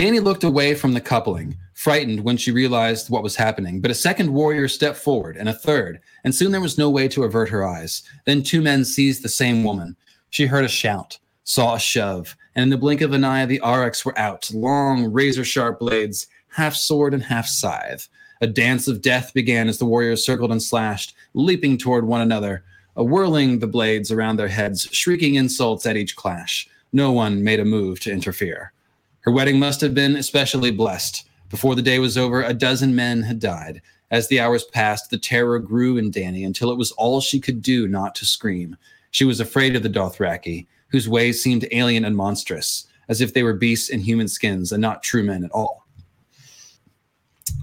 Dany 0.00 0.24
looked 0.24 0.44
away 0.44 0.74
from 0.74 0.94
the 0.94 1.00
coupling, 1.02 1.58
frightened 1.74 2.24
when 2.24 2.38
she 2.38 2.52
realized 2.52 3.10
what 3.10 3.22
was 3.22 3.36
happening. 3.36 3.82
But 3.82 3.90
a 3.90 3.94
second 3.94 4.32
warrior 4.32 4.66
stepped 4.66 4.96
forward, 4.96 5.36
and 5.36 5.46
a 5.46 5.52
third, 5.52 6.00
and 6.24 6.34
soon 6.34 6.52
there 6.52 6.60
was 6.62 6.78
no 6.78 6.88
way 6.88 7.06
to 7.08 7.24
avert 7.24 7.50
her 7.50 7.68
eyes. 7.68 8.02
Then 8.24 8.42
two 8.42 8.62
men 8.62 8.86
seized 8.86 9.22
the 9.22 9.28
same 9.28 9.62
woman. 9.62 9.98
She 10.30 10.46
heard 10.46 10.64
a 10.64 10.68
shout, 10.68 11.18
saw 11.44 11.74
a 11.74 11.78
shove, 11.78 12.34
and 12.54 12.62
in 12.62 12.70
the 12.70 12.78
blink 12.78 13.02
of 13.02 13.12
an 13.12 13.24
eye, 13.24 13.44
the 13.44 13.60
arakhs 13.62 14.02
were 14.02 14.18
out, 14.18 14.50
long, 14.54 15.12
razor 15.12 15.44
sharp 15.44 15.80
blades, 15.80 16.28
half 16.48 16.74
sword 16.74 17.12
and 17.12 17.24
half 17.24 17.46
scythe. 17.46 18.08
A 18.40 18.46
dance 18.46 18.88
of 18.88 19.02
death 19.02 19.34
began 19.34 19.68
as 19.68 19.76
the 19.76 19.84
warriors 19.84 20.24
circled 20.24 20.50
and 20.50 20.62
slashed, 20.62 21.14
leaping 21.34 21.76
toward 21.76 22.06
one 22.06 22.22
another, 22.22 22.64
whirling 22.96 23.58
the 23.58 23.66
blades 23.66 24.10
around 24.10 24.38
their 24.38 24.48
heads, 24.48 24.88
shrieking 24.92 25.34
insults 25.34 25.84
at 25.84 25.98
each 25.98 26.16
clash. 26.16 26.70
No 26.90 27.12
one 27.12 27.44
made 27.44 27.60
a 27.60 27.66
move 27.66 28.00
to 28.00 28.10
interfere. 28.10 28.72
Her 29.20 29.32
wedding 29.32 29.58
must 29.58 29.80
have 29.80 29.94
been 29.94 30.16
especially 30.16 30.70
blessed. 30.70 31.28
Before 31.48 31.74
the 31.74 31.82
day 31.82 31.98
was 31.98 32.16
over, 32.16 32.42
a 32.42 32.54
dozen 32.54 32.94
men 32.94 33.22
had 33.22 33.38
died. 33.40 33.82
As 34.10 34.28
the 34.28 34.40
hours 34.40 34.64
passed, 34.64 35.10
the 35.10 35.18
terror 35.18 35.58
grew 35.58 35.96
in 35.96 36.10
Dany 36.10 36.44
until 36.44 36.70
it 36.70 36.78
was 36.78 36.92
all 36.92 37.20
she 37.20 37.38
could 37.40 37.62
do 37.62 37.86
not 37.86 38.14
to 38.16 38.26
scream. 38.26 38.76
She 39.10 39.24
was 39.24 39.40
afraid 39.40 39.76
of 39.76 39.82
the 39.82 39.88
Dothraki, 39.88 40.66
whose 40.88 41.08
ways 41.08 41.42
seemed 41.42 41.66
alien 41.70 42.04
and 42.04 42.16
monstrous, 42.16 42.86
as 43.08 43.20
if 43.20 43.34
they 43.34 43.42
were 43.42 43.54
beasts 43.54 43.88
in 43.90 44.00
human 44.00 44.28
skins 44.28 44.72
and 44.72 44.80
not 44.80 45.02
true 45.02 45.22
men 45.22 45.44
at 45.44 45.50
all. 45.52 45.86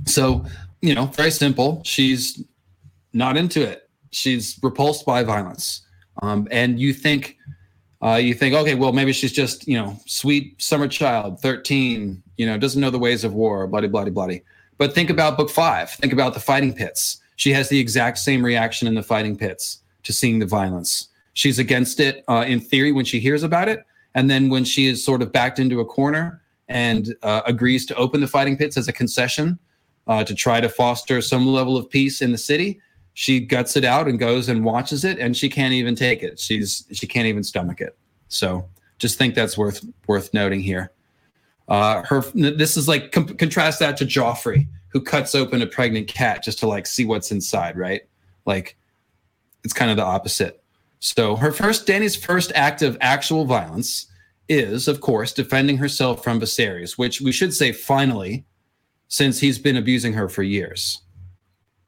So, 0.06 0.46
you 0.82 0.96
know, 0.96 1.06
very 1.06 1.32
simple. 1.32 1.82
She's 1.84 2.44
not 3.14 3.36
into 3.36 3.62
it. 3.62 3.90
She's 4.12 4.58
repulsed 4.62 5.06
by 5.06 5.24
violence. 5.24 5.82
Um, 6.22 6.48
and 6.52 6.80
you 6.80 6.94
think 6.94 7.37
uh, 8.04 8.16
you 8.16 8.34
think, 8.34 8.54
okay, 8.54 8.76
well, 8.76 8.94
maybe 8.94 9.12
she's 9.12 9.32
just, 9.32 9.68
you 9.68 9.78
know, 9.78 10.00
sweet 10.06 10.62
summer 10.62 10.88
child, 10.88 11.40
13, 11.42 12.22
you 12.38 12.46
know, 12.46 12.58
doesn't 12.58 12.80
know 12.80 12.92
the 12.92 13.00
ways 13.00 13.24
of 13.24 13.34
war, 13.34 13.66
bloody, 13.68 13.88
bloody, 13.88 14.12
bloody. 14.12 14.44
But 14.78 14.94
think 14.94 15.10
about 15.10 15.38
book 15.38 15.50
five. 15.50 15.90
Think 15.90 16.14
about 16.14 16.36
the 16.36 16.40
fighting 16.40 16.74
pits. 16.74 17.22
She 17.36 17.52
has 17.54 17.70
the 17.70 17.80
exact 17.80 18.20
same 18.20 18.46
reaction 18.46 18.88
in 18.88 18.94
the 18.94 19.02
fighting 19.02 19.36
pits 19.36 19.82
to 20.04 20.14
seeing 20.14 20.40
the 20.40 20.46
violence. 20.46 21.10
She's 21.34 21.60
against 21.60 22.00
it 22.00 22.24
uh, 22.28 22.46
in 22.48 22.60
theory 22.60 22.92
when 22.92 23.06
she 23.06 23.20
hears 23.20 23.44
about 23.44 23.68
it. 23.68 23.84
And 24.14 24.30
then 24.30 24.50
when 24.50 24.64
she 24.64 24.88
is 24.88 25.04
sort 25.04 25.22
of 25.22 25.32
backed 25.32 25.60
into 25.60 25.80
a 25.80 25.86
corner 25.86 26.42
and 26.68 27.16
uh, 27.24 27.42
agrees 27.46 27.86
to 27.88 27.96
open 27.96 28.22
the 28.22 28.28
fighting 28.28 28.58
pits 28.58 28.78
as 28.78 28.88
a 28.88 28.94
concession 28.94 29.58
uh, 30.08 30.24
to 30.24 30.34
try 30.34 30.62
to 30.62 30.70
foster 30.70 31.22
some 31.22 31.48
level 31.48 31.78
of 31.78 31.90
peace 31.90 32.22
in 32.22 32.32
the 32.32 32.38
city, 32.38 32.80
she 33.20 33.40
guts 33.40 33.76
it 33.76 33.84
out 33.84 34.08
and 34.08 34.20
goes 34.20 34.48
and 34.48 34.64
watches 34.64 35.04
it 35.04 35.18
and 35.18 35.36
she 35.36 35.50
can't 35.50 35.74
even 35.74 35.96
take 35.96 36.22
it. 36.22 36.40
She's 36.40 36.86
she 36.92 37.08
can't 37.08 37.26
even 37.26 37.44
stomach 37.44 37.82
it. 37.82 37.98
So 38.28 38.70
just 39.00 39.18
think 39.18 39.34
that's 39.34 39.58
worth 39.58 39.84
worth 40.06 40.32
noting 40.36 40.60
here. 40.60 40.92
Uh 41.68 42.04
her 42.04 42.22
this 42.36 42.78
is 42.78 42.88
like 42.88 43.12
com- 43.12 43.36
contrast 43.36 43.80
that 43.80 43.98
to 43.98 44.06
joffrey 44.06 44.68
who 44.90 45.02
cuts 45.02 45.34
open 45.34 45.64
a 45.64 45.66
pregnant 45.66 46.08
cat 46.08 46.44
just 46.44 46.60
to 46.60 46.68
like 46.68 46.86
see 46.86 47.06
what's 47.06 47.32
inside 47.32 47.76
right? 47.76 48.04
Like 48.46 48.78
it's 49.64 49.74
kind 49.74 49.90
of 49.90 49.98
the 49.98 50.04
opposite. 50.04 50.62
So 51.00 51.36
her 51.38 51.52
first 51.52 51.88
danny's 51.88 52.16
first 52.16 52.52
act 52.54 52.84
of 52.84 53.00
actual 53.02 53.46
violence 53.46 54.06
is 54.48 54.88
of 54.88 55.02
course 55.02 55.34
defending 55.34 55.78
herself 55.78 56.24
from 56.24 56.40
viserys 56.40 57.00
which 57.00 57.20
we 57.20 57.32
should 57.32 57.52
say 57.52 57.72
finally 57.72 58.46
since 59.08 59.40
he's 59.40 59.58
been 59.58 59.78
abusing 59.78 60.14
her 60.14 60.30
for 60.30 60.44
years 60.44 61.02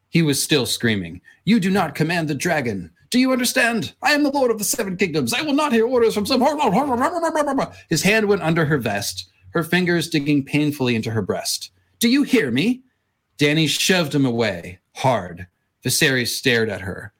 he 0.09 0.21
was 0.21 0.41
still 0.41 0.65
screaming, 0.65 1.21
You 1.45 1.59
do 1.59 1.69
not 1.69 1.95
command 1.95 2.27
the 2.27 2.35
dragon. 2.35 2.91
Do 3.09 3.19
you 3.19 3.31
understand? 3.31 3.93
I 4.01 4.11
am 4.11 4.23
the 4.23 4.31
Lord 4.31 4.51
of 4.51 4.57
the 4.59 4.63
Seven 4.63 4.97
Kingdoms. 4.97 5.33
I 5.33 5.41
will 5.41 5.53
not 5.53 5.71
hear 5.71 5.87
orders 5.87 6.13
from 6.13 6.25
some. 6.25 6.41
His 7.89 8.03
hand 8.03 8.27
went 8.27 8.41
under 8.43 8.65
her 8.65 8.77
vest, 8.77 9.29
her 9.51 9.63
fingers 9.63 10.09
digging 10.09 10.45
painfully 10.45 10.95
into 10.95 11.11
her 11.11 11.21
breast. 11.21 11.71
Do 11.99 12.09
you 12.09 12.23
hear 12.23 12.51
me? 12.51 12.83
Dany 13.37 13.67
shoved 13.67 14.13
him 14.13 14.25
away, 14.25 14.79
hard. 14.95 15.47
Viserys 15.83 16.27
stared 16.27 16.69
at 16.69 16.81
her, 16.81 17.13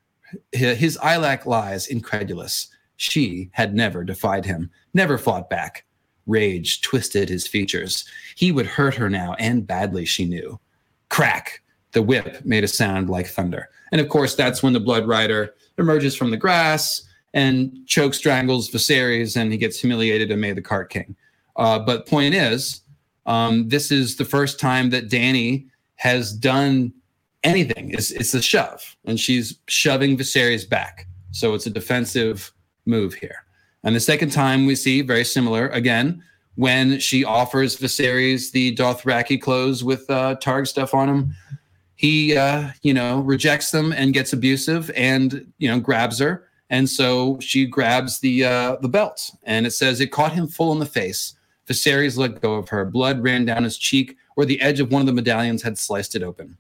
his 0.52 0.98
eyelack 0.98 1.46
lies 1.46 1.88
incredulous. 1.88 2.68
She 2.98 3.50
had 3.54 3.74
never 3.74 4.04
defied 4.04 4.46
him, 4.46 4.70
never 4.94 5.18
fought 5.18 5.50
back. 5.50 5.86
Rage 6.26 6.82
twisted 6.82 7.30
his 7.30 7.48
features. 7.48 8.06
He 8.36 8.52
would 8.52 8.68
hurt 8.68 8.96
her 8.96 9.10
now, 9.10 9.36
and 9.40 9.66
badly, 9.66 10.06
she 10.06 10.26
knew. 10.26 10.60
Crack! 11.10 11.62
The 11.92 12.02
whip 12.02 12.46
made 12.46 12.64
a 12.64 12.68
sound 12.68 13.10
like 13.10 13.28
thunder. 13.28 13.70
And 13.92 14.00
of 14.00 14.10
course, 14.10 14.36
that's 14.36 14.62
when 14.62 14.74
the 14.74 14.80
Blood 14.80 15.08
Rider 15.08 15.56
emerges 15.78 16.16
from 16.16 16.32
the 16.32 16.38
grass 16.38 17.02
and 17.34 17.86
choke 17.88 18.14
strangles 18.14 18.70
Viserys 18.70 19.36
and 19.36 19.52
he 19.52 19.58
gets 19.58 19.80
humiliated 19.80 20.32
and 20.32 20.42
made 20.42 20.56
the 20.56 20.62
cart 20.62 20.90
king. 20.90 21.16
Uh, 21.56 21.80
but 21.80 22.08
point 22.08 22.34
is, 22.34 22.82
um, 23.26 23.70
this 23.70 23.92
is 23.92 24.16
the 24.16 24.26
first 24.26 24.60
time 24.60 24.90
that 24.92 25.10
Dany 25.10 25.68
has 25.96 26.34
done 26.34 26.94
anything. 27.44 27.92
It's, 27.92 28.12
it's 28.12 28.34
a 28.34 28.42
shove, 28.42 28.96
and 29.06 29.20
she's 29.20 29.58
shoving 29.68 30.18
Viserys 30.18 30.68
back. 30.68 31.08
So 31.32 31.54
it's 31.54 31.66
a 31.66 31.70
defensive 31.70 32.52
move 32.86 33.14
here. 33.14 33.46
And 33.84 33.96
the 33.96 34.00
second 34.00 34.32
time 34.32 34.66
we 34.66 34.76
see 34.76 35.02
very 35.02 35.24
similar 35.24 35.70
again 35.70 36.24
when 36.56 37.00
she 37.00 37.24
offers 37.24 37.78
Viserys 37.78 38.52
the 38.52 38.76
Dothraki 38.76 39.40
clothes 39.40 39.84
with 39.84 40.10
uh, 40.10 40.36
Targ 40.42 40.68
stuff 40.68 40.94
on 40.94 41.08
them. 41.08 41.36
He, 42.00 42.38
uh, 42.38 42.70
you 42.82 42.94
know, 42.94 43.20
rejects 43.20 43.72
them 43.72 43.92
and 43.92 44.14
gets 44.14 44.32
abusive, 44.32 44.90
and 44.96 45.52
you 45.58 45.68
know, 45.68 45.82
grabs 45.82 46.18
her. 46.20 46.48
And 46.70 46.90
so 46.90 47.38
she 47.42 47.66
grabs 47.66 48.20
the 48.20 48.46
uh, 48.46 48.78
the 48.78 48.88
belt, 48.88 49.32
and 49.44 49.68
it 49.68 49.72
says 49.72 50.00
it 50.00 50.14
caught 50.14 50.32
him 50.32 50.48
full 50.48 50.72
in 50.72 50.80
the 50.80 50.86
face. 50.86 51.34
Viserys 51.68 52.18
let 52.18 52.40
go 52.40 52.54
of 52.54 52.70
her. 52.70 52.86
Blood 52.86 53.22
ran 53.22 53.44
down 53.44 53.66
his 53.66 53.78
cheek 53.78 54.16
where 54.36 54.46
the 54.46 54.62
edge 54.62 54.80
of 54.80 54.94
one 54.94 55.02
of 55.02 55.08
the 55.08 55.12
medallions 55.12 55.62
had 55.62 55.78
sliced 55.78 56.16
it 56.16 56.24
open. 56.24 56.56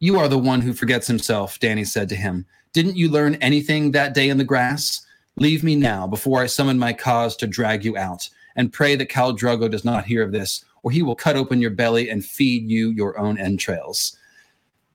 You 0.00 0.18
are 0.18 0.28
the 0.28 0.38
one 0.38 0.60
who 0.60 0.74
forgets 0.74 1.06
himself, 1.06 1.58
Danny 1.58 1.84
said 1.84 2.10
to 2.10 2.14
him. 2.14 2.44
Didn't 2.74 2.98
you 2.98 3.08
learn 3.08 3.36
anything 3.36 3.92
that 3.92 4.12
day 4.12 4.28
in 4.28 4.36
the 4.36 4.44
grass? 4.44 5.06
Leave 5.36 5.64
me 5.64 5.76
now 5.76 6.06
before 6.06 6.42
I 6.42 6.46
summon 6.46 6.78
my 6.78 6.92
khas 6.92 7.36
to 7.36 7.46
drag 7.46 7.86
you 7.86 7.96
out, 7.96 8.28
and 8.54 8.70
pray 8.70 8.96
that 8.96 9.08
Khal 9.08 9.34
Drogo 9.34 9.70
does 9.70 9.86
not 9.86 10.04
hear 10.04 10.22
of 10.22 10.30
this, 10.30 10.62
or 10.82 10.90
he 10.90 11.02
will 11.02 11.16
cut 11.16 11.36
open 11.36 11.62
your 11.62 11.70
belly 11.70 12.10
and 12.10 12.22
feed 12.22 12.68
you 12.68 12.90
your 12.90 13.18
own 13.18 13.38
entrails. 13.38 14.15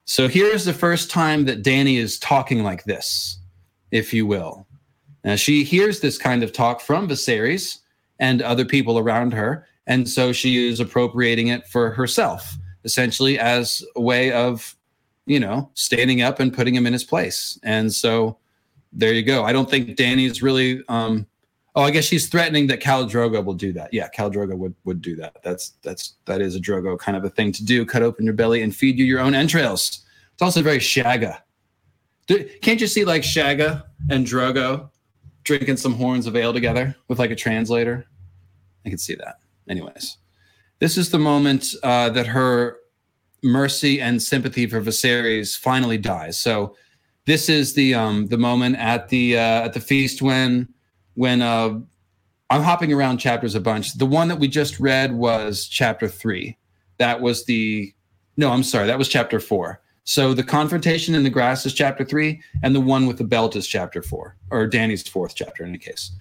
So 0.05 0.27
here's 0.27 0.65
the 0.65 0.73
first 0.73 1.09
time 1.09 1.45
that 1.45 1.63
Danny 1.63 1.97
is 1.97 2.19
talking 2.19 2.63
like 2.63 2.83
this, 2.83 3.39
if 3.91 4.13
you 4.13 4.25
will. 4.25 4.67
Now 5.23 5.35
she 5.35 5.63
hears 5.63 5.99
this 5.99 6.17
kind 6.17 6.43
of 6.43 6.51
talk 6.51 6.81
from 6.81 7.07
Viserys 7.07 7.79
and 8.19 8.41
other 8.41 8.65
people 8.65 8.97
around 8.97 9.33
her, 9.33 9.67
and 9.87 10.07
so 10.09 10.31
she 10.31 10.67
is 10.67 10.79
appropriating 10.79 11.47
it 11.47 11.67
for 11.67 11.91
herself, 11.91 12.55
essentially 12.83 13.39
as 13.39 13.83
a 13.95 14.01
way 14.01 14.31
of, 14.31 14.75
you 15.25 15.39
know, 15.39 15.69
standing 15.75 16.21
up 16.21 16.39
and 16.39 16.53
putting 16.53 16.75
him 16.75 16.87
in 16.87 16.93
his 16.93 17.03
place. 17.03 17.59
And 17.63 17.93
so 17.93 18.37
there 18.91 19.13
you 19.13 19.23
go. 19.23 19.43
I 19.43 19.53
don't 19.53 19.69
think 19.69 19.95
Dany's 19.95 20.41
really. 20.41 20.83
Um, 20.89 21.27
oh, 21.75 21.83
I 21.83 21.91
guess 21.91 22.05
she's 22.05 22.27
threatening 22.27 22.67
that 22.67 22.81
Khal 22.81 23.09
Drogo 23.09 23.43
will 23.43 23.53
do 23.53 23.71
that. 23.73 23.93
Yeah, 23.93 24.09
Khal 24.15 24.31
Drogo 24.33 24.57
would 24.57 24.75
would 24.83 25.01
do 25.01 25.15
that. 25.17 25.41
That's 25.43 25.69
that's 25.81 26.15
that 26.25 26.41
is 26.41 26.55
a 26.55 26.59
Drogo 26.59 26.97
kind 26.97 27.17
of 27.17 27.23
a 27.23 27.29
thing 27.29 27.51
to 27.53 27.63
do. 27.63 27.85
Cut 27.85 28.03
open 28.03 28.25
your 28.25 28.33
belly 28.33 28.61
and 28.61 28.75
feed 28.75 28.97
you 28.97 29.05
your 29.05 29.19
own 29.19 29.33
entrails. 29.33 30.05
It's 30.33 30.41
also 30.41 30.61
very 30.61 30.79
Shagga. 30.79 31.41
Do, 32.27 32.43
can't 32.61 32.79
you 32.79 32.87
see 32.87 33.05
like 33.05 33.23
Shagga 33.23 33.83
and 34.09 34.25
Drogo 34.25 34.89
drinking 35.43 35.77
some 35.77 35.93
horns 35.93 36.27
of 36.27 36.35
ale 36.35 36.53
together 36.53 36.95
with 37.07 37.19
like 37.19 37.31
a 37.31 37.35
translator? 37.35 38.05
I 38.85 38.89
can 38.89 38.97
see 38.97 39.15
that. 39.15 39.39
Anyways, 39.69 40.17
this 40.79 40.97
is 40.97 41.09
the 41.09 41.19
moment 41.19 41.73
uh, 41.83 42.09
that 42.09 42.27
her 42.27 42.77
mercy 43.43 44.01
and 44.01 44.21
sympathy 44.21 44.67
for 44.67 44.81
Viserys 44.81 45.57
finally 45.57 45.97
dies. 45.97 46.37
So 46.37 46.75
this 47.25 47.49
is 47.49 47.73
the 47.73 47.93
um 47.93 48.27
the 48.27 48.37
moment 48.37 48.75
at 48.77 49.09
the 49.09 49.37
uh, 49.37 49.65
at 49.65 49.73
the 49.73 49.79
feast 49.79 50.21
when 50.21 50.67
when 51.15 51.41
uh 51.41 51.79
I'm 52.49 52.63
hopping 52.63 52.91
around 52.91 53.19
chapters 53.19 53.55
a 53.55 53.61
bunch. 53.61 53.93
The 53.93 54.05
one 54.05 54.27
that 54.27 54.39
we 54.39 54.49
just 54.49 54.77
read 54.79 55.13
was 55.13 55.67
chapter 55.67 56.09
three. 56.09 56.57
That 56.97 57.21
was 57.21 57.45
the 57.45 57.93
no, 58.37 58.51
I'm 58.51 58.63
sorry, 58.63 58.87
that 58.87 58.97
was 58.97 59.07
chapter 59.07 59.39
four. 59.39 59.81
So 60.03 60.33
the 60.33 60.43
confrontation 60.43 61.15
in 61.15 61.23
the 61.23 61.29
grass 61.29 61.65
is 61.65 61.73
chapter 61.73 62.03
three, 62.03 62.41
and 62.63 62.75
the 62.75 62.81
one 62.81 63.05
with 63.05 63.17
the 63.17 63.23
belt 63.23 63.55
is 63.55 63.67
chapter 63.67 64.01
four, 64.01 64.35
or 64.49 64.67
Danny's 64.67 65.07
fourth 65.07 65.35
chapter 65.35 65.63
in 65.63 65.69
any 65.69 65.77
case. 65.77 66.11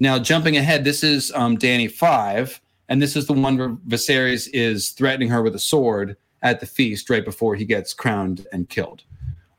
Now 0.00 0.18
jumping 0.18 0.56
ahead, 0.56 0.84
this 0.84 1.04
is 1.04 1.30
um, 1.34 1.56
Dany 1.56 1.90
five, 1.90 2.60
and 2.88 3.00
this 3.00 3.14
is 3.14 3.26
the 3.26 3.32
one 3.32 3.56
where 3.56 3.70
Viserys 3.70 4.48
is 4.52 4.90
threatening 4.90 5.28
her 5.28 5.42
with 5.42 5.54
a 5.54 5.60
sword 5.60 6.16
at 6.42 6.60
the 6.60 6.66
feast 6.66 7.10
right 7.10 7.24
before 7.24 7.54
he 7.54 7.64
gets 7.64 7.94
crowned 7.94 8.46
and 8.52 8.68
killed. 8.68 9.04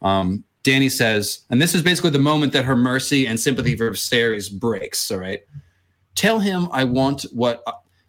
Um, 0.01 0.43
Dany 0.67 0.91
says, 0.91 1.45
and 1.49 1.61
this 1.61 1.73
is 1.73 1.81
basically 1.81 2.09
the 2.09 2.19
moment 2.19 2.51
that 2.51 2.65
her 2.65 2.75
mercy 2.75 3.25
and 3.25 3.39
sympathy 3.39 3.77
for 3.77 3.89
Viserys 3.89 4.51
breaks. 4.51 5.09
All 5.09 5.19
right, 5.19 5.41
tell 6.15 6.39
him 6.39 6.67
I 6.73 6.83
want 6.83 7.23
what. 7.31 7.63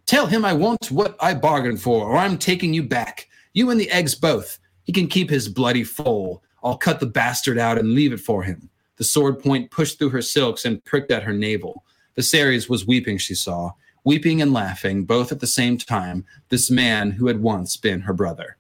Tell 0.07 0.27
him 0.27 0.45
I 0.45 0.55
want 0.55 0.91
what 0.91 1.17
I 1.21 1.35
bargained 1.35 1.83
for, 1.83 2.07
or 2.07 2.17
I'm 2.17 2.39
taking 2.39 2.73
you 2.73 2.83
back. 2.83 3.29
You 3.53 3.71
and 3.71 3.79
the 3.79 3.91
eggs 3.91 4.15
both. 4.15 4.59
He 4.85 4.93
can 4.93 5.07
keep 5.07 5.29
his 5.29 5.49
bloody 5.49 5.85
foal. 5.85 6.43
I'll 6.65 6.79
cut 6.79 6.99
the 6.99 7.07
bastard 7.07 7.59
out 7.59 7.79
and 7.79 7.93
leave 7.93 8.13
it 8.13 8.21
for 8.21 8.43
him. 8.43 8.71
The 8.97 9.05
sword 9.05 9.39
point 9.39 9.71
pushed 9.71 9.99
through 9.99 10.09
her 10.11 10.23
silks 10.23 10.65
and 10.65 10.85
pricked 10.85 11.13
at 11.13 11.23
her 11.25 11.35
navel. 11.35 11.85
Viserys 12.17 12.69
was 12.69 12.87
weeping, 12.87 13.19
she 13.19 13.35
saw, 13.35 13.73
weeping 14.03 14.41
and 14.41 14.53
laughing, 14.53 15.05
both 15.05 15.31
at 15.31 15.41
the 15.41 15.47
same 15.47 15.77
time, 15.77 16.25
this 16.49 16.71
man 16.71 17.11
who 17.11 17.27
had 17.27 17.43
once 17.43 17.77
been 17.77 18.01
her 18.01 18.15
brother. 18.15 18.57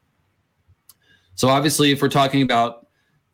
So 1.34 1.48
obviously, 1.48 1.90
if 1.90 2.02
we're 2.02 2.08
talking 2.10 2.42
about 2.42 2.87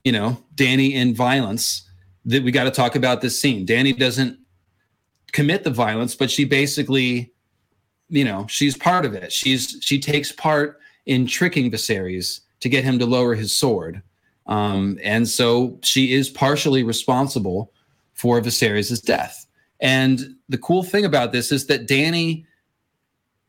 you 0.05 0.13
know, 0.13 0.39
Danny 0.55 0.95
in 0.95 1.15
violence, 1.15 1.89
that 2.27 2.43
we 2.43 2.53
got 2.53 2.65
to 2.65 2.71
talk 2.71 2.95
about 2.95 3.21
this 3.21 3.39
scene. 3.39 3.67
Danny 3.67 3.93
doesn't 3.93 4.39
commit 5.33 5.65
the 5.65 5.71
violence, 5.71 6.15
but 6.15 6.31
she 6.31 6.45
basically, 6.45 7.33
you 8.09 8.25
know, 8.25 8.47
she's 8.49 8.77
part 8.77 9.05
of 9.05 9.15
it. 9.15 9.33
She's 9.33 9.77
she 9.81 9.99
takes 9.99 10.33
part 10.33 10.79
in 11.07 11.27
tricking 11.27 11.71
Viserys 11.71 12.41
to 12.61 12.69
get 12.69 12.85
him 12.85 12.99
to 12.99 13.07
lower 13.07 13.35
his 13.35 13.55
sword. 13.55 14.03
Um, 14.47 14.99
and 15.03 15.29
so 15.29 15.79
she 15.83 16.13
is 16.13 16.29
partially 16.29 16.83
responsible 16.83 17.73
for 18.13 18.41
Viserys' 18.41 19.03
death. 19.05 19.47
And 19.81 20.37
the 20.49 20.59
cool 20.59 20.83
thing 20.83 21.05
about 21.05 21.33
this 21.33 21.53
is 21.53 21.67
that 21.67 21.87
Danny 21.87 22.47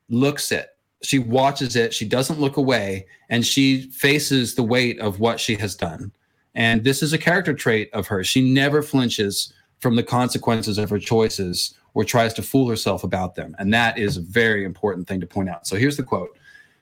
looks 0.09 0.51
at, 0.51 0.75
she 1.01 1.19
watches 1.19 1.75
it, 1.75 1.93
she 1.93 2.05
doesn't 2.05 2.39
look 2.39 2.57
away, 2.57 3.05
and 3.29 3.45
she 3.45 3.83
faces 3.91 4.55
the 4.55 4.63
weight 4.63 4.99
of 4.99 5.19
what 5.19 5.39
she 5.39 5.55
has 5.55 5.75
done. 5.75 6.11
And 6.55 6.83
this 6.83 7.03
is 7.03 7.13
a 7.13 7.17
character 7.17 7.53
trait 7.53 7.89
of 7.93 8.07
hers. 8.07 8.27
She 8.27 8.53
never 8.53 8.81
flinches 8.81 9.53
from 9.79 9.95
the 9.95 10.03
consequences 10.03 10.77
of 10.77 10.89
her 10.89 10.99
choices 10.99 11.75
or 11.93 12.03
tries 12.03 12.33
to 12.33 12.41
fool 12.41 12.69
herself 12.69 13.03
about 13.03 13.35
them. 13.35 13.55
And 13.59 13.73
that 13.73 13.97
is 13.97 14.17
a 14.17 14.21
very 14.21 14.63
important 14.63 15.07
thing 15.07 15.19
to 15.21 15.27
point 15.27 15.49
out. 15.49 15.67
So 15.67 15.75
here's 15.75 15.97
the 15.97 16.03
quote 16.03 16.35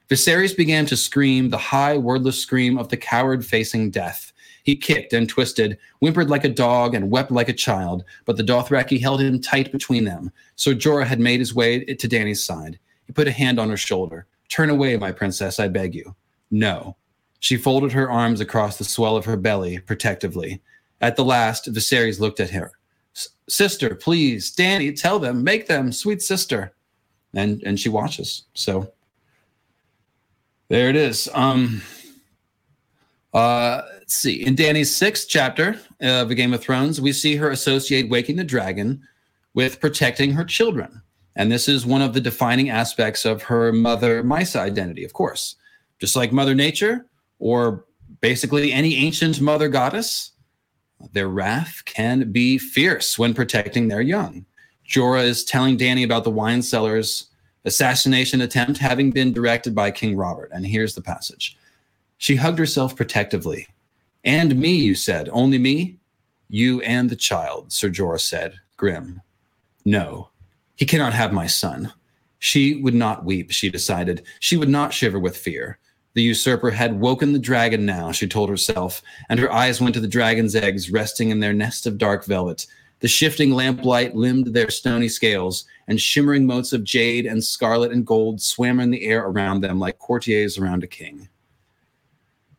Viserys 0.10 0.56
began 0.56 0.86
to 0.88 0.98
scream 0.98 1.50
the 1.50 1.58
high, 1.58 1.98
wordless 1.98 2.40
scream 2.40 2.78
of 2.78 2.90
the 2.90 2.98
coward 2.98 3.46
facing 3.46 3.90
death. 3.90 4.32
He 4.64 4.76
kicked 4.76 5.12
and 5.12 5.28
twisted, 5.28 5.78
whimpered 6.00 6.30
like 6.30 6.46
a 6.46 6.50
dog, 6.50 6.96
and 6.96 7.12
wept 7.12 7.32
like 7.32 7.50
a 7.50 7.54
child, 7.54 8.04
but 8.26 8.38
the 8.38 8.44
Dothraki 8.44 9.00
held 9.00 9.22
him 9.22 9.42
tight 9.42 9.72
between 9.72 10.06
them. 10.06 10.32
So 10.56 10.74
Jorah 10.74 11.06
had 11.06 11.20
made 11.20 11.40
his 11.40 11.54
way 11.54 11.84
to 11.84 12.08
Dany's 12.08 12.44
side. 12.44 12.80
He 13.06 13.14
put 13.14 13.28
a 13.28 13.32
hand 13.32 13.60
on 13.60 13.70
her 13.70 13.78
shoulder. 13.78 14.26
Turn 14.50 14.70
away, 14.70 14.96
my 14.98 15.12
princess, 15.12 15.60
I 15.60 15.68
beg 15.68 15.96
you. 15.96 16.16
No. 16.50 16.96
She 17.44 17.58
folded 17.58 17.92
her 17.92 18.10
arms 18.10 18.40
across 18.40 18.78
the 18.78 18.86
swell 18.86 19.18
of 19.18 19.26
her 19.26 19.36
belly 19.36 19.78
protectively. 19.80 20.62
At 21.02 21.18
the 21.18 21.26
last, 21.26 21.70
Viserys 21.74 22.22
looked 22.22 22.40
at 22.40 22.52
her. 22.52 22.72
Sister, 23.50 23.96
please, 23.96 24.50
Danny, 24.50 24.94
tell 24.94 25.20
them, 25.20 25.44
make 25.44 25.68
them, 25.68 25.92
sweet 25.92 26.22
sister. 26.22 26.74
And 27.34 27.62
and 27.64 27.78
she 27.78 27.90
watches. 27.90 28.44
So 28.54 28.94
there 30.70 30.88
it 30.88 30.96
is. 30.96 31.28
Um 31.34 31.82
uh 33.34 33.82
let's 34.00 34.16
see. 34.16 34.46
In 34.46 34.56
Danny's 34.56 34.96
sixth 34.96 35.28
chapter 35.28 35.78
of 36.00 36.32
A 36.32 36.36
Game 36.36 36.54
of 36.54 36.62
Thrones, 36.62 37.02
we 37.02 37.12
see 37.12 37.36
her 37.36 37.52
associate 37.52 38.10
waking 38.10 38.38
the 38.38 38.46
dragon 38.46 39.06
with 39.54 39.82
protecting 39.82 40.32
her 40.32 40.46
children. 40.46 41.02
And 41.36 41.52
this 41.52 41.68
is 41.68 41.86
one 41.86 42.02
of 42.02 42.14
the 42.14 42.22
defining 42.22 42.70
aspects 42.70 43.26
of 43.26 43.44
her 43.44 43.74
mother 43.74 44.24
Mhysa 44.24 44.62
identity, 44.62 45.04
of 45.04 45.12
course. 45.12 45.58
Just 46.00 46.16
like 46.16 46.32
Mother 46.32 46.56
Nature, 46.56 47.06
or 47.44 47.84
basically 48.22 48.72
any 48.72 48.96
ancient 48.96 49.42
mother 49.42 49.68
goddess, 49.68 50.32
their 51.12 51.28
wrath 51.28 51.84
can 51.84 52.32
be 52.32 52.58
fierce 52.58 53.20
when 53.20 53.34
protecting 53.34 53.90
their 53.90 54.00
young. 54.00 54.46
Jorah 54.88 55.26
is 55.26 55.44
telling 55.44 55.76
Danny 55.76 56.04
about 56.04 56.24
the 56.24 56.32
wine 56.32 56.62
seller's 56.62 57.28
assassination 57.66 58.40
attempt 58.40 58.78
having 58.78 59.12
been 59.12 59.34
directed 59.34 59.76
by 59.76 59.92
King 59.92 60.16
Robert. 60.16 60.52
And 60.54 60.66
here's 60.66 60.96
the 60.96 61.02
passage 61.02 61.58
She 62.18 62.38
hugged 62.38 62.60
herself 62.60 62.96
protectively. 62.96 63.68
And 64.24 64.56
me, 64.56 64.76
you 64.76 64.96
said. 64.96 65.28
Only 65.34 65.58
me? 65.58 65.98
You 66.48 66.80
and 66.84 67.10
the 67.10 67.18
child, 67.18 67.74
Sir 67.74 67.90
Jorah 67.90 68.22
said, 68.22 68.54
grim. 68.78 69.22
No, 69.84 70.30
he 70.76 70.86
cannot 70.86 71.12
have 71.12 71.34
my 71.34 71.48
son. 71.48 71.92
She 72.40 72.76
would 72.76 72.94
not 72.94 73.26
weep, 73.26 73.52
she 73.52 73.70
decided. 73.70 74.26
She 74.40 74.56
would 74.56 74.70
not 74.70 74.94
shiver 74.94 75.20
with 75.20 75.36
fear. 75.36 75.78
The 76.14 76.22
usurper 76.22 76.70
had 76.70 77.00
woken 77.00 77.34
the 77.34 77.40
dragon 77.40 77.86
now, 77.86 78.12
she 78.12 78.28
told 78.28 78.50
herself, 78.50 79.02
and 79.30 79.40
her 79.40 79.52
eyes 79.52 79.82
went 79.82 79.96
to 79.96 80.00
the 80.00 80.08
dragon's 80.08 80.56
eggs 80.56 80.92
resting 80.92 81.30
in 81.30 81.40
their 81.40 81.54
nest 81.54 81.88
of 81.88 81.98
dark 81.98 82.26
velvet. 82.26 82.68
The 83.00 83.08
shifting 83.08 83.52
lamplight 83.52 84.16
limned 84.16 84.48
their 84.48 84.70
stony 84.70 85.10
scales, 85.10 85.66
and 85.88 86.00
shimmering 86.00 86.46
motes 86.46 86.72
of 86.72 86.84
jade 86.84 87.26
and 87.26 87.44
scarlet 87.44 87.92
and 87.92 88.06
gold 88.06 88.42
swam 88.42 88.80
in 88.80 88.92
the 88.92 89.04
air 89.04 89.26
around 89.26 89.62
them 89.62 89.80
like 89.80 90.00
courtiers 90.00 90.58
around 90.58 90.84
a 90.84 90.88
king. 90.88 91.28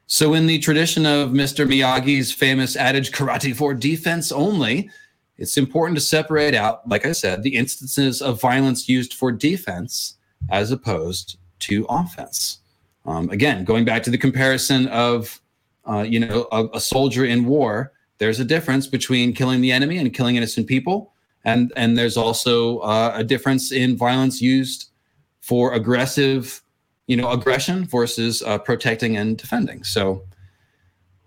So, 0.07 0.35
in 0.35 0.47
the 0.47 0.59
tradition 0.59 1.07
of 1.07 1.31
Mr. 1.31 1.67
Miyagi's 1.67 2.31
famous 2.31 2.77
adage, 2.77 3.11
karate 3.11 3.57
for 3.57 3.73
defense 3.73 4.31
only, 4.33 4.91
it's 5.39 5.57
important 5.57 5.97
to 5.97 6.05
separate 6.05 6.55
out, 6.55 6.87
like 6.89 7.07
I 7.07 7.13
said, 7.13 7.43
the 7.43 7.57
instances 7.57 8.21
of 8.21 8.41
violence 8.41 8.89
used 8.89 9.15
for 9.15 9.33
defense 9.33 10.17
as 10.51 10.71
opposed 10.71 11.39
to 11.61 11.87
offense. 11.89 12.59
Um, 13.07 13.29
again, 13.31 13.65
going 13.65 13.85
back 13.85 14.03
to 14.05 14.11
the 14.11 14.19
comparison 14.19 14.89
of, 14.89 15.41
uh, 15.89 16.01
you 16.01 16.21
know, 16.21 16.49
a, 16.53 16.67
a, 16.75 16.81
soldier 16.81 17.25
in 17.25 17.45
war, 17.45 17.93
there's 18.19 18.41
a 18.41 18.45
difference 18.45 18.87
between 18.87 19.35
killing 19.35 19.61
the 19.61 19.73
enemy 19.73 19.99
and 19.99 20.13
killing 20.15 20.37
innocent 20.37 20.67
people, 20.67 21.13
and 21.45 21.73
and 21.77 21.99
there's 21.99 22.17
also 22.17 22.79
uh, 22.79 23.13
a 23.15 23.23
difference 23.23 23.73
in 23.73 23.97
violence 23.97 24.41
used 24.41 24.91
for 25.43 25.75
aggressive, 25.75 26.63
you 27.07 27.17
know, 27.17 27.31
aggression 27.31 27.85
versus 27.85 28.43
uh, 28.43 28.57
protecting 28.57 29.19
and 29.19 29.37
defending. 29.37 29.85
So 29.85 30.25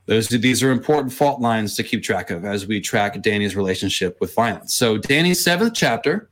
those 0.08 0.30
these 0.30 0.64
are 0.64 0.72
important 0.72 1.14
fault 1.14 1.41
lines 1.41 1.76
to 1.76 1.84
keep 1.84 2.02
track 2.02 2.32
of 2.32 2.45
as 2.45 2.66
we 2.66 2.82
track 2.82 3.22
Danny's 3.22 3.56
relationship 3.56 4.18
with 4.20 4.34
violence. 4.34 4.74
So 4.74 4.98
Danny's 4.98 5.44
seventh 5.44 5.74
chapter 5.76 6.30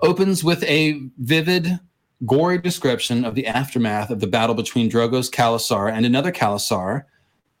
opens 0.00 0.42
with 0.42 0.62
a 0.64 1.00
vivid, 1.18 1.78
gory 2.26 2.58
description 2.58 3.24
of 3.24 3.34
the 3.34 3.46
aftermath 3.46 4.10
of 4.10 4.20
the 4.20 4.26
battle 4.26 4.54
between 4.54 4.90
Drogo's 4.90 5.30
Khalasar 5.30 5.92
and 5.92 6.06
another 6.06 6.32
Khalasar, 6.32 7.04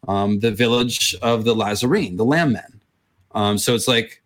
um, 0.08 0.40
the 0.40 0.50
village 0.50 1.14
of 1.22 1.44
the 1.44 1.54
Lhazareen, 1.54 2.16
the 2.16 2.24
Lamb 2.24 2.52
Men. 2.52 2.80
Um, 3.32 3.58
so 3.58 3.74
it's 3.74 3.88
like, 3.88 4.22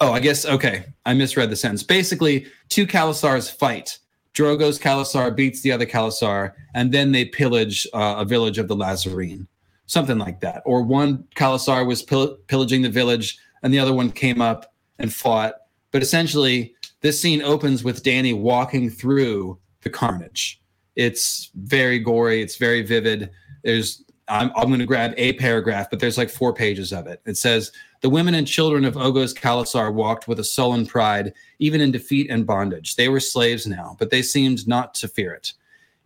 oh, 0.00 0.12
I 0.12 0.20
guess 0.20 0.46
okay, 0.46 0.84
I 1.04 1.14
misread 1.14 1.50
the 1.50 1.56
sentence. 1.56 1.82
Basically, 1.82 2.46
two 2.68 2.86
Khalasars 2.86 3.50
fight. 3.50 3.98
Drogo's 4.34 4.78
Khalasar 4.78 5.34
beats 5.34 5.60
the 5.60 5.72
other 5.72 5.86
Khalasar, 5.86 6.52
and 6.74 6.92
then 6.92 7.12
they 7.12 7.24
pillage 7.24 7.86
uh, 7.94 8.16
a 8.18 8.24
village 8.24 8.58
of 8.58 8.68
the 8.68 8.76
Lhazareen 8.76 9.46
something 9.86 10.18
like 10.18 10.40
that. 10.40 10.62
Or 10.64 10.82
one 10.82 11.24
Khalasar 11.36 11.86
was 11.86 12.02
pill- 12.02 12.36
pillaging 12.46 12.82
the 12.82 12.88
village, 12.88 13.38
and 13.62 13.72
the 13.72 13.78
other 13.78 13.92
one 13.92 14.10
came 14.10 14.40
up 14.40 14.72
and 14.98 15.12
fought. 15.12 15.54
But 15.90 16.02
essentially, 16.02 16.74
this 17.00 17.20
scene 17.20 17.42
opens 17.42 17.84
with 17.84 18.02
Danny 18.02 18.32
walking 18.32 18.90
through 18.90 19.58
the 19.84 19.90
carnage. 19.90 20.60
It's 20.96 21.50
very 21.54 21.98
gory. 21.98 22.42
It's 22.42 22.56
very 22.56 22.82
vivid. 22.82 23.30
There's 23.62 24.04
I'm, 24.28 24.50
I'm 24.56 24.68
going 24.68 24.80
to 24.80 24.86
grab 24.86 25.12
a 25.16 25.34
paragraph, 25.34 25.88
but 25.90 26.00
there's 26.00 26.16
like 26.16 26.30
four 26.30 26.54
pages 26.54 26.92
of 26.92 27.06
it. 27.06 27.20
It 27.26 27.36
says 27.36 27.72
the 28.00 28.08
women 28.08 28.34
and 28.34 28.46
children 28.46 28.84
of 28.84 28.96
Ogo's 28.96 29.34
Khalasar 29.34 29.92
walked 29.92 30.28
with 30.28 30.40
a 30.40 30.44
sullen 30.44 30.86
pride, 30.86 31.34
even 31.58 31.80
in 31.80 31.90
defeat 31.90 32.30
and 32.30 32.46
bondage. 32.46 32.96
They 32.96 33.08
were 33.08 33.20
slaves 33.20 33.66
now, 33.66 33.96
but 33.98 34.10
they 34.10 34.22
seemed 34.22 34.66
not 34.66 34.94
to 34.94 35.08
fear 35.08 35.32
it. 35.34 35.52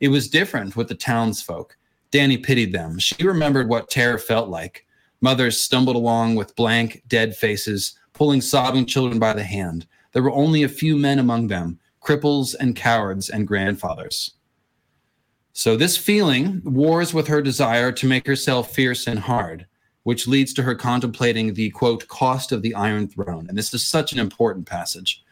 It 0.01 0.09
was 0.09 0.29
different 0.29 0.77
with 0.77 0.89
the 0.89 0.95
townsfolk. 0.95 1.77
Danny 2.11 2.39
pitied 2.39 2.73
them. 2.73 2.99
She 2.99 3.25
remembered 3.25 3.69
what 3.69 3.91
terror 3.91 4.19
felt 4.19 4.49
like. 4.49 4.87
Mothers 5.21 5.61
stumbled 5.61 5.97
along 5.97 6.37
with 6.37 6.57
blank, 6.57 7.03
dead 7.09 7.37
faces, 7.37 7.99
pulling 8.15 8.41
sobbing 8.41 8.87
children 8.87 9.19
by 9.19 9.33
the 9.33 9.45
hand. 9.45 9.87
There 10.13 10.23
were 10.23 10.33
only 10.33 10.63
a 10.63 10.69
few 10.69 10.97
men 10.97 11.19
among 11.19 11.49
them 11.49 11.79
cripples 12.01 12.55
and 12.59 12.77
cowards 12.77 13.29
and 13.29 13.47
grandfathers. 13.47 14.35
So, 15.53 15.77
this 15.77 15.97
feeling 15.97 16.63
wars 16.65 17.13
with 17.13 17.27
her 17.27 17.43
desire 17.43 17.91
to 17.93 18.07
make 18.07 18.27
herself 18.27 18.73
fierce 18.73 19.07
and 19.07 19.19
hard, 19.19 19.67
which 20.05 20.29
leads 20.29 20.55
to 20.55 20.63
her 20.63 20.75
contemplating 20.75 21.55
the 21.55 21.71
quote, 21.71 22.07
cost 22.09 22.53
of 22.53 22.63
the 22.63 22.75
Iron 22.75 23.09
Throne. 23.09 23.47
And 23.49 23.59
this 23.59 23.75
is 23.75 23.85
such 23.85 24.13
an 24.13 24.21
important 24.21 24.67
passage. 24.67 25.25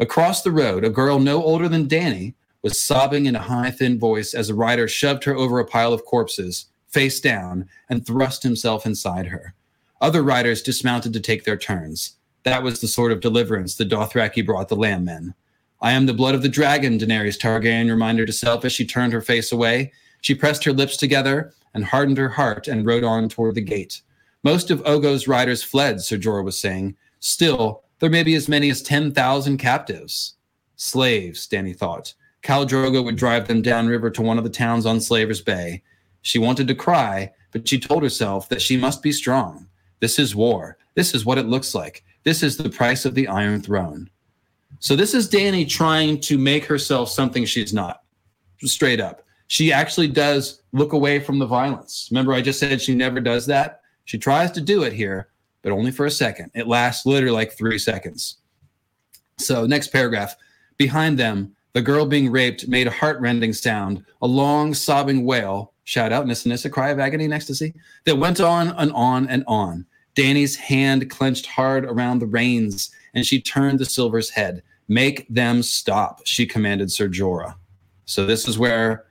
Across 0.00 0.42
the 0.42 0.52
road, 0.52 0.84
a 0.84 0.90
girl 0.90 1.18
no 1.18 1.42
older 1.42 1.68
than 1.68 1.88
Danny 1.88 2.34
was 2.62 2.82
sobbing 2.82 3.26
in 3.26 3.36
a 3.36 3.40
high, 3.42 3.70
thin 3.70 3.98
voice 3.98 4.34
as 4.34 4.48
a 4.48 4.54
rider 4.54 4.88
shoved 4.88 5.24
her 5.24 5.36
over 5.36 5.58
a 5.60 5.64
pile 5.64 5.92
of 5.92 6.04
corpses, 6.04 6.66
face 6.88 7.20
down, 7.20 7.68
and 7.88 8.06
thrust 8.06 8.42
himself 8.42 8.84
inside 8.84 9.26
her. 9.26 9.54
Other 10.00 10.22
riders 10.22 10.62
dismounted 10.62 11.12
to 11.12 11.20
take 11.20 11.44
their 11.44 11.56
turns. 11.56 12.16
That 12.44 12.62
was 12.62 12.80
the 12.80 12.88
sort 12.88 13.12
of 13.12 13.20
deliverance 13.20 13.74
the 13.74 13.84
Dothraki 13.84 14.44
brought 14.44 14.68
the 14.68 14.76
Lamb 14.76 15.04
Men. 15.04 15.34
I 15.80 15.92
am 15.92 16.06
the 16.06 16.14
blood 16.14 16.34
of 16.34 16.42
the 16.42 16.48
dragon, 16.48 16.98
Daenerys 16.98 17.38
Targaryen 17.38 17.88
reminded 17.88 18.28
herself 18.28 18.64
as 18.64 18.72
she 18.72 18.84
turned 18.84 19.12
her 19.12 19.20
face 19.20 19.52
away. 19.52 19.92
She 20.20 20.34
pressed 20.34 20.64
her 20.64 20.72
lips 20.72 20.96
together 20.96 21.52
and 21.74 21.84
hardened 21.84 22.18
her 22.18 22.30
heart 22.30 22.66
and 22.66 22.84
rode 22.84 23.04
on 23.04 23.28
toward 23.28 23.54
the 23.54 23.60
gate. 23.60 24.02
Most 24.42 24.70
of 24.70 24.82
Ogo's 24.84 25.28
riders 25.28 25.62
fled, 25.62 26.00
Ser 26.00 26.16
Jorah 26.16 26.44
was 26.44 26.58
saying. 26.58 26.96
Still, 27.20 27.82
there 28.00 28.10
may 28.10 28.22
be 28.22 28.34
as 28.34 28.48
many 28.48 28.70
as 28.70 28.82
10,000 28.82 29.58
captives. 29.58 30.34
Slaves, 30.76 31.46
Danny 31.46 31.72
thought. 31.72 32.14
Khal 32.42 32.66
Drogo 32.66 33.04
would 33.04 33.16
drive 33.16 33.48
them 33.48 33.62
downriver 33.62 34.10
to 34.10 34.22
one 34.22 34.38
of 34.38 34.44
the 34.44 34.50
towns 34.50 34.86
on 34.86 35.00
Slaver's 35.00 35.40
Bay. 35.40 35.82
She 36.22 36.38
wanted 36.38 36.68
to 36.68 36.74
cry, 36.74 37.32
but 37.52 37.68
she 37.68 37.78
told 37.78 38.02
herself 38.02 38.48
that 38.48 38.62
she 38.62 38.76
must 38.76 39.02
be 39.02 39.12
strong. 39.12 39.66
This 40.00 40.18
is 40.18 40.36
war. 40.36 40.78
This 40.94 41.14
is 41.14 41.24
what 41.24 41.38
it 41.38 41.46
looks 41.46 41.74
like. 41.74 42.04
This 42.24 42.42
is 42.42 42.56
the 42.56 42.70
price 42.70 43.04
of 43.04 43.14
the 43.14 43.28
Iron 43.28 43.60
Throne. 43.60 44.10
So 44.80 44.94
this 44.94 45.14
is 45.14 45.28
Danny 45.28 45.64
trying 45.64 46.20
to 46.22 46.38
make 46.38 46.64
herself 46.64 47.10
something 47.10 47.44
she's 47.44 47.74
not. 47.74 48.02
Straight 48.62 49.00
up. 49.00 49.22
She 49.48 49.72
actually 49.72 50.08
does 50.08 50.62
look 50.72 50.92
away 50.92 51.20
from 51.20 51.38
the 51.38 51.46
violence. 51.46 52.08
Remember, 52.10 52.32
I 52.32 52.42
just 52.42 52.60
said 52.60 52.80
she 52.80 52.94
never 52.94 53.20
does 53.20 53.46
that? 53.46 53.80
She 54.04 54.18
tries 54.18 54.50
to 54.52 54.60
do 54.60 54.82
it 54.82 54.92
here, 54.92 55.28
but 55.62 55.72
only 55.72 55.90
for 55.90 56.06
a 56.06 56.10
second. 56.10 56.50
It 56.54 56.66
lasts 56.66 57.06
literally 57.06 57.34
like 57.34 57.52
three 57.52 57.78
seconds. 57.78 58.36
So, 59.38 59.66
next 59.66 59.88
paragraph. 59.88 60.36
Behind 60.76 61.18
them, 61.18 61.54
the 61.72 61.82
girl 61.82 62.06
being 62.06 62.30
raped 62.30 62.68
made 62.68 62.86
a 62.86 62.90
heartrending 62.90 63.52
sound, 63.52 64.04
a 64.22 64.26
long 64.26 64.74
sobbing 64.74 65.24
wail, 65.24 65.72
shout 65.84 66.12
out, 66.12 66.26
Nissa 66.26 66.48
Nissa, 66.48 66.70
cry 66.70 66.90
of 66.90 66.98
agony 66.98 67.24
and 67.24 67.34
ecstasy, 67.34 67.74
that 68.04 68.16
went 68.16 68.40
on 68.40 68.68
and 68.68 68.92
on 68.92 69.28
and 69.28 69.44
on. 69.46 69.86
Danny's 70.18 70.56
hand 70.56 71.08
clenched 71.08 71.46
hard 71.46 71.84
around 71.84 72.18
the 72.18 72.26
reins, 72.26 72.90
and 73.14 73.24
she 73.24 73.40
turned 73.40 73.78
the 73.78 73.84
silver's 73.84 74.30
head. 74.30 74.64
Make 74.88 75.28
them 75.28 75.62
stop, 75.62 76.22
she 76.24 76.44
commanded 76.44 76.90
Sir 76.90 77.08
Jorah. 77.08 77.54
So 78.04 78.26
this 78.26 78.48
is 78.48 78.58
where 78.58 79.04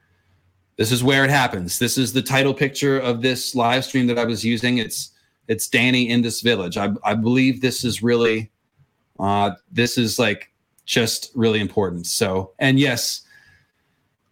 this 0.76 0.92
is 0.92 1.06
where 1.06 1.24
it 1.24 1.30
happens. 1.30 1.80
This 1.80 1.98
is 1.98 2.12
the 2.12 2.22
title 2.22 2.54
picture 2.54 3.00
of 3.00 3.22
this 3.22 3.56
live 3.56 3.86
stream 3.86 4.06
that 4.08 4.20
I 4.20 4.26
was 4.26 4.44
using. 4.44 4.80
It's 4.80 5.12
it's 5.48 5.70
Danny 5.70 6.10
in 6.10 6.24
this 6.24 6.42
village. 6.42 6.76
I, 6.76 6.90
I 7.06 7.14
believe 7.14 7.62
this 7.62 7.86
is 7.86 8.04
really 8.04 8.52
uh, 9.18 9.52
this 9.72 9.98
is 9.98 10.20
like 10.20 10.52
just 10.86 11.32
really 11.36 11.62
important. 11.62 12.06
So, 12.08 12.52
and 12.60 12.78
yes, 12.78 13.22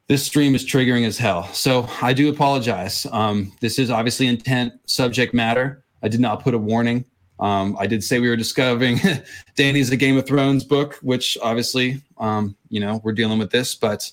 this 0.07 0.25
stream 0.25 0.53
is 0.53 0.65
triggering 0.65 1.07
as 1.07 1.17
hell. 1.17 1.47
So 1.53 1.87
I 2.01 2.11
do 2.11 2.27
apologize. 2.27 3.07
Um, 3.13 3.53
this 3.61 3.79
is 3.79 3.89
obviously 3.89 4.27
intent 4.27 4.73
subject 4.87 5.33
matter. 5.33 5.84
I 6.05 6.07
did 6.07 6.19
not 6.19 6.43
put 6.43 6.53
a 6.53 6.57
warning. 6.59 7.03
Um, 7.39 7.75
I 7.79 7.87
did 7.87 8.03
say 8.03 8.19
we 8.19 8.29
were 8.29 8.35
discovering 8.35 8.99
Danny's 9.55 9.89
A 9.89 9.97
Game 9.97 10.17
of 10.17 10.27
Thrones 10.27 10.63
book, 10.63 10.99
which 11.01 11.35
obviously, 11.41 11.99
um, 12.19 12.55
you 12.69 12.79
know, 12.79 13.01
we're 13.03 13.11
dealing 13.11 13.39
with 13.39 13.49
this, 13.49 13.73
but 13.73 14.11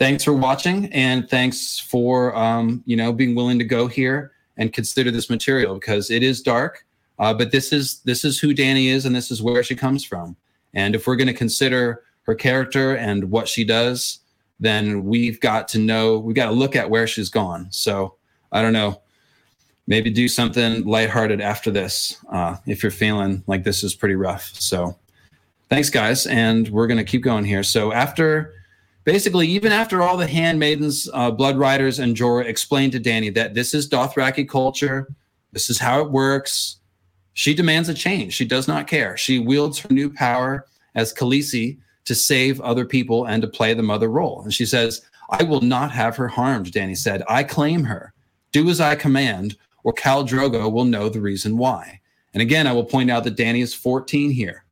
thanks 0.00 0.24
for 0.24 0.32
watching 0.32 0.92
and 0.92 1.30
thanks 1.30 1.78
for, 1.78 2.36
um, 2.36 2.82
you 2.86 2.96
know, 2.96 3.12
being 3.12 3.36
willing 3.36 3.56
to 3.60 3.64
go 3.64 3.86
here 3.86 4.32
and 4.56 4.72
consider 4.72 5.12
this 5.12 5.30
material 5.30 5.74
because 5.74 6.10
it 6.10 6.24
is 6.24 6.42
dark. 6.42 6.84
Uh, 7.20 7.32
but 7.32 7.52
this 7.52 7.72
is 7.72 8.00
this 8.00 8.24
is 8.24 8.40
who 8.40 8.52
Danny 8.52 8.88
is 8.88 9.06
and 9.06 9.14
this 9.14 9.30
is 9.30 9.40
where 9.40 9.62
she 9.62 9.76
comes 9.76 10.02
from. 10.02 10.36
And 10.74 10.96
if 10.96 11.06
we're 11.06 11.16
going 11.16 11.28
to 11.28 11.34
consider 11.34 12.02
her 12.22 12.34
character 12.34 12.96
and 12.96 13.30
what 13.30 13.46
she 13.46 13.62
does, 13.62 14.18
then 14.58 15.04
we've 15.04 15.38
got 15.38 15.68
to 15.68 15.78
know, 15.78 16.18
we've 16.18 16.34
got 16.34 16.46
to 16.46 16.52
look 16.52 16.74
at 16.74 16.90
where 16.90 17.06
she's 17.06 17.30
gone. 17.30 17.68
So 17.70 18.16
I 18.50 18.60
don't 18.60 18.72
know, 18.72 19.00
maybe 19.86 20.10
do 20.10 20.28
something 20.28 20.84
lighthearted 20.84 21.40
after 21.40 21.70
this 21.70 22.16
uh, 22.32 22.56
if 22.66 22.82
you're 22.82 22.92
feeling 22.92 23.42
like 23.46 23.64
this 23.64 23.84
is 23.84 23.94
pretty 23.94 24.16
rough. 24.16 24.50
So 24.54 24.96
thanks, 25.70 25.90
guys. 25.90 26.26
And 26.26 26.68
we're 26.68 26.86
going 26.86 26.98
to 26.98 27.04
keep 27.04 27.22
going 27.22 27.44
here. 27.44 27.62
So 27.62 27.92
after 27.92 28.52
basically, 29.04 29.46
even 29.48 29.72
after 29.72 30.02
all 30.02 30.16
the 30.16 30.26
handmaidens, 30.26 31.08
uh, 31.14 31.30
blood 31.30 31.56
riders, 31.56 31.98
and 31.98 32.16
Jorah 32.16 32.46
explained 32.46 32.92
to 32.92 32.98
Danny 32.98 33.30
that 33.30 33.54
this 33.54 33.74
is 33.74 33.88
Dothraki 33.88 34.48
culture, 34.48 35.08
this 35.52 35.70
is 35.70 35.78
how 35.78 36.00
it 36.00 36.10
works, 36.10 36.78
she 37.34 37.54
demands 37.54 37.88
a 37.88 37.94
change. 37.94 38.32
She 38.32 38.46
does 38.46 38.66
not 38.66 38.86
care. 38.86 39.16
She 39.16 39.38
wields 39.38 39.78
her 39.78 39.90
new 39.90 40.10
power 40.10 40.66
as 40.94 41.12
Khaleesi 41.12 41.78
to 42.06 42.14
save 42.14 42.60
other 42.60 42.84
people 42.84 43.26
and 43.26 43.42
to 43.42 43.48
play 43.48 43.74
the 43.74 43.82
mother 43.82 44.08
role. 44.08 44.40
And 44.42 44.54
she 44.54 44.64
says, 44.64 45.02
I 45.30 45.42
will 45.42 45.60
not 45.60 45.90
have 45.90 46.16
her 46.16 46.28
harmed, 46.28 46.72
Danny 46.72 46.94
said. 46.94 47.22
I 47.28 47.42
claim 47.42 47.84
her. 47.84 48.14
Do 48.52 48.68
as 48.70 48.80
I 48.80 48.94
command, 48.94 49.56
or 49.86 49.94
Khal 49.94 50.28
Drogo 50.28 50.70
will 50.70 50.84
know 50.84 51.08
the 51.08 51.20
reason 51.20 51.56
why. 51.56 52.00
And 52.34 52.42
again, 52.42 52.66
I 52.66 52.72
will 52.72 52.84
point 52.84 53.08
out 53.08 53.22
that 53.22 53.36
Danny 53.36 53.60
is 53.60 53.72
14 53.72 54.32
here. 54.32 54.64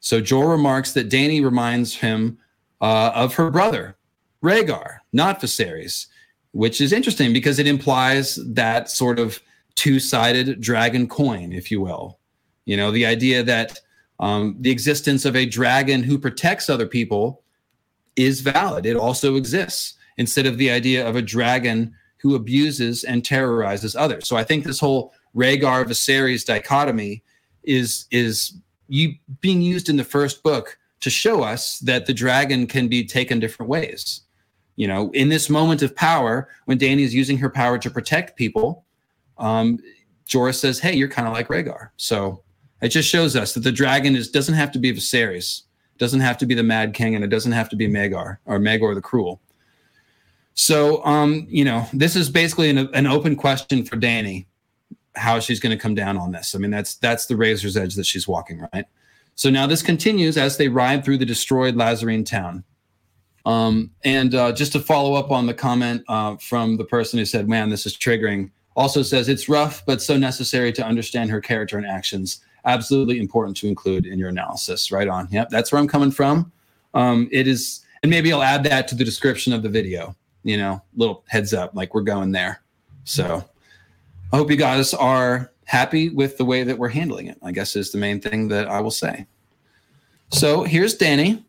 So 0.00 0.22
Jorah 0.22 0.52
remarks 0.52 0.94
that 0.94 1.10
Danny 1.10 1.42
reminds 1.42 1.94
him 1.94 2.38
uh, 2.80 3.12
of 3.14 3.34
her 3.34 3.50
brother, 3.50 3.98
Rhaegar, 4.42 5.00
not 5.12 5.42
Viserys, 5.42 6.06
which 6.52 6.80
is 6.80 6.90
interesting 6.90 7.34
because 7.34 7.58
it 7.58 7.66
implies 7.66 8.36
that 8.46 8.88
sort 8.88 9.18
of 9.18 9.42
two-sided 9.74 10.62
dragon 10.62 11.06
coin, 11.06 11.52
if 11.52 11.70
you 11.70 11.82
will. 11.82 12.18
You 12.64 12.78
know, 12.78 12.90
the 12.90 13.04
idea 13.04 13.42
that 13.42 13.78
um, 14.20 14.56
the 14.58 14.70
existence 14.70 15.26
of 15.26 15.36
a 15.36 15.44
dragon 15.44 16.02
who 16.02 16.18
protects 16.18 16.70
other 16.70 16.86
people 16.86 17.42
is 18.16 18.40
valid. 18.40 18.86
It 18.86 18.96
also 18.96 19.36
exists 19.36 19.98
instead 20.16 20.46
of 20.46 20.56
the 20.56 20.70
idea 20.70 21.06
of 21.06 21.14
a 21.14 21.22
dragon 21.22 21.94
who 22.20 22.34
abuses 22.34 23.04
and 23.04 23.24
terrorizes 23.24 23.96
others. 23.96 24.28
So 24.28 24.36
I 24.36 24.44
think 24.44 24.64
this 24.64 24.80
whole 24.80 25.12
Rhaegar 25.34 25.84
Viserys 25.84 26.44
dichotomy 26.44 27.22
is 27.62 28.06
is 28.10 28.54
you 28.88 29.14
being 29.40 29.62
used 29.62 29.88
in 29.88 29.96
the 29.96 30.04
first 30.04 30.42
book 30.42 30.78
to 31.00 31.10
show 31.10 31.42
us 31.42 31.78
that 31.80 32.06
the 32.06 32.12
dragon 32.12 32.66
can 32.66 32.88
be 32.88 33.04
taken 33.04 33.40
different 33.40 33.70
ways. 33.70 34.22
You 34.76 34.88
know, 34.88 35.10
in 35.12 35.28
this 35.28 35.48
moment 35.48 35.82
of 35.82 35.94
power, 35.94 36.48
when 36.64 36.78
Dany 36.78 37.00
is 37.00 37.14
using 37.14 37.38
her 37.38 37.50
power 37.50 37.78
to 37.78 37.90
protect 37.90 38.36
people, 38.36 38.84
um, 39.38 39.78
Jorah 40.26 40.54
says, 40.54 40.78
"Hey, 40.78 40.94
you're 40.94 41.08
kind 41.08 41.28
of 41.28 41.34
like 41.34 41.48
Rhaegar." 41.48 41.90
So 41.96 42.42
it 42.82 42.88
just 42.88 43.08
shows 43.08 43.36
us 43.36 43.54
that 43.54 43.60
the 43.60 43.72
dragon 43.72 44.16
is 44.16 44.30
doesn't 44.30 44.54
have 44.54 44.72
to 44.72 44.78
be 44.78 44.92
Viserys, 44.92 45.62
doesn't 45.98 46.20
have 46.20 46.38
to 46.38 46.46
be 46.46 46.54
the 46.54 46.62
Mad 46.62 46.94
King, 46.94 47.14
and 47.14 47.24
it 47.24 47.28
doesn't 47.28 47.52
have 47.52 47.68
to 47.70 47.76
be 47.76 47.88
Maegor 47.88 48.38
or 48.46 48.58
Maegor 48.58 48.94
the 48.94 49.00
Cruel. 49.00 49.40
So, 50.54 51.04
um, 51.04 51.46
you 51.48 51.64
know, 51.64 51.86
this 51.92 52.16
is 52.16 52.28
basically 52.28 52.70
an, 52.70 52.78
an 52.94 53.06
open 53.06 53.36
question 53.36 53.84
for 53.84 53.96
Dany, 53.96 54.46
how 55.16 55.40
she's 55.40 55.60
going 55.60 55.76
to 55.76 55.80
come 55.80 55.94
down 55.94 56.16
on 56.18 56.32
this. 56.32 56.54
I 56.54 56.58
mean, 56.58 56.70
that's 56.70 56.96
that's 56.96 57.26
the 57.26 57.36
razor's 57.36 57.76
edge 57.76 57.94
that 57.94 58.06
she's 58.06 58.28
walking, 58.28 58.66
right? 58.72 58.84
So 59.34 59.48
now 59.48 59.66
this 59.66 59.82
continues 59.82 60.36
as 60.36 60.58
they 60.58 60.68
ride 60.68 61.04
through 61.04 61.18
the 61.18 61.24
destroyed 61.24 61.74
Lhazareen 61.74 62.26
town. 62.26 62.64
Um, 63.46 63.90
and 64.04 64.34
uh, 64.34 64.52
just 64.52 64.72
to 64.72 64.80
follow 64.80 65.14
up 65.14 65.30
on 65.30 65.46
the 65.46 65.54
comment 65.54 66.04
uh, 66.08 66.36
from 66.36 66.76
the 66.76 66.84
person 66.84 67.18
who 67.18 67.24
said, 67.24 67.48
"Man, 67.48 67.70
this 67.70 67.86
is 67.86 67.96
triggering." 67.96 68.50
Also 68.76 69.02
says 69.02 69.28
it's 69.28 69.48
rough, 69.48 69.84
but 69.86 70.02
so 70.02 70.16
necessary 70.16 70.72
to 70.72 70.84
understand 70.84 71.30
her 71.30 71.40
character 71.40 71.78
and 71.78 71.86
actions. 71.86 72.40
Absolutely 72.66 73.18
important 73.18 73.56
to 73.58 73.66
include 73.66 74.06
in 74.06 74.18
your 74.18 74.28
analysis. 74.28 74.92
Right 74.92 75.08
on. 75.08 75.26
Yep, 75.30 75.48
that's 75.48 75.72
where 75.72 75.80
I'm 75.80 75.88
coming 75.88 76.10
from. 76.10 76.52
Um, 76.92 77.28
it 77.32 77.48
is, 77.48 77.80
and 78.02 78.10
maybe 78.10 78.32
I'll 78.32 78.42
add 78.42 78.64
that 78.64 78.88
to 78.88 78.94
the 78.94 79.04
description 79.04 79.52
of 79.52 79.62
the 79.62 79.68
video. 79.68 80.14
You 80.42 80.56
know, 80.56 80.82
little 80.96 81.24
heads 81.28 81.52
up, 81.52 81.74
like 81.74 81.94
we're 81.94 82.00
going 82.02 82.32
there. 82.32 82.62
So 83.04 83.44
I 84.32 84.36
hope 84.36 84.50
you 84.50 84.56
guys 84.56 84.94
are 84.94 85.52
happy 85.64 86.08
with 86.08 86.36
the 86.38 86.44
way 86.44 86.62
that 86.64 86.78
we're 86.78 86.88
handling 86.88 87.26
it. 87.26 87.38
I 87.42 87.52
guess 87.52 87.76
is 87.76 87.92
the 87.92 87.98
main 87.98 88.20
thing 88.20 88.48
that 88.48 88.68
I 88.68 88.80
will 88.80 88.90
say. 88.90 89.26
So 90.32 90.62
here's 90.62 90.94
Danny, 90.94 91.44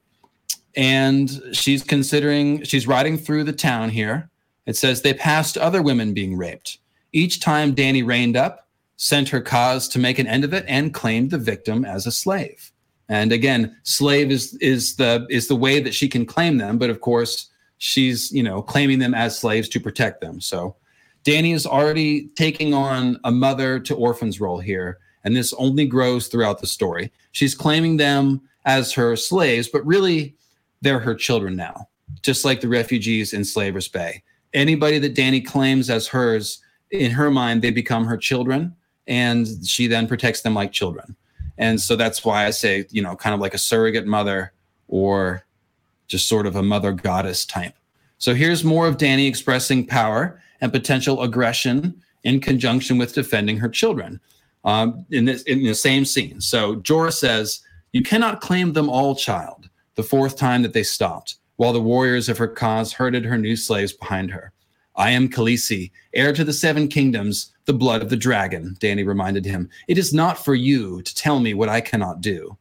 and 0.75 1.41
she's 1.53 1.83
considering 1.83 2.63
she's 2.63 2.87
riding 2.87 3.17
through 3.17 3.43
the 3.43 3.53
town 3.53 3.89
here. 3.89 4.29
It 4.65 4.75
says 4.75 5.01
they 5.01 5.13
passed 5.13 5.57
other 5.57 5.81
women 5.81 6.13
being 6.13 6.37
raped. 6.37 6.79
Each 7.13 7.39
time 7.39 7.73
Danny 7.73 8.03
reined 8.03 8.37
up, 8.37 8.67
sent 8.97 9.29
her 9.29 9.41
khas 9.41 9.87
to 9.89 9.99
make 9.99 10.17
an 10.17 10.27
end 10.27 10.43
of 10.43 10.53
it, 10.53 10.65
and 10.67 10.93
claimed 10.93 11.31
the 11.31 11.37
victim 11.37 11.85
as 11.85 12.07
a 12.07 12.11
slave. 12.11 12.71
And 13.09 13.31
again, 13.31 13.75
slave 13.83 14.31
is 14.31 14.55
is 14.55 14.95
the 14.95 15.27
is 15.29 15.47
the 15.47 15.55
way 15.55 15.79
that 15.81 15.93
she 15.93 16.07
can 16.07 16.25
claim 16.25 16.57
them, 16.57 16.77
but 16.77 16.89
of 16.89 17.01
course, 17.01 17.50
she's 17.83 18.31
you 18.31 18.43
know 18.43 18.61
claiming 18.61 18.99
them 18.99 19.15
as 19.15 19.37
slaves 19.37 19.67
to 19.67 19.79
protect 19.79 20.21
them. 20.21 20.39
So 20.39 20.75
Danny 21.23 21.51
is 21.51 21.65
already 21.65 22.27
taking 22.35 22.75
on 22.75 23.19
a 23.23 23.31
mother 23.31 23.79
to 23.79 23.95
orphans 23.95 24.39
role 24.39 24.59
here, 24.59 24.99
and 25.23 25.35
this 25.35 25.51
only 25.53 25.87
grows 25.87 26.27
throughout 26.27 26.61
the 26.61 26.67
story. 26.67 27.11
She's 27.31 27.55
claiming 27.55 27.97
them 27.97 28.41
as 28.65 28.93
her 28.93 29.15
slaves, 29.15 29.67
but 29.67 29.85
really 29.85 30.35
they're 30.81 30.99
her 30.99 31.15
children 31.15 31.55
now, 31.55 31.87
just 32.21 32.45
like 32.45 32.61
the 32.61 32.67
refugees 32.67 33.33
in 33.33 33.43
Slavers 33.43 33.87
Bay. 33.87 34.21
Anybody 34.53 34.99
that 34.99 35.15
Danny 35.15 35.41
claims 35.41 35.89
as 35.89 36.07
hers 36.07 36.61
in 36.91 37.09
her 37.09 37.31
mind, 37.31 37.63
they 37.63 37.71
become 37.71 38.05
her 38.05 38.17
children, 38.17 38.75
and 39.07 39.47
she 39.65 39.87
then 39.87 40.07
protects 40.07 40.41
them 40.41 40.53
like 40.53 40.71
children. 40.71 41.15
And 41.57 41.81
so 41.81 41.95
that's 41.95 42.23
why 42.23 42.45
I 42.45 42.51
say, 42.51 42.85
you 42.91 43.01
know, 43.01 43.15
kind 43.15 43.33
of 43.33 43.39
like 43.39 43.55
a 43.55 43.59
surrogate 43.59 44.05
mother 44.05 44.53
or 44.87 45.43
just 46.11 46.27
sort 46.27 46.45
of 46.45 46.55
a 46.55 46.63
mother 46.63 46.91
goddess 46.91 47.45
type. 47.45 47.73
So 48.17 48.35
here's 48.35 48.63
more 48.63 48.87
of 48.87 48.97
Danny 48.97 49.25
expressing 49.25 49.87
power 49.87 50.39
and 50.59 50.71
potential 50.71 51.23
aggression 51.23 51.99
in 52.23 52.39
conjunction 52.39 52.97
with 52.97 53.15
defending 53.15 53.57
her 53.57 53.69
children 53.69 54.19
um, 54.63 55.05
in, 55.09 55.25
this, 55.25 55.41
in 55.43 55.63
the 55.63 55.73
same 55.73 56.05
scene. 56.05 56.39
So 56.39 56.75
Jorah 56.75 57.13
says, 57.13 57.61
You 57.93 58.03
cannot 58.03 58.41
claim 58.41 58.73
them 58.73 58.89
all, 58.89 59.15
child, 59.15 59.69
the 59.95 60.03
fourth 60.03 60.37
time 60.37 60.61
that 60.61 60.73
they 60.73 60.83
stopped, 60.83 61.37
while 61.55 61.73
the 61.73 61.81
warriors 61.81 62.29
of 62.29 62.37
her 62.37 62.47
khas 62.47 62.93
herded 62.93 63.25
her 63.25 63.37
new 63.37 63.55
slaves 63.55 63.93
behind 63.93 64.29
her. 64.31 64.51
I 64.95 65.11
am 65.11 65.29
Khaleesi, 65.29 65.91
heir 66.13 66.33
to 66.33 66.43
the 66.43 66.53
seven 66.53 66.89
kingdoms, 66.89 67.51
the 67.65 67.73
blood 67.73 68.01
of 68.01 68.09
the 68.09 68.17
dragon, 68.17 68.75
Danny 68.79 69.03
reminded 69.03 69.45
him. 69.45 69.69
It 69.87 69.97
is 69.97 70.13
not 70.13 70.43
for 70.43 70.53
you 70.53 71.01
to 71.01 71.15
tell 71.15 71.39
me 71.39 71.53
what 71.53 71.69
I 71.69 71.81
cannot 71.81 72.21
do. 72.21 72.57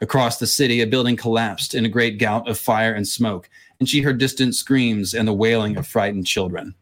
Across 0.00 0.38
the 0.38 0.46
city, 0.46 0.80
a 0.80 0.86
building 0.86 1.16
collapsed 1.16 1.74
in 1.74 1.84
a 1.84 1.88
great 1.88 2.18
gout 2.18 2.48
of 2.48 2.58
fire 2.58 2.92
and 2.92 3.06
smoke, 3.06 3.48
and 3.80 3.88
she 3.88 4.02
heard 4.02 4.18
distant 4.18 4.54
screams 4.54 5.14
and 5.14 5.26
the 5.26 5.32
wailing 5.32 5.76
of 5.76 5.86
frightened 5.86 6.26
children. 6.26 6.74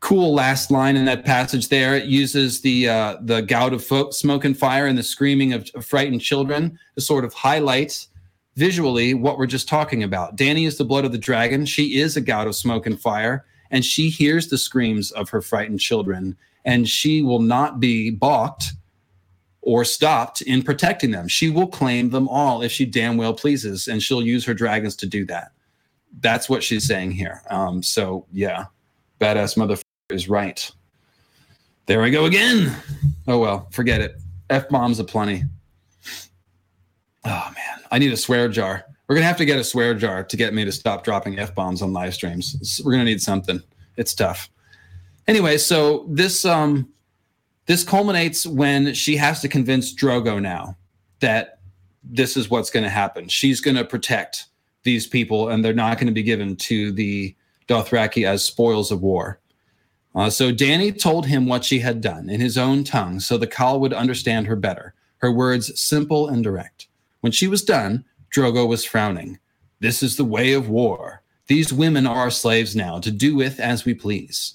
Cool 0.00 0.34
last 0.34 0.70
line 0.70 0.96
in 0.96 1.04
that 1.06 1.24
passage 1.24 1.68
there. 1.68 1.94
It 1.94 2.06
uses 2.06 2.60
the 2.60 2.88
uh, 2.88 3.16
the 3.22 3.40
gout 3.40 3.72
of 3.72 3.84
fo- 3.84 4.10
smoke 4.10 4.44
and 4.44 4.58
fire 4.58 4.86
and 4.86 4.98
the 4.98 5.02
screaming 5.02 5.52
of, 5.52 5.70
of 5.74 5.86
frightened 5.86 6.20
children 6.20 6.78
to 6.94 7.00
sort 7.00 7.24
of 7.24 7.32
highlight 7.32 8.06
visually 8.56 9.14
what 9.14 9.38
we're 9.38 9.46
just 9.46 9.68
talking 9.68 10.02
about. 10.02 10.36
Danny 10.36 10.64
is 10.64 10.76
the 10.76 10.84
blood 10.84 11.04
of 11.04 11.12
the 11.12 11.18
dragon. 11.18 11.64
She 11.64 12.00
is 12.00 12.16
a 12.16 12.20
gout 12.20 12.46
of 12.46 12.54
smoke 12.54 12.86
and 12.86 13.00
fire 13.00 13.44
and 13.74 13.84
she 13.84 14.08
hears 14.08 14.46
the 14.46 14.56
screams 14.56 15.10
of 15.10 15.28
her 15.30 15.42
frightened 15.42 15.80
children, 15.80 16.36
and 16.64 16.88
she 16.88 17.22
will 17.22 17.40
not 17.40 17.80
be 17.80 18.08
balked 18.08 18.72
or 19.64 19.84
stopped 19.84 20.42
in 20.42 20.62
protecting 20.62 21.10
them. 21.10 21.26
She 21.26 21.48
will 21.48 21.66
claim 21.66 22.10
them 22.10 22.28
all 22.28 22.62
if 22.62 22.70
she 22.70 22.84
damn 22.84 23.16
well 23.16 23.32
pleases, 23.32 23.88
and 23.88 24.02
she'll 24.02 24.22
use 24.22 24.44
her 24.44 24.54
dragons 24.54 24.94
to 24.96 25.06
do 25.06 25.24
that. 25.26 25.52
That's 26.20 26.48
what 26.48 26.62
she's 26.62 26.86
saying 26.86 27.12
here. 27.12 27.42
Um, 27.50 27.82
so 27.82 28.26
yeah, 28.30 28.66
badass 29.20 29.56
motherfucker 29.56 29.82
is 30.10 30.28
right. 30.28 30.70
There 31.86 32.02
I 32.02 32.10
go 32.10 32.26
again. 32.26 32.76
Oh 33.26 33.38
well, 33.38 33.68
forget 33.72 34.00
it. 34.00 34.20
F 34.50 34.68
bombs 34.68 34.98
aplenty. 34.98 35.44
Oh 37.24 37.52
man, 37.54 37.86
I 37.90 37.98
need 37.98 38.12
a 38.12 38.16
swear 38.18 38.48
jar. 38.48 38.84
We're 39.08 39.16
gonna 39.16 39.26
have 39.26 39.38
to 39.38 39.46
get 39.46 39.58
a 39.58 39.64
swear 39.64 39.94
jar 39.94 40.22
to 40.24 40.36
get 40.36 40.52
me 40.52 40.64
to 40.66 40.72
stop 40.72 41.04
dropping 41.04 41.38
f 41.38 41.54
bombs 41.54 41.80
on 41.80 41.92
live 41.92 42.14
streams. 42.14 42.80
We're 42.84 42.92
gonna 42.92 43.04
need 43.04 43.22
something. 43.22 43.62
It's 43.96 44.14
tough. 44.14 44.50
Anyway, 45.26 45.56
so 45.56 46.06
this 46.08 46.44
um 46.44 46.88
this 47.66 47.84
culminates 47.84 48.46
when 48.46 48.94
she 48.94 49.16
has 49.16 49.40
to 49.40 49.48
convince 49.48 49.94
Drogo 49.94 50.40
now 50.40 50.76
that 51.20 51.58
this 52.02 52.36
is 52.36 52.50
what's 52.50 52.70
going 52.70 52.84
to 52.84 52.90
happen. 52.90 53.28
She's 53.28 53.60
going 53.60 53.76
to 53.76 53.84
protect 53.84 54.46
these 54.82 55.06
people, 55.06 55.48
and 55.48 55.64
they're 55.64 55.72
not 55.72 55.96
going 55.96 56.06
to 56.08 56.12
be 56.12 56.22
given 56.22 56.56
to 56.56 56.92
the 56.92 57.34
Dothraki 57.68 58.26
as 58.26 58.44
spoils 58.44 58.90
of 58.90 59.00
war. 59.00 59.40
Uh, 60.14 60.30
so 60.30 60.52
Dany 60.52 60.96
told 60.96 61.26
him 61.26 61.46
what 61.46 61.64
she 61.64 61.80
had 61.80 62.00
done 62.00 62.28
in 62.28 62.40
his 62.40 62.56
own 62.58 62.84
tongue, 62.84 63.18
so 63.18 63.36
the 63.36 63.46
khal 63.46 63.80
would 63.80 63.92
understand 63.92 64.46
her 64.46 64.56
better. 64.56 64.94
Her 65.18 65.32
words 65.32 65.80
simple 65.80 66.28
and 66.28 66.44
direct. 66.44 66.86
When 67.20 67.32
she 67.32 67.48
was 67.48 67.64
done, 67.64 68.04
Drogo 68.32 68.68
was 68.68 68.84
frowning. 68.84 69.38
This 69.80 70.02
is 70.02 70.16
the 70.16 70.24
way 70.24 70.52
of 70.52 70.68
war. 70.68 71.22
These 71.46 71.72
women 71.72 72.06
are 72.06 72.16
our 72.16 72.30
slaves 72.30 72.76
now, 72.76 73.00
to 73.00 73.10
do 73.10 73.34
with 73.34 73.58
as 73.58 73.84
we 73.84 73.94
please. 73.94 74.54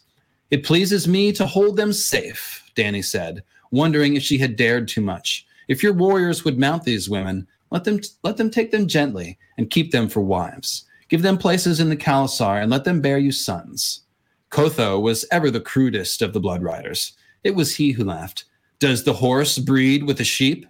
It 0.52 0.64
pleases 0.64 1.08
me 1.08 1.32
to 1.34 1.46
hold 1.46 1.78
them 1.78 1.94
safe, 1.94 2.69
Dany 2.80 3.04
said, 3.04 3.44
wondering 3.72 4.16
if 4.16 4.24
she 4.24 4.38
had 4.38 4.56
dared 4.56 4.88
too 4.88 5.02
much. 5.02 5.46
If 5.68 5.84
your 5.84 5.92
warriors 5.94 6.46
would 6.46 6.58
mount 6.58 6.84
these 6.84 7.10
women, 7.10 7.46
let 7.72 7.84
them 7.84 8.00
let 8.24 8.38
them 8.38 8.50
take 8.50 8.72
them 8.72 8.88
gently 8.88 9.38
and 9.58 9.70
keep 9.70 9.92
them 9.92 10.08
for 10.08 10.22
wives. 10.22 10.86
Give 11.10 11.22
them 11.22 11.38
places 11.38 11.80
in 11.80 11.90
the 11.90 11.98
khalasar 11.98 12.62
and 12.62 12.72
let 12.72 12.86
them 12.86 13.02
bear 13.02 13.18
you 13.18 13.32
sons. 13.32 14.02
Qotho 14.50 15.02
was 15.02 15.26
ever 15.32 15.52
the 15.52 15.60
crudest 15.60 16.22
of 16.22 16.34
the 16.34 16.40
blood 16.40 16.64
riders. 16.64 17.14
It 17.44 17.54
was 17.56 17.76
he 17.76 17.92
who 17.92 18.06
laughed. 18.06 18.46
Does 18.80 19.04
the 19.04 19.14
horse 19.14 19.58
breed 19.58 20.04
with 20.04 20.18
the 20.18 20.24
sheep? 20.24 20.66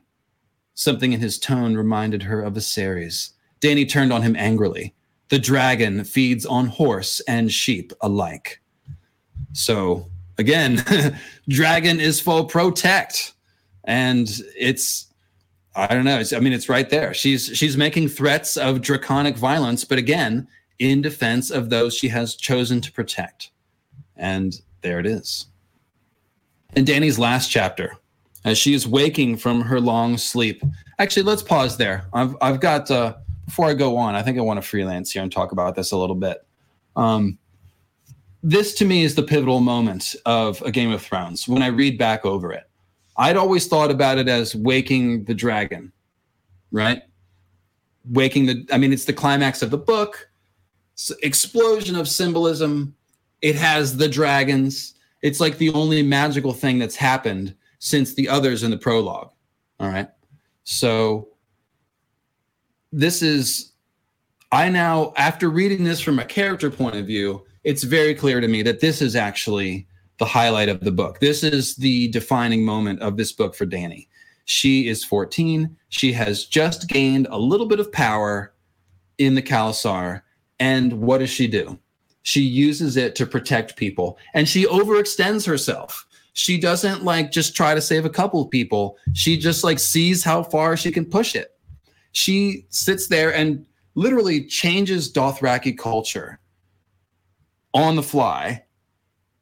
Something 0.73 1.13
in 1.13 1.19
his 1.19 1.37
tone 1.37 1.75
reminded 1.75 2.23
her 2.23 2.41
of 2.41 2.55
Viserys. 2.55 3.33
Danny 3.59 3.85
turned 3.85 4.11
on 4.11 4.23
him 4.23 4.35
angrily. 4.35 4.95
The 5.29 5.39
dragon 5.39 6.03
feeds 6.03 6.45
on 6.45 6.67
horse 6.67 7.19
and 7.27 7.51
sheep 7.51 7.93
alike. 8.01 8.61
So 9.53 10.09
again, 10.39 10.83
dragon 11.49 11.99
is 11.99 12.19
for 12.19 12.45
protect, 12.47 13.33
and 13.83 14.27
it's 14.57 15.07
I 15.75 15.87
don't 15.87 16.05
know. 16.05 16.21
I 16.35 16.39
mean, 16.39 16.53
it's 16.53 16.67
right 16.67 16.89
there. 16.89 17.13
She's 17.13 17.45
she's 17.55 17.77
making 17.77 18.09
threats 18.09 18.57
of 18.57 18.81
draconic 18.81 19.37
violence, 19.37 19.83
but 19.83 19.99
again, 19.99 20.47
in 20.79 21.01
defense 21.01 21.51
of 21.51 21.69
those 21.69 21.95
she 21.95 22.07
has 22.07 22.35
chosen 22.35 22.81
to 22.81 22.91
protect. 22.91 23.51
And 24.17 24.59
there 24.81 24.99
it 24.99 25.05
is. 25.05 25.47
In 26.75 26.85
Danny's 26.85 27.19
last 27.19 27.49
chapter, 27.49 27.97
as 28.45 28.57
she 28.57 28.73
is 28.73 28.87
waking 28.87 29.37
from 29.37 29.61
her 29.61 29.79
long 29.79 30.17
sleep. 30.17 30.63
Actually, 30.97 31.23
let's 31.23 31.43
pause 31.43 31.77
there. 31.77 32.05
I've, 32.13 32.35
I've 32.41 32.59
got, 32.59 32.89
uh, 32.91 33.15
before 33.45 33.67
I 33.67 33.73
go 33.73 33.97
on, 33.97 34.15
I 34.15 34.21
think 34.21 34.37
I 34.37 34.41
want 34.41 34.61
to 34.61 34.67
freelance 34.67 35.11
here 35.11 35.23
and 35.23 35.31
talk 35.31 35.51
about 35.51 35.75
this 35.75 35.91
a 35.91 35.97
little 35.97 36.15
bit. 36.15 36.45
Um, 36.95 37.37
this 38.41 38.73
to 38.75 38.85
me 38.85 39.03
is 39.03 39.15
the 39.15 39.23
pivotal 39.23 39.59
moment 39.59 40.15
of 40.25 40.61
a 40.61 40.71
Game 40.71 40.91
of 40.91 41.01
Thrones 41.01 41.47
when 41.47 41.61
I 41.61 41.67
read 41.67 41.97
back 41.97 42.25
over 42.25 42.51
it. 42.53 42.69
I'd 43.17 43.37
always 43.37 43.67
thought 43.67 43.91
about 43.91 44.17
it 44.17 44.29
as 44.29 44.55
waking 44.55 45.25
the 45.25 45.33
dragon, 45.33 45.91
right? 46.71 47.01
Waking 48.05 48.45
the, 48.45 48.65
I 48.71 48.77
mean, 48.77 48.93
it's 48.93 49.05
the 49.05 49.13
climax 49.13 49.61
of 49.61 49.71
the 49.71 49.77
book, 49.77 50.29
explosion 51.21 51.97
of 51.97 52.07
symbolism, 52.07 52.95
It 53.41 53.55
has 53.55 53.97
the 53.97 54.07
dragons. 54.07 54.95
It's 55.21 55.39
like 55.39 55.57
the 55.57 55.71
only 55.71 56.03
magical 56.03 56.53
thing 56.53 56.79
that's 56.79 56.95
happened 56.95 57.55
since 57.79 58.13
the 58.13 58.27
others 58.27 58.63
in 58.63 58.71
the 58.71 58.77
prologue. 58.77 59.31
All 59.79 59.89
right. 59.89 60.09
So 60.63 61.29
this 62.91 63.21
is, 63.21 63.71
I 64.51 64.69
now, 64.69 65.13
after 65.15 65.49
reading 65.49 65.83
this 65.83 66.01
from 66.01 66.19
a 66.19 66.25
character 66.25 66.69
point 66.69 66.95
of 66.95 67.05
view, 67.05 67.45
it's 67.63 67.83
very 67.83 68.15
clear 68.15 68.39
to 68.39 68.47
me 68.47 68.61
that 68.63 68.79
this 68.79 69.01
is 69.01 69.15
actually 69.15 69.87
the 70.17 70.25
highlight 70.25 70.69
of 70.69 70.81
the 70.81 70.91
book. 70.91 71.19
This 71.19 71.43
is 71.43 71.75
the 71.75 72.09
defining 72.09 72.63
moment 72.63 73.01
of 73.01 73.17
this 73.17 73.31
book 73.31 73.55
for 73.55 73.65
Dany. 73.65 74.07
She 74.45 74.87
is 74.87 75.03
14. 75.03 75.75
She 75.89 76.11
has 76.13 76.45
just 76.45 76.87
gained 76.87 77.27
a 77.29 77.37
little 77.37 77.67
bit 77.67 77.79
of 77.79 77.91
power 77.91 78.53
in 79.17 79.35
the 79.35 79.41
khalasar. 79.41 80.21
And 80.59 80.93
what 81.01 81.19
does 81.19 81.29
she 81.29 81.47
do? 81.47 81.79
She 82.23 82.41
uses 82.41 82.97
it 82.97 83.15
to 83.15 83.25
protect 83.25 83.77
people 83.77 84.17
and 84.33 84.47
she 84.47 84.65
overextends 84.65 85.45
herself. 85.45 86.05
She 86.33 86.59
doesn't 86.59 87.03
like 87.03 87.31
just 87.31 87.55
try 87.55 87.73
to 87.73 87.81
save 87.81 88.05
a 88.05 88.09
couple 88.09 88.41
of 88.41 88.49
people. 88.49 88.97
She 89.13 89.37
just 89.37 89.63
like 89.63 89.79
sees 89.79 90.23
how 90.23 90.43
far 90.43 90.75
she 90.75 90.91
can 90.91 91.05
push 91.05 91.35
it. 91.35 91.57
She 92.11 92.65
sits 92.69 93.07
there 93.07 93.33
and 93.33 93.65
literally 93.95 94.45
changes 94.45 95.11
Dothraki 95.11 95.77
culture 95.77 96.39
on 97.73 97.95
the 97.95 98.03
fly. 98.03 98.63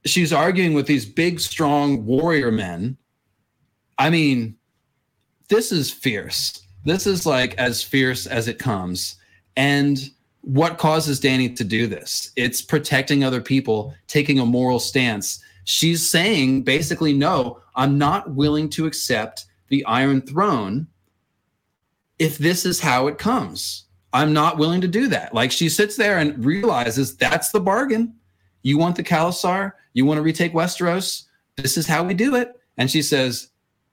She's 0.05 0.33
arguing 0.33 0.73
with 0.73 0.87
these 0.87 1.05
big, 1.05 1.39
strong 1.39 2.05
warrior 2.05 2.51
men. 2.51 2.97
I 3.97 4.09
mean, 4.09 4.57
this 5.49 5.71
is 5.71 5.91
fierce. 5.91 6.61
This 6.85 7.07
is 7.07 7.25
like 7.25 7.55
as 7.55 7.83
fierce 7.83 8.27
as 8.27 8.47
it 8.47 8.59
comes. 8.59 9.15
And 9.55 9.99
what 10.41 10.77
causes 10.77 11.19
Danny 11.19 11.49
to 11.49 11.63
do 11.63 11.87
this? 11.87 12.31
It's 12.35 12.61
protecting 12.61 13.23
other 13.23 13.41
people, 13.41 13.93
taking 14.07 14.39
a 14.39 14.45
moral 14.45 14.79
stance. 14.79 15.43
She's 15.65 16.07
saying 16.07 16.63
basically, 16.63 17.11
no, 17.11 17.59
I'm 17.75 17.97
not 17.97 18.31
willing 18.31 18.69
to 18.69 18.85
accept 18.85 19.45
the 19.67 19.83
Iron 19.85 20.21
Throne 20.21 20.87
if 22.19 22.37
this 22.37 22.65
is 22.65 22.79
how 22.79 23.07
it 23.07 23.17
comes. 23.17 23.86
I'm 24.13 24.33
not 24.33 24.57
willing 24.57 24.81
to 24.81 24.87
do 24.87 25.07
that. 25.09 25.33
Like 25.33 25.51
she 25.51 25.69
sits 25.69 25.95
there 25.95 26.17
and 26.17 26.43
realizes 26.43 27.15
that's 27.15 27.51
the 27.51 27.59
bargain. 27.59 28.15
You 28.63 28.77
want 28.77 28.95
the 28.95 29.03
khalasar, 29.03 29.73
you 29.93 30.05
want 30.05 30.17
to 30.17 30.21
retake 30.21 30.53
Westeros. 30.53 31.23
This 31.55 31.77
is 31.77 31.87
how 31.87 32.03
we 32.03 32.13
do 32.13 32.35
it. 32.35 32.59
And 32.77 32.89
she 32.89 33.01
says, 33.01 33.49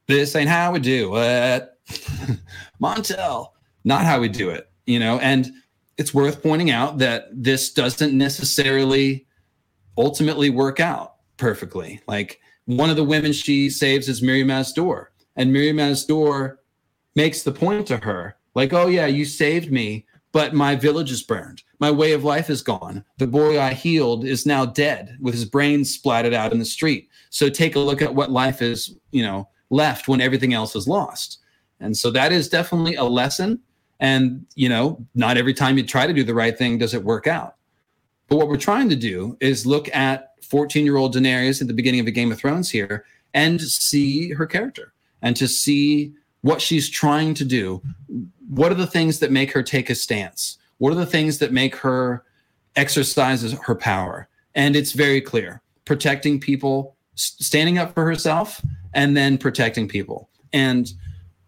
This 0.06 0.36
ain't 0.36 0.50
how 0.50 0.72
we 0.72 0.80
do 0.80 1.12
it. 1.16 1.70
Montel, 2.82 3.50
not 3.84 4.04
how 4.04 4.20
we 4.20 4.28
do 4.28 4.50
it, 4.50 4.68
you 4.86 4.98
know. 4.98 5.18
And 5.18 5.52
it's 5.96 6.14
worth 6.14 6.42
pointing 6.42 6.70
out 6.70 6.98
that 6.98 7.28
this 7.32 7.72
doesn't 7.72 8.16
necessarily 8.16 9.26
ultimately 9.96 10.50
work 10.50 10.80
out 10.80 11.14
perfectly. 11.36 12.00
Like 12.06 12.40
one 12.66 12.90
of 12.90 12.96
the 12.96 13.04
women 13.04 13.32
she 13.32 13.70
saves 13.70 14.08
is 14.08 14.22
Mirri 14.22 14.44
Maz 14.44 14.74
Duur, 14.74 15.08
and 15.36 15.50
Mirri 15.50 15.72
Maz 15.72 16.06
Duur 16.06 16.58
makes 17.14 17.42
the 17.42 17.52
point 17.52 17.86
to 17.88 17.98
her, 17.98 18.36
like, 18.54 18.72
"Oh 18.72 18.86
yeah, 18.86 19.06
you 19.06 19.24
saved 19.24 19.70
me, 19.70 20.06
but 20.34 20.52
my 20.52 20.74
village 20.74 21.12
is 21.12 21.22
burned. 21.22 21.62
My 21.78 21.92
way 21.92 22.10
of 22.10 22.24
life 22.24 22.50
is 22.50 22.60
gone. 22.60 23.04
The 23.18 23.26
boy 23.28 23.60
I 23.60 23.72
healed 23.72 24.24
is 24.24 24.46
now 24.46 24.66
dead 24.66 25.16
with 25.20 25.32
his 25.32 25.44
brains 25.44 25.94
splattered 25.94 26.34
out 26.34 26.52
in 26.52 26.58
the 26.58 26.64
street. 26.64 27.08
So 27.30 27.48
take 27.48 27.76
a 27.76 27.80
look 27.80 28.02
at 28.02 28.16
what 28.16 28.32
life 28.32 28.60
is, 28.60 28.96
you 29.12 29.22
know, 29.22 29.48
left 29.70 30.08
when 30.08 30.20
everything 30.20 30.52
else 30.52 30.74
is 30.74 30.88
lost. 30.88 31.38
And 31.78 31.96
so 31.96 32.10
that 32.10 32.32
is 32.32 32.48
definitely 32.48 32.96
a 32.96 33.04
lesson. 33.04 33.60
And, 34.00 34.44
you 34.56 34.68
know, 34.68 35.06
not 35.14 35.36
every 35.36 35.54
time 35.54 35.78
you 35.78 35.84
try 35.84 36.04
to 36.04 36.12
do 36.12 36.24
the 36.24 36.34
right 36.34 36.58
thing 36.58 36.78
does 36.78 36.94
it 36.94 37.04
work 37.04 37.28
out. 37.28 37.54
But 38.26 38.36
what 38.36 38.48
we're 38.48 38.56
trying 38.56 38.88
to 38.88 38.96
do 38.96 39.36
is 39.40 39.66
look 39.66 39.94
at 39.94 40.32
14 40.42 40.84
year 40.84 40.96
old 40.96 41.14
Daenerys 41.14 41.60
at 41.60 41.68
the 41.68 41.74
beginning 41.74 42.00
of 42.00 42.08
a 42.08 42.10
Game 42.10 42.32
of 42.32 42.40
Thrones 42.40 42.70
here 42.70 43.04
and 43.34 43.60
see 43.60 44.32
her 44.32 44.46
character 44.46 44.94
and 45.22 45.36
to 45.36 45.46
see 45.46 46.12
what 46.44 46.60
she's 46.60 46.90
trying 46.90 47.32
to 47.32 47.44
do 47.44 47.80
what 48.50 48.70
are 48.70 48.76
the 48.76 48.86
things 48.86 49.18
that 49.20 49.32
make 49.32 49.50
her 49.52 49.62
take 49.62 49.88
a 49.88 49.94
stance? 49.94 50.58
What 50.76 50.92
are 50.92 50.96
the 50.96 51.06
things 51.06 51.38
that 51.38 51.52
make 51.52 51.74
her 51.76 52.22
exercise 52.76 53.50
her 53.52 53.74
power? 53.74 54.28
And 54.54 54.76
it's 54.76 54.92
very 54.92 55.22
clear 55.22 55.62
protecting 55.86 56.38
people, 56.38 56.96
standing 57.14 57.78
up 57.78 57.94
for 57.94 58.04
herself, 58.04 58.60
and 58.92 59.16
then 59.16 59.38
protecting 59.38 59.88
people. 59.88 60.28
And 60.52 60.92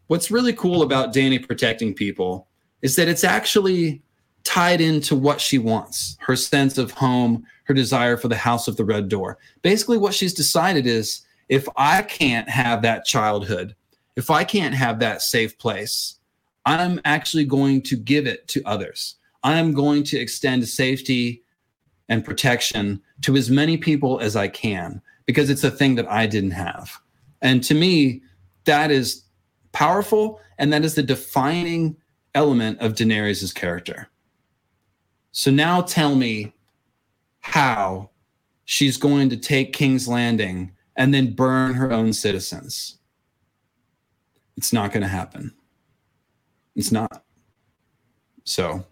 what's 0.07 0.31
really 0.31 0.55
cool 0.55 0.83
about 0.83 1.13
Danny 1.13 1.39
protecting 1.39 1.93
people 1.95 2.49
is 2.81 2.97
that 2.97 3.07
it's 3.07 3.25
actually 3.25 4.03
tied 4.45 4.81
into 4.81 5.15
what 5.15 5.43
she 5.43 5.59
wants 5.59 6.17
her 6.21 6.37
sense 6.37 6.79
of 6.79 6.91
home, 6.93 7.45
her 7.65 7.75
desire 7.75 8.17
for 8.17 8.29
the 8.29 8.37
house 8.37 8.67
of 8.67 8.77
the 8.79 8.85
red 8.85 9.11
door. 9.11 9.37
Basically, 9.61 9.99
what 9.99 10.15
she's 10.15 10.33
decided 10.33 10.87
is 10.87 11.21
if 11.51 11.69
I 11.77 12.01
can't 12.03 12.49
have 12.49 12.81
that 12.83 13.05
childhood, 13.05 13.77
if 14.17 14.31
I 14.31 14.45
can't 14.45 14.75
have 14.75 14.99
that 15.01 15.23
safe 15.23 15.59
place, 15.59 16.17
I'm 16.65 17.01
actually 17.05 17.45
going 17.45 17.83
to 17.83 17.97
give 17.97 18.27
it 18.27 18.49
to 18.49 18.63
others. 18.65 19.17
I'm 19.45 19.73
going 19.73 20.03
to 20.05 20.19
extend 20.19 20.67
safety 20.67 21.43
and 22.09 22.25
protection 22.25 23.01
to 23.23 23.37
as 23.37 23.51
many 23.51 23.77
people 23.77 24.19
as 24.21 24.35
I 24.35 24.49
can 24.49 25.01
because 25.27 25.51
it's 25.51 25.65
a 25.65 25.71
thing 25.71 25.95
that 25.97 26.11
I 26.11 26.27
didn't 26.27 26.53
have. 26.53 26.99
And 27.43 27.63
to 27.65 27.75
me, 27.75 28.23
that 28.65 28.91
is 28.91 29.23
powerful 29.73 30.41
and 30.59 30.73
that 30.73 30.85
is 30.85 30.95
the 30.95 31.03
defining 31.03 31.97
element 32.35 32.81
of 32.81 32.95
Daenerys' 32.95 33.55
character. 33.55 34.09
So 35.33 35.51
now 35.51 35.83
tell 35.83 36.15
me 36.15 36.55
how 37.41 38.11
she's 38.65 38.97
going 38.97 39.29
to 39.31 39.37
take 39.37 39.73
King's 39.73 40.09
Landing 40.09 40.73
and 40.97 41.13
then 41.13 41.35
burn 41.35 41.75
her 41.75 41.93
own 41.93 42.13
citizens. 42.13 42.96
It's 44.57 44.73
not 44.73 44.93
going 44.93 45.03
to 45.03 45.09
happen. 45.09 45.55
It's 46.75 46.93
not. 46.93 47.25
So 48.45 48.85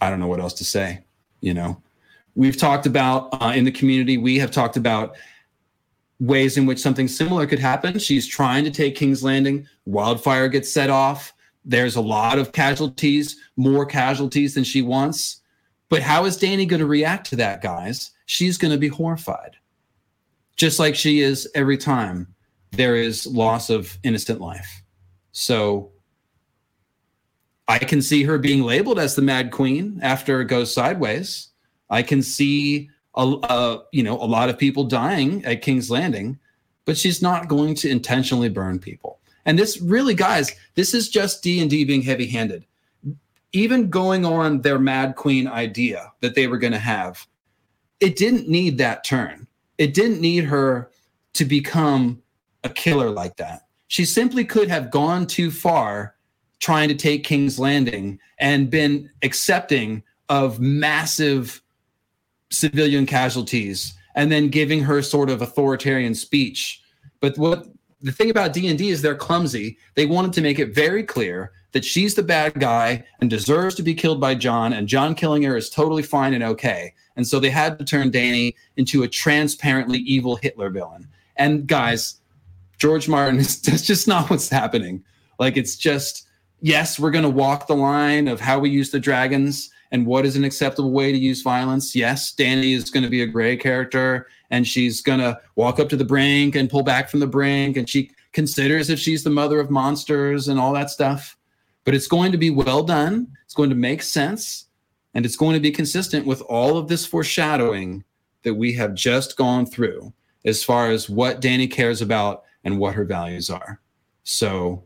I 0.00 0.10
don't 0.10 0.20
know 0.20 0.26
what 0.26 0.40
else 0.40 0.54
to 0.54 0.64
say. 0.64 1.04
You 1.40 1.54
know, 1.54 1.82
we've 2.34 2.56
talked 2.56 2.86
about 2.86 3.28
uh, 3.42 3.52
in 3.54 3.64
the 3.64 3.72
community, 3.72 4.16
we 4.16 4.38
have 4.38 4.50
talked 4.50 4.76
about 4.76 5.16
ways 6.20 6.56
in 6.56 6.66
which 6.66 6.78
something 6.78 7.08
similar 7.08 7.46
could 7.46 7.58
happen. 7.58 7.98
She's 7.98 8.26
trying 8.26 8.64
to 8.64 8.70
take 8.70 8.94
King's 8.94 9.24
Landing. 9.24 9.66
Wildfire 9.86 10.48
gets 10.48 10.72
set 10.72 10.88
off. 10.88 11.32
There's 11.64 11.96
a 11.96 12.00
lot 12.00 12.38
of 12.38 12.52
casualties, 12.52 13.36
more 13.56 13.84
casualties 13.84 14.54
than 14.54 14.64
she 14.64 14.82
wants. 14.82 15.40
But 15.88 16.02
how 16.02 16.24
is 16.24 16.38
Dany 16.38 16.66
going 16.66 16.80
to 16.80 16.86
react 16.86 17.28
to 17.30 17.36
that, 17.36 17.60
guys? 17.60 18.12
She's 18.26 18.56
going 18.56 18.72
to 18.72 18.78
be 18.78 18.88
horrified, 18.88 19.56
just 20.56 20.78
like 20.78 20.94
she 20.94 21.20
is 21.20 21.48
every 21.54 21.76
time 21.76 22.32
there 22.70 22.96
is 22.96 23.26
loss 23.26 23.68
of 23.68 23.98
innocent 24.02 24.40
life. 24.40 24.81
So 25.32 25.90
I 27.68 27.78
can 27.78 28.02
see 28.02 28.22
her 28.24 28.38
being 28.38 28.62
labeled 28.62 28.98
as 28.98 29.14
the 29.14 29.22
Mad 29.22 29.50
Queen 29.50 29.98
after 30.02 30.40
it 30.40 30.46
goes 30.46 30.72
sideways. 30.72 31.48
I 31.90 32.02
can 32.02 32.22
see 32.22 32.90
a, 33.14 33.22
a, 33.22 33.82
you 33.92 34.02
know 34.02 34.14
a 34.14 34.24
lot 34.24 34.48
of 34.48 34.58
people 34.58 34.84
dying 34.84 35.44
at 35.44 35.62
King's 35.62 35.90
Landing, 35.90 36.38
but 36.84 36.96
she's 36.96 37.22
not 37.22 37.48
going 37.48 37.74
to 37.76 37.90
intentionally 37.90 38.48
burn 38.48 38.78
people. 38.78 39.20
And 39.44 39.58
this 39.58 39.80
really, 39.80 40.14
guys, 40.14 40.52
this 40.74 40.94
is 40.94 41.08
just 41.08 41.42
D 41.42 41.60
and 41.60 41.70
D 41.70 41.84
being 41.84 42.02
heavy-handed. 42.02 42.64
Even 43.52 43.90
going 43.90 44.24
on 44.24 44.62
their 44.62 44.78
Mad 44.78 45.16
Queen 45.16 45.46
idea 45.46 46.12
that 46.20 46.34
they 46.34 46.46
were 46.46 46.58
going 46.58 46.72
to 46.72 46.78
have, 46.78 47.26
it 48.00 48.16
didn't 48.16 48.48
need 48.48 48.78
that 48.78 49.04
turn. 49.04 49.46
It 49.78 49.94
didn't 49.94 50.20
need 50.20 50.44
her 50.44 50.90
to 51.34 51.44
become 51.44 52.22
a 52.64 52.68
killer 52.68 53.10
like 53.10 53.36
that. 53.36 53.66
She 53.92 54.06
simply 54.06 54.46
could 54.46 54.70
have 54.70 54.90
gone 54.90 55.26
too 55.26 55.50
far 55.50 56.14
trying 56.60 56.88
to 56.88 56.94
take 56.94 57.24
King's 57.24 57.58
Landing 57.58 58.18
and 58.38 58.70
been 58.70 59.10
accepting 59.22 60.02
of 60.30 60.58
massive 60.58 61.60
civilian 62.50 63.04
casualties 63.04 63.92
and 64.14 64.32
then 64.32 64.48
giving 64.48 64.82
her 64.82 65.02
sort 65.02 65.28
of 65.28 65.42
authoritarian 65.42 66.14
speech. 66.14 66.80
But 67.20 67.36
what 67.36 67.66
the 68.00 68.12
thing 68.12 68.30
about 68.30 68.54
D&D 68.54 68.88
is 68.88 69.02
they're 69.02 69.14
clumsy. 69.14 69.76
They 69.94 70.06
wanted 70.06 70.32
to 70.32 70.40
make 70.40 70.58
it 70.58 70.74
very 70.74 71.02
clear 71.02 71.52
that 71.72 71.84
she's 71.84 72.14
the 72.14 72.22
bad 72.22 72.54
guy 72.54 73.04
and 73.20 73.28
deserves 73.28 73.74
to 73.74 73.82
be 73.82 73.92
killed 73.92 74.22
by 74.22 74.36
Jon 74.36 74.72
and 74.72 74.88
Jon 74.88 75.14
killing 75.14 75.42
her 75.42 75.54
is 75.54 75.68
totally 75.68 76.02
fine 76.02 76.32
and 76.32 76.44
okay. 76.44 76.94
And 77.16 77.26
so 77.26 77.38
they 77.38 77.50
had 77.50 77.78
to 77.78 77.84
turn 77.84 78.10
Dany 78.10 78.54
into 78.78 79.02
a 79.02 79.08
transparently 79.08 79.98
evil 79.98 80.36
Hitler 80.36 80.70
villain. 80.70 81.08
And 81.36 81.66
guys, 81.66 82.21
George 82.82 83.08
Martin 83.08 83.38
is 83.38 83.62
that's 83.62 83.82
just 83.82 84.08
not 84.08 84.28
what's 84.28 84.48
happening. 84.48 85.04
Like 85.38 85.56
it's 85.56 85.76
just 85.76 86.26
yes, 86.60 86.98
we're 86.98 87.12
going 87.12 87.22
to 87.22 87.30
walk 87.30 87.68
the 87.68 87.76
line 87.76 88.26
of 88.26 88.40
how 88.40 88.58
we 88.58 88.70
use 88.70 88.90
the 88.90 88.98
dragons 88.98 89.70
and 89.92 90.04
what 90.04 90.26
is 90.26 90.34
an 90.34 90.42
acceptable 90.42 90.90
way 90.90 91.12
to 91.12 91.18
use 91.18 91.42
violence. 91.42 91.94
Yes, 91.94 92.32
Danny 92.32 92.72
is 92.72 92.90
going 92.90 93.04
to 93.04 93.08
be 93.08 93.22
a 93.22 93.26
gray 93.26 93.56
character 93.56 94.26
and 94.50 94.66
she's 94.66 95.00
going 95.00 95.20
to 95.20 95.40
walk 95.54 95.78
up 95.78 95.88
to 95.90 95.96
the 95.96 96.04
brink 96.04 96.56
and 96.56 96.68
pull 96.68 96.82
back 96.82 97.08
from 97.08 97.20
the 97.20 97.26
brink 97.26 97.76
and 97.76 97.88
she 97.88 98.10
considers 98.32 98.90
if 98.90 98.98
she's 98.98 99.22
the 99.22 99.30
mother 99.30 99.60
of 99.60 99.70
monsters 99.70 100.48
and 100.48 100.58
all 100.58 100.72
that 100.72 100.90
stuff. 100.90 101.36
But 101.84 101.94
it's 101.94 102.08
going 102.08 102.32
to 102.32 102.38
be 102.38 102.50
well 102.50 102.82
done. 102.82 103.28
It's 103.44 103.54
going 103.54 103.70
to 103.70 103.76
make 103.76 104.02
sense 104.02 104.66
and 105.14 105.24
it's 105.24 105.36
going 105.36 105.54
to 105.54 105.60
be 105.60 105.70
consistent 105.70 106.26
with 106.26 106.40
all 106.42 106.76
of 106.76 106.88
this 106.88 107.06
foreshadowing 107.06 108.02
that 108.42 108.54
we 108.54 108.72
have 108.72 108.94
just 108.94 109.36
gone 109.36 109.66
through 109.66 110.12
as 110.44 110.64
far 110.64 110.90
as 110.90 111.08
what 111.08 111.40
Danny 111.40 111.68
cares 111.68 112.02
about 112.02 112.42
and 112.64 112.78
what 112.78 112.94
her 112.94 113.04
values 113.04 113.50
are. 113.50 113.80
So 114.24 114.84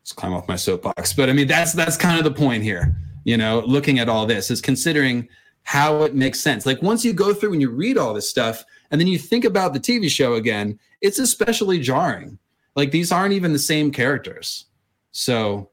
let's 0.00 0.12
climb 0.12 0.32
off 0.32 0.48
my 0.48 0.56
soapbox. 0.56 1.12
But 1.12 1.28
I 1.28 1.32
mean, 1.32 1.48
that's 1.48 1.72
that's 1.72 1.96
kind 1.96 2.18
of 2.18 2.24
the 2.24 2.30
point 2.30 2.62
here. 2.62 2.96
You 3.24 3.36
know, 3.36 3.62
looking 3.66 3.98
at 3.98 4.08
all 4.08 4.26
this 4.26 4.50
is 4.50 4.60
considering 4.60 5.28
how 5.64 6.02
it 6.02 6.14
makes 6.14 6.40
sense. 6.40 6.64
Like 6.64 6.80
once 6.82 7.04
you 7.04 7.12
go 7.12 7.34
through 7.34 7.52
and 7.52 7.60
you 7.60 7.70
read 7.70 7.98
all 7.98 8.14
this 8.14 8.30
stuff, 8.30 8.64
and 8.90 9.00
then 9.00 9.08
you 9.08 9.18
think 9.18 9.44
about 9.44 9.72
the 9.72 9.80
TV 9.80 10.08
show 10.08 10.34
again, 10.34 10.78
it's 11.00 11.18
especially 11.18 11.80
jarring. 11.80 12.38
Like 12.76 12.90
these 12.90 13.10
aren't 13.10 13.34
even 13.34 13.52
the 13.52 13.58
same 13.58 13.90
characters. 13.90 14.66
So 15.10 15.70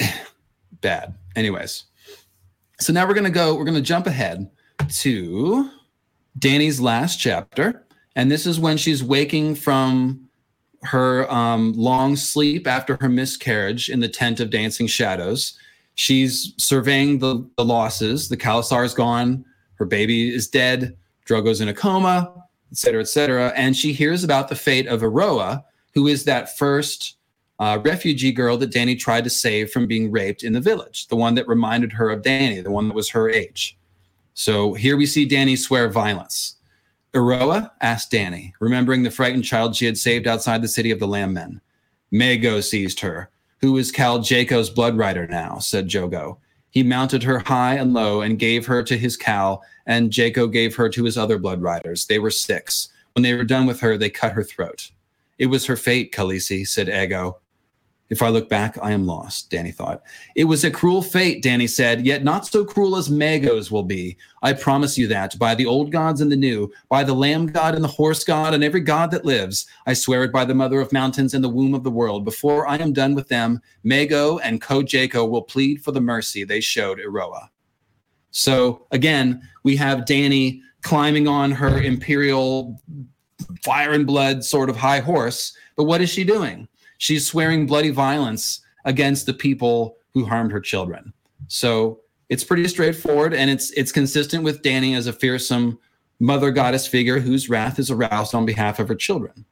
bad. 0.80 1.14
Anyways, 1.34 1.84
so 2.80 2.92
now 2.92 3.06
we're 3.06 3.14
gonna 3.14 3.30
go. 3.30 3.54
We're 3.54 3.64
gonna 3.64 3.80
jump 3.80 4.06
ahead 4.06 4.50
to 4.88 5.70
Danny's 6.38 6.80
last 6.80 7.18
chapter, 7.18 7.85
and 8.16 8.30
this 8.30 8.46
is 8.46 8.58
when 8.58 8.76
she's 8.76 9.04
waking 9.04 9.54
from 9.54 10.28
her 10.82 11.30
um, 11.32 11.72
long 11.74 12.16
sleep 12.16 12.66
after 12.66 12.96
her 13.00 13.08
miscarriage 13.08 13.88
in 13.88 14.00
the 14.00 14.08
tent 14.08 14.40
of 14.40 14.50
dancing 14.50 14.86
shadows. 14.86 15.58
She's 15.94 16.52
surveying 16.56 17.18
the, 17.18 17.48
the 17.56 17.64
losses. 17.64 18.28
The 18.28 18.36
khalasar 18.36 18.84
is 18.84 18.94
gone. 18.94 19.44
Her 19.74 19.84
baby 19.84 20.34
is 20.34 20.48
dead. 20.48 20.96
Drogo's 21.26 21.60
in 21.60 21.68
a 21.68 21.74
coma, 21.74 22.32
et 22.70 22.76
cetera, 22.76 23.00
et 23.00 23.08
cetera. 23.08 23.52
And 23.56 23.76
she 23.76 23.92
hears 23.92 24.22
about 24.24 24.48
the 24.48 24.54
fate 24.54 24.86
of 24.86 25.00
Eroeh, 25.00 25.64
who 25.94 26.06
is 26.06 26.24
that 26.24 26.56
first 26.56 27.16
uh, 27.58 27.78
refugee 27.82 28.32
girl 28.32 28.56
that 28.58 28.72
Danny 28.72 28.94
tried 28.94 29.24
to 29.24 29.30
save 29.30 29.70
from 29.70 29.86
being 29.86 30.10
raped 30.10 30.42
in 30.42 30.52
the 30.52 30.60
village, 30.60 31.08
the 31.08 31.16
one 31.16 31.34
that 31.34 31.48
reminded 31.48 31.92
her 31.92 32.10
of 32.10 32.22
Danny, 32.22 32.60
the 32.60 32.70
one 32.70 32.88
that 32.88 32.94
was 32.94 33.10
her 33.10 33.30
age. 33.30 33.78
So 34.34 34.74
here 34.74 34.96
we 34.96 35.06
see 35.06 35.24
Danny 35.24 35.56
swear 35.56 35.88
violence. 35.88 36.55
Eroeh 37.14 37.70
asked 37.80 38.10
Danny, 38.10 38.54
remembering 38.60 39.02
the 39.02 39.10
frightened 39.10 39.44
child 39.44 39.74
she 39.74 39.86
had 39.86 39.96
saved 39.96 40.26
outside 40.26 40.62
the 40.62 40.68
city 40.68 40.90
of 40.90 40.98
the 40.98 41.06
Lamb 41.06 41.32
Men. 41.32 41.60
Mago 42.10 42.60
seized 42.60 43.00
her, 43.00 43.30
who 43.60 43.76
is 43.78 43.92
Khal 43.92 44.20
Jhaqo's 44.20 44.70
blood 44.70 44.96
rider 44.96 45.26
now, 45.26 45.58
said 45.58 45.88
Jhogo. 45.88 46.38
He 46.70 46.82
mounted 46.82 47.22
her 47.22 47.38
high 47.38 47.76
and 47.76 47.94
low 47.94 48.20
and 48.20 48.38
gave 48.38 48.66
her 48.66 48.82
to 48.82 48.98
his 48.98 49.16
Khal, 49.16 49.60
and 49.86 50.10
Jaco 50.10 50.52
gave 50.52 50.76
her 50.76 50.88
to 50.90 51.04
his 51.04 51.16
other 51.16 51.38
blood 51.38 51.62
riders. 51.62 52.06
They 52.06 52.18
were 52.18 52.30
six. 52.30 52.90
When 53.14 53.22
they 53.22 53.34
were 53.34 53.44
done 53.44 53.64
with 53.66 53.80
her, 53.80 53.96
they 53.96 54.10
cut 54.10 54.32
her 54.32 54.44
throat. 54.44 54.90
It 55.38 55.46
was 55.46 55.64
her 55.66 55.76
fate, 55.76 56.12
Khaleesi, 56.12 56.68
said 56.68 56.88
Aggo, 56.88 57.36
if 58.08 58.22
I 58.22 58.28
look 58.28 58.48
back, 58.48 58.78
I 58.80 58.92
am 58.92 59.06
lost, 59.06 59.50
Danny 59.50 59.72
thought. 59.72 60.02
It 60.34 60.44
was 60.44 60.64
a 60.64 60.70
cruel 60.70 61.02
fate, 61.02 61.42
Danny 61.42 61.66
said, 61.66 62.06
yet 62.06 62.22
not 62.22 62.46
so 62.46 62.64
cruel 62.64 62.96
as 62.96 63.10
Mago's 63.10 63.70
will 63.70 63.82
be. 63.82 64.16
I 64.42 64.52
promise 64.52 64.96
you 64.96 65.08
that, 65.08 65.38
by 65.38 65.54
the 65.54 65.66
old 65.66 65.90
gods 65.90 66.20
and 66.20 66.30
the 66.30 66.36
new, 66.36 66.72
by 66.88 67.02
the 67.02 67.14
lamb 67.14 67.46
god 67.46 67.74
and 67.74 67.82
the 67.82 67.88
horse 67.88 68.22
god 68.22 68.54
and 68.54 68.62
every 68.62 68.80
god 68.80 69.10
that 69.10 69.24
lives. 69.24 69.66
I 69.86 69.94
swear 69.94 70.22
it 70.24 70.32
by 70.32 70.44
the 70.44 70.54
mother 70.54 70.80
of 70.80 70.92
mountains 70.92 71.34
and 71.34 71.42
the 71.42 71.48
womb 71.48 71.74
of 71.74 71.82
the 71.82 71.90
world. 71.90 72.24
Before 72.24 72.68
I 72.68 72.76
am 72.76 72.92
done 72.92 73.14
with 73.14 73.28
them, 73.28 73.60
Mago 73.82 74.38
and 74.38 74.60
Ko 74.60 74.82
Draco 74.82 75.24
will 75.26 75.42
plead 75.42 75.82
for 75.82 75.90
the 75.92 76.00
mercy 76.00 76.44
they 76.44 76.60
showed 76.60 76.98
Eroeh. 76.98 77.48
So 78.30 78.86
again, 78.92 79.42
we 79.64 79.76
have 79.76 80.06
Danny 80.06 80.62
climbing 80.82 81.26
on 81.26 81.50
her 81.50 81.82
imperial 81.82 82.80
fire 83.64 83.92
and 83.92 84.06
blood 84.06 84.44
sort 84.44 84.70
of 84.70 84.76
high 84.76 85.00
horse. 85.00 85.56
But 85.76 85.84
what 85.84 86.00
is 86.00 86.10
she 86.10 86.22
doing? 86.22 86.68
She's 86.98 87.26
swearing 87.26 87.66
bloody 87.66 87.90
violence 87.90 88.60
against 88.84 89.26
the 89.26 89.34
people 89.34 89.96
who 90.14 90.24
harmed 90.24 90.52
her 90.52 90.60
children. 90.60 91.12
So 91.48 92.00
it's 92.28 92.44
pretty 92.44 92.66
straightforward 92.68 93.34
and 93.34 93.50
it's 93.50 93.70
it's 93.72 93.92
consistent 93.92 94.42
with 94.42 94.62
Danny 94.62 94.94
as 94.94 95.06
a 95.06 95.12
fearsome 95.12 95.78
mother 96.18 96.50
goddess 96.50 96.86
figure 96.86 97.20
whose 97.20 97.48
wrath 97.48 97.78
is 97.78 97.90
aroused 97.90 98.34
on 98.34 98.46
behalf 98.46 98.78
of 98.78 98.88
her 98.88 98.94
children. 98.94 99.44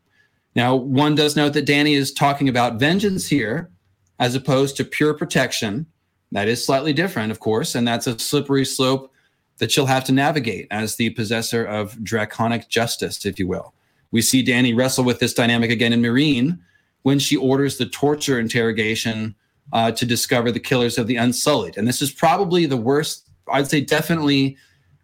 Now, 0.56 0.74
one 0.74 1.14
does 1.14 1.36
note 1.36 1.52
that 1.54 1.66
Danny 1.66 1.94
is 1.94 2.12
talking 2.12 2.48
about 2.48 2.78
vengeance 2.78 3.26
here 3.26 3.70
as 4.18 4.34
opposed 4.34 4.76
to 4.76 4.84
pure 4.84 5.14
protection. 5.14 5.86
That 6.32 6.48
is 6.48 6.64
slightly 6.64 6.92
different, 6.92 7.32
of 7.32 7.40
course, 7.40 7.74
and 7.74 7.86
that's 7.86 8.06
a 8.06 8.18
slippery 8.18 8.64
slope 8.64 9.12
that 9.58 9.70
she'll 9.70 9.86
have 9.86 10.04
to 10.04 10.12
navigate 10.12 10.66
as 10.70 10.96
the 10.96 11.10
possessor 11.10 11.64
of 11.64 12.02
draconic 12.02 12.68
justice, 12.68 13.24
if 13.24 13.38
you 13.38 13.46
will. 13.46 13.74
We 14.10 14.22
see 14.22 14.42
Danny 14.42 14.74
wrestle 14.74 15.04
with 15.04 15.18
this 15.18 15.34
dynamic 15.34 15.70
again 15.70 15.92
in 15.92 16.00
Meereen, 16.00 16.58
when 17.04 17.18
she 17.18 17.36
orders 17.36 17.78
the 17.78 17.86
torture 17.86 18.40
interrogation 18.40 19.34
uh, 19.72 19.92
to 19.92 20.04
discover 20.04 20.50
the 20.50 20.60
killers 20.60 20.98
of 20.98 21.06
the 21.06 21.16
Unsullied. 21.16 21.76
And 21.76 21.86
this 21.86 22.02
is 22.02 22.10
probably 22.10 22.66
the 22.66 22.76
worst, 22.76 23.28
I'd 23.50 23.68
say 23.68 23.80
definitely 23.82 24.56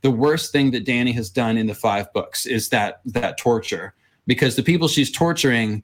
the 0.03 0.11
worst 0.11 0.51
thing 0.51 0.71
that 0.73 0.85
Danny 0.85 1.13
has 1.13 1.31
done 1.31 1.57
in 1.57 1.67
the 1.67 1.75
five 1.75 2.13
books 2.13 2.47
is 2.47 2.71
that 2.71 3.01
that 3.05 3.37
torture 3.37 3.95
because 4.27 4.57
the 4.57 4.63
people 4.63 4.89
she's 4.89 5.11
torturing 5.11 5.83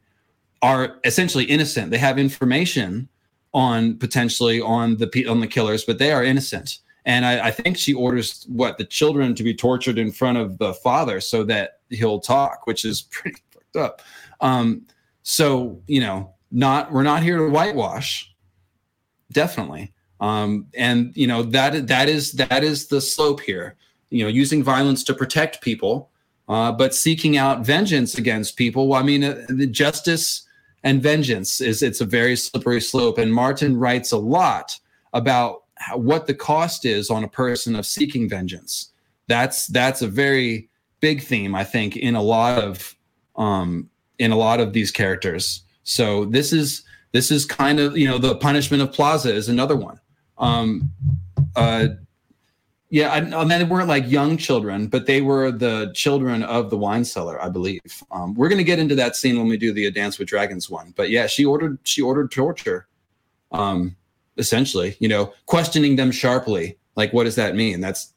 are 0.62 0.98
essentially 1.04 1.44
innocent. 1.44 1.90
They 1.90 1.98
have 1.98 2.18
information 2.18 3.08
on 3.52 3.98
potentially 3.98 4.60
on 4.60 4.96
the 4.96 5.26
on 5.26 5.40
the 5.40 5.46
killers, 5.46 5.84
but 5.84 5.98
they 5.98 6.12
are 6.12 6.24
innocent. 6.24 6.78
And 7.04 7.24
I, 7.24 7.48
I, 7.48 7.50
think 7.52 7.78
she 7.78 7.94
orders 7.94 8.44
what 8.48 8.78
the 8.78 8.84
children 8.84 9.34
to 9.36 9.44
be 9.44 9.54
tortured 9.54 9.96
in 9.96 10.10
front 10.10 10.38
of 10.38 10.58
the 10.58 10.74
father 10.74 11.20
so 11.20 11.44
that 11.44 11.78
he'll 11.88 12.18
talk, 12.18 12.66
which 12.66 12.84
is 12.84 13.02
pretty 13.10 13.40
fucked 13.52 13.76
up. 13.76 14.02
Um, 14.40 14.86
so, 15.28 15.82
you 15.88 15.98
know, 15.98 16.34
not 16.52 16.92
we're 16.92 17.02
not 17.02 17.20
here 17.20 17.38
to 17.38 17.50
whitewash. 17.50 18.32
Definitely. 19.32 19.92
Um, 20.20 20.68
and 20.72 21.12
you 21.16 21.26
know, 21.26 21.42
that 21.42 21.88
that 21.88 22.08
is 22.08 22.30
that 22.34 22.62
is 22.62 22.86
the 22.86 23.00
slope 23.00 23.40
here. 23.40 23.74
You 24.10 24.22
know, 24.22 24.30
using 24.30 24.62
violence 24.62 25.02
to 25.02 25.14
protect 25.14 25.62
people, 25.62 26.10
uh, 26.48 26.70
but 26.70 26.94
seeking 26.94 27.36
out 27.36 27.66
vengeance 27.66 28.16
against 28.16 28.56
people. 28.56 28.86
Well, 28.86 29.00
I 29.00 29.02
mean, 29.02 29.24
uh, 29.24 29.44
the 29.48 29.66
justice 29.66 30.46
and 30.84 31.02
vengeance 31.02 31.60
is 31.60 31.82
it's 31.82 32.00
a 32.00 32.04
very 32.04 32.36
slippery 32.36 32.80
slope. 32.80 33.18
And 33.18 33.34
Martin 33.34 33.76
writes 33.76 34.12
a 34.12 34.18
lot 34.18 34.78
about 35.12 35.64
how, 35.74 35.96
what 35.96 36.28
the 36.28 36.34
cost 36.34 36.84
is 36.84 37.10
on 37.10 37.24
a 37.24 37.28
person 37.28 37.74
of 37.74 37.84
seeking 37.84 38.28
vengeance. 38.28 38.92
That's 39.26 39.66
that's 39.66 40.02
a 40.02 40.08
very 40.08 40.70
big 41.00 41.24
theme, 41.24 41.56
I 41.56 41.64
think, 41.64 41.96
in 41.96 42.14
a 42.14 42.22
lot 42.22 42.62
of 42.62 42.94
um, 43.34 43.90
in 44.18 44.32
a 44.32 44.36
lot 44.36 44.60
of 44.60 44.72
these 44.72 44.90
characters. 44.90 45.62
So 45.84 46.24
this 46.24 46.52
is 46.52 46.84
this 47.12 47.30
is 47.30 47.44
kind 47.44 47.80
of 47.80 47.96
you 47.96 48.08
know 48.08 48.18
the 48.18 48.36
punishment 48.36 48.82
of 48.82 48.92
Plaza 48.92 49.32
is 49.32 49.48
another 49.48 49.76
one. 49.76 50.00
Um, 50.38 50.92
uh, 51.54 51.88
yeah, 52.88 53.08
I, 53.08 53.16
I 53.16 53.44
mean, 53.44 53.48
they 53.48 53.64
weren't 53.64 53.88
like 53.88 54.08
young 54.08 54.36
children, 54.36 54.86
but 54.86 55.06
they 55.06 55.20
were 55.20 55.50
the 55.50 55.90
children 55.94 56.42
of 56.44 56.70
the 56.70 56.78
wine 56.78 57.04
seller, 57.04 57.42
I 57.42 57.48
believe. 57.48 57.80
Um, 58.12 58.34
we're 58.34 58.48
going 58.48 58.58
to 58.58 58.64
get 58.64 58.78
into 58.78 58.94
that 58.94 59.16
scene 59.16 59.36
when 59.36 59.48
we 59.48 59.56
do 59.56 59.72
the 59.72 59.90
Dance 59.90 60.18
with 60.18 60.28
Dragons 60.28 60.70
one. 60.70 60.92
But 60.96 61.10
yeah, 61.10 61.26
she 61.26 61.44
ordered 61.44 61.78
she 61.82 62.00
ordered 62.00 62.30
torture, 62.30 62.86
um, 63.50 63.96
essentially. 64.36 64.96
You 65.00 65.08
know, 65.08 65.32
questioning 65.46 65.96
them 65.96 66.12
sharply, 66.12 66.78
like 66.94 67.12
what 67.12 67.24
does 67.24 67.34
that 67.34 67.56
mean? 67.56 67.80
That's, 67.80 68.12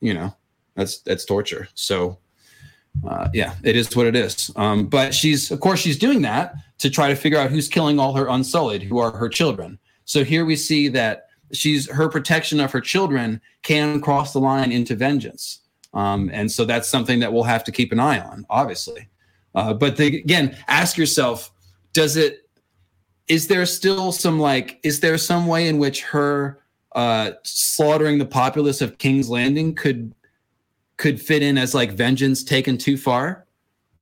you 0.00 0.14
know, 0.14 0.34
that's 0.76 1.00
that's 1.00 1.24
torture. 1.24 1.68
So 1.74 2.18
uh, 3.06 3.28
yeah, 3.32 3.54
it 3.62 3.76
is 3.76 3.94
what 3.96 4.06
it 4.06 4.16
is. 4.16 4.50
Um, 4.56 4.86
but 4.86 5.14
she's, 5.14 5.50
of 5.50 5.60
course, 5.60 5.80
she's 5.80 5.98
doing 5.98 6.22
that 6.22 6.54
to 6.78 6.90
try 6.90 7.08
to 7.08 7.16
figure 7.16 7.38
out 7.38 7.50
who's 7.50 7.68
killing 7.68 7.98
all 7.98 8.14
her 8.14 8.28
unsullied, 8.28 8.82
who 8.82 8.98
are 8.98 9.10
her 9.10 9.28
children. 9.28 9.78
So 10.04 10.24
here 10.24 10.44
we 10.44 10.56
see 10.56 10.88
that 10.88 11.28
she's 11.52 11.90
her 11.90 12.08
protection 12.08 12.60
of 12.60 12.72
her 12.72 12.80
children 12.80 13.40
can 13.62 14.00
cross 14.00 14.32
the 14.32 14.40
line 14.40 14.72
into 14.72 14.94
vengeance, 14.94 15.60
um, 15.94 16.30
and 16.32 16.50
so 16.50 16.64
that's 16.64 16.88
something 16.88 17.20
that 17.20 17.32
we'll 17.32 17.42
have 17.42 17.64
to 17.64 17.72
keep 17.72 17.92
an 17.92 18.00
eye 18.00 18.20
on, 18.20 18.46
obviously. 18.50 19.08
Uh, 19.54 19.72
but 19.72 19.96
the, 19.96 20.18
again, 20.18 20.56
ask 20.68 20.96
yourself: 20.96 21.50
Does 21.92 22.16
it? 22.16 22.48
Is 23.28 23.48
there 23.48 23.66
still 23.66 24.12
some 24.12 24.38
like? 24.38 24.78
Is 24.82 25.00
there 25.00 25.18
some 25.18 25.46
way 25.46 25.68
in 25.68 25.78
which 25.78 26.02
her 26.02 26.60
uh, 26.96 27.32
slaughtering 27.42 28.18
the 28.18 28.26
populace 28.26 28.80
of 28.80 28.98
King's 28.98 29.28
Landing 29.28 29.74
could 29.74 30.14
could 30.96 31.20
fit 31.20 31.42
in 31.42 31.58
as 31.58 31.74
like 31.74 31.92
vengeance 31.92 32.42
taken 32.42 32.78
too 32.78 32.96
far? 32.96 33.46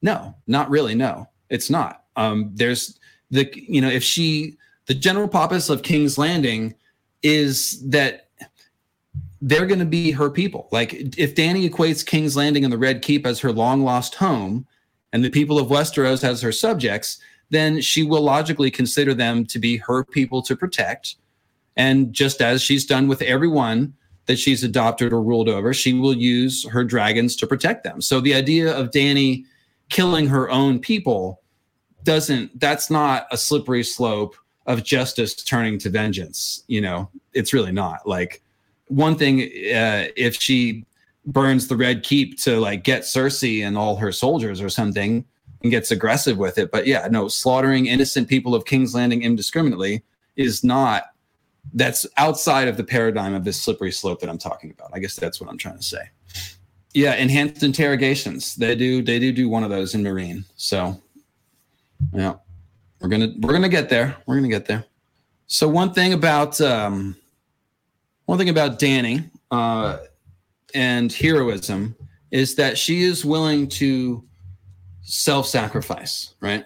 No, 0.02 0.34
not 0.46 0.70
really. 0.70 0.94
No, 0.94 1.28
it's 1.50 1.70
not. 1.70 2.04
Um, 2.16 2.50
there's 2.54 2.98
the 3.30 3.50
you 3.54 3.80
know 3.80 3.88
if 3.90 4.02
she 4.02 4.56
the 4.86 4.94
general 4.94 5.28
purpose 5.28 5.68
of 5.68 5.82
King's 5.82 6.18
Landing 6.18 6.74
is 7.22 7.82
that 7.88 8.28
they're 9.40 9.66
going 9.66 9.78
to 9.78 9.84
be 9.84 10.10
her 10.10 10.30
people. 10.30 10.68
Like 10.72 11.18
if 11.18 11.34
Danny 11.34 11.68
equates 11.68 12.04
King's 12.04 12.36
Landing 12.36 12.64
and 12.64 12.72
the 12.72 12.78
Red 12.78 13.02
Keep 13.02 13.26
as 13.26 13.40
her 13.40 13.52
long 13.52 13.82
lost 13.82 14.14
home, 14.14 14.66
and 15.14 15.24
the 15.24 15.30
people 15.30 15.58
of 15.60 15.68
Westeros 15.68 16.24
as 16.24 16.42
her 16.42 16.50
subjects, 16.50 17.20
then 17.50 17.80
she 17.80 18.02
will 18.02 18.22
logically 18.22 18.70
consider 18.70 19.14
them 19.14 19.46
to 19.46 19.60
be 19.60 19.76
her 19.76 20.04
people 20.04 20.42
to 20.42 20.56
protect. 20.56 21.14
And 21.76 22.12
just 22.12 22.42
as 22.42 22.62
she's 22.62 22.84
done 22.84 23.06
with 23.06 23.22
everyone 23.22 23.94
that 24.26 24.38
she's 24.38 24.64
adopted 24.64 25.12
or 25.12 25.22
ruled 25.22 25.48
over, 25.48 25.74
she 25.74 25.92
will 25.92 26.16
use 26.16 26.66
her 26.68 26.84
dragons 26.84 27.36
to 27.36 27.46
protect 27.46 27.84
them. 27.84 28.00
So 28.00 28.20
the 28.20 28.34
idea 28.34 28.74
of 28.74 28.90
Dany 28.90 29.44
killing 29.90 30.26
her 30.26 30.50
own 30.50 30.78
people 30.78 31.42
doesn't 32.04 32.58
that's 32.60 32.90
not 32.90 33.26
a 33.30 33.36
slippery 33.36 33.82
slope 33.82 34.36
of 34.66 34.82
justice 34.82 35.34
turning 35.34 35.78
to 35.78 35.90
vengeance, 35.90 36.64
you 36.68 36.80
know. 36.80 37.10
It's 37.32 37.52
really 37.52 37.72
not. 37.72 38.06
Like 38.06 38.42
one 38.88 39.16
thing 39.16 39.40
uh, 39.40 40.08
if 40.16 40.34
she 40.34 40.84
burns 41.26 41.68
the 41.68 41.76
Red 41.76 42.02
Keep 42.02 42.40
to 42.42 42.60
like 42.60 42.84
get 42.84 43.02
Cersei 43.02 43.66
and 43.66 43.76
all 43.76 43.96
her 43.96 44.12
soldiers 44.12 44.60
or 44.60 44.68
something 44.68 45.24
and 45.62 45.70
gets 45.70 45.90
aggressive 45.90 46.36
with 46.36 46.58
it. 46.58 46.70
But 46.70 46.86
yeah, 46.86 47.08
no, 47.10 47.28
slaughtering 47.28 47.86
innocent 47.86 48.28
people 48.28 48.54
of 48.54 48.66
King's 48.66 48.94
Landing 48.94 49.22
indiscriminately 49.22 50.02
is 50.36 50.62
not 50.62 51.04
that's 51.72 52.06
outside 52.16 52.68
of 52.68 52.76
the 52.76 52.84
paradigm 52.84 53.34
of 53.34 53.44
this 53.44 53.60
slippery 53.60 53.90
slope 53.90 54.20
that 54.20 54.30
I'm 54.30 54.38
talking 54.38 54.70
about. 54.70 54.90
I 54.92 54.98
guess 54.98 55.16
that's 55.16 55.40
what 55.40 55.50
I'm 55.50 55.58
trying 55.58 55.76
to 55.76 55.82
say. 55.82 56.10
Yeah, 56.92 57.14
enhanced 57.14 57.62
interrogations. 57.62 58.54
They 58.54 58.76
do 58.76 59.02
they 59.02 59.18
do 59.18 59.32
do 59.32 59.48
one 59.48 59.64
of 59.64 59.70
those 59.70 59.94
in 59.94 60.02
Meereen. 60.02 60.44
So 60.56 61.00
yeah. 62.12 62.34
We're 63.00 63.08
gonna 63.08 63.34
we're 63.40 63.52
gonna 63.52 63.68
get 63.68 63.88
there. 63.88 64.16
We're 64.26 64.36
gonna 64.36 64.48
get 64.48 64.66
there. 64.66 64.84
So 65.46 65.68
one 65.68 65.92
thing 65.92 66.12
about 66.14 66.58
um 66.60 67.16
one 68.26 68.38
thing 68.38 68.48
about 68.48 68.78
Danny 68.78 69.24
uh 69.50 69.98
and 70.74 71.12
heroism 71.12 71.96
is 72.30 72.54
that 72.54 72.78
she 72.78 73.02
is 73.02 73.24
willing 73.24 73.68
to 73.68 74.24
self-sacrifice, 75.02 76.34
right? 76.40 76.64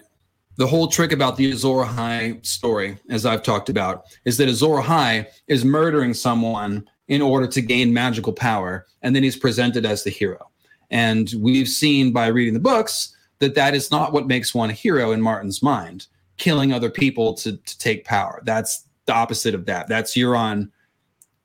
The 0.59 0.67
whole 0.67 0.89
trick 0.89 1.13
about 1.13 1.37
the 1.37 1.49
Azor 1.53 1.85
Ahai 1.85 2.45
story, 2.45 2.97
as 3.09 3.25
I've 3.25 3.43
talked 3.43 3.69
about, 3.69 4.03
is 4.25 4.35
that 4.35 4.49
Azor 4.49 4.81
Ahai 4.81 5.25
is 5.47 5.63
murdering 5.63 6.13
someone 6.13 6.85
in 7.07 7.21
order 7.21 7.47
to 7.47 7.61
gain 7.61 7.93
magical 7.93 8.33
power, 8.33 8.85
and 9.01 9.15
then 9.15 9.23
he's 9.23 9.37
presented 9.37 9.85
as 9.85 10.03
the 10.03 10.09
hero. 10.09 10.51
And 10.89 11.31
we've 11.37 11.69
seen 11.69 12.11
by 12.11 12.27
reading 12.27 12.53
the 12.53 12.59
books 12.59 13.15
that 13.39 13.55
that 13.55 13.73
is 13.73 13.89
not 13.89 14.11
what 14.11 14.27
makes 14.27 14.53
one 14.53 14.69
a 14.69 14.73
hero 14.73 15.13
in 15.13 15.21
Martin's 15.21 15.63
mind. 15.63 16.07
Killing 16.35 16.73
other 16.73 16.89
people 16.89 17.35
to 17.35 17.55
to 17.55 17.77
take 17.79 18.03
power. 18.03 18.41
That's 18.43 18.83
the 19.05 19.13
opposite 19.13 19.55
of 19.55 19.65
that. 19.67 19.87
That's 19.87 20.17
Euron, 20.17 20.71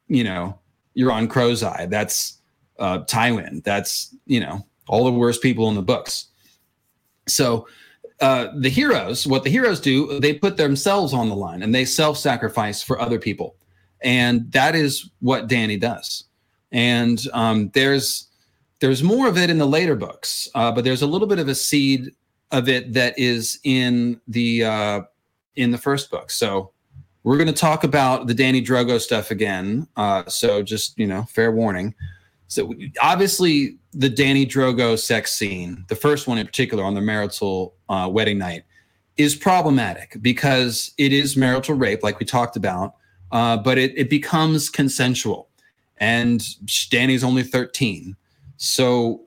you 0.09 0.25
know, 0.25 0.59
Euron 0.99 1.31
Crow's 1.31 1.63
Eye. 1.63 1.87
That's 1.87 2.39
uh, 2.81 3.05
Tywin. 3.05 3.63
That's 3.63 4.13
you 4.27 4.41
know 4.41 4.67
all 4.89 5.05
the 5.05 5.13
worst 5.13 5.41
people 5.41 5.69
in 5.69 5.77
the 5.77 5.83
books. 5.83 6.27
So 7.29 7.69
uh, 8.21 8.49
the 8.57 8.69
heroes, 8.69 9.27
what 9.27 9.43
the 9.43 9.51
heroes 9.51 9.81
do, 9.81 10.21
they 10.21 10.35
put 10.35 10.57
themselves 10.57 11.13
on 11.13 11.29
the 11.29 11.35
line 11.35 11.63
and 11.63 11.75
they 11.75 11.85
self-sacrifice 11.85 12.83
for 12.83 13.01
other 13.01 13.19
people, 13.19 13.57
and 14.03 14.51
that 14.53 14.75
is 14.75 15.11
what 15.21 15.49
Danny 15.49 15.77
does. 15.77 16.25
And 16.73 17.21
um, 17.33 17.71
there's 17.75 18.29
there's 18.81 19.03
more 19.03 19.29
of 19.29 19.39
it 19.39 19.51
in 19.51 19.59
the 19.59 19.67
later 19.67 19.97
books, 19.97 20.49
uh, 20.55 20.71
but 20.71 20.85
there's 20.85 21.03
a 21.03 21.07
little 21.07 21.29
bit 21.29 21.39
of 21.39 21.49
a 21.49 21.55
seed 21.55 22.13
of 22.51 22.69
it 22.69 22.93
that 22.93 23.19
is 23.19 23.59
in 23.65 24.21
the 24.29 24.65
uh, 24.65 25.01
in 25.57 25.71
the 25.71 25.79
first 25.79 26.11
book. 26.11 26.31
So 26.31 26.71
we're 27.25 27.39
going 27.39 27.49
to 27.49 27.53
talk 27.53 27.85
about 27.85 28.27
the 28.27 28.35
Danny 28.35 28.63
Drogo 28.63 29.01
stuff 29.01 29.31
again. 29.31 29.89
Uh, 29.97 30.25
so 30.27 30.63
just 30.63 30.99
you 30.99 31.07
know, 31.07 31.25
fair 31.25 31.51
warning. 31.51 31.95
So 32.47 32.73
obviously, 33.03 33.79
the 33.93 34.09
Danny 34.09 34.47
Drogo 34.47 34.99
sex 34.99 35.33
scene, 35.33 35.85
the 35.89 35.97
first 35.97 36.29
one 36.29 36.39
in 36.39 36.47
particular 36.47 36.85
on 36.85 36.95
the 36.95 37.01
marital 37.01 37.74
uh, 37.89 38.09
wedding 38.13 38.39
night, 38.39 38.65
is 39.17 39.37
problematic 39.37 40.17
because 40.21 40.93
it 40.99 41.13
is 41.13 41.37
marital 41.37 41.77
rape, 41.77 42.03
like 42.03 42.19
we 42.19 42.27
talked 42.27 42.57
about, 42.57 42.95
uh, 43.33 43.57
but 43.57 43.79
it, 43.79 43.97
it 43.97 44.11
becomes 44.11 44.71
consensual, 44.71 45.49
and 45.99 46.43
Dany's 46.91 47.25
only 47.25 47.43
thirteen. 47.43 48.17
So 48.57 49.23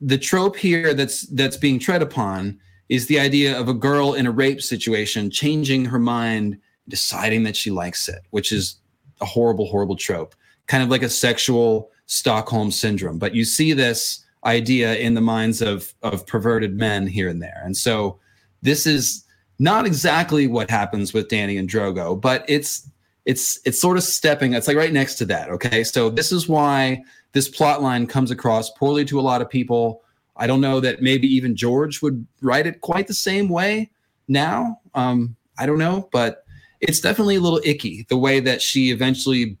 the 0.00 0.18
trope 0.18 0.56
here 0.56 0.94
that's 0.94 1.22
that's 1.28 1.56
being 1.56 1.78
tread 1.78 2.02
upon 2.02 2.58
is 2.88 3.06
the 3.06 3.20
idea 3.20 3.58
of 3.58 3.68
a 3.68 3.74
girl 3.74 4.14
in 4.14 4.26
a 4.26 4.30
rape 4.30 4.60
situation 4.60 5.30
changing 5.30 5.84
her 5.84 5.98
mind, 5.98 6.58
deciding 6.88 7.44
that 7.44 7.56
she 7.56 7.70
likes 7.70 8.08
it, 8.08 8.22
which 8.30 8.50
is 8.50 8.76
a 9.20 9.24
horrible, 9.24 9.66
horrible 9.66 9.96
trope, 9.96 10.34
kind 10.66 10.82
of 10.82 10.88
like 10.88 11.02
a 11.02 11.08
sexual 11.08 11.90
Stockholm 12.06 12.70
syndrome. 12.70 13.18
But 13.18 13.34
you 13.34 13.44
see 13.44 13.72
this 13.72 14.24
idea 14.44 14.96
in 14.96 15.14
the 15.14 15.20
minds 15.20 15.62
of 15.62 15.94
of 16.02 16.26
perverted 16.26 16.76
men 16.76 17.06
here 17.06 17.28
and 17.28 17.42
there, 17.42 17.60
and 17.64 17.76
so 17.76 18.18
this 18.62 18.86
is 18.86 19.24
not 19.58 19.86
exactly 19.86 20.46
what 20.46 20.70
happens 20.70 21.12
with 21.12 21.28
Danny 21.28 21.56
and 21.56 21.68
Drogo, 21.68 22.18
but 22.18 22.44
it's 22.48 22.88
it's 23.26 23.60
it's 23.64 23.80
sort 23.80 23.96
of 23.96 24.02
stepping. 24.02 24.54
It's 24.54 24.66
like 24.66 24.76
right 24.76 24.92
next 24.92 25.16
to 25.16 25.26
that. 25.26 25.50
Okay, 25.50 25.84
so 25.84 26.10
this 26.10 26.32
is 26.32 26.48
why 26.48 27.02
this 27.32 27.48
plot 27.48 27.82
line 27.82 28.06
comes 28.06 28.30
across 28.30 28.70
poorly 28.70 29.04
to 29.04 29.20
a 29.20 29.22
lot 29.22 29.42
of 29.42 29.50
people. 29.50 30.02
I 30.36 30.46
don't 30.46 30.60
know 30.60 30.80
that 30.80 31.02
maybe 31.02 31.28
even 31.28 31.54
George 31.54 32.00
would 32.00 32.26
write 32.40 32.66
it 32.66 32.80
quite 32.80 33.06
the 33.06 33.14
same 33.14 33.48
way 33.48 33.90
now. 34.26 34.80
Um, 34.94 35.36
I 35.58 35.66
don't 35.66 35.78
know, 35.78 36.08
but 36.12 36.44
it's 36.80 37.00
definitely 37.00 37.36
a 37.36 37.40
little 37.40 37.60
icky 37.62 38.06
the 38.08 38.16
way 38.16 38.40
that 38.40 38.62
she 38.62 38.90
eventually 38.90 39.58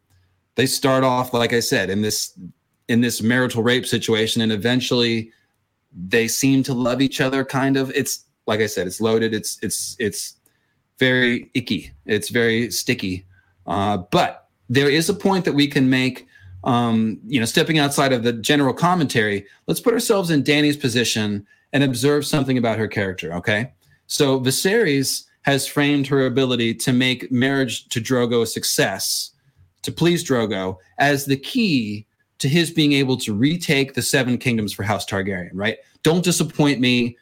they 0.54 0.66
start 0.66 1.04
off, 1.04 1.34
like 1.34 1.52
I 1.52 1.60
said, 1.60 1.90
in 1.90 2.00
this 2.00 2.32
in 2.90 3.00
this 3.00 3.22
marital 3.22 3.62
rape 3.62 3.86
situation, 3.86 4.42
and 4.42 4.52
eventually 4.52 5.32
they 5.92 6.28
seem 6.28 6.62
to 6.64 6.74
love 6.74 7.00
each 7.00 7.20
other. 7.20 7.44
Kind 7.44 7.76
of. 7.76 7.90
It's 7.92 8.24
like 8.46 8.60
I 8.60 8.66
said, 8.66 8.86
it's 8.86 9.00
loaded. 9.00 9.32
It's 9.32 9.58
it's 9.62 9.96
it's 9.98 10.36
very 10.98 11.50
icky. 11.54 11.92
It's 12.04 12.28
very 12.28 12.70
sticky. 12.70 13.26
Uh, 13.66 13.98
but 14.10 14.48
there 14.68 14.90
is 14.90 15.08
a 15.08 15.14
point 15.14 15.44
that 15.44 15.54
we 15.54 15.66
can 15.66 15.88
make 15.88 16.26
um, 16.64 17.18
you 17.26 17.40
know, 17.40 17.46
stepping 17.46 17.78
outside 17.78 18.12
of 18.12 18.22
the 18.22 18.32
general 18.32 18.74
commentary, 18.74 19.46
let's 19.66 19.80
put 19.80 19.94
ourselves 19.94 20.30
in 20.30 20.42
Dany's 20.42 20.76
position 20.76 21.46
and 21.72 21.82
observe 21.82 22.26
something 22.26 22.58
about 22.58 22.78
her 22.78 22.88
character. 22.88 23.32
Okay. 23.34 23.72
So 24.08 24.40
Viserys 24.40 25.24
has 25.42 25.66
framed 25.66 26.06
her 26.08 26.26
ability 26.26 26.74
to 26.74 26.92
make 26.92 27.32
marriage 27.32 27.88
to 27.88 28.00
Drogo 28.00 28.42
a 28.42 28.46
success, 28.46 29.30
to 29.82 29.92
please 29.92 30.22
Drogo, 30.22 30.76
as 30.98 31.24
the 31.24 31.36
key 31.36 32.06
to 32.40 32.48
his 32.48 32.70
being 32.70 32.92
able 32.92 33.16
to 33.18 33.34
retake 33.34 33.94
the 33.94 34.02
seven 34.02 34.36
kingdoms 34.36 34.72
for 34.72 34.82
House 34.82 35.06
Targaryen, 35.06 35.50
right? 35.52 35.78
Don't 36.02 36.24
disappoint 36.24 36.80
me, 36.80 37.16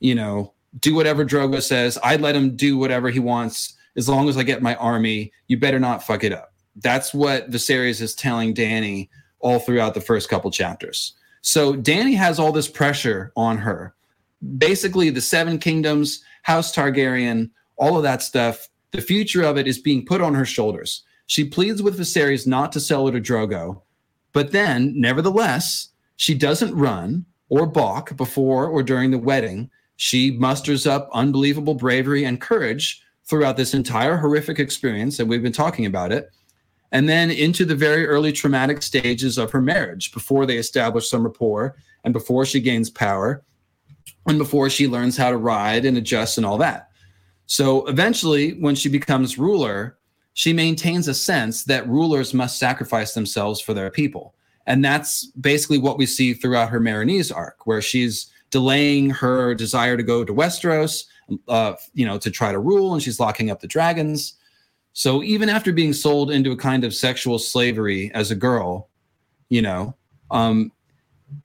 you 0.00 0.14
know, 0.14 0.52
do 0.80 0.94
whatever 0.94 1.24
Drogo 1.24 1.62
says. 1.62 1.98
I'd 2.02 2.20
let 2.20 2.36
him 2.36 2.56
do 2.56 2.76
whatever 2.76 3.08
he 3.08 3.20
wants 3.20 3.74
as 3.96 4.08
long 4.08 4.28
as 4.28 4.36
I 4.36 4.42
get 4.42 4.62
my 4.62 4.74
army. 4.76 5.32
You 5.46 5.58
better 5.58 5.78
not 5.78 6.02
fuck 6.02 6.24
it 6.24 6.32
up. 6.32 6.52
That's 6.76 7.14
what 7.14 7.50
Viserys 7.50 8.00
is 8.00 8.14
telling 8.14 8.52
Dany 8.54 9.08
all 9.38 9.60
throughout 9.60 9.94
the 9.94 10.00
first 10.00 10.28
couple 10.28 10.50
chapters. 10.50 11.14
So 11.42 11.74
Dany 11.74 12.16
has 12.16 12.38
all 12.38 12.50
this 12.50 12.68
pressure 12.68 13.32
on 13.36 13.58
her. 13.58 13.94
Basically, 14.58 15.10
the 15.10 15.20
Seven 15.20 15.58
Kingdoms, 15.58 16.24
House 16.42 16.74
Targaryen, 16.74 17.50
all 17.76 17.96
of 17.96 18.02
that 18.02 18.22
stuff, 18.22 18.68
the 18.90 19.00
future 19.00 19.42
of 19.42 19.56
it 19.56 19.68
is 19.68 19.78
being 19.78 20.04
put 20.04 20.20
on 20.20 20.34
her 20.34 20.44
shoulders. 20.44 21.04
She 21.26 21.44
pleads 21.44 21.82
with 21.82 21.98
Viserys 21.98 22.46
not 22.46 22.72
to 22.72 22.80
sell 22.80 23.06
her 23.06 23.12
to 23.12 23.20
Drogo, 23.20 23.82
but 24.34 24.52
then, 24.52 24.92
nevertheless, 24.94 25.88
she 26.16 26.34
doesn't 26.34 26.74
run 26.74 27.24
or 27.48 27.64
balk 27.66 28.14
before 28.16 28.66
or 28.66 28.82
during 28.82 29.10
the 29.10 29.18
wedding. 29.18 29.70
She 29.96 30.32
musters 30.32 30.86
up 30.86 31.08
unbelievable 31.14 31.74
bravery 31.74 32.24
and 32.24 32.38
courage 32.38 33.02
throughout 33.24 33.56
this 33.56 33.72
entire 33.72 34.18
horrific 34.18 34.58
experience, 34.58 35.18
and 35.18 35.30
we've 35.30 35.42
been 35.42 35.52
talking 35.52 35.86
about 35.86 36.12
it 36.12 36.30
and 36.94 37.08
then 37.08 37.28
into 37.28 37.64
the 37.64 37.74
very 37.74 38.06
early 38.06 38.30
traumatic 38.30 38.80
stages 38.80 39.36
of 39.36 39.50
her 39.50 39.60
marriage 39.60 40.12
before 40.12 40.46
they 40.46 40.58
establish 40.58 41.10
some 41.10 41.24
rapport 41.24 41.74
and 42.04 42.12
before 42.14 42.46
she 42.46 42.60
gains 42.60 42.88
power 42.88 43.42
and 44.28 44.38
before 44.38 44.70
she 44.70 44.86
learns 44.86 45.16
how 45.16 45.28
to 45.28 45.36
ride 45.36 45.84
and 45.84 45.96
adjust 45.96 46.38
and 46.38 46.46
all 46.46 46.56
that. 46.56 46.90
So 47.46 47.84
eventually, 47.86 48.52
when 48.60 48.76
she 48.76 48.88
becomes 48.88 49.36
ruler, 49.38 49.98
she 50.34 50.52
maintains 50.52 51.08
a 51.08 51.14
sense 51.14 51.64
that 51.64 51.88
rulers 51.88 52.34
must 52.34 52.58
sacrifice 52.58 53.14
themselves 53.14 53.60
for 53.60 53.72
their 53.72 53.90
people. 53.90 54.34
And 54.66 54.84
that's 54.84 55.26
basically 55.26 55.78
what 55.78 55.98
we 55.98 56.06
see 56.06 56.34
throughout 56.34 56.70
her 56.70 56.80
Meereenese 56.80 57.34
arc, 57.34 57.66
where 57.66 57.80
she's 57.80 58.26
delaying 58.50 59.10
her 59.10 59.54
desire 59.54 59.96
to 59.96 60.02
go 60.02 60.24
to 60.24 60.32
Westeros, 60.32 61.04
uh, 61.48 61.74
you 61.92 62.04
know, 62.04 62.18
to 62.18 62.30
try 62.30 62.52
to 62.52 62.58
rule, 62.58 62.94
and 62.94 63.02
she's 63.02 63.20
locking 63.20 63.50
up 63.50 63.60
the 63.60 63.66
dragons. 63.66 64.34
So 64.92 65.22
even 65.22 65.48
after 65.48 65.72
being 65.72 65.92
sold 65.92 66.30
into 66.30 66.52
a 66.52 66.56
kind 66.56 66.84
of 66.84 66.94
sexual 66.94 67.38
slavery 67.38 68.12
as 68.14 68.30
a 68.30 68.36
girl, 68.36 68.88
you 69.48 69.62
know, 69.62 69.96
um, 70.30 70.72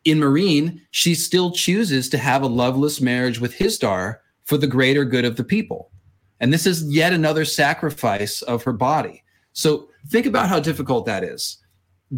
in 0.06 0.20
Meereen, 0.20 0.82
she 0.92 1.16
still 1.16 1.52
chooses 1.52 2.10
to 2.10 2.18
have 2.18 2.42
a 2.42 2.48
loveless 2.48 3.02
marriage 3.02 3.40
with 3.40 3.56
Hizdahr 3.56 4.18
for 4.46 4.58
the 4.58 4.68
greater 4.68 5.04
good 5.06 5.26
of 5.26 5.36
the 5.36 5.44
people. 5.44 5.92
And 6.40 6.54
this 6.54 6.66
is 6.66 6.84
yet 6.84 7.14
another 7.14 7.46
sacrifice 7.46 8.42
of 8.44 8.64
her 8.64 8.74
body. 8.74 9.24
So 9.54 9.90
think 10.08 10.26
about 10.26 10.50
how 10.50 10.60
difficult 10.60 11.06
that 11.06 11.24
is. 11.24 11.58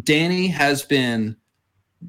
Dany 0.00 0.50
has 0.50 0.82
been 0.82 1.36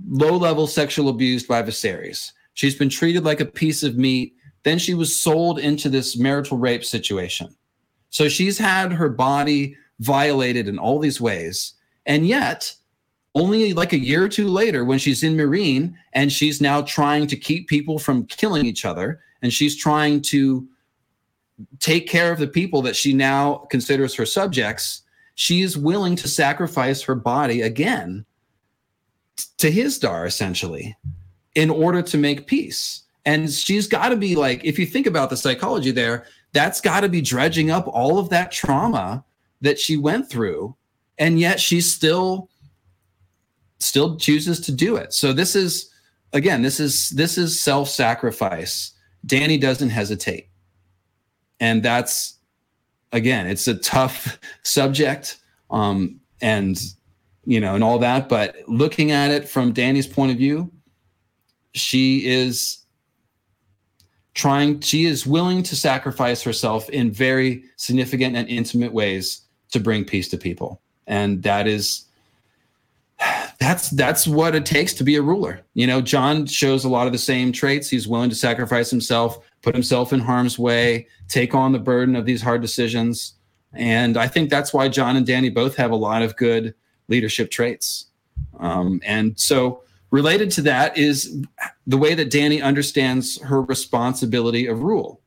low 0.07 0.37
level 0.37 0.67
sexual 0.67 1.09
abused 1.09 1.47
by 1.47 1.63
Viserys. 1.63 2.31
She's 2.53 2.75
been 2.75 2.89
treated 2.89 3.23
like 3.23 3.39
a 3.39 3.45
piece 3.45 3.83
of 3.83 3.97
meat. 3.97 4.35
Then 4.63 4.79
she 4.79 4.93
was 4.93 5.19
sold 5.19 5.59
into 5.59 5.89
this 5.89 6.17
marital 6.17 6.57
rape 6.57 6.85
situation. 6.85 7.53
So 8.09 8.29
she's 8.29 8.57
had 8.57 8.91
her 8.93 9.09
body 9.09 9.75
violated 9.99 10.67
in 10.67 10.77
all 10.77 10.99
these 10.99 11.19
ways. 11.19 11.73
And 12.05 12.27
yet, 12.27 12.73
only 13.35 13.73
like 13.73 13.93
a 13.93 13.99
year 13.99 14.23
or 14.23 14.29
two 14.29 14.47
later, 14.47 14.85
when 14.85 14.99
she's 14.99 15.23
in 15.23 15.35
Meereen 15.35 15.95
and 16.13 16.31
she's 16.31 16.61
now 16.61 16.81
trying 16.83 17.25
to 17.27 17.35
keep 17.35 17.67
people 17.67 17.97
from 17.97 18.27
killing 18.27 18.65
each 18.65 18.85
other, 18.85 19.21
and 19.41 19.51
she's 19.51 19.75
trying 19.75 20.21
to 20.21 20.67
take 21.79 22.07
care 22.07 22.31
of 22.31 22.39
the 22.39 22.47
people 22.47 22.81
that 22.83 22.95
she 22.95 23.13
now 23.13 23.67
considers 23.69 24.15
her 24.15 24.25
subjects, 24.25 25.01
she 25.35 25.61
is 25.61 25.77
willing 25.77 26.15
to 26.17 26.27
sacrifice 26.27 27.01
her 27.01 27.15
body 27.15 27.61
again 27.61 28.25
to 29.57 29.71
Hizdahr, 29.71 30.25
essentially 30.25 30.95
in 31.55 31.69
order 31.69 32.01
to 32.01 32.17
make 32.17 32.47
peace. 32.47 33.03
And 33.25 33.49
she's 33.49 33.87
got 33.87 34.09
to 34.09 34.15
be 34.15 34.35
like, 34.35 34.63
if 34.63 34.77
you 34.77 34.85
think 34.85 35.07
about 35.07 35.29
the 35.29 35.37
psychology 35.37 35.91
there, 35.91 36.25
that's 36.51 36.81
got 36.81 37.01
to 37.01 37.09
be 37.09 37.21
dredging 37.21 37.71
up 37.71 37.87
all 37.87 38.19
of 38.19 38.29
that 38.29 38.51
trauma 38.51 39.23
that 39.61 39.79
she 39.79 39.97
went 39.97 40.29
through. 40.29 40.75
And 41.17 41.39
yet 41.39 41.59
she's 41.59 41.91
still 41.91 42.49
still 43.79 44.17
chooses 44.17 44.59
to 44.61 44.71
do 44.71 44.95
it. 44.95 45.13
So 45.13 45.33
this 45.33 45.55
is 45.55 45.91
again, 46.33 46.61
this 46.61 46.79
is 46.79 47.09
this 47.09 47.37
is 47.37 47.61
self-sacrifice. 47.61 48.91
Danny 49.25 49.57
doesn't 49.57 49.89
hesitate. 49.89 50.49
And 51.59 51.83
that's 51.83 52.39
again, 53.11 53.47
it's 53.47 53.67
a 53.67 53.75
tough 53.75 54.39
subject. 54.63 55.37
Um, 55.69 56.19
and 56.41 56.79
you 57.45 57.59
know, 57.59 57.75
and 57.75 57.83
all 57.83 57.99
that. 57.99 58.29
But 58.29 58.55
looking 58.67 59.11
at 59.11 59.31
it 59.31 59.47
from 59.47 59.73
Danny's 59.73 60.07
point 60.07 60.31
of 60.31 60.37
view, 60.37 60.71
she 61.73 62.25
is 62.25 62.79
trying, 64.33 64.79
she 64.79 65.05
is 65.05 65.25
willing 65.25 65.63
to 65.63 65.75
sacrifice 65.75 66.41
herself 66.41 66.89
in 66.89 67.11
very 67.11 67.63
significant 67.77 68.35
and 68.35 68.47
intimate 68.47 68.93
ways 68.93 69.41
to 69.71 69.79
bring 69.79 70.05
peace 70.05 70.29
to 70.29 70.37
people. 70.37 70.81
And 71.07 71.43
that 71.43 71.67
is 71.67 72.05
that's 73.59 73.89
that's 73.91 74.27
what 74.27 74.55
it 74.55 74.65
takes 74.65 74.93
to 74.93 75.03
be 75.03 75.15
a 75.15 75.21
ruler. 75.21 75.61
You 75.73 75.87
know, 75.87 76.01
Jon 76.01 76.45
shows 76.45 76.85
a 76.85 76.89
lot 76.89 77.07
of 77.07 77.13
the 77.13 77.19
same 77.19 77.51
traits. 77.51 77.89
He's 77.89 78.07
willing 78.07 78.29
to 78.29 78.35
sacrifice 78.35 78.89
himself, 78.89 79.39
put 79.63 79.73
himself 79.73 80.13
in 80.13 80.19
harm's 80.19 80.59
way, 80.59 81.07
take 81.27 81.55
on 81.55 81.71
the 81.71 81.79
burden 81.79 82.15
of 82.15 82.25
these 82.25 82.41
hard 82.41 82.61
decisions. 82.61 83.33
And 83.71 84.17
I 84.17 84.27
think 84.27 84.51
that's 84.51 84.73
why 84.73 84.87
Jon 84.89 85.15
and 85.15 85.25
Danny 85.25 85.49
both 85.49 85.75
have 85.77 85.89
a 85.89 85.95
lot 85.95 86.21
of 86.21 86.35
good 86.35 86.75
leadership 87.07 87.49
traits. 87.49 88.07
Um, 88.59 89.01
and 89.03 89.39
so, 89.39 89.81
related 90.11 90.51
to 90.51 90.61
that 90.61 90.95
is 90.95 91.43
the 91.87 91.97
way 91.97 92.13
that 92.13 92.29
Danny 92.29 92.61
understands 92.61 93.41
her 93.41 93.61
responsibility 93.61 94.67
of 94.67 94.83
rule. 94.83 95.21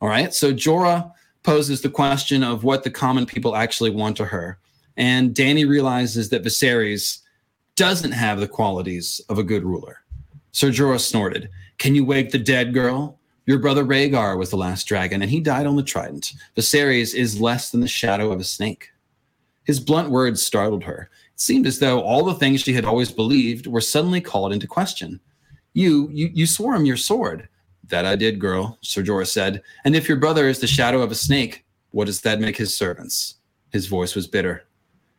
All 0.00 0.08
right. 0.08 0.34
So, 0.34 0.52
Jorah 0.52 1.12
poses 1.44 1.82
the 1.82 1.90
question 1.90 2.42
of 2.42 2.64
what 2.64 2.82
the 2.82 2.90
common 2.90 3.26
people 3.26 3.54
actually 3.54 3.90
want 3.90 4.16
to 4.16 4.24
her. 4.24 4.58
And 4.96 5.34
Danny 5.34 5.64
realizes 5.64 6.30
that 6.30 6.42
Viserys 6.42 7.20
doesn't 7.76 8.12
have 8.12 8.40
the 8.40 8.48
qualities 8.48 9.20
of 9.28 9.38
a 9.38 9.42
good 9.42 9.64
ruler. 9.64 10.00
Sir 10.52 10.68
Jorah 10.68 11.00
snorted, 11.00 11.50
Can 11.78 11.94
you 11.94 12.04
wake 12.04 12.30
the 12.30 12.38
dead, 12.38 12.74
girl? 12.74 13.18
Your 13.46 13.58
brother 13.58 13.84
Rhaegar 13.84 14.38
was 14.38 14.50
the 14.50 14.56
last 14.56 14.84
dragon, 14.84 15.20
and 15.20 15.30
he 15.30 15.40
died 15.40 15.66
on 15.66 15.76
the 15.76 15.82
trident. 15.82 16.32
Viserys 16.56 17.14
is 17.14 17.40
less 17.40 17.70
than 17.70 17.80
the 17.80 17.88
shadow 17.88 18.32
of 18.32 18.40
a 18.40 18.44
snake. 18.44 18.90
His 19.64 19.80
blunt 19.80 20.10
words 20.10 20.42
startled 20.42 20.84
her. 20.84 21.10
It 21.34 21.40
seemed 21.40 21.66
as 21.66 21.78
though 21.78 22.00
all 22.00 22.24
the 22.24 22.34
things 22.34 22.60
she 22.60 22.72
had 22.72 22.84
always 22.84 23.10
believed 23.10 23.66
were 23.66 23.80
suddenly 23.80 24.20
called 24.20 24.52
into 24.52 24.66
question. 24.66 25.20
You, 25.74 26.08
you, 26.12 26.30
you 26.32 26.46
swore 26.46 26.74
him 26.74 26.86
your 26.86 26.96
sword. 26.96 27.48
That 27.88 28.06
I 28.06 28.16
did, 28.16 28.38
girl, 28.38 28.78
Sir 28.80 29.02
Jorah 29.02 29.26
said. 29.26 29.62
And 29.84 29.94
if 29.94 30.08
your 30.08 30.16
brother 30.16 30.48
is 30.48 30.60
the 30.60 30.66
shadow 30.66 31.02
of 31.02 31.10
a 31.10 31.16
snake, 31.16 31.64
what 31.90 32.06
does 32.06 32.22
that 32.22 32.40
make 32.40 32.56
his 32.56 32.76
servants? 32.76 33.36
His 33.70 33.86
voice 33.86 34.14
was 34.14 34.26
bitter. 34.26 34.64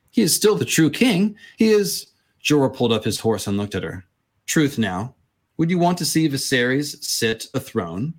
He 0.09 0.21
is 0.21 0.33
still 0.33 0.55
the 0.55 0.65
true 0.65 0.89
king. 0.89 1.35
He 1.57 1.69
is. 1.69 2.07
Jorah 2.43 2.73
pulled 2.73 2.93
up 2.93 3.03
his 3.03 3.19
horse 3.19 3.47
and 3.47 3.57
looked 3.57 3.75
at 3.75 3.83
her. 3.83 4.05
Truth 4.45 4.77
now. 4.77 5.14
Would 5.57 5.69
you 5.69 5.79
want 5.79 5.97
to 5.99 6.05
see 6.05 6.27
Viserys 6.27 7.03
sit 7.03 7.47
a 7.53 7.59
throne? 7.59 8.13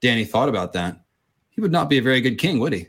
Danny 0.00 0.24
thought 0.24 0.48
about 0.48 0.72
that. 0.72 1.00
He 1.50 1.60
would 1.60 1.72
not 1.72 1.88
be 1.88 1.98
a 1.98 2.02
very 2.02 2.20
good 2.20 2.38
king, 2.38 2.58
would 2.58 2.72
he? 2.72 2.88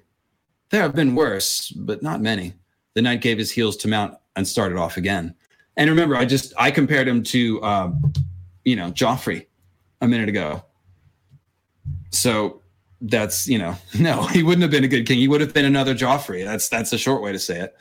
There 0.70 0.82
have 0.82 0.96
been 0.96 1.16
worse, 1.16 1.70
but 1.70 2.02
not 2.02 2.22
many. 2.22 2.54
The 2.96 3.02
knight 3.02 3.22
gave 3.22 3.38
his 3.38 3.52
heels 3.52 3.78
to 3.78 3.88
mount 3.88 4.18
and 4.36 4.48
started 4.48 4.78
off 4.78 4.98
again. 4.98 5.36
And 5.78 5.90
remember, 5.90 6.16
I 6.16 6.26
just 6.26 6.54
I 6.58 6.72
compared 6.72 7.08
him 7.08 7.24
to 7.24 7.64
um, 7.64 8.14
you 8.64 8.76
know 8.76 8.92
Joffrey 8.92 9.48
a 10.02 10.08
minute 10.08 10.30
ago. 10.30 10.64
So 12.12 12.62
that's 13.02 13.48
you 13.48 13.58
know 13.58 13.76
no, 14.00 14.24
he 14.28 14.44
wouldn't 14.44 14.62
have 14.64 14.72
been 14.72 14.84
a 14.84 14.88
good 14.88 15.06
king. 15.06 15.20
He 15.20 15.28
would 15.28 15.42
have 15.42 15.54
been 15.54 15.66
another 15.66 15.94
Joffrey. 15.94 16.44
That's 16.44 16.70
that's 16.70 16.94
a 16.94 16.98
short 16.98 17.22
way 17.22 17.32
to 17.32 17.40
say 17.40 17.60
it. 17.60 17.76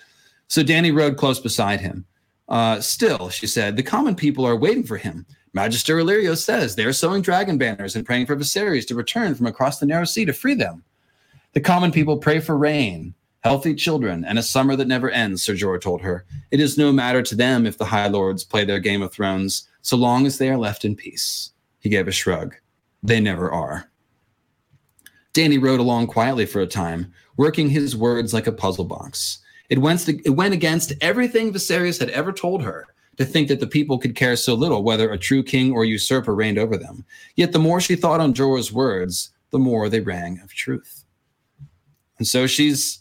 So 0.48 0.62
Danny 0.62 0.90
rode 0.90 1.16
close 1.16 1.40
beside 1.40 1.80
him. 1.80 2.04
Uh, 2.48 2.80
still, 2.80 3.30
she 3.30 3.46
said, 3.46 3.76
the 3.76 3.82
common 3.82 4.14
people 4.14 4.44
are 4.44 4.56
waiting 4.56 4.84
for 4.84 4.98
him. 4.98 5.24
Magister 5.54 5.98
Illyrio 5.98 6.36
says 6.36 6.74
they 6.74 6.84
are 6.84 6.94
sewing 6.94 7.20
dragon 7.20 7.58
banners 7.58 7.94
and 7.94 8.06
praying 8.06 8.26
for 8.26 8.36
Viserys 8.36 8.86
to 8.86 8.94
return 8.94 9.34
from 9.34 9.46
across 9.46 9.78
the 9.78 9.86
narrow 9.86 10.04
sea 10.04 10.24
to 10.24 10.32
free 10.32 10.54
them. 10.54 10.82
The 11.52 11.60
common 11.60 11.92
people 11.92 12.16
pray 12.16 12.40
for 12.40 12.56
rain, 12.56 13.14
healthy 13.40 13.74
children, 13.74 14.24
and 14.24 14.38
a 14.38 14.42
summer 14.42 14.76
that 14.76 14.88
never 14.88 15.10
ends, 15.10 15.42
Sir 15.42 15.52
Jorah 15.52 15.80
told 15.80 16.00
her. 16.00 16.24
It 16.50 16.60
is 16.60 16.78
no 16.78 16.90
matter 16.90 17.22
to 17.22 17.34
them 17.34 17.66
if 17.66 17.76
the 17.76 17.84
High 17.84 18.06
Lords 18.06 18.44
play 18.44 18.64
their 18.64 18.78
Game 18.78 19.02
of 19.02 19.12
Thrones, 19.12 19.68
so 19.82 19.96
long 19.96 20.24
as 20.24 20.38
they 20.38 20.48
are 20.48 20.56
left 20.56 20.86
in 20.86 20.96
peace. 20.96 21.50
He 21.80 21.90
gave 21.90 22.08
a 22.08 22.12
shrug. 22.12 22.54
They 23.02 23.20
never 23.20 23.50
are. 23.50 23.90
Danny 25.34 25.58
rode 25.58 25.80
along 25.80 26.06
quietly 26.06 26.46
for 26.46 26.60
a 26.60 26.66
time, 26.66 27.12
working 27.36 27.68
his 27.68 27.94
words 27.94 28.32
like 28.32 28.46
a 28.46 28.52
puzzle 28.52 28.84
box. 28.84 29.38
It 29.68 29.78
went, 29.78 30.08
it 30.08 30.30
went 30.30 30.54
against 30.54 30.94
everything 31.02 31.52
Viserys 31.52 31.98
had 31.98 32.10
ever 32.10 32.32
told 32.32 32.62
her 32.62 32.86
to 33.16 33.24
think 33.24 33.48
that 33.48 33.60
the 33.60 33.66
people 33.66 33.98
could 33.98 34.14
care 34.14 34.36
so 34.36 34.54
little 34.54 34.82
whether 34.82 35.10
a 35.10 35.18
true 35.18 35.42
king 35.42 35.72
or 35.72 35.84
usurper 35.84 36.34
reigned 36.34 36.58
over 36.58 36.76
them. 36.76 37.04
Yet 37.36 37.52
the 37.52 37.58
more 37.58 37.80
she 37.80 37.96
thought 37.96 38.20
on 38.20 38.34
Jorah's 38.34 38.72
words, 38.72 39.30
the 39.50 39.58
more 39.58 39.88
they 39.88 40.00
rang 40.00 40.40
of 40.40 40.52
truth. 40.54 41.04
And 42.18 42.26
so 42.26 42.46
she's 42.46 43.00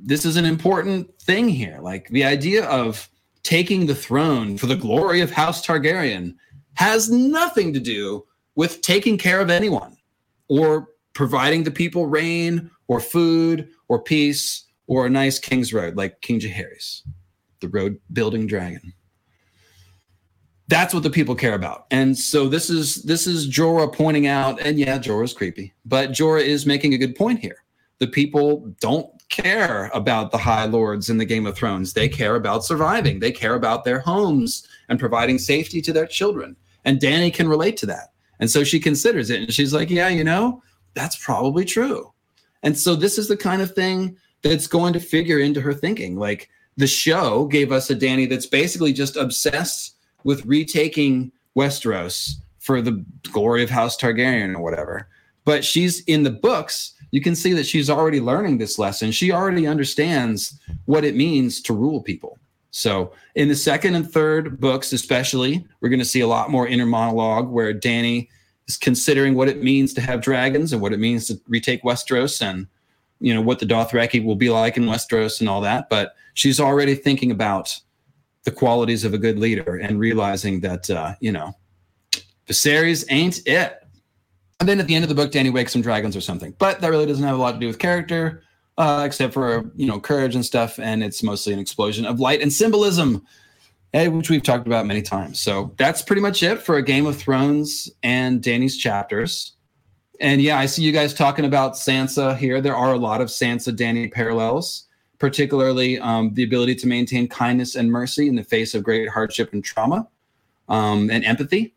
this 0.00 0.24
is 0.24 0.36
an 0.36 0.44
important 0.44 1.12
thing 1.20 1.48
here. 1.48 1.78
Like 1.82 2.08
the 2.08 2.24
idea 2.24 2.64
of 2.66 3.08
taking 3.42 3.86
the 3.86 3.94
throne 3.94 4.56
for 4.56 4.66
the 4.66 4.76
glory 4.76 5.20
of 5.20 5.30
House 5.30 5.64
Targaryen 5.66 6.36
has 6.74 7.10
nothing 7.10 7.72
to 7.72 7.80
do 7.80 8.24
with 8.54 8.80
taking 8.82 9.18
care 9.18 9.40
of 9.40 9.50
anyone 9.50 9.96
or 10.48 10.88
providing 11.14 11.64
the 11.64 11.70
people 11.70 12.06
rain 12.06 12.70
or 12.86 13.00
food 13.00 13.68
or 13.88 14.02
peace 14.02 14.64
or 14.86 15.06
a 15.06 15.10
nice 15.10 15.38
king's 15.38 15.72
road 15.72 15.96
like 15.96 16.20
King 16.20 16.40
Jaehaerys, 16.40 17.02
the 17.60 17.68
road 17.68 17.98
building 18.12 18.46
dragon. 18.46 18.92
That's 20.72 20.94
what 20.94 21.02
the 21.02 21.10
people 21.10 21.34
care 21.34 21.52
about. 21.52 21.84
And 21.90 22.16
so 22.16 22.48
this 22.48 22.70
is 22.70 23.02
this 23.02 23.26
is 23.26 23.46
Jorah 23.46 23.92
pointing 23.92 24.26
out, 24.26 24.58
and 24.58 24.78
yeah, 24.78 24.98
Jorah's 24.98 25.34
creepy, 25.34 25.74
but 25.84 26.12
Jorah 26.12 26.40
is 26.40 26.64
making 26.64 26.94
a 26.94 26.98
good 26.98 27.14
point 27.14 27.40
here. 27.40 27.62
The 27.98 28.06
people 28.06 28.74
don't 28.80 29.06
care 29.28 29.90
about 29.92 30.30
the 30.30 30.38
High 30.38 30.64
Lords 30.64 31.10
in 31.10 31.18
the 31.18 31.26
Game 31.26 31.44
of 31.44 31.58
Thrones. 31.58 31.92
They 31.92 32.08
care 32.08 32.36
about 32.36 32.64
surviving. 32.64 33.20
They 33.20 33.32
care 33.32 33.54
about 33.54 33.84
their 33.84 33.98
homes 33.98 34.66
and 34.88 34.98
providing 34.98 35.38
safety 35.38 35.82
to 35.82 35.92
their 35.92 36.06
children. 36.06 36.56
And 36.86 36.98
Danny 36.98 37.30
can 37.30 37.50
relate 37.50 37.76
to 37.76 37.86
that. 37.86 38.14
And 38.40 38.50
so 38.50 38.64
she 38.64 38.80
considers 38.80 39.28
it 39.28 39.42
and 39.42 39.52
she's 39.52 39.74
like, 39.74 39.90
yeah, 39.90 40.08
you 40.08 40.24
know, 40.24 40.62
that's 40.94 41.22
probably 41.22 41.66
true. 41.66 42.14
And 42.62 42.78
so 42.78 42.94
this 42.94 43.18
is 43.18 43.28
the 43.28 43.36
kind 43.36 43.60
of 43.60 43.74
thing 43.74 44.16
that's 44.40 44.66
going 44.66 44.94
to 44.94 45.00
figure 45.00 45.38
into 45.38 45.60
her 45.60 45.74
thinking. 45.74 46.16
Like 46.16 46.48
the 46.78 46.86
show 46.86 47.44
gave 47.44 47.72
us 47.72 47.90
a 47.90 47.94
Danny 47.94 48.24
that's 48.24 48.46
basically 48.46 48.94
just 48.94 49.16
obsessed 49.16 49.96
with 50.24 50.44
retaking 50.46 51.32
Westeros 51.56 52.34
for 52.58 52.80
the 52.80 53.04
glory 53.30 53.62
of 53.62 53.70
House 53.70 53.96
Targaryen 53.96 54.54
or 54.54 54.62
whatever. 54.62 55.08
But 55.44 55.64
she's 55.64 56.00
in 56.04 56.22
the 56.22 56.30
books, 56.30 56.94
you 57.10 57.20
can 57.20 57.34
see 57.34 57.52
that 57.54 57.66
she's 57.66 57.90
already 57.90 58.20
learning 58.20 58.58
this 58.58 58.78
lesson. 58.78 59.10
She 59.10 59.32
already 59.32 59.66
understands 59.66 60.58
what 60.86 61.04
it 61.04 61.16
means 61.16 61.60
to 61.62 61.74
rule 61.74 62.00
people. 62.00 62.38
So, 62.70 63.12
in 63.34 63.48
the 63.48 63.54
second 63.54 63.96
and 63.96 64.10
third 64.10 64.58
books, 64.58 64.94
especially, 64.94 65.66
we're 65.80 65.90
going 65.90 65.98
to 65.98 66.06
see 66.06 66.20
a 66.20 66.26
lot 66.26 66.50
more 66.50 66.66
inner 66.66 66.86
monologue 66.86 67.50
where 67.50 67.72
Danny 67.74 68.30
is 68.66 68.78
considering 68.78 69.34
what 69.34 69.48
it 69.48 69.62
means 69.62 69.92
to 69.94 70.00
have 70.00 70.22
dragons 70.22 70.72
and 70.72 70.80
what 70.80 70.94
it 70.94 70.98
means 70.98 71.26
to 71.26 71.38
retake 71.48 71.82
Westeros 71.82 72.40
and 72.40 72.66
you 73.20 73.34
know 73.34 73.42
what 73.42 73.58
the 73.58 73.66
Dothraki 73.66 74.24
will 74.24 74.36
be 74.36 74.48
like 74.48 74.76
in 74.76 74.84
Westeros 74.84 75.40
and 75.40 75.48
all 75.50 75.60
that. 75.60 75.90
But 75.90 76.14
she's 76.34 76.58
already 76.58 76.94
thinking 76.94 77.30
about 77.30 77.78
the 78.44 78.50
qualities 78.50 79.04
of 79.04 79.14
a 79.14 79.18
good 79.18 79.38
leader 79.38 79.76
and 79.76 79.98
realizing 79.98 80.60
that 80.60 80.90
uh, 80.90 81.14
you 81.20 81.32
know 81.32 81.54
Viserys 82.46 83.04
ain't 83.08 83.46
it. 83.46 83.78
And 84.60 84.68
then 84.68 84.78
at 84.78 84.86
the 84.86 84.94
end 84.94 85.04
of 85.04 85.08
the 85.08 85.14
book, 85.14 85.32
Danny 85.32 85.50
wakes 85.50 85.72
some 85.72 85.82
dragons 85.82 86.16
or 86.16 86.20
something. 86.20 86.54
But 86.58 86.80
that 86.80 86.88
really 86.88 87.06
doesn't 87.06 87.24
have 87.24 87.36
a 87.36 87.40
lot 87.40 87.52
to 87.52 87.58
do 87.58 87.66
with 87.66 87.78
character, 87.78 88.42
uh, 88.78 89.02
except 89.04 89.34
for 89.34 89.70
you 89.74 89.86
know 89.86 89.98
courage 89.98 90.34
and 90.34 90.44
stuff. 90.44 90.78
And 90.78 91.02
it's 91.02 91.22
mostly 91.22 91.52
an 91.52 91.58
explosion 91.58 92.06
of 92.06 92.20
light 92.20 92.42
and 92.42 92.52
symbolism, 92.52 93.26
eh, 93.92 94.06
which 94.06 94.30
we've 94.30 94.42
talked 94.42 94.66
about 94.66 94.86
many 94.86 95.02
times. 95.02 95.40
So 95.40 95.74
that's 95.78 96.02
pretty 96.02 96.22
much 96.22 96.42
it 96.42 96.60
for 96.60 96.76
a 96.76 96.82
Game 96.82 97.06
of 97.06 97.16
Thrones 97.16 97.90
and 98.02 98.42
Danny's 98.42 98.76
chapters. 98.76 99.56
And 100.20 100.40
yeah, 100.40 100.58
I 100.58 100.66
see 100.66 100.82
you 100.82 100.92
guys 100.92 101.14
talking 101.14 101.44
about 101.44 101.72
Sansa 101.72 102.36
here. 102.36 102.60
There 102.60 102.76
are 102.76 102.92
a 102.92 102.98
lot 102.98 103.20
of 103.20 103.28
Sansa 103.28 103.74
Danny 103.74 104.06
parallels, 104.06 104.86
particularly 105.22 106.00
um, 106.00 106.34
the 106.34 106.42
ability 106.42 106.74
to 106.74 106.88
maintain 106.88 107.28
kindness 107.28 107.76
and 107.76 107.92
mercy 107.92 108.26
in 108.26 108.34
the 108.34 108.42
face 108.42 108.74
of 108.74 108.82
great 108.82 109.08
hardship 109.08 109.52
and 109.52 109.62
trauma, 109.62 110.08
um, 110.68 111.08
and 111.12 111.24
empathy 111.24 111.72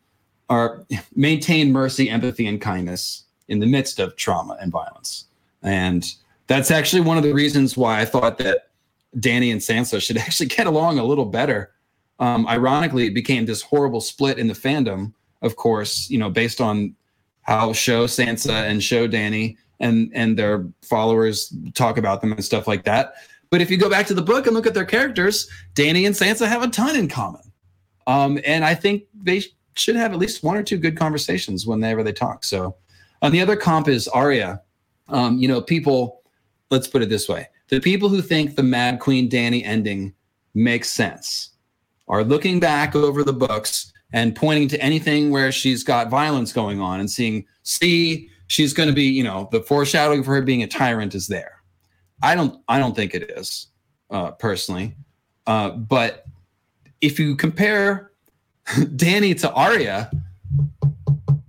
or 0.50 0.84
maintain 1.16 1.72
mercy, 1.72 2.10
empathy, 2.10 2.48
and 2.48 2.60
kindness 2.60 3.26
in 3.48 3.60
the 3.60 3.68
midst 3.68 4.00
of 4.00 4.16
trauma 4.16 4.58
and 4.60 4.72
violence. 4.72 5.26
And 5.62 6.04
that's 6.48 6.72
actually 6.72 7.04
one 7.04 7.18
of 7.18 7.24
the 7.24 7.36
reasons 7.36 7.78
why 7.78 8.02
I 8.02 8.06
thought 8.06 8.40
that 8.40 8.70
Danny 9.20 9.52
and 9.52 9.62
Sansa 9.62 10.02
should 10.02 10.18
actually 10.26 10.48
get 10.48 10.66
along 10.66 10.98
a 10.98 11.04
little 11.04 11.26
better. 11.26 11.72
Um, 12.18 12.48
ironically, 12.48 13.06
it 13.06 13.14
became 13.14 13.46
this 13.46 13.62
horrible 13.62 14.02
split 14.02 14.40
in 14.40 14.48
the 14.48 14.56
fandom, 14.56 15.14
of 15.44 15.56
course, 15.56 16.10
you 16.10 16.18
know, 16.18 16.32
based 16.32 16.62
on 16.62 16.96
how 17.44 17.74
show 17.74 18.08
Sansa 18.08 18.68
and 18.68 18.82
show 18.82 19.06
Danny 19.06 19.56
and 19.80 20.12
and 20.16 20.38
their 20.40 20.66
followers 20.82 21.54
talk 21.74 21.98
about 21.98 22.22
them 22.22 22.32
and 22.32 22.44
stuff 22.44 22.68
like 22.68 22.86
that. 22.86 23.14
But 23.56 23.62
if 23.62 23.72
you 23.72 23.78
go 23.78 23.90
back 23.90 24.06
to 24.08 24.14
the 24.14 24.22
book 24.22 24.48
and 24.48 24.54
look 24.54 24.68
at 24.68 24.74
their 24.74 24.84
characters, 24.84 25.50
Danny 25.76 26.06
and 26.06 26.14
Sansa 26.14 26.46
have 26.46 26.62
a 26.62 26.68
ton 26.68 26.98
in 26.98 27.08
common. 27.08 27.54
Um, 28.06 28.38
and 28.46 28.66
I 28.66 28.76
think 28.76 29.04
they 29.14 29.44
should 29.76 29.96
have 29.96 30.12
at 30.12 30.20
least 30.20 30.44
one 30.44 30.58
or 30.58 30.62
two 30.62 30.78
good 30.78 30.98
conversations 30.98 31.66
whenever 31.66 32.04
they 32.04 32.12
talk. 32.12 32.44
So, 32.44 32.76
on 33.22 33.32
the 33.32 33.40
other 33.40 33.56
comp 33.56 33.88
is 33.88 34.10
Arya. 34.10 34.62
Um, 35.08 35.38
you 35.38 35.48
know, 35.48 35.62
people. 35.62 36.22
Let's 36.70 36.90
put 36.90 37.02
it 37.02 37.08
this 37.08 37.30
way: 37.30 37.48
the 37.70 37.80
people 37.80 38.10
who 38.10 38.22
think 38.22 38.58
the 38.58 38.64
Mad 38.64 39.00
Queen 39.00 39.30
Danny 39.30 39.64
ending 39.64 40.14
makes 40.54 40.90
sense 40.90 41.52
are 42.10 42.26
looking 42.26 42.60
back 42.60 42.94
over 42.94 43.24
the 43.24 43.32
books 43.32 43.94
and 44.12 44.36
pointing 44.36 44.68
to 44.68 44.82
anything 44.82 45.32
where 45.32 45.54
she's 45.54 45.82
got 45.82 46.10
violence 46.10 46.52
going 46.52 46.82
on 46.82 47.00
and 47.00 47.10
seeing, 47.10 47.46
see, 47.64 48.30
she's 48.48 48.74
going 48.74 48.90
to 48.90 48.96
be, 48.96 49.06
you 49.06 49.24
know, 49.24 49.48
the 49.54 49.62
foreshadowing 49.62 50.24
for 50.24 50.36
her 50.36 50.42
being 50.42 50.62
a 50.62 50.68
tyrant 50.68 51.16
is 51.16 51.28
there. 51.28 51.62
I 52.26 52.36
don't, 52.36 52.62
I 52.68 52.80
don't 52.80 52.96
think 52.96 53.14
it 53.14 53.32
is, 53.32 53.68
uh, 54.10 54.32
personally. 54.32 54.96
Uh, 55.48 55.70
but 55.70 56.26
if 57.02 57.20
you 57.20 57.36
compare 57.36 58.12
Danny 58.96 59.36
to 59.36 59.52
Arya, 59.52 60.12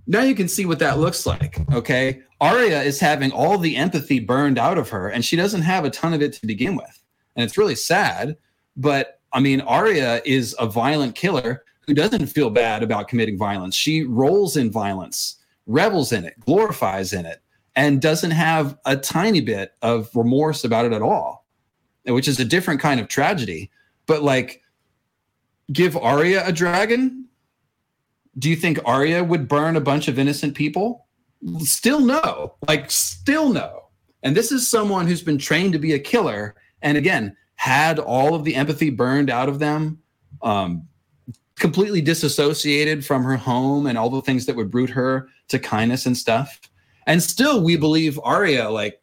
now 0.05 0.21
you 0.21 0.35
can 0.35 0.47
see 0.47 0.65
what 0.65 0.79
that 0.79 0.99
looks 0.99 1.25
like. 1.25 1.59
Okay. 1.73 2.21
Arya 2.39 2.83
is 2.83 2.99
having 2.99 3.31
all 3.31 3.57
the 3.57 3.75
empathy 3.75 4.19
burned 4.19 4.59
out 4.59 4.77
of 4.77 4.89
her, 4.89 5.09
and 5.09 5.25
she 5.25 5.35
doesn't 5.35 5.63
have 5.63 5.83
a 5.83 5.89
ton 5.89 6.13
of 6.13 6.21
it 6.21 6.33
to 6.33 6.45
begin 6.45 6.75
with. 6.75 7.03
And 7.35 7.43
it's 7.43 7.57
really 7.57 7.75
sad. 7.75 8.37
But 8.75 9.19
I 9.33 9.39
mean, 9.39 9.61
Arya 9.61 10.21
is 10.25 10.55
a 10.59 10.67
violent 10.67 11.15
killer 11.15 11.63
who 11.87 11.93
doesn't 11.93 12.27
feel 12.27 12.49
bad 12.49 12.83
about 12.83 13.07
committing 13.07 13.37
violence. 13.37 13.75
She 13.75 14.03
rolls 14.03 14.57
in 14.57 14.71
violence, 14.71 15.37
revels 15.65 16.11
in 16.11 16.25
it, 16.25 16.39
glorifies 16.39 17.13
in 17.13 17.25
it, 17.25 17.41
and 17.77 18.01
doesn't 18.01 18.31
have 18.31 18.75
a 18.85 18.97
tiny 18.97 19.39
bit 19.39 19.75
of 19.83 20.09
remorse 20.15 20.63
about 20.63 20.85
it 20.85 20.93
at 20.93 21.03
all, 21.03 21.45
which 22.05 22.27
is 22.27 22.39
a 22.39 22.45
different 22.45 22.81
kind 22.81 22.99
of 22.99 23.07
tragedy. 23.07 23.69
But 24.07 24.23
like, 24.23 24.63
give 25.71 25.95
Arya 25.95 26.45
a 26.45 26.51
dragon? 26.51 27.25
Do 28.39 28.49
you 28.49 28.55
think 28.55 28.79
Arya 28.83 29.23
would 29.23 29.47
burn 29.47 29.75
a 29.75 29.81
bunch 29.81 30.07
of 30.07 30.17
innocent 30.17 30.55
people? 30.55 31.05
Still 31.59 31.99
no. 31.99 32.55
Like, 32.67 32.89
still 32.89 33.49
no. 33.49 33.89
And 34.23 34.35
this 34.35 34.51
is 34.51 34.67
someone 34.67 35.05
who's 35.05 35.21
been 35.21 35.37
trained 35.37 35.73
to 35.73 35.79
be 35.79 35.93
a 35.93 35.99
killer. 35.99 36.55
And 36.81 36.97
again, 36.97 37.37
had 37.55 37.99
all 37.99 38.33
of 38.33 38.43
the 38.43 38.55
empathy 38.55 38.89
burned 38.89 39.29
out 39.29 39.49
of 39.49 39.59
them, 39.59 39.99
um, 40.41 40.87
completely 41.59 42.01
disassociated 42.01 43.05
from 43.05 43.23
her 43.23 43.37
home 43.37 43.85
and 43.85 43.99
all 43.99 44.09
the 44.09 44.21
things 44.21 44.47
that 44.47 44.55
would 44.55 44.73
root 44.73 44.89
her 44.89 45.29
to 45.49 45.59
kindness 45.59 46.07
and 46.07 46.17
stuff. 46.17 46.59
And 47.07 47.23
still, 47.23 47.63
we 47.63 47.77
believe 47.77 48.19
Arya 48.23 48.69
like 48.69 49.01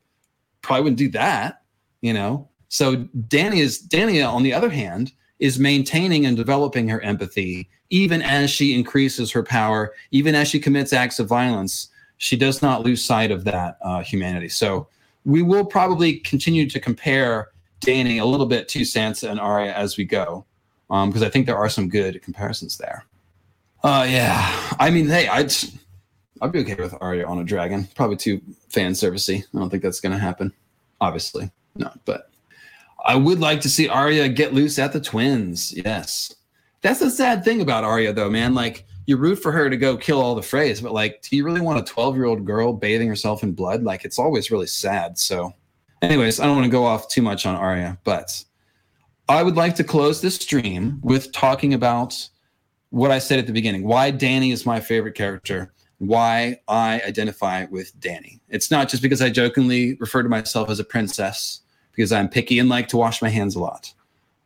probably 0.62 0.84
wouldn't 0.84 0.98
do 0.98 1.10
that, 1.10 1.62
you 2.00 2.12
know. 2.12 2.48
So 2.68 2.96
Dany 2.96 3.56
is 3.56 3.86
Dany, 3.86 4.26
on 4.26 4.42
the 4.42 4.52
other 4.52 4.70
hand, 4.70 5.12
is 5.40 5.58
maintaining 5.58 6.26
and 6.26 6.36
developing 6.36 6.88
her 6.88 7.00
empathy 7.00 7.68
even 7.90 8.22
as 8.22 8.50
she 8.50 8.74
increases 8.74 9.30
her 9.30 9.42
power, 9.42 9.94
even 10.10 10.34
as 10.34 10.48
she 10.48 10.58
commits 10.58 10.92
acts 10.92 11.20
of 11.20 11.28
violence. 11.28 11.88
She 12.16 12.36
does 12.36 12.62
not 12.62 12.82
lose 12.82 13.04
sight 13.04 13.30
of 13.30 13.44
that 13.44 13.78
uh, 13.82 14.02
humanity. 14.02 14.48
So 14.48 14.88
we 15.24 15.42
will 15.42 15.64
probably 15.64 16.14
continue 16.18 16.68
to 16.70 16.80
compare 16.80 17.50
Dany 17.80 18.20
a 18.20 18.24
little 18.24 18.46
bit 18.46 18.68
to 18.70 18.80
Sansa 18.80 19.30
and 19.30 19.38
Arya 19.38 19.72
as 19.74 19.96
we 19.96 20.04
go, 20.04 20.44
because 20.88 21.22
um, 21.22 21.24
I 21.24 21.28
think 21.28 21.46
there 21.46 21.56
are 21.56 21.68
some 21.68 21.88
good 21.88 22.20
comparisons 22.22 22.78
there. 22.78 23.04
Uh, 23.82 24.06
yeah, 24.08 24.74
I 24.78 24.90
mean, 24.90 25.06
hey, 25.06 25.28
I'd 25.28 25.54
I'd 26.42 26.52
be 26.52 26.60
okay 26.60 26.74
with 26.74 26.94
Arya 27.00 27.26
on 27.26 27.38
a 27.38 27.44
dragon. 27.44 27.88
Probably 27.94 28.16
too 28.16 28.40
fan 28.68 28.92
servicey. 28.92 29.44
I 29.54 29.58
don't 29.58 29.70
think 29.70 29.82
that's 29.82 30.00
going 30.00 30.12
to 30.12 30.18
happen. 30.18 30.52
Obviously, 31.00 31.50
no, 31.76 31.90
but 32.04 32.30
I 33.04 33.16
would 33.16 33.40
like 33.40 33.60
to 33.62 33.68
see 33.68 33.88
Arya 33.88 34.28
get 34.30 34.54
loose 34.54 34.78
at 34.78 34.92
the 34.92 35.00
twins. 35.00 35.72
Yes, 35.76 36.34
that's 36.80 37.00
the 37.00 37.10
sad 37.10 37.44
thing 37.44 37.60
about 37.60 37.84
Arya, 37.84 38.12
though, 38.12 38.30
man. 38.30 38.54
Like 38.54 38.86
you 39.06 39.16
root 39.18 39.36
for 39.36 39.52
her 39.52 39.68
to 39.68 39.76
go 39.76 39.96
kill 39.96 40.22
all 40.22 40.34
the 40.34 40.40
Freys, 40.40 40.82
but 40.82 40.92
like, 40.92 41.20
do 41.20 41.36
you 41.36 41.44
really 41.44 41.60
want 41.60 41.78
a 41.78 41.82
twelve-year-old 41.92 42.46
girl 42.46 42.72
bathing 42.72 43.08
herself 43.08 43.42
in 43.42 43.52
blood? 43.52 43.82
Like, 43.82 44.06
it's 44.06 44.18
always 44.18 44.50
really 44.50 44.66
sad. 44.66 45.18
So 45.18 45.52
anyways, 46.00 46.40
I 46.40 46.46
don't 46.46 46.56
want 46.56 46.64
to 46.64 46.70
go 46.70 46.86
off 46.86 47.08
too 47.08 47.20
much 47.20 47.44
on 47.44 47.54
Arya, 47.54 47.98
but 48.02 48.42
I 49.28 49.42
would 49.42 49.56
like 49.56 49.74
to 49.76 49.84
close 49.84 50.22
this 50.22 50.36
stream 50.36 51.00
with 51.02 51.32
talking 51.32 51.74
about 51.74 52.28
what 52.90 53.10
I 53.10 53.18
said 53.18 53.38
at 53.38 53.46
the 53.46 53.52
beginning 53.52 53.82
why 53.84 54.10
Danny 54.10 54.52
is 54.52 54.64
my 54.64 54.80
favorite 54.80 55.14
character, 55.14 55.73
why 55.98 56.60
I 56.68 57.00
identify 57.06 57.66
with 57.70 57.98
Danny. 58.00 58.40
It's 58.48 58.70
not 58.70 58.88
just 58.88 59.02
because 59.02 59.22
I 59.22 59.30
jokingly 59.30 59.94
refer 59.94 60.22
to 60.22 60.28
myself 60.28 60.70
as 60.70 60.80
a 60.80 60.84
princess, 60.84 61.60
because 61.92 62.12
I'm 62.12 62.28
picky 62.28 62.58
and 62.58 62.68
like 62.68 62.88
to 62.88 62.96
wash 62.96 63.22
my 63.22 63.28
hands 63.28 63.54
a 63.54 63.60
lot. 63.60 63.92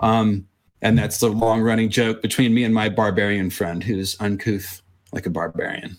Um, 0.01 0.47
and 0.83 0.97
that's 0.97 1.19
the 1.19 1.29
long 1.29 1.61
running 1.61 1.89
joke 1.89 2.23
between 2.23 2.55
me 2.55 2.65
and 2.65 2.75
my 2.75 2.89
barbarian 2.89 3.51
friend 3.51 3.83
who's 3.83 4.17
uncouth 4.21 4.83
like 5.13 5.27
a 5.27 5.31
barbarian. 5.31 5.97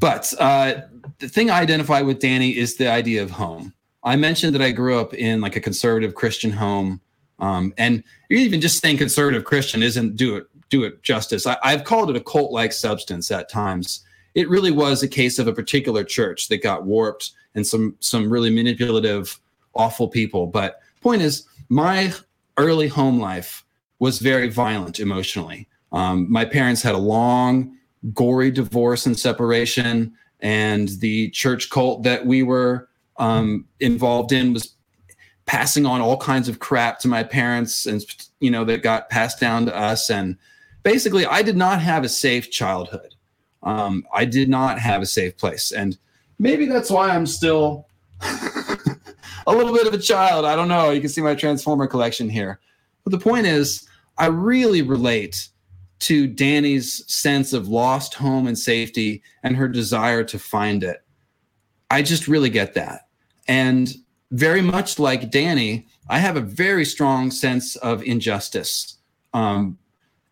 But 0.00 0.32
uh, 0.38 0.74
the 1.18 1.28
thing 1.28 1.50
I 1.50 1.60
identify 1.60 2.00
with 2.00 2.18
Danny 2.18 2.56
is 2.56 2.76
the 2.76 2.88
idea 2.88 3.22
of 3.22 3.30
home. 3.30 3.74
I 4.02 4.16
mentioned 4.16 4.54
that 4.54 4.62
I 4.62 4.70
grew 4.72 4.98
up 4.98 5.12
in 5.14 5.40
like 5.40 5.56
a 5.56 5.60
conservative 5.60 6.14
Christian 6.14 6.50
home, 6.50 7.00
um, 7.38 7.74
and 7.76 8.02
even 8.30 8.60
just 8.60 8.80
saying 8.80 8.96
conservative 8.96 9.44
Christian 9.44 9.82
isn't 9.82 10.16
do 10.16 10.36
it 10.36 10.46
do 10.70 10.84
it 10.84 11.02
justice. 11.02 11.46
I, 11.46 11.58
I've 11.62 11.84
called 11.84 12.10
it 12.10 12.16
a 12.16 12.20
cult 12.20 12.52
like 12.52 12.72
substance 12.72 13.30
at 13.30 13.50
times. 13.50 14.04
It 14.34 14.48
really 14.48 14.70
was 14.70 15.02
a 15.02 15.08
case 15.08 15.38
of 15.38 15.48
a 15.48 15.52
particular 15.52 16.04
church 16.04 16.48
that 16.48 16.62
got 16.62 16.84
warped 16.84 17.32
and 17.54 17.66
some 17.66 17.96
some 18.00 18.30
really 18.30 18.50
manipulative, 18.50 19.38
awful 19.74 20.08
people. 20.08 20.46
But 20.46 20.80
point 21.00 21.22
is, 21.22 21.46
my 21.68 22.12
early 22.56 22.88
home 22.88 23.18
life 23.18 23.64
was 23.98 24.18
very 24.18 24.48
violent 24.48 25.00
emotionally. 25.00 25.68
Um, 25.92 26.30
my 26.30 26.44
parents 26.44 26.82
had 26.82 26.94
a 26.94 26.98
long, 26.98 27.76
gory 28.14 28.50
divorce 28.50 29.06
and 29.06 29.18
separation, 29.18 30.14
and 30.40 30.88
the 31.00 31.30
church 31.30 31.70
cult 31.70 32.02
that 32.04 32.24
we 32.24 32.42
were 32.42 32.88
um, 33.16 33.66
involved 33.80 34.32
in 34.32 34.52
was 34.52 34.74
passing 35.46 35.84
on 35.84 36.00
all 36.00 36.16
kinds 36.16 36.48
of 36.48 36.60
crap 36.60 37.00
to 37.00 37.08
my 37.08 37.22
parents 37.22 37.86
and 37.86 38.04
you 38.38 38.50
know 38.50 38.64
that 38.64 38.82
got 38.82 39.10
passed 39.10 39.40
down 39.40 39.66
to 39.66 39.76
us 39.76 40.08
and 40.08 40.36
basically 40.84 41.26
i 41.26 41.42
did 41.42 41.56
not 41.56 41.80
have 41.80 42.04
a 42.04 42.08
safe 42.08 42.52
childhood 42.52 43.16
um, 43.62 44.04
i 44.14 44.24
did 44.24 44.48
not 44.48 44.78
have 44.78 45.02
a 45.02 45.06
safe 45.06 45.36
place. 45.36 45.72
And 45.72 45.98
maybe 46.38 46.66
that's 46.66 46.90
why 46.90 47.10
i'm 47.10 47.26
still 47.26 47.86
a 48.22 49.52
little 49.52 49.72
bit 49.72 49.86
of 49.86 49.94
a 49.94 49.98
child. 49.98 50.44
I 50.44 50.54
don't 50.54 50.68
know. 50.68 50.90
You 50.90 51.00
can 51.00 51.08
see 51.08 51.22
my 51.22 51.34
transformer 51.34 51.86
collection 51.86 52.28
here. 52.28 52.60
But 53.04 53.12
the 53.12 53.18
point 53.18 53.46
is 53.46 53.86
i 54.18 54.26
really 54.26 54.82
relate 54.82 55.48
to 56.00 56.26
Danny's 56.26 57.04
sense 57.12 57.52
of 57.52 57.68
lost 57.68 58.14
home 58.14 58.46
and 58.46 58.58
safety 58.58 59.22
and 59.42 59.56
her 59.56 59.68
desire 59.68 60.24
to 60.24 60.38
find 60.38 60.82
it. 60.82 61.02
I 61.90 62.02
just 62.02 62.26
really 62.26 62.50
get 62.50 62.74
that. 62.74 63.08
And 63.46 63.92
very 64.30 64.62
much 64.62 64.98
like 64.98 65.30
Danny, 65.30 65.86
I 66.08 66.18
have 66.18 66.36
a 66.36 66.40
very 66.40 66.84
strong 66.84 67.30
sense 67.30 67.76
of 67.76 68.02
injustice, 68.02 68.96
um, 69.34 69.78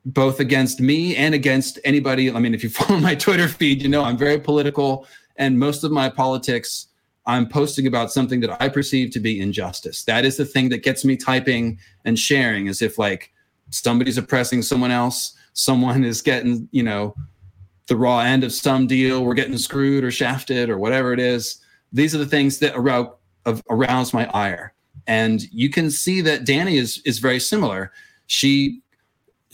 both 0.09 0.41
against 0.41 0.81
me 0.81 1.17
and 1.17 1.35
against 1.35 1.79
anybody. 1.85 2.31
I 2.31 2.39
mean, 2.39 2.55
if 2.55 2.63
you 2.63 2.71
follow 2.81 2.99
my 3.01 3.15
Twitter 3.15 3.49
feed, 3.49 3.83
you 3.83 3.89
know 3.89 4.03
I'm 4.03 4.17
very 4.17 4.39
political, 4.39 5.07
and 5.37 5.59
most 5.59 5.85
of 5.85 5.93
my 5.93 6.09
politics, 6.09 6.89
I'm 7.27 7.49
posting 7.49 7.87
about 7.87 8.11
something 8.11 8.41
that 8.41 8.61
I 8.61 8.69
perceive 8.69 9.11
to 9.13 9.21
be 9.21 9.41
injustice. 9.41 10.05
That 10.05 10.25
is 10.25 10.37
the 10.37 10.47
thing 10.47 10.71
that 10.71 10.83
gets 10.83 11.05
me 11.05 11.17
typing 11.17 11.79
and 12.05 12.19
sharing, 12.19 12.69
as 12.69 12.83
if 12.83 12.99
like 12.99 13.33
somebody's 13.71 14.19
oppressing 14.19 14.63
someone 14.63 14.91
else, 14.91 15.37
someone 15.53 16.05
is 16.05 16.23
getting, 16.23 16.69
you 16.73 16.83
know, 16.83 17.15
the 17.87 17.97
raw 17.97 18.21
end 18.21 18.45
of 18.45 18.53
some 18.53 18.87
deal, 18.87 19.25
we're 19.25 19.35
getting 19.35 19.59
screwed 19.59 20.05
or 20.05 20.11
shafted 20.11 20.71
or 20.71 20.79
whatever 20.79 21.13
it 21.13 21.21
is 21.21 21.63
these 21.93 22.15
are 22.15 22.19
the 22.19 22.27
things 22.27 22.59
that 22.59 22.75
arouse, 22.77 23.15
arouse 23.71 24.13
my 24.13 24.27
ire. 24.29 24.75
And 25.07 25.43
you 25.53 25.71
can 25.71 25.91
see 25.91 26.21
that 26.23 26.45
Danny 26.45 26.77
is 26.77 27.01
is 27.05 27.19
very 27.19 27.41
similar. 27.41 27.93
She 28.27 28.83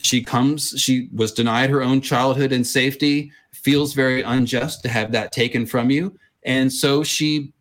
she 0.05 0.23
comes, 0.23 0.69
she 0.77 1.09
was 1.13 1.31
denied 1.31 1.69
her 1.69 1.81
own 1.81 1.99
childhood 1.99 2.51
and 2.51 2.65
safety, 2.65 3.31
feels 3.51 3.93
very 3.93 4.21
unjust 4.21 4.83
to 4.83 4.89
have 4.89 5.11
that 5.11 5.31
taken 5.31 5.65
from 5.65 5.89
you. 5.89 6.15
And 6.43 6.71
so 6.71 7.03
she 7.03 7.53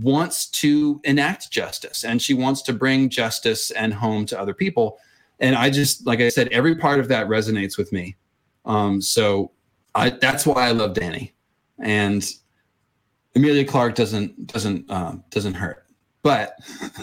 wants 0.00 0.46
to 0.48 1.00
enact 1.04 1.50
justice 1.50 2.04
and 2.04 2.20
she 2.20 2.34
wants 2.34 2.62
to 2.62 2.72
bring 2.72 3.10
justice 3.10 3.70
and 3.70 3.92
home 3.92 4.24
to 4.26 4.40
other 4.40 4.54
people. 4.54 4.98
And 5.40 5.54
I 5.54 5.70
just, 5.70 6.06
like 6.06 6.20
I 6.20 6.30
said, 6.30 6.48
every 6.48 6.74
part 6.74 7.00
of 7.00 7.08
that 7.08 7.28
resonates 7.28 7.76
with 7.76 7.92
me. 7.92 8.16
Um, 8.64 9.00
so 9.00 9.52
I, 9.94 10.10
that's 10.10 10.46
why 10.46 10.68
I 10.68 10.72
love 10.72 10.94
Danny. 10.94 11.34
And 11.78 12.24
Emilia 13.34 13.64
Clarke 13.64 13.94
doesn't 13.94 14.46
doesn't 14.48 14.90
uh, 14.90 15.16
doesn't 15.30 15.54
hurt. 15.54 15.87
But 16.22 16.54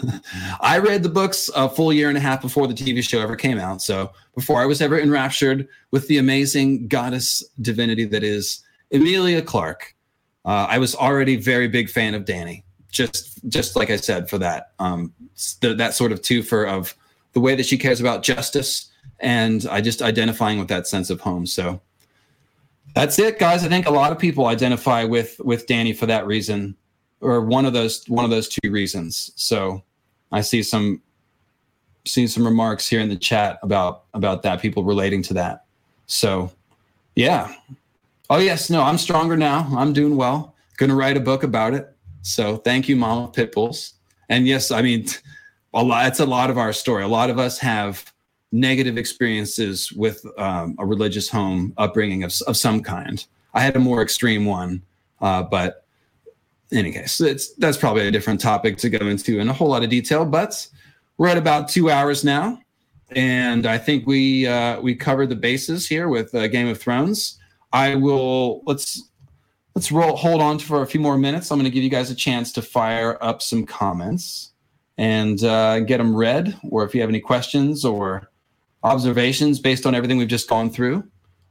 I 0.61 0.79
read 0.79 1.03
the 1.03 1.09
books 1.09 1.49
a 1.55 1.69
full 1.69 1.93
year 1.93 2.09
and 2.09 2.17
a 2.17 2.21
half 2.21 2.41
before 2.41 2.67
the 2.67 2.73
TV 2.73 3.01
show 3.07 3.19
ever 3.19 3.35
came 3.35 3.57
out. 3.57 3.81
So 3.81 4.11
before 4.35 4.61
I 4.61 4.65
was 4.65 4.81
ever 4.81 4.99
enraptured 4.99 5.67
with 5.91 6.07
the 6.07 6.17
amazing 6.17 6.87
goddess 6.87 7.43
divinity 7.61 8.05
that 8.05 8.23
is 8.23 8.63
Emilia 8.91 9.41
Clarke, 9.41 9.95
uh, 10.43 10.67
I 10.69 10.77
was 10.77 10.95
already 10.95 11.37
very 11.37 11.67
big 11.67 11.89
fan 11.89 12.13
of 12.13 12.25
Danny. 12.25 12.63
Just, 12.89 13.39
just 13.49 13.75
like 13.75 13.89
I 13.89 13.97
said, 13.97 14.29
for 14.29 14.37
that, 14.37 14.71
um, 14.79 15.13
that 15.61 15.93
sort 15.93 16.11
of 16.11 16.21
twofer 16.21 16.67
of 16.67 16.95
the 17.33 17.39
way 17.41 17.53
that 17.55 17.65
she 17.65 17.77
cares 17.77 17.99
about 17.99 18.23
justice, 18.23 18.89
and 19.19 19.67
I 19.69 19.81
just 19.81 20.01
identifying 20.01 20.57
with 20.57 20.69
that 20.69 20.87
sense 20.87 21.09
of 21.09 21.19
home. 21.21 21.45
So 21.45 21.81
that's 22.95 23.19
it, 23.19 23.37
guys. 23.37 23.63
I 23.63 23.67
think 23.67 23.85
a 23.85 23.91
lot 23.91 24.11
of 24.11 24.17
people 24.17 24.47
identify 24.47 25.03
with 25.03 25.39
with 25.43 25.67
Danny 25.67 25.93
for 25.93 26.05
that 26.07 26.25
reason, 26.25 26.75
or 27.21 27.41
one 27.41 27.65
of 27.65 27.73
those 27.73 28.05
one 28.07 28.25
of 28.25 28.31
those 28.31 28.47
two 28.47 28.71
reasons. 28.71 29.31
So 29.35 29.83
I 30.31 30.41
see 30.41 30.63
some 30.63 31.01
see 32.05 32.27
some 32.27 32.45
remarks 32.45 32.87
here 32.87 32.99
in 32.99 33.09
the 33.09 33.15
chat 33.15 33.59
about 33.63 34.03
about 34.13 34.43
that 34.43 34.61
people 34.61 34.83
relating 34.83 35.21
to 35.23 35.33
that. 35.35 35.65
So 36.07 36.51
yeah. 37.15 37.53
Oh 38.29 38.37
yes, 38.37 38.69
no, 38.69 38.81
I'm 38.81 38.97
stronger 38.97 39.37
now. 39.37 39.67
I'm 39.75 39.93
doing 39.93 40.15
well. 40.15 40.55
Going 40.77 40.89
to 40.89 40.95
write 40.95 41.15
a 41.15 41.21
book 41.21 41.43
about 41.43 41.73
it. 41.73 41.95
So 42.21 42.57
thank 42.57 42.89
you, 42.89 42.95
Mama 42.95 43.29
Pitbulls. 43.29 43.93
And 44.29 44.47
yes, 44.47 44.71
I 44.71 44.81
mean, 44.81 45.05
a 45.73 45.83
lot. 45.83 46.07
It's 46.07 46.19
a 46.19 46.25
lot 46.25 46.49
of 46.49 46.57
our 46.57 46.73
story. 46.73 47.03
A 47.03 47.07
lot 47.07 47.29
of 47.29 47.37
us 47.37 47.59
have 47.59 48.11
negative 48.51 48.97
experiences 48.97 49.91
with 49.91 50.25
um, 50.37 50.75
a 50.79 50.85
religious 50.85 51.29
home 51.29 51.73
upbringing 51.77 52.23
of, 52.23 52.33
of 52.47 52.57
some 52.57 52.81
kind. 52.81 53.25
I 53.53 53.61
had 53.61 53.75
a 53.75 53.79
more 53.79 54.01
extreme 54.01 54.45
one, 54.45 54.81
uh, 55.21 55.43
but 55.43 55.84
in 56.71 56.77
any 56.79 56.91
case, 56.91 57.21
it's, 57.21 57.53
that's 57.55 57.77
probably 57.77 58.07
a 58.07 58.11
different 58.11 58.41
topic 58.41 58.77
to 58.77 58.89
go 58.89 59.05
into 59.07 59.39
in 59.39 59.49
a 59.49 59.53
whole 59.53 59.69
lot 59.69 59.83
of 59.83 59.89
detail. 59.89 60.25
But 60.25 60.67
we're 61.17 61.27
at 61.27 61.37
about 61.37 61.69
two 61.69 61.89
hours 61.89 62.23
now, 62.23 62.59
and 63.11 63.65
I 63.65 63.77
think 63.77 64.07
we 64.07 64.47
uh, 64.47 64.81
we 64.81 64.95
covered 64.95 65.29
the 65.29 65.35
bases 65.35 65.87
here 65.87 66.09
with 66.09 66.33
uh, 66.33 66.47
Game 66.47 66.67
of 66.67 66.79
Thrones. 66.79 67.39
I 67.71 67.95
will 67.95 68.61
let's 68.65 69.09
let's 69.75 69.91
roll 69.91 70.15
hold 70.15 70.41
on 70.41 70.59
for 70.59 70.81
a 70.81 70.87
few 70.87 70.99
more 70.99 71.17
minutes. 71.17 71.51
I'm 71.51 71.57
going 71.57 71.65
to 71.65 71.73
give 71.73 71.83
you 71.83 71.89
guys 71.89 72.09
a 72.09 72.15
chance 72.15 72.51
to 72.53 72.61
fire 72.61 73.17
up 73.21 73.41
some 73.41 73.65
comments 73.65 74.53
and 74.97 75.43
uh, 75.43 75.81
get 75.81 75.97
them 75.97 76.15
read, 76.15 76.57
or 76.69 76.83
if 76.83 76.95
you 76.95 77.01
have 77.01 77.09
any 77.09 77.19
questions 77.19 77.85
or 77.85 78.29
observations 78.83 79.59
based 79.59 79.85
on 79.85 79.95
everything 79.95 80.17
we've 80.17 80.27
just 80.27 80.47
gone 80.47 80.69
through. 80.69 81.03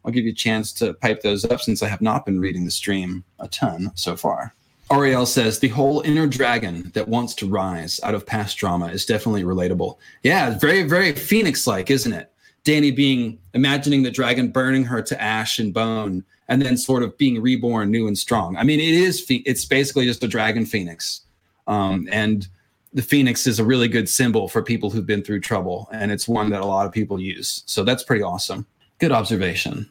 I'll 0.04 0.12
give 0.12 0.24
you 0.24 0.30
a 0.30 0.34
chance 0.34 0.72
to 0.74 0.94
pipe 0.94 1.22
those 1.22 1.44
up 1.44 1.60
since 1.60 1.82
I 1.82 1.88
have 1.88 2.00
not 2.00 2.24
been 2.24 2.38
reading 2.38 2.64
the 2.64 2.70
stream 2.70 3.24
a 3.40 3.48
ton 3.48 3.90
so 3.94 4.16
far. 4.16 4.54
Ariel 4.90 5.26
says 5.26 5.58
the 5.58 5.68
whole 5.68 6.00
inner 6.02 6.26
dragon 6.26 6.90
that 6.94 7.08
wants 7.08 7.34
to 7.34 7.48
rise 7.48 8.00
out 8.02 8.14
of 8.14 8.26
past 8.26 8.56
drama 8.58 8.86
is 8.86 9.06
definitely 9.06 9.42
relatable. 9.42 9.96
Yeah, 10.22 10.58
very, 10.58 10.82
very 10.82 11.12
Phoenix 11.12 11.66
like, 11.66 11.90
isn't 11.90 12.12
it? 12.12 12.30
Dany 12.64 12.94
being 12.94 13.38
imagining 13.54 14.02
the 14.02 14.10
dragon 14.10 14.48
burning 14.48 14.84
her 14.84 15.02
to 15.02 15.20
ash 15.20 15.58
and 15.58 15.72
bone 15.72 16.24
and 16.48 16.60
then 16.60 16.76
sort 16.76 17.02
of 17.02 17.16
being 17.18 17.40
reborn 17.40 17.90
new 17.90 18.06
and 18.06 18.16
strong. 18.16 18.56
I 18.56 18.64
mean, 18.64 18.80
it 18.80 18.94
is, 18.94 19.24
it's 19.28 19.64
basically 19.64 20.04
just 20.04 20.22
a 20.22 20.28
dragon 20.28 20.66
phoenix. 20.66 21.22
Um, 21.66 22.08
and 22.10 22.46
the 22.92 23.02
phoenix 23.02 23.46
is 23.46 23.58
a 23.58 23.64
really 23.64 23.88
good 23.88 24.08
symbol 24.08 24.48
for 24.48 24.62
people 24.62 24.90
who've 24.90 25.06
been 25.06 25.22
through 25.22 25.40
trouble, 25.40 25.88
and 25.92 26.12
it's 26.12 26.28
one 26.28 26.50
that 26.50 26.60
a 26.60 26.66
lot 26.66 26.86
of 26.86 26.92
people 26.92 27.18
use. 27.18 27.62
So 27.66 27.82
that's 27.82 28.02
pretty 28.02 28.22
awesome. 28.22 28.66
Good 28.98 29.12
observation. 29.12 29.90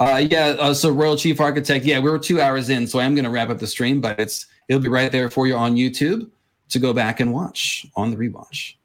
Uh, 0.00 0.26
yeah. 0.30 0.56
Uh, 0.58 0.72
so 0.72 0.90
Royal 0.90 1.14
Chief 1.14 1.40
Architect. 1.40 1.84
Yeah, 1.84 2.00
we 2.00 2.10
were 2.10 2.18
two 2.18 2.40
hours 2.40 2.70
in, 2.70 2.86
so 2.86 2.98
I 2.98 3.04
am 3.04 3.14
going 3.14 3.26
to 3.26 3.30
wrap 3.30 3.50
up 3.50 3.58
the 3.58 3.66
stream, 3.66 4.00
but 4.00 4.18
it's 4.18 4.46
it'll 4.66 4.80
be 4.80 4.88
right 4.88 5.12
there 5.12 5.28
for 5.28 5.46
you 5.46 5.54
on 5.54 5.76
YouTube 5.76 6.30
to 6.70 6.78
go 6.78 6.94
back 6.94 7.20
and 7.20 7.34
watch 7.34 7.86
on 7.94 8.10
the 8.10 8.16
rewatch. 8.16 8.76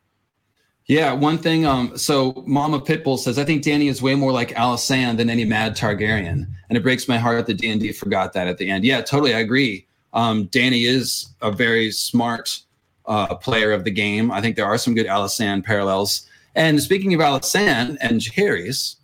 Yeah, 0.87 1.13
one 1.13 1.37
thing. 1.37 1.65
Um, 1.65 1.97
so 1.97 2.43
Mama 2.45 2.81
Pitbull 2.81 3.17
says, 3.17 3.39
I 3.39 3.45
think 3.45 3.63
Dany 3.63 3.89
is 3.89 4.01
way 4.01 4.13
more 4.13 4.33
like 4.33 4.49
Alysanne 4.49 5.15
than 5.15 5.29
any 5.29 5.45
Mad 5.45 5.75
Targaryen, 5.75 6.47
and 6.69 6.77
it 6.77 6.83
breaks 6.83 7.07
my 7.07 7.17
heart 7.17 7.47
that 7.47 7.55
D 7.55 7.71
and 7.71 7.79
D 7.79 7.93
forgot 7.93 8.33
that 8.33 8.47
at 8.47 8.57
the 8.57 8.69
end. 8.69 8.83
Yeah, 8.83 9.01
totally, 9.01 9.33
I 9.33 9.39
agree. 9.39 9.87
Um, 10.13 10.47
Dany 10.49 10.85
is 10.85 11.29
a 11.41 11.49
very 11.49 11.91
smart 11.91 12.59
uh, 13.05 13.33
player 13.35 13.71
of 13.71 13.85
the 13.85 13.91
game. 13.91 14.31
I 14.31 14.41
think 14.41 14.57
there 14.57 14.65
are 14.65 14.77
some 14.77 14.93
good 14.93 15.07
Alysanne 15.07 15.63
parallels. 15.63 16.27
And 16.55 16.81
speaking 16.81 17.13
of 17.13 17.21
Alysanne 17.21 17.97
and 18.01 18.19
Jaehaerys, 18.19 18.97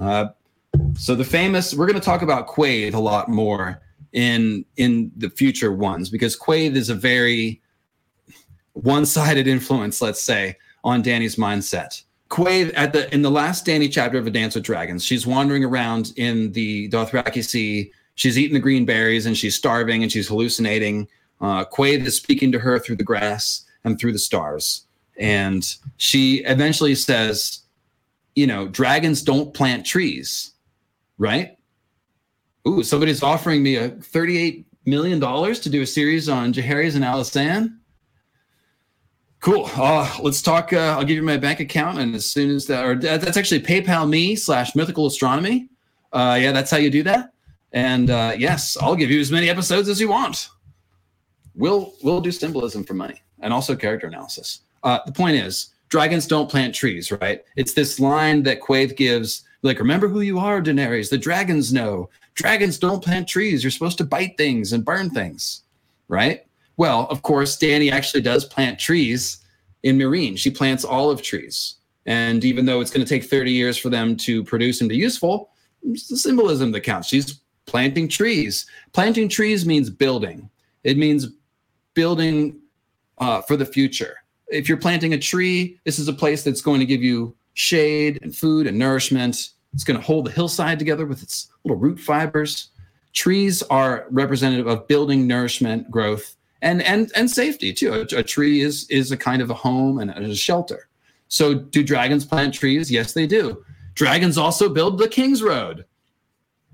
uh, 0.00 0.28
so 0.96 1.14
the 1.14 1.24
famous, 1.24 1.74
we're 1.74 1.86
going 1.86 1.98
to 1.98 2.04
talk 2.04 2.22
about 2.22 2.48
Quaithe 2.48 2.94
a 2.94 2.98
lot 2.98 3.28
more 3.28 3.80
in 4.12 4.64
in 4.76 5.12
the 5.16 5.30
future 5.30 5.72
ones 5.72 6.10
because 6.10 6.36
Quaithe 6.36 6.76
is 6.76 6.90
a 6.90 6.94
very 6.94 7.60
one-sided 8.72 9.46
influence, 9.56 10.02
let's 10.02 10.22
say, 10.22 10.56
on 10.84 11.02
Dany's 11.02 11.36
mindset. 11.36 12.02
Quaithe 12.28 12.72
at 12.74 12.92
the 12.92 13.12
in 13.12 13.22
the 13.22 13.30
last 13.30 13.66
Dany 13.66 13.90
chapter 13.90 14.18
of 14.18 14.26
A 14.26 14.30
Dance 14.30 14.54
with 14.54 14.64
Dragons, 14.64 15.04
she's 15.04 15.26
wandering 15.26 15.64
around 15.64 16.12
in 16.16 16.52
the 16.52 16.88
Dothraki 16.90 17.44
Sea. 17.44 17.92
She's 18.14 18.38
eating 18.38 18.54
the 18.54 18.60
green 18.60 18.84
berries 18.84 19.24
and 19.26 19.36
she's 19.36 19.54
starving 19.54 20.02
and 20.02 20.12
she's 20.12 20.28
hallucinating 20.28 21.08
uh, 21.40 21.64
Quaithe 21.64 22.04
is 22.04 22.16
speaking 22.16 22.52
to 22.52 22.58
her 22.58 22.78
through 22.78 22.96
the 22.96 23.04
grass 23.04 23.64
and 23.84 23.98
through 23.98 24.12
the 24.12 24.18
stars. 24.18 24.86
And 25.18 25.74
she 25.96 26.44
eventually 26.44 26.94
says, 26.94 27.60
you 28.34 28.46
know, 28.46 28.68
dragons 28.68 29.22
don't 29.22 29.52
plant 29.54 29.86
trees, 29.86 30.49
right? 31.20 31.56
Ooh, 32.66 32.82
somebody's 32.82 33.22
offering 33.22 33.62
me 33.62 33.76
a 33.76 33.90
$38 33.90 34.64
million 34.86 35.20
to 35.20 35.70
do 35.70 35.82
a 35.82 35.86
series 35.86 36.28
on 36.28 36.52
Jaehaerys 36.52 36.96
and 36.96 37.04
Alysanne. 37.04 37.76
Cool. 39.38 39.70
Uh, 39.76 40.12
let's 40.20 40.42
talk. 40.42 40.72
Uh, 40.72 40.96
I'll 40.98 41.04
give 41.04 41.16
you 41.16 41.22
my 41.22 41.36
bank 41.36 41.60
account, 41.60 41.98
and 41.98 42.14
as 42.16 42.26
soon 42.26 42.50
as 42.50 42.66
that, 42.66 42.84
or 42.84 42.96
that's 42.96 43.36
actually 43.38 43.62
PayPal 43.62 44.06
me 44.06 44.34
slash 44.34 44.74
Mythical 44.74 45.06
Astronomy. 45.06 45.68
Uh, 46.12 46.36
yeah, 46.38 46.50
that's 46.50 46.70
how 46.70 46.76
you 46.76 46.90
do 46.90 47.04
that. 47.04 47.32
And 47.72 48.10
uh, 48.10 48.34
yes, 48.36 48.76
I'll 48.82 48.96
give 48.96 49.10
you 49.10 49.20
as 49.20 49.30
many 49.30 49.48
episodes 49.48 49.88
as 49.88 50.00
you 50.00 50.08
want 50.08 50.50
we'll 51.54 51.94
we'll 52.02 52.20
do 52.20 52.32
symbolism 52.32 52.84
for 52.84 52.94
money 52.94 53.22
and 53.40 53.52
also 53.52 53.76
character 53.76 54.06
analysis. 54.06 54.60
Uh, 54.82 54.98
the 55.06 55.12
point 55.12 55.36
is, 55.36 55.74
dragons 55.88 56.26
don't 56.26 56.50
plant 56.50 56.74
trees, 56.74 57.12
right? 57.12 57.44
It's 57.56 57.74
this 57.74 58.00
line 58.00 58.42
that 58.44 58.60
Quaithe 58.60 58.96
gives, 58.96 59.44
like, 59.62 59.78
remember 59.78 60.08
who 60.08 60.20
you 60.20 60.38
are, 60.38 60.62
Daenerys. 60.62 61.10
The 61.10 61.18
dragons 61.18 61.72
know. 61.72 62.08
Dragons 62.34 62.78
don't 62.78 63.04
plant 63.04 63.28
trees. 63.28 63.62
You're 63.62 63.70
supposed 63.70 63.98
to 63.98 64.04
bite 64.04 64.36
things 64.36 64.72
and 64.72 64.84
burn 64.84 65.10
things, 65.10 65.62
right? 66.08 66.46
Well, 66.76 67.06
of 67.10 67.22
course, 67.22 67.58
Dany 67.58 67.92
actually 67.92 68.22
does 68.22 68.46
plant 68.46 68.78
trees 68.78 69.44
in 69.82 69.98
Meereen. 69.98 70.38
She 70.38 70.50
plants 70.50 70.84
olive 70.84 71.20
trees. 71.20 71.76
And 72.06 72.42
even 72.44 72.64
though 72.64 72.80
it's 72.80 72.90
going 72.90 73.04
to 73.04 73.08
take 73.08 73.28
30 73.28 73.52
years 73.52 73.76
for 73.76 73.90
them 73.90 74.16
to 74.18 74.42
produce 74.44 74.80
and 74.80 74.88
be 74.88 74.96
useful, 74.96 75.50
it's 75.82 76.08
the 76.08 76.16
symbolism 76.16 76.72
that 76.72 76.80
counts. 76.80 77.08
She's 77.08 77.40
planting 77.66 78.08
trees. 78.08 78.66
Planting 78.92 79.28
trees 79.28 79.66
means 79.66 79.90
building. 79.90 80.48
It 80.82 80.96
means 80.96 81.28
building 81.94 82.58
uh, 83.18 83.42
for 83.42 83.56
the 83.56 83.66
future. 83.66 84.16
If 84.48 84.68
you're 84.68 84.78
planting 84.78 85.12
a 85.12 85.18
tree, 85.18 85.78
this 85.84 85.98
is 85.98 86.08
a 86.08 86.12
place 86.12 86.42
that's 86.42 86.62
going 86.62 86.80
to 86.80 86.86
give 86.86 87.02
you 87.02 87.34
shade 87.54 88.18
and 88.22 88.34
food 88.34 88.66
and 88.66 88.78
nourishment. 88.78 89.50
It's 89.72 89.84
going 89.84 89.98
to 89.98 90.04
hold 90.04 90.26
the 90.26 90.30
hillside 90.30 90.78
together 90.78 91.06
with 91.06 91.22
its 91.22 91.48
little 91.64 91.76
root 91.76 91.98
fibers. 91.98 92.68
Trees 93.12 93.62
are 93.64 94.06
representative 94.10 94.66
of 94.66 94.86
building, 94.88 95.26
nourishment, 95.26 95.90
growth, 95.90 96.36
and 96.62 96.82
and 96.82 97.10
and 97.16 97.30
safety 97.30 97.72
too. 97.72 97.92
A, 97.92 98.18
a 98.18 98.22
tree 98.22 98.60
is 98.60 98.88
is 98.90 99.10
a 99.10 99.16
kind 99.16 99.42
of 99.42 99.50
a 99.50 99.54
home 99.54 99.98
and 99.98 100.10
a 100.10 100.34
shelter. 100.34 100.88
So, 101.28 101.54
do 101.54 101.82
dragons 101.82 102.24
plant 102.24 102.54
trees? 102.54 102.90
Yes, 102.90 103.12
they 103.12 103.26
do. 103.26 103.64
Dragons 103.94 104.38
also 104.38 104.68
build 104.68 104.98
the 104.98 105.08
King's 105.08 105.42
Road, 105.42 105.84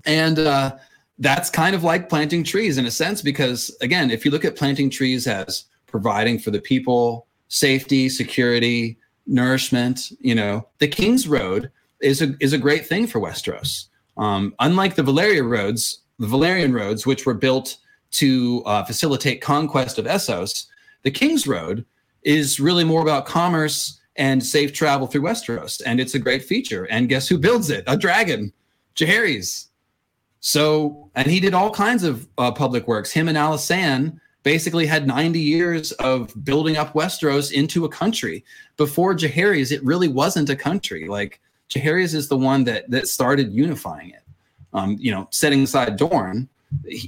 and 0.05 0.39
uh, 0.39 0.77
that's 1.19 1.49
kind 1.49 1.75
of 1.75 1.83
like 1.83 2.09
planting 2.09 2.43
trees 2.43 2.77
in 2.77 2.85
a 2.85 2.91
sense 2.91 3.21
because 3.21 3.75
again 3.81 4.11
if 4.11 4.23
you 4.23 4.31
look 4.31 4.45
at 4.45 4.55
planting 4.55 4.89
trees 4.89 5.27
as 5.27 5.65
providing 5.87 6.37
for 6.37 6.51
the 6.51 6.61
people 6.61 7.27
safety 7.47 8.09
security 8.09 8.97
nourishment 9.27 10.11
you 10.19 10.33
know 10.33 10.67
the 10.79 10.87
king's 10.87 11.27
road 11.27 11.69
is 12.01 12.21
a 12.21 12.35
is 12.39 12.53
a 12.53 12.57
great 12.57 12.85
thing 12.85 13.07
for 13.07 13.19
westeros. 13.19 13.87
Um, 14.17 14.55
unlike 14.59 14.95
the 14.95 15.03
valyrian 15.03 15.49
roads 15.49 16.01
the 16.19 16.27
valyrian 16.27 16.73
roads 16.73 17.05
which 17.05 17.25
were 17.25 17.33
built 17.33 17.77
to 18.11 18.63
uh, 18.65 18.83
facilitate 18.83 19.41
conquest 19.41 19.99
of 19.99 20.05
essos 20.05 20.67
the 21.03 21.11
king's 21.11 21.47
road 21.47 21.85
is 22.23 22.59
really 22.59 22.83
more 22.83 23.01
about 23.01 23.25
commerce 23.25 23.99
and 24.17 24.43
safe 24.43 24.73
travel 24.73 25.07
through 25.07 25.21
westeros. 25.21 25.81
And 25.85 25.99
it's 25.99 26.15
a 26.15 26.19
great 26.19 26.43
feature. 26.43 26.85
And 26.85 27.07
guess 27.07 27.27
who 27.27 27.37
builds 27.37 27.69
it? 27.69 27.83
A 27.87 27.95
dragon 27.95 28.51
Jaehaerys. 28.95 29.67
So, 30.39 31.09
and 31.15 31.27
he 31.27 31.39
did 31.39 31.53
all 31.53 31.71
kinds 31.71 32.03
of 32.03 32.27
uh, 32.37 32.51
public 32.51 32.87
works. 32.87 33.11
Him 33.11 33.27
and 33.27 33.37
Alysanne 33.37 34.19
basically 34.47 34.85
had 34.85 35.05
90 35.05 35.41
years 35.41 35.91
of 36.11 36.33
building 36.45 36.77
up 36.77 36.93
Westeros 36.93 37.51
into 37.51 37.83
a 37.83 37.89
country. 37.89 38.45
Before 38.77 39.13
Jaehaerys, 39.13 39.73
it 39.73 39.83
really 39.83 40.07
wasn't 40.07 40.49
a 40.49 40.55
country. 40.55 41.09
Like 41.09 41.41
Jaehaerys 41.69 42.15
is 42.15 42.29
the 42.29 42.37
one 42.37 42.63
that 42.63 42.89
that 42.89 43.09
started 43.09 43.51
unifying 43.51 44.11
it. 44.11 44.23
Um, 44.71 44.95
you 45.01 45.11
know, 45.11 45.27
setting 45.31 45.63
aside 45.63 45.97
Dorne, 45.97 46.47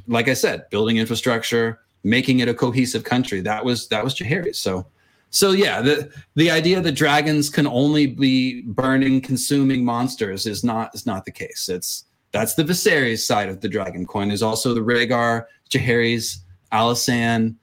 like 0.06 0.28
I 0.28 0.34
said, 0.34 0.70
building 0.70 0.98
infrastructure, 0.98 1.80
making 2.04 2.42
it 2.42 2.50
a 2.50 2.54
cohesive 2.54 3.06
country. 3.06 3.40
That 3.40 3.64
was 3.64 3.88
that 3.88 4.04
was 4.04 4.16
Jaehaerys. 4.16 4.58
So 4.58 4.86
so 5.30 5.52
yeah, 5.52 5.82
the 5.82 6.12
the 6.36 6.52
idea 6.52 6.82
that 6.82 6.92
dragons 6.92 7.50
can 7.50 7.68
only 7.68 8.06
be 8.06 8.64
burning, 8.64 9.22
consuming 9.22 9.86
monsters 9.86 10.46
is 10.46 10.62
not 10.62 10.94
is 10.94 11.06
not 11.06 11.24
the 11.24 11.32
case. 11.32 11.70
It's 11.70 12.04
that's 12.34 12.56
the 12.56 12.66
Viserys 12.66 13.20
side 13.20 13.48
of 13.48 13.62
the 13.62 13.70
dragon 13.70 14.06
coin. 14.06 14.28
There's 14.28 14.44
also 14.44 14.74
the 14.74 14.82
Rhaegar, 14.82 15.46
Jaehaerys, 15.70 16.40
Alysanne, 16.72 17.56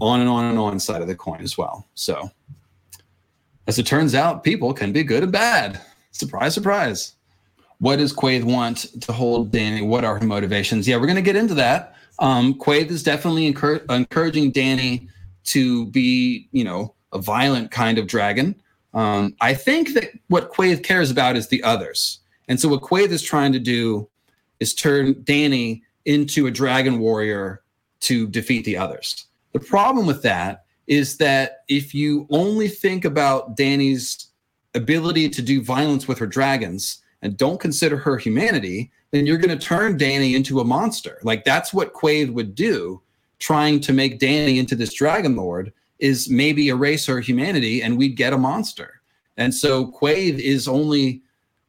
on 0.00 0.20
and 0.20 0.28
on 0.28 0.44
and 0.44 0.58
on 0.58 0.78
side 0.80 1.02
of 1.02 1.08
the 1.08 1.14
coin 1.14 1.40
as 1.40 1.56
well. 1.56 1.86
So 1.94 2.30
as 3.66 3.78
it 3.78 3.86
turns 3.86 4.14
out, 4.14 4.44
people 4.44 4.72
can 4.74 4.92
be 4.92 5.02
good 5.02 5.22
and 5.22 5.32
bad. 5.32 5.80
Surprise, 6.10 6.54
surprise. 6.54 7.14
What 7.78 7.96
does 7.96 8.12
Quaithe 8.12 8.44
want 8.44 9.00
to 9.02 9.12
hold 9.12 9.52
Dany? 9.52 9.86
What 9.86 10.04
are 10.04 10.18
her 10.18 10.24
motivations? 10.24 10.86
Yeah, 10.86 10.96
we're 10.96 11.06
going 11.06 11.16
to 11.16 11.22
get 11.22 11.36
into 11.36 11.54
that. 11.54 11.96
Um, 12.18 12.54
Quaithe 12.54 12.90
is 12.90 13.02
definitely 13.02 13.52
encour- 13.52 13.84
encouraging 13.90 14.52
Dany 14.52 15.08
to 15.44 15.86
be, 15.86 16.48
you 16.52 16.64
know, 16.64 16.94
a 17.12 17.18
violent 17.18 17.70
kind 17.70 17.98
of 17.98 18.06
dragon. 18.06 18.54
Um, 18.94 19.34
I 19.40 19.54
think 19.54 19.94
that 19.94 20.10
what 20.28 20.52
Quaithe 20.52 20.84
cares 20.84 21.10
about 21.10 21.36
is 21.36 21.48
the 21.48 21.62
others. 21.62 22.20
And 22.48 22.60
so 22.60 22.68
what 22.68 22.82
Quaithe 22.82 23.10
is 23.10 23.22
trying 23.22 23.52
to 23.52 23.58
do 23.58 24.08
is 24.60 24.74
turn 24.74 25.14
Dany 25.16 25.82
into 26.04 26.46
a 26.46 26.50
dragon 26.50 27.00
warrior 27.00 27.62
to 28.00 28.26
defeat 28.28 28.64
the 28.64 28.76
others. 28.76 29.26
The 29.52 29.60
problem 29.60 30.06
with 30.06 30.22
that 30.22 30.64
is 30.86 31.16
that 31.18 31.64
if 31.68 31.94
you 31.94 32.26
only 32.30 32.68
think 32.68 33.04
about 33.04 33.56
Dany's 33.56 34.28
ability 34.74 35.28
to 35.30 35.42
do 35.42 35.62
violence 35.62 36.06
with 36.08 36.18
her 36.18 36.26
dragons 36.26 37.02
and 37.22 37.36
don't 37.36 37.60
consider 37.60 37.96
her 37.96 38.18
humanity, 38.18 38.90
then 39.12 39.26
you're 39.26 39.38
going 39.38 39.56
to 39.56 39.64
turn 39.64 39.98
Dany 39.98 40.34
into 40.34 40.60
a 40.60 40.64
monster. 40.64 41.18
Like 41.22 41.44
that's 41.44 41.72
what 41.72 41.94
Quaithe 41.94 42.32
would 42.32 42.54
do, 42.54 43.00
trying 43.38 43.80
to 43.80 43.92
make 43.92 44.18
Dany 44.18 44.58
into 44.58 44.74
this 44.74 44.92
dragon 44.92 45.36
lord 45.36 45.72
is 46.00 46.28
maybe 46.28 46.68
erase 46.68 47.06
her 47.06 47.20
humanity 47.20 47.82
and 47.82 47.96
we'd 47.96 48.16
get 48.16 48.32
a 48.32 48.38
monster. 48.38 49.00
And 49.36 49.54
so 49.54 49.86
Quaithe 49.86 50.38
is 50.38 50.68
only 50.68 51.22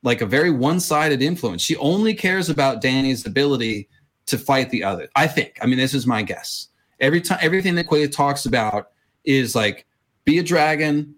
like 0.03 0.21
a 0.21 0.25
very 0.25 0.51
one-sided 0.51 1.21
influence. 1.21 1.61
She 1.61 1.75
only 1.77 2.13
cares 2.13 2.49
about 2.49 2.81
Dany's 2.81 3.25
ability 3.25 3.87
to 4.27 4.37
fight 4.37 4.69
the 4.69 4.83
other. 4.83 5.09
I 5.15 5.27
think. 5.27 5.57
I 5.61 5.65
mean, 5.65 5.77
this 5.77 5.93
is 5.93 6.07
my 6.07 6.21
guess. 6.21 6.67
Every 6.99 7.21
time 7.21 7.39
everything 7.41 7.75
that 7.75 7.87
Quaithe 7.87 8.11
talks 8.11 8.45
about 8.45 8.91
is 9.23 9.55
like 9.55 9.85
be 10.23 10.39
a 10.39 10.43
dragon, 10.43 11.15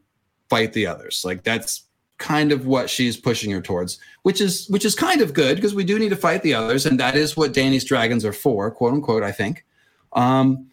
fight 0.50 0.74
the 0.74 0.88
others. 0.88 1.24
Like 1.26 1.44
that's 1.44 1.84
kind 2.18 2.52
of 2.52 2.66
what 2.66 2.90
she's 2.90 3.16
pushing 3.16 3.52
her 3.52 3.62
towards, 3.62 4.00
which 4.24 4.42
is 4.42 4.68
which 4.70 4.86
is 4.86 4.96
kind 4.96 5.22
of 5.22 5.34
good 5.34 5.56
because 5.56 5.76
we 5.76 5.84
do 5.84 6.00
need 6.00 6.10
to 6.10 6.16
fight 6.16 6.42
the 6.42 6.54
others, 6.54 6.86
and 6.86 7.00
that 7.00 7.16
is 7.16 7.38
what 7.38 7.54
Dany's 7.54 7.86
dragons 7.86 8.26
are 8.26 8.34
for, 8.34 8.72
quote 8.72 8.94
unquote. 8.94 9.24
I 9.24 9.32
think. 9.32 9.66
Um, 10.14 10.68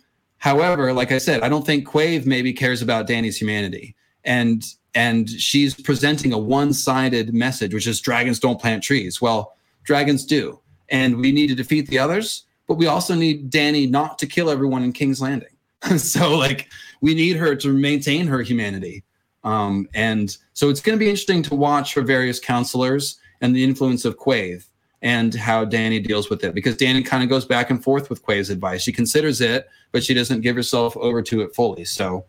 However, 0.45 0.93
like 0.93 1.11
I 1.11 1.17
said, 1.17 1.41
I 1.41 1.49
don't 1.49 1.65
think 1.65 1.89
Quaithe 1.89 2.27
maybe 2.27 2.53
cares 2.53 2.83
about 2.83 3.07
Dany's 3.07 3.39
humanity. 3.39 3.97
And 4.25 4.63
and 4.95 5.31
she's 5.31 5.75
presenting 5.75 6.35
a 6.35 6.39
one-sided 6.39 7.33
message, 7.33 7.73
which 7.73 7.87
is 7.87 7.99
dragons 7.99 8.41
don't 8.41 8.61
plant 8.61 8.83
trees. 8.83 9.23
Well, 9.23 9.57
dragons 9.85 10.23
do. 10.27 10.61
And 10.91 11.17
we 11.17 11.33
need 11.33 11.49
to 11.49 11.55
defeat 11.55 11.89
the 11.89 11.99
others, 11.99 12.45
but 12.67 12.75
we 12.75 12.87
also 12.87 13.15
need 13.15 13.51
Dany 13.51 13.89
not 13.89 14.19
to 14.19 14.27
kill 14.27 14.51
everyone 14.51 14.83
in 14.83 14.93
King's 14.93 15.21
Landing. 15.21 15.49
so 15.99 16.37
like 16.37 16.69
we 17.01 17.15
need 17.15 17.37
her 17.37 17.55
to 17.57 17.73
maintain 17.73 18.27
her 18.27 18.43
humanity. 18.43 19.05
Um, 19.45 19.89
and 19.95 20.37
so 20.55 20.71
it's 20.71 20.81
going 20.81 20.99
to 20.99 21.01
be 21.01 21.11
interesting 21.11 21.43
to 21.45 21.55
watch 21.55 21.93
for 21.93 22.03
various 22.03 22.41
counselors 22.41 23.19
and 23.41 23.55
the 23.55 23.63
influence 23.63 24.05
of 24.05 24.19
Quaithe 24.19 24.65
and 25.03 25.35
how 25.35 25.67
Dany 25.67 26.03
deals 26.03 26.31
with 26.31 26.43
it 26.45 26.55
because 26.55 26.77
Dany 26.77 27.05
kind 27.05 27.23
of 27.23 27.29
goes 27.29 27.45
back 27.45 27.69
and 27.69 27.83
forth 27.83 28.09
with 28.09 28.25
Quaithe's 28.25 28.49
advice. 28.49 28.83
She 28.83 28.93
considers 28.93 29.43
it, 29.43 29.69
but 29.93 30.03
she 30.03 30.15
doesn't 30.15 30.41
give 30.41 30.57
herself 30.57 30.97
over 30.97 31.21
to 31.23 31.43
it 31.43 31.55
fully. 31.55 31.85
So 31.85 32.25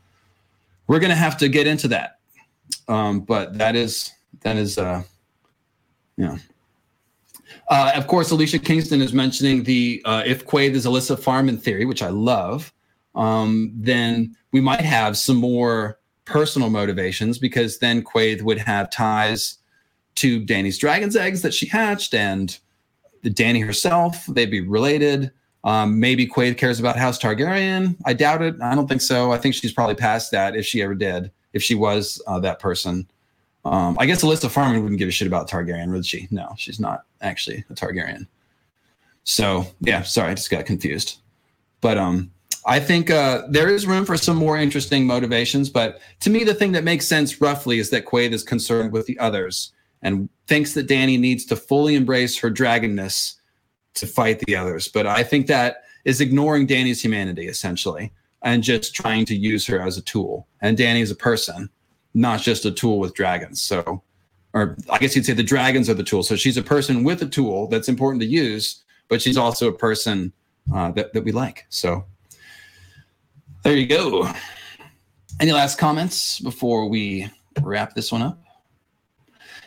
we're 0.88 1.00
going 1.00 1.10
to 1.10 1.16
have 1.16 1.38
to 1.38 1.48
get 1.48 1.68
into 1.68 1.88
that. 1.88 2.20
Um, 2.90 3.22
but 3.22 3.58
that 3.58 3.76
is 3.76 4.12
that 4.42 4.58
is 4.58 4.78
uh, 4.78 5.04
know. 6.18 6.38
Uh, 7.70 7.92
of 7.96 8.08
course, 8.08 8.32
Alicia 8.32 8.60
Kingston 8.60 9.02
is 9.02 9.14
mentioning 9.14 9.64
the 9.64 10.02
uh, 10.06 10.24
if 10.26 10.46
Quaithe 10.46 10.74
is 10.74 10.86
Alyssa 10.86 11.18
Farman 11.18 11.58
theory, 11.58 11.86
which 11.86 12.04
I 12.04 12.10
love. 12.10 12.72
Um, 13.16 13.72
then 13.76 14.36
we 14.52 14.62
might 14.62 14.82
have 14.82 15.18
some 15.18 15.38
more 15.38 16.00
personal 16.26 16.70
motivations 16.70 17.38
because 17.38 17.80
then 17.80 18.04
Quaithe 18.04 18.42
would 18.42 18.58
have 18.58 18.90
ties 18.90 19.60
to 20.16 20.42
Dany's 20.42 20.78
dragon's 20.78 21.16
eggs 21.16 21.42
that 21.42 21.54
she 21.54 21.66
hatched 21.66 22.14
and 22.14 22.58
Dany 23.24 23.66
herself. 23.66 24.26
They'd 24.28 24.52
be 24.52 24.62
related. 24.62 25.32
Um, 25.64 26.00
maybe 26.00 26.28
Quaithe 26.28 26.58
cares 26.58 26.80
about 26.80 26.96
House 26.96 27.20
Targaryen. 27.20 27.96
I 28.06 28.14
doubt 28.14 28.42
it. 28.42 28.56
I 28.62 28.76
don't 28.76 28.88
think 28.88 29.02
so. 29.02 29.32
I 29.32 29.38
think 29.38 29.56
she's 29.56 29.74
probably 29.74 29.96
past 29.96 30.32
that 30.32 30.56
if 30.56 30.66
she 30.66 30.82
ever 30.82 30.94
did, 30.94 31.32
if 31.54 31.64
she 31.64 31.74
was 31.74 32.22
uh, 32.28 32.40
that 32.40 32.60
person. 32.60 33.08
Um, 33.66 33.98
I 34.00 34.06
guess 34.06 34.24
Alyssa 34.24 34.50
Farman 34.50 34.82
wouldn't 34.84 35.00
give 35.00 35.10
a 35.10 35.12
shit 35.12 35.28
about 35.28 35.50
Targaryen, 35.50 35.92
would 35.92 36.06
she? 36.06 36.28
No, 36.30 36.54
she's 36.58 36.80
not 36.80 37.04
actually 37.22 37.66
a 37.70 37.74
Targaryen. 37.74 38.28
So 39.24 39.66
yeah, 39.82 40.04
sorry, 40.04 40.32
I 40.32 40.36
just 40.36 40.52
got 40.52 40.66
confused. 40.66 41.18
But 41.82 41.98
um, 41.98 42.32
I 42.66 42.80
think 42.80 43.10
uh, 43.10 43.44
there 43.50 43.70
is 43.70 43.88
room 43.88 44.06
for 44.06 44.18
some 44.18 44.38
more 44.38 44.58
interesting 44.58 45.06
motivations. 45.06 45.70
But 45.70 46.00
to 46.22 46.30
me, 46.30 46.44
the 46.44 46.54
thing 46.54 46.72
that 46.74 46.84
makes 46.84 47.08
sense 47.08 47.42
roughly 47.42 47.80
is 47.80 47.90
that 47.90 48.06
Quaithe 48.06 48.34
is 48.34 48.44
concerned 48.44 48.92
with 48.92 49.08
the 49.08 49.18
others 49.20 49.74
and 50.02 50.30
thinks 50.48 50.74
that 50.76 50.88
Dany 50.88 51.20
needs 51.20 51.46
to 51.46 51.56
fully 51.56 51.96
embrace 51.96 52.38
her 52.38 52.52
dragonness 52.52 53.36
to 53.96 54.06
fight 54.06 54.40
the 54.40 54.56
others. 54.56 54.88
But 54.88 55.08
I 55.08 55.24
think 55.24 55.48
that 55.48 55.84
is 56.06 56.22
ignoring 56.22 56.68
Dany's 56.68 57.04
humanity 57.04 57.48
essentially 57.48 58.12
and 58.44 58.62
just 58.62 58.94
trying 58.94 59.26
to 59.26 59.36
use 59.36 59.66
her 59.66 59.82
as 59.82 59.98
a 59.98 60.04
tool. 60.04 60.48
And 60.62 60.78
Dany 60.78 61.02
is 61.02 61.10
a 61.10 61.16
person, 61.16 61.70
not 62.16 62.42
just 62.42 62.66
a 62.66 62.72
tool 62.72 62.98
with 62.98 63.14
dragons. 63.14 63.62
So, 63.62 64.02
or 64.54 64.76
I 64.90 64.98
guess 64.98 65.16
you'd 65.16 65.26
say 65.26 65.34
the 65.34 65.44
dragons 65.44 65.90
are 65.90 65.94
the 65.94 66.04
tool. 66.04 66.24
So 66.24 66.36
she's 66.36 66.58
a 66.58 66.64
person 66.64 67.04
with 67.04 67.22
a 67.22 67.28
tool 67.28 67.68
that's 67.68 67.90
important 67.90 68.22
to 68.22 68.28
use, 68.28 68.84
but 69.10 69.22
she's 69.22 69.38
also 69.38 69.68
a 69.68 69.74
person 69.74 70.32
uh, 70.74 70.92
that, 70.92 71.14
that 71.14 71.24
we 71.24 71.32
like. 71.32 71.66
So 71.70 72.06
there 73.64 73.76
you 73.76 73.86
go. 73.86 74.32
Any 75.40 75.52
last 75.52 75.78
comments 75.78 76.40
before 76.40 76.88
we 76.88 77.30
wrap 77.62 77.94
this 77.94 78.12
one 78.12 78.22
up? 78.22 78.42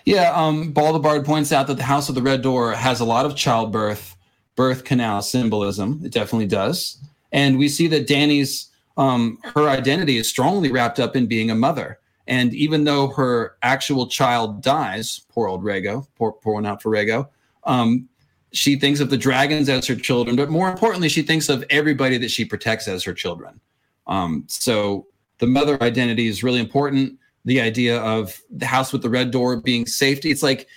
Yeah, 0.07 0.33
um, 0.35 0.73
Baldebard 0.73 1.27
points 1.27 1.53
out 1.53 1.67
that 1.67 1.77
the 1.77 1.83
House 1.83 2.09
of 2.09 2.15
the 2.15 2.23
Red 2.23 2.41
Door 2.41 2.73
has 2.73 3.01
a 3.01 3.05
lot 3.05 3.27
of 3.27 3.37
childbirth, 3.37 4.17
birth 4.57 4.85
canal 4.85 5.21
symbolism. 5.21 6.01
It 6.03 6.13
definitely 6.13 6.47
does, 6.47 6.97
and 7.31 7.59
we 7.59 7.69
see 7.69 7.89
that 7.89 8.07
Dany's, 8.07 8.71
um, 8.97 9.39
her 9.55 9.69
identity 9.69 10.17
is 10.17 10.27
strongly 10.27 10.73
wrapped 10.73 10.99
up 10.99 11.15
in 11.15 11.27
being 11.27 11.51
a 11.51 11.55
mother. 11.55 11.99
And 12.29 12.55
even 12.55 12.85
though 12.85 13.09
her 13.09 13.57
actual 13.63 14.07
child 14.07 14.63
dies, 14.63 15.23
poor 15.31 15.49
old 15.49 15.65
Rhaego, 15.65 16.07
poor, 16.15 16.33
poor 16.33 16.55
one 16.55 16.67
out 16.67 16.83
for 16.83 16.93
Rhaego, 16.93 17.29
um, 17.65 18.07
she 18.53 18.77
thinks 18.77 19.01
of 19.01 19.11
the 19.11 19.17
dragons 19.17 19.69
as 19.69 19.87
her 19.87 19.97
children, 19.97 20.37
but 20.37 20.51
more 20.51 20.71
importantly, 20.71 21.09
she 21.09 21.23
thinks 21.23 21.49
of 21.49 21.65
everybody 21.71 22.19
that 22.19 22.31
she 22.31 22.45
protects 22.45 22.87
as 22.87 23.03
her 23.03 23.15
children. 23.15 23.59
Um, 24.07 24.45
so 24.47 25.07
the 25.39 25.47
mother 25.47 25.83
identity 25.83 26.29
is 26.29 26.45
really 26.45 26.61
important 26.61 27.19
the 27.45 27.61
idea 27.61 27.99
of 28.01 28.39
the 28.51 28.67
house 28.67 28.93
with 28.93 29.03
the 29.03 29.11
red 29.11 29.31
door 29.31 29.57
being 29.57 29.87
safety. 29.87 30.31
It's 30.31 30.43
like 30.43 30.69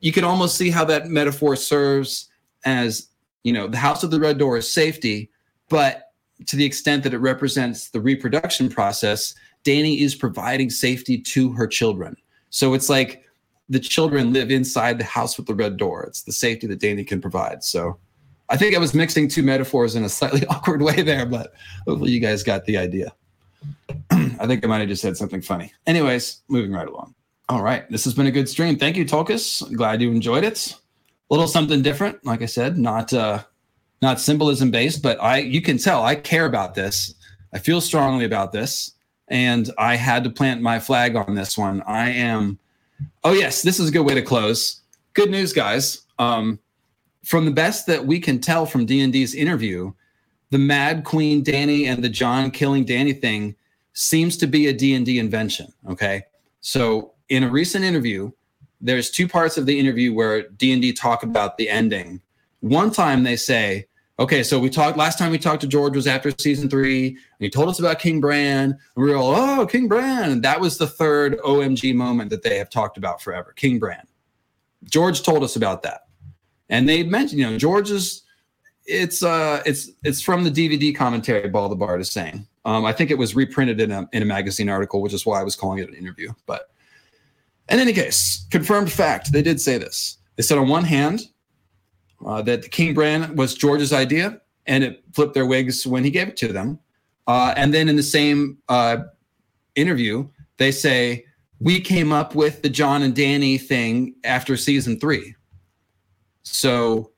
you 0.00 0.12
can 0.12 0.24
almost 0.24 0.56
see 0.56 0.70
how 0.70 0.84
that 0.86 1.08
metaphor 1.08 1.54
serves 1.54 2.30
as, 2.64 3.08
you 3.42 3.52
know, 3.52 3.68
the 3.68 3.76
house 3.76 4.00
with 4.00 4.10
the 4.10 4.20
red 4.20 4.38
door 4.38 4.56
is 4.56 4.72
safety, 4.72 5.30
but 5.68 6.12
to 6.46 6.56
the 6.56 6.64
extent 6.64 7.02
that 7.04 7.12
it 7.14 7.18
represents 7.18 7.90
the 7.90 8.00
reproduction 8.00 8.70
process, 8.70 9.34
Dany 9.64 10.00
is 10.00 10.14
providing 10.14 10.70
safety 10.70 11.18
to 11.18 11.52
her 11.52 11.66
children. 11.66 12.16
So 12.50 12.74
it's 12.74 12.88
like 12.88 13.24
the 13.68 13.80
children 13.80 14.32
live 14.32 14.50
inside 14.50 14.98
the 14.98 15.04
house 15.04 15.36
with 15.36 15.46
the 15.46 15.54
red 15.54 15.76
door. 15.76 16.04
It's 16.04 16.22
the 16.22 16.32
safety 16.32 16.66
that 16.68 16.80
Dany 16.80 17.06
can 17.06 17.20
provide. 17.20 17.64
So 17.64 17.98
I 18.50 18.56
think 18.56 18.76
I 18.76 18.78
was 18.78 18.94
mixing 18.94 19.28
two 19.28 19.42
metaphors 19.42 19.94
in 19.94 20.04
a 20.04 20.08
slightly 20.08 20.46
awkward 20.50 20.82
way 20.82 21.02
there, 21.02 21.26
but 21.26 21.54
hopefully 21.86 22.12
you 22.12 22.20
guys 22.20 22.42
got 22.42 22.64
the 22.66 22.76
idea. 22.76 23.12
I 24.10 24.46
think 24.46 24.64
I 24.64 24.68
might 24.68 24.80
have 24.80 24.88
just 24.88 25.02
said 25.02 25.16
something 25.16 25.40
funny. 25.40 25.72
Anyways, 25.86 26.42
moving 26.48 26.72
right 26.72 26.86
along. 26.86 27.14
All 27.48 27.62
right. 27.62 27.88
This 27.90 28.04
has 28.04 28.14
been 28.14 28.26
a 28.26 28.30
good 28.30 28.48
stream. 28.48 28.78
Thank 28.78 28.96
you, 28.96 29.04
Tulkas. 29.04 29.74
Glad 29.74 30.00
you 30.00 30.10
enjoyed 30.10 30.44
it. 30.44 30.74
A 31.30 31.34
little 31.34 31.48
something 31.48 31.82
different, 31.82 32.24
like 32.24 32.42
I 32.42 32.46
said, 32.46 32.78
not 32.78 33.12
uh 33.12 33.42
not 34.02 34.20
symbolism 34.20 34.70
based, 34.70 35.02
but 35.02 35.22
I 35.22 35.38
you 35.38 35.62
can 35.62 35.78
tell 35.78 36.04
I 36.04 36.14
care 36.14 36.46
about 36.46 36.74
this. 36.74 37.14
I 37.52 37.58
feel 37.58 37.80
strongly 37.80 38.24
about 38.24 38.52
this. 38.52 38.92
And 39.28 39.70
I 39.78 39.96
had 39.96 40.24
to 40.24 40.30
plant 40.30 40.60
my 40.60 40.78
flag 40.78 41.16
on 41.16 41.34
this 41.34 41.56
one. 41.56 41.82
I 41.82 42.10
am 42.10 42.58
oh 43.22 43.32
yes, 43.32 43.62
this 43.62 43.80
is 43.80 43.88
a 43.88 43.92
good 43.92 44.06
way 44.06 44.14
to 44.14 44.22
close. 44.22 44.80
Good 45.14 45.30
news, 45.30 45.52
guys. 45.52 46.02
Um, 46.18 46.58
from 47.22 47.44
the 47.44 47.50
best 47.50 47.86
that 47.86 48.06
we 48.06 48.20
can 48.20 48.40
tell 48.40 48.66
from 48.66 48.86
D&D's 48.86 49.34
interview, 49.34 49.92
the 50.50 50.58
Mad 50.58 51.04
Queen 51.04 51.42
Dany 51.42 51.86
and 51.86 52.04
the 52.04 52.08
Jon 52.08 52.50
killing 52.50 52.84
Dany 52.84 53.18
thing 53.18 53.56
seems 53.94 54.36
to 54.36 54.46
be 54.46 54.66
a 54.66 54.72
D&D 54.72 55.18
invention, 55.18 55.72
okay? 55.88 56.24
So 56.60 57.12
in 57.28 57.42
a 57.42 57.50
recent 57.50 57.84
interview, 57.84 58.30
there's 58.80 59.10
two 59.10 59.26
parts 59.26 59.56
of 59.56 59.66
the 59.66 59.78
interview 59.78 60.12
where 60.12 60.48
D&D 60.48 60.92
talk 60.92 61.22
about 61.22 61.56
the 61.56 61.68
ending. 61.68 62.20
One 62.60 62.90
time 62.90 63.22
they 63.22 63.36
say 63.36 63.86
okay, 64.18 64.42
so 64.42 64.58
we 64.58 64.70
talked 64.70 64.96
last 64.96 65.18
time 65.18 65.30
we 65.30 65.38
talked 65.38 65.60
to 65.62 65.66
George 65.66 65.96
was 65.96 66.06
after 66.06 66.30
season 66.38 66.68
three, 66.68 67.08
and 67.08 67.18
he 67.38 67.50
told 67.50 67.68
us 67.68 67.78
about 67.78 67.98
King 67.98 68.20
Bran. 68.20 68.70
And 68.70 69.04
we 69.04 69.10
were 69.10 69.16
all, 69.16 69.34
oh, 69.34 69.66
King 69.66 69.88
Bran. 69.88 70.30
And 70.30 70.42
that 70.42 70.60
was 70.60 70.78
the 70.78 70.86
third 70.86 71.38
OMG 71.40 71.94
moment 71.94 72.30
that 72.30 72.42
they 72.42 72.58
have 72.58 72.70
talked 72.70 72.96
about 72.96 73.22
forever. 73.22 73.52
King 73.56 73.78
Bran. 73.78 74.06
George 74.84 75.22
told 75.22 75.42
us 75.42 75.56
about 75.56 75.82
that. 75.82 76.02
And 76.68 76.88
they 76.88 77.02
mentioned, 77.02 77.40
you 77.40 77.50
know, 77.50 77.58
George's 77.58 78.22
it's 78.86 79.22
uh 79.22 79.62
it's 79.64 79.90
it's 80.02 80.20
from 80.20 80.44
the 80.44 80.50
DVD 80.50 80.94
commentary 80.94 81.48
Ball 81.48 81.74
Bard 81.74 82.00
is 82.00 82.10
saying. 82.10 82.46
Um, 82.66 82.84
I 82.84 82.92
think 82.92 83.10
it 83.10 83.18
was 83.18 83.34
reprinted 83.34 83.80
in 83.80 83.90
a 83.90 84.08
in 84.12 84.22
a 84.22 84.26
magazine 84.26 84.68
article, 84.68 85.02
which 85.02 85.12
is 85.12 85.24
why 85.26 85.40
I 85.40 85.42
was 85.42 85.56
calling 85.56 85.78
it 85.78 85.88
an 85.88 85.94
interview. 85.94 86.32
But 86.46 86.70
in 87.68 87.78
any 87.78 87.92
case, 87.92 88.46
confirmed 88.50 88.92
fact, 88.92 89.32
they 89.32 89.42
did 89.42 89.60
say 89.60 89.78
this. 89.78 90.18
They 90.36 90.42
said 90.42 90.58
on 90.58 90.68
one 90.68 90.84
hand, 90.84 91.28
uh, 92.24 92.42
that 92.42 92.62
the 92.62 92.68
King 92.68 92.94
Bran 92.94 93.36
was 93.36 93.54
George's 93.54 93.92
idea, 93.92 94.40
and 94.66 94.82
it 94.82 95.04
flipped 95.12 95.34
their 95.34 95.46
wigs 95.46 95.86
when 95.86 96.04
he 96.04 96.10
gave 96.10 96.28
it 96.28 96.36
to 96.38 96.52
them. 96.52 96.78
Uh, 97.26 97.54
and 97.56 97.72
then 97.72 97.88
in 97.88 97.96
the 97.96 98.02
same 98.02 98.58
uh, 98.68 98.98
interview, 99.74 100.28
they 100.58 100.70
say 100.70 101.24
we 101.60 101.80
came 101.80 102.12
up 102.12 102.34
with 102.34 102.62
the 102.62 102.68
Jon 102.68 103.02
and 103.02 103.14
Dany 103.14 103.60
thing 103.60 104.14
after 104.24 104.56
season 104.56 104.98
three. 104.98 105.34
So, 106.42 107.12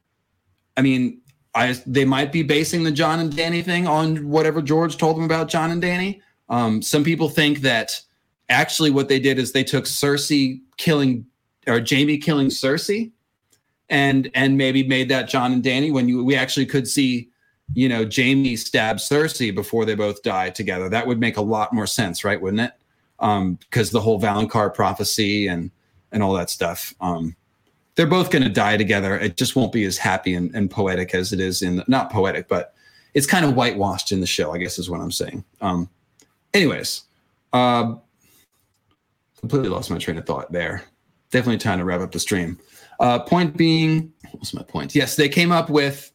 I 0.76 0.82
mean, 0.82 1.20
I 1.54 1.80
they 1.86 2.04
might 2.04 2.32
be 2.32 2.42
basing 2.42 2.84
the 2.84 2.92
Jon 2.92 3.18
and 3.18 3.32
Dany 3.32 3.64
thing 3.64 3.86
on 3.86 4.28
whatever 4.28 4.62
George 4.62 4.96
told 4.96 5.16
them 5.16 5.24
about 5.24 5.48
Jon 5.48 5.70
and 5.70 5.82
Dany. 5.82 6.20
Um, 6.48 6.80
some 6.80 7.02
people 7.02 7.28
think 7.28 7.60
that 7.60 8.00
actually 8.48 8.90
what 8.90 9.08
they 9.08 9.18
did 9.18 9.38
is 9.38 9.50
they 9.52 9.64
took 9.64 9.84
Cersei 9.84 10.60
killing 10.76 11.26
or 11.66 11.80
Jaime 11.84 12.18
killing 12.18 12.48
Cersei 12.48 13.10
and 13.88 14.30
and 14.34 14.56
maybe 14.56 14.86
made 14.86 15.08
that 15.08 15.28
Jon 15.28 15.52
and 15.52 15.62
Dany 15.62 15.92
when 15.92 16.08
you 16.08 16.24
we 16.24 16.34
actually 16.34 16.66
could 16.66 16.88
see 16.88 17.30
you 17.74 17.88
know 17.88 18.08
Jaime 18.14 18.56
stab 18.56 18.96
Cersei 18.96 19.54
before 19.54 19.84
they 19.84 19.94
both 19.94 20.22
die 20.22 20.50
together. 20.50 20.88
That 20.88 21.06
would 21.06 21.20
make 21.20 21.36
a 21.36 21.42
lot 21.42 21.72
more 21.72 21.86
sense, 21.86 22.24
right? 22.24 22.40
Wouldn't 22.40 22.62
it? 22.62 22.72
Um, 23.18 23.54
because 23.54 23.90
the 23.90 24.00
whole 24.00 24.20
Valonqar 24.20 24.74
prophecy 24.74 25.46
and 25.46 25.70
and 26.12 26.22
all 26.22 26.32
that 26.34 26.50
stuff. 26.50 26.94
Um, 27.00 27.36
they're 27.94 28.06
both 28.06 28.30
going 28.30 28.42
to 28.42 28.50
die 28.50 28.76
together. 28.76 29.18
It 29.18 29.36
just 29.36 29.56
won't 29.56 29.72
be 29.72 29.84
as 29.84 29.96
happy 29.96 30.34
and, 30.34 30.54
and 30.54 30.70
poetic 30.70 31.14
as 31.14 31.32
it 31.32 31.40
is 31.40 31.62
in 31.62 31.76
the, 31.76 31.84
not 31.88 32.12
poetic, 32.12 32.46
but 32.46 32.74
it's 33.14 33.26
kind 33.26 33.44
of 33.44 33.54
whitewashed 33.54 34.12
in 34.12 34.20
the 34.20 34.26
show. 34.26 34.52
I 34.52 34.58
guess 34.58 34.78
is 34.78 34.90
what 34.90 35.00
I'm 35.00 35.10
saying. 35.10 35.44
Um, 35.62 35.88
anyways, 36.52 37.02
uh, 37.52 37.94
completely 39.40 39.68
lost 39.68 39.90
my 39.90 39.98
train 39.98 40.18
of 40.18 40.26
thought 40.26 40.52
there. 40.52 40.84
Definitely 41.30 41.58
trying 41.58 41.78
to 41.78 41.84
wrap 41.84 42.00
up 42.00 42.12
the 42.12 42.20
stream. 42.20 42.58
Uh, 42.98 43.18
point 43.18 43.56
being, 43.56 44.12
what's 44.32 44.54
my 44.54 44.62
point? 44.62 44.94
Yes, 44.94 45.16
they 45.16 45.28
came 45.28 45.52
up 45.52 45.68
with, 45.68 46.12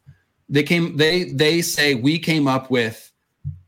they 0.48 0.62
came, 0.62 0.96
they 0.96 1.24
they 1.32 1.62
say 1.62 1.94
we 1.94 2.18
came 2.18 2.48
up 2.48 2.70
with 2.70 3.12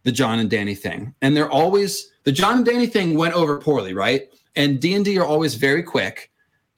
the 0.03 0.13
Jon 0.13 0.39
and 0.39 0.51
Dany 0.51 0.77
thing, 0.77 1.15
and 1.23 1.37
they're 1.37 1.51
always 1.51 2.11
the 2.25 2.33
Jon 2.33 2.59
and 2.59 2.67
Dany 2.67 2.91
thing 2.91 3.17
went 3.17 3.35
over 3.35 3.59
poorly, 3.59 3.95
right? 3.95 4.29
And 4.57 4.81
D 4.81 4.95
and 4.95 5.05
D 5.05 5.19
are 5.19 5.25
always 5.25 5.55
very 5.55 5.83
quick 5.83 6.31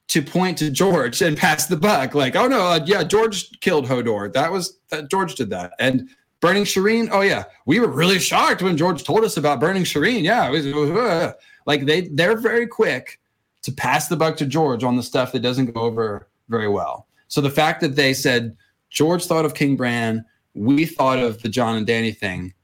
to 0.08 0.22
point 0.22 0.58
to 0.58 0.70
George 0.70 1.20
and 1.22 1.36
pass 1.36 1.66
the 1.66 1.76
buck, 1.76 2.14
like, 2.14 2.36
oh 2.36 2.46
no, 2.46 2.60
uh, 2.66 2.80
yeah, 2.86 3.02
George 3.02 3.58
killed 3.60 3.86
Hodor. 3.86 4.32
That 4.32 4.52
was 4.52 4.78
that 4.90 5.10
George 5.10 5.34
did 5.34 5.50
that, 5.50 5.72
and 5.80 6.08
burning 6.40 6.64
Shireen. 6.64 7.08
Oh 7.10 7.22
yeah, 7.22 7.44
we 7.66 7.80
were 7.80 7.88
really 7.88 8.18
shocked 8.18 8.62
when 8.62 8.76
George 8.76 9.02
told 9.02 9.24
us 9.24 9.36
about 9.36 9.58
burning 9.60 9.84
Shireen. 9.84 10.22
Yeah, 10.22 10.48
it 10.48 10.52
was, 10.52 10.66
uh, 10.66 11.32
like 11.66 11.86
they 11.86 12.02
they're 12.02 12.36
very 12.36 12.66
quick 12.66 13.18
to 13.66 13.72
pass 13.72 14.06
the 14.06 14.16
buck 14.16 14.36
to 14.36 14.46
George 14.46 14.84
on 14.84 14.96
the 14.96 15.02
stuff 15.02 15.32
that 15.32 15.40
doesn't 15.40 15.72
go 15.72 15.80
over 15.80 16.28
very 16.48 16.68
well. 16.68 17.08
So 17.26 17.40
the 17.40 17.50
fact 17.50 17.80
that 17.80 17.96
they 17.96 18.14
said 18.14 18.56
George 18.90 19.26
thought 19.26 19.44
of 19.44 19.54
King 19.54 19.74
Bran, 19.74 20.24
we 20.54 20.86
thought 20.86 21.18
of 21.18 21.42
the 21.42 21.48
Jon 21.48 21.76
and 21.76 21.84
Dany 21.84 22.16
thing. 22.16 22.54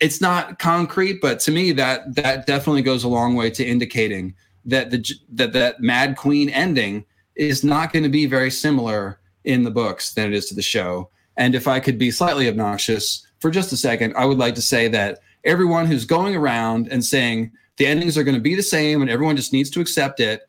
It's 0.00 0.20
not 0.20 0.58
concrete, 0.58 1.22
but 1.22 1.40
to 1.40 1.50
me 1.50 1.72
that 1.72 2.14
that 2.16 2.46
definitely 2.46 2.82
goes 2.82 3.04
a 3.04 3.08
long 3.08 3.34
way 3.34 3.48
to 3.52 3.64
indicating 3.64 4.34
that 4.66 4.90
the 4.90 5.02
that 5.30 5.54
that 5.54 5.80
Mad 5.80 6.18
Queen 6.18 6.50
ending 6.50 7.06
is 7.34 7.64
not 7.64 7.90
going 7.90 8.02
to 8.02 8.10
be 8.10 8.26
very 8.26 8.50
similar 8.50 9.18
in 9.44 9.62
the 9.62 9.70
books 9.70 10.12
than 10.12 10.26
it 10.26 10.34
is 10.34 10.46
to 10.50 10.54
the 10.54 10.60
show. 10.60 11.08
And 11.38 11.54
if 11.54 11.66
I 11.66 11.80
could 11.80 11.96
be 11.96 12.10
slightly 12.10 12.48
obnoxious 12.48 13.26
for 13.40 13.50
just 13.50 13.72
a 13.72 13.78
second, 13.78 14.12
I 14.14 14.26
would 14.26 14.36
like 14.36 14.56
to 14.56 14.62
say 14.62 14.88
that 14.88 15.20
everyone 15.44 15.86
who's 15.86 16.04
going 16.04 16.36
around 16.36 16.88
and 16.88 17.02
saying 17.02 17.52
the 17.76 17.86
endings 17.86 18.18
are 18.18 18.24
going 18.24 18.34
to 18.34 18.40
be 18.40 18.54
the 18.54 18.62
same 18.62 19.02
and 19.02 19.10
everyone 19.10 19.36
just 19.36 19.52
needs 19.52 19.70
to 19.70 19.80
accept 19.80 20.20
it. 20.20 20.42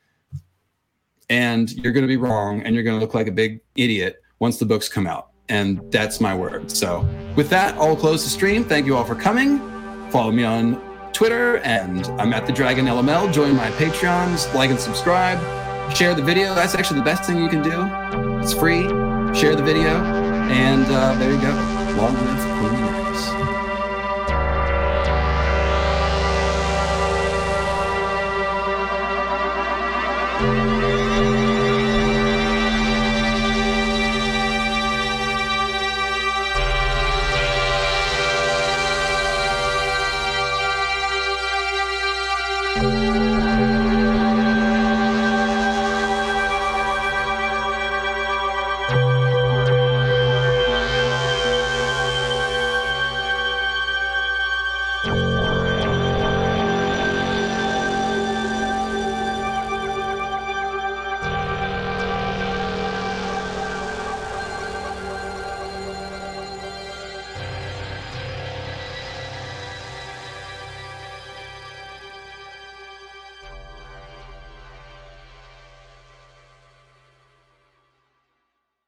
And 1.30 1.72
you're 1.72 1.94
going 1.94 2.04
to 2.04 2.08
be 2.08 2.18
wrong 2.18 2.62
and 2.62 2.76
you're 2.76 2.84
going 2.84 2.98
to 2.98 3.04
look 3.04 3.14
like 3.14 3.28
a 3.28 3.32
big 3.32 3.62
idiot 3.76 4.22
once 4.40 4.58
the 4.58 4.66
books 4.66 4.90
come 4.90 5.08
out. 5.08 5.30
And 5.50 5.92
that's 5.92 6.20
my 6.22 6.36
word. 6.36 6.70
So 6.72 7.08
with 7.36 7.50
that 7.50 7.76
i'll 7.76 7.96
close 7.96 8.24
the 8.24 8.30
stream. 8.30 8.64
Thank 8.64 8.86
you 8.86 8.96
all 8.96 9.06
for 9.06 9.16
coming. 9.16 9.60
Follow 10.10 10.32
me 10.32 10.44
on 10.44 10.82
twitter 11.12 11.58
and 11.58 12.08
i'm 12.20 12.34
at 12.34 12.48
the 12.48 12.52
dragon 12.52 12.86
lml 12.86 13.32
join 13.32 13.56
my 13.56 13.70
patreons. 13.72 14.54
Like 14.54 14.70
and 14.70 14.80
subscribe. 14.80 15.40
Share 15.96 16.16
the 16.16 16.24
video. 16.24 16.56
That's 16.56 16.76
actually 16.76 17.00
the 17.00 17.06
best 17.06 17.24
thing 17.24 17.38
you 17.38 17.50
can 17.50 17.62
do. 17.62 17.88
It's 18.40 18.54
free. 18.54 18.84
Share 19.34 19.56
the 19.56 19.64
video. 19.64 20.04
And 20.50 20.86
uh, 20.88 21.16
there 21.16 21.32
you 21.32 21.42
go. 21.42 21.52
Long 21.98 22.14
live 22.16 22.93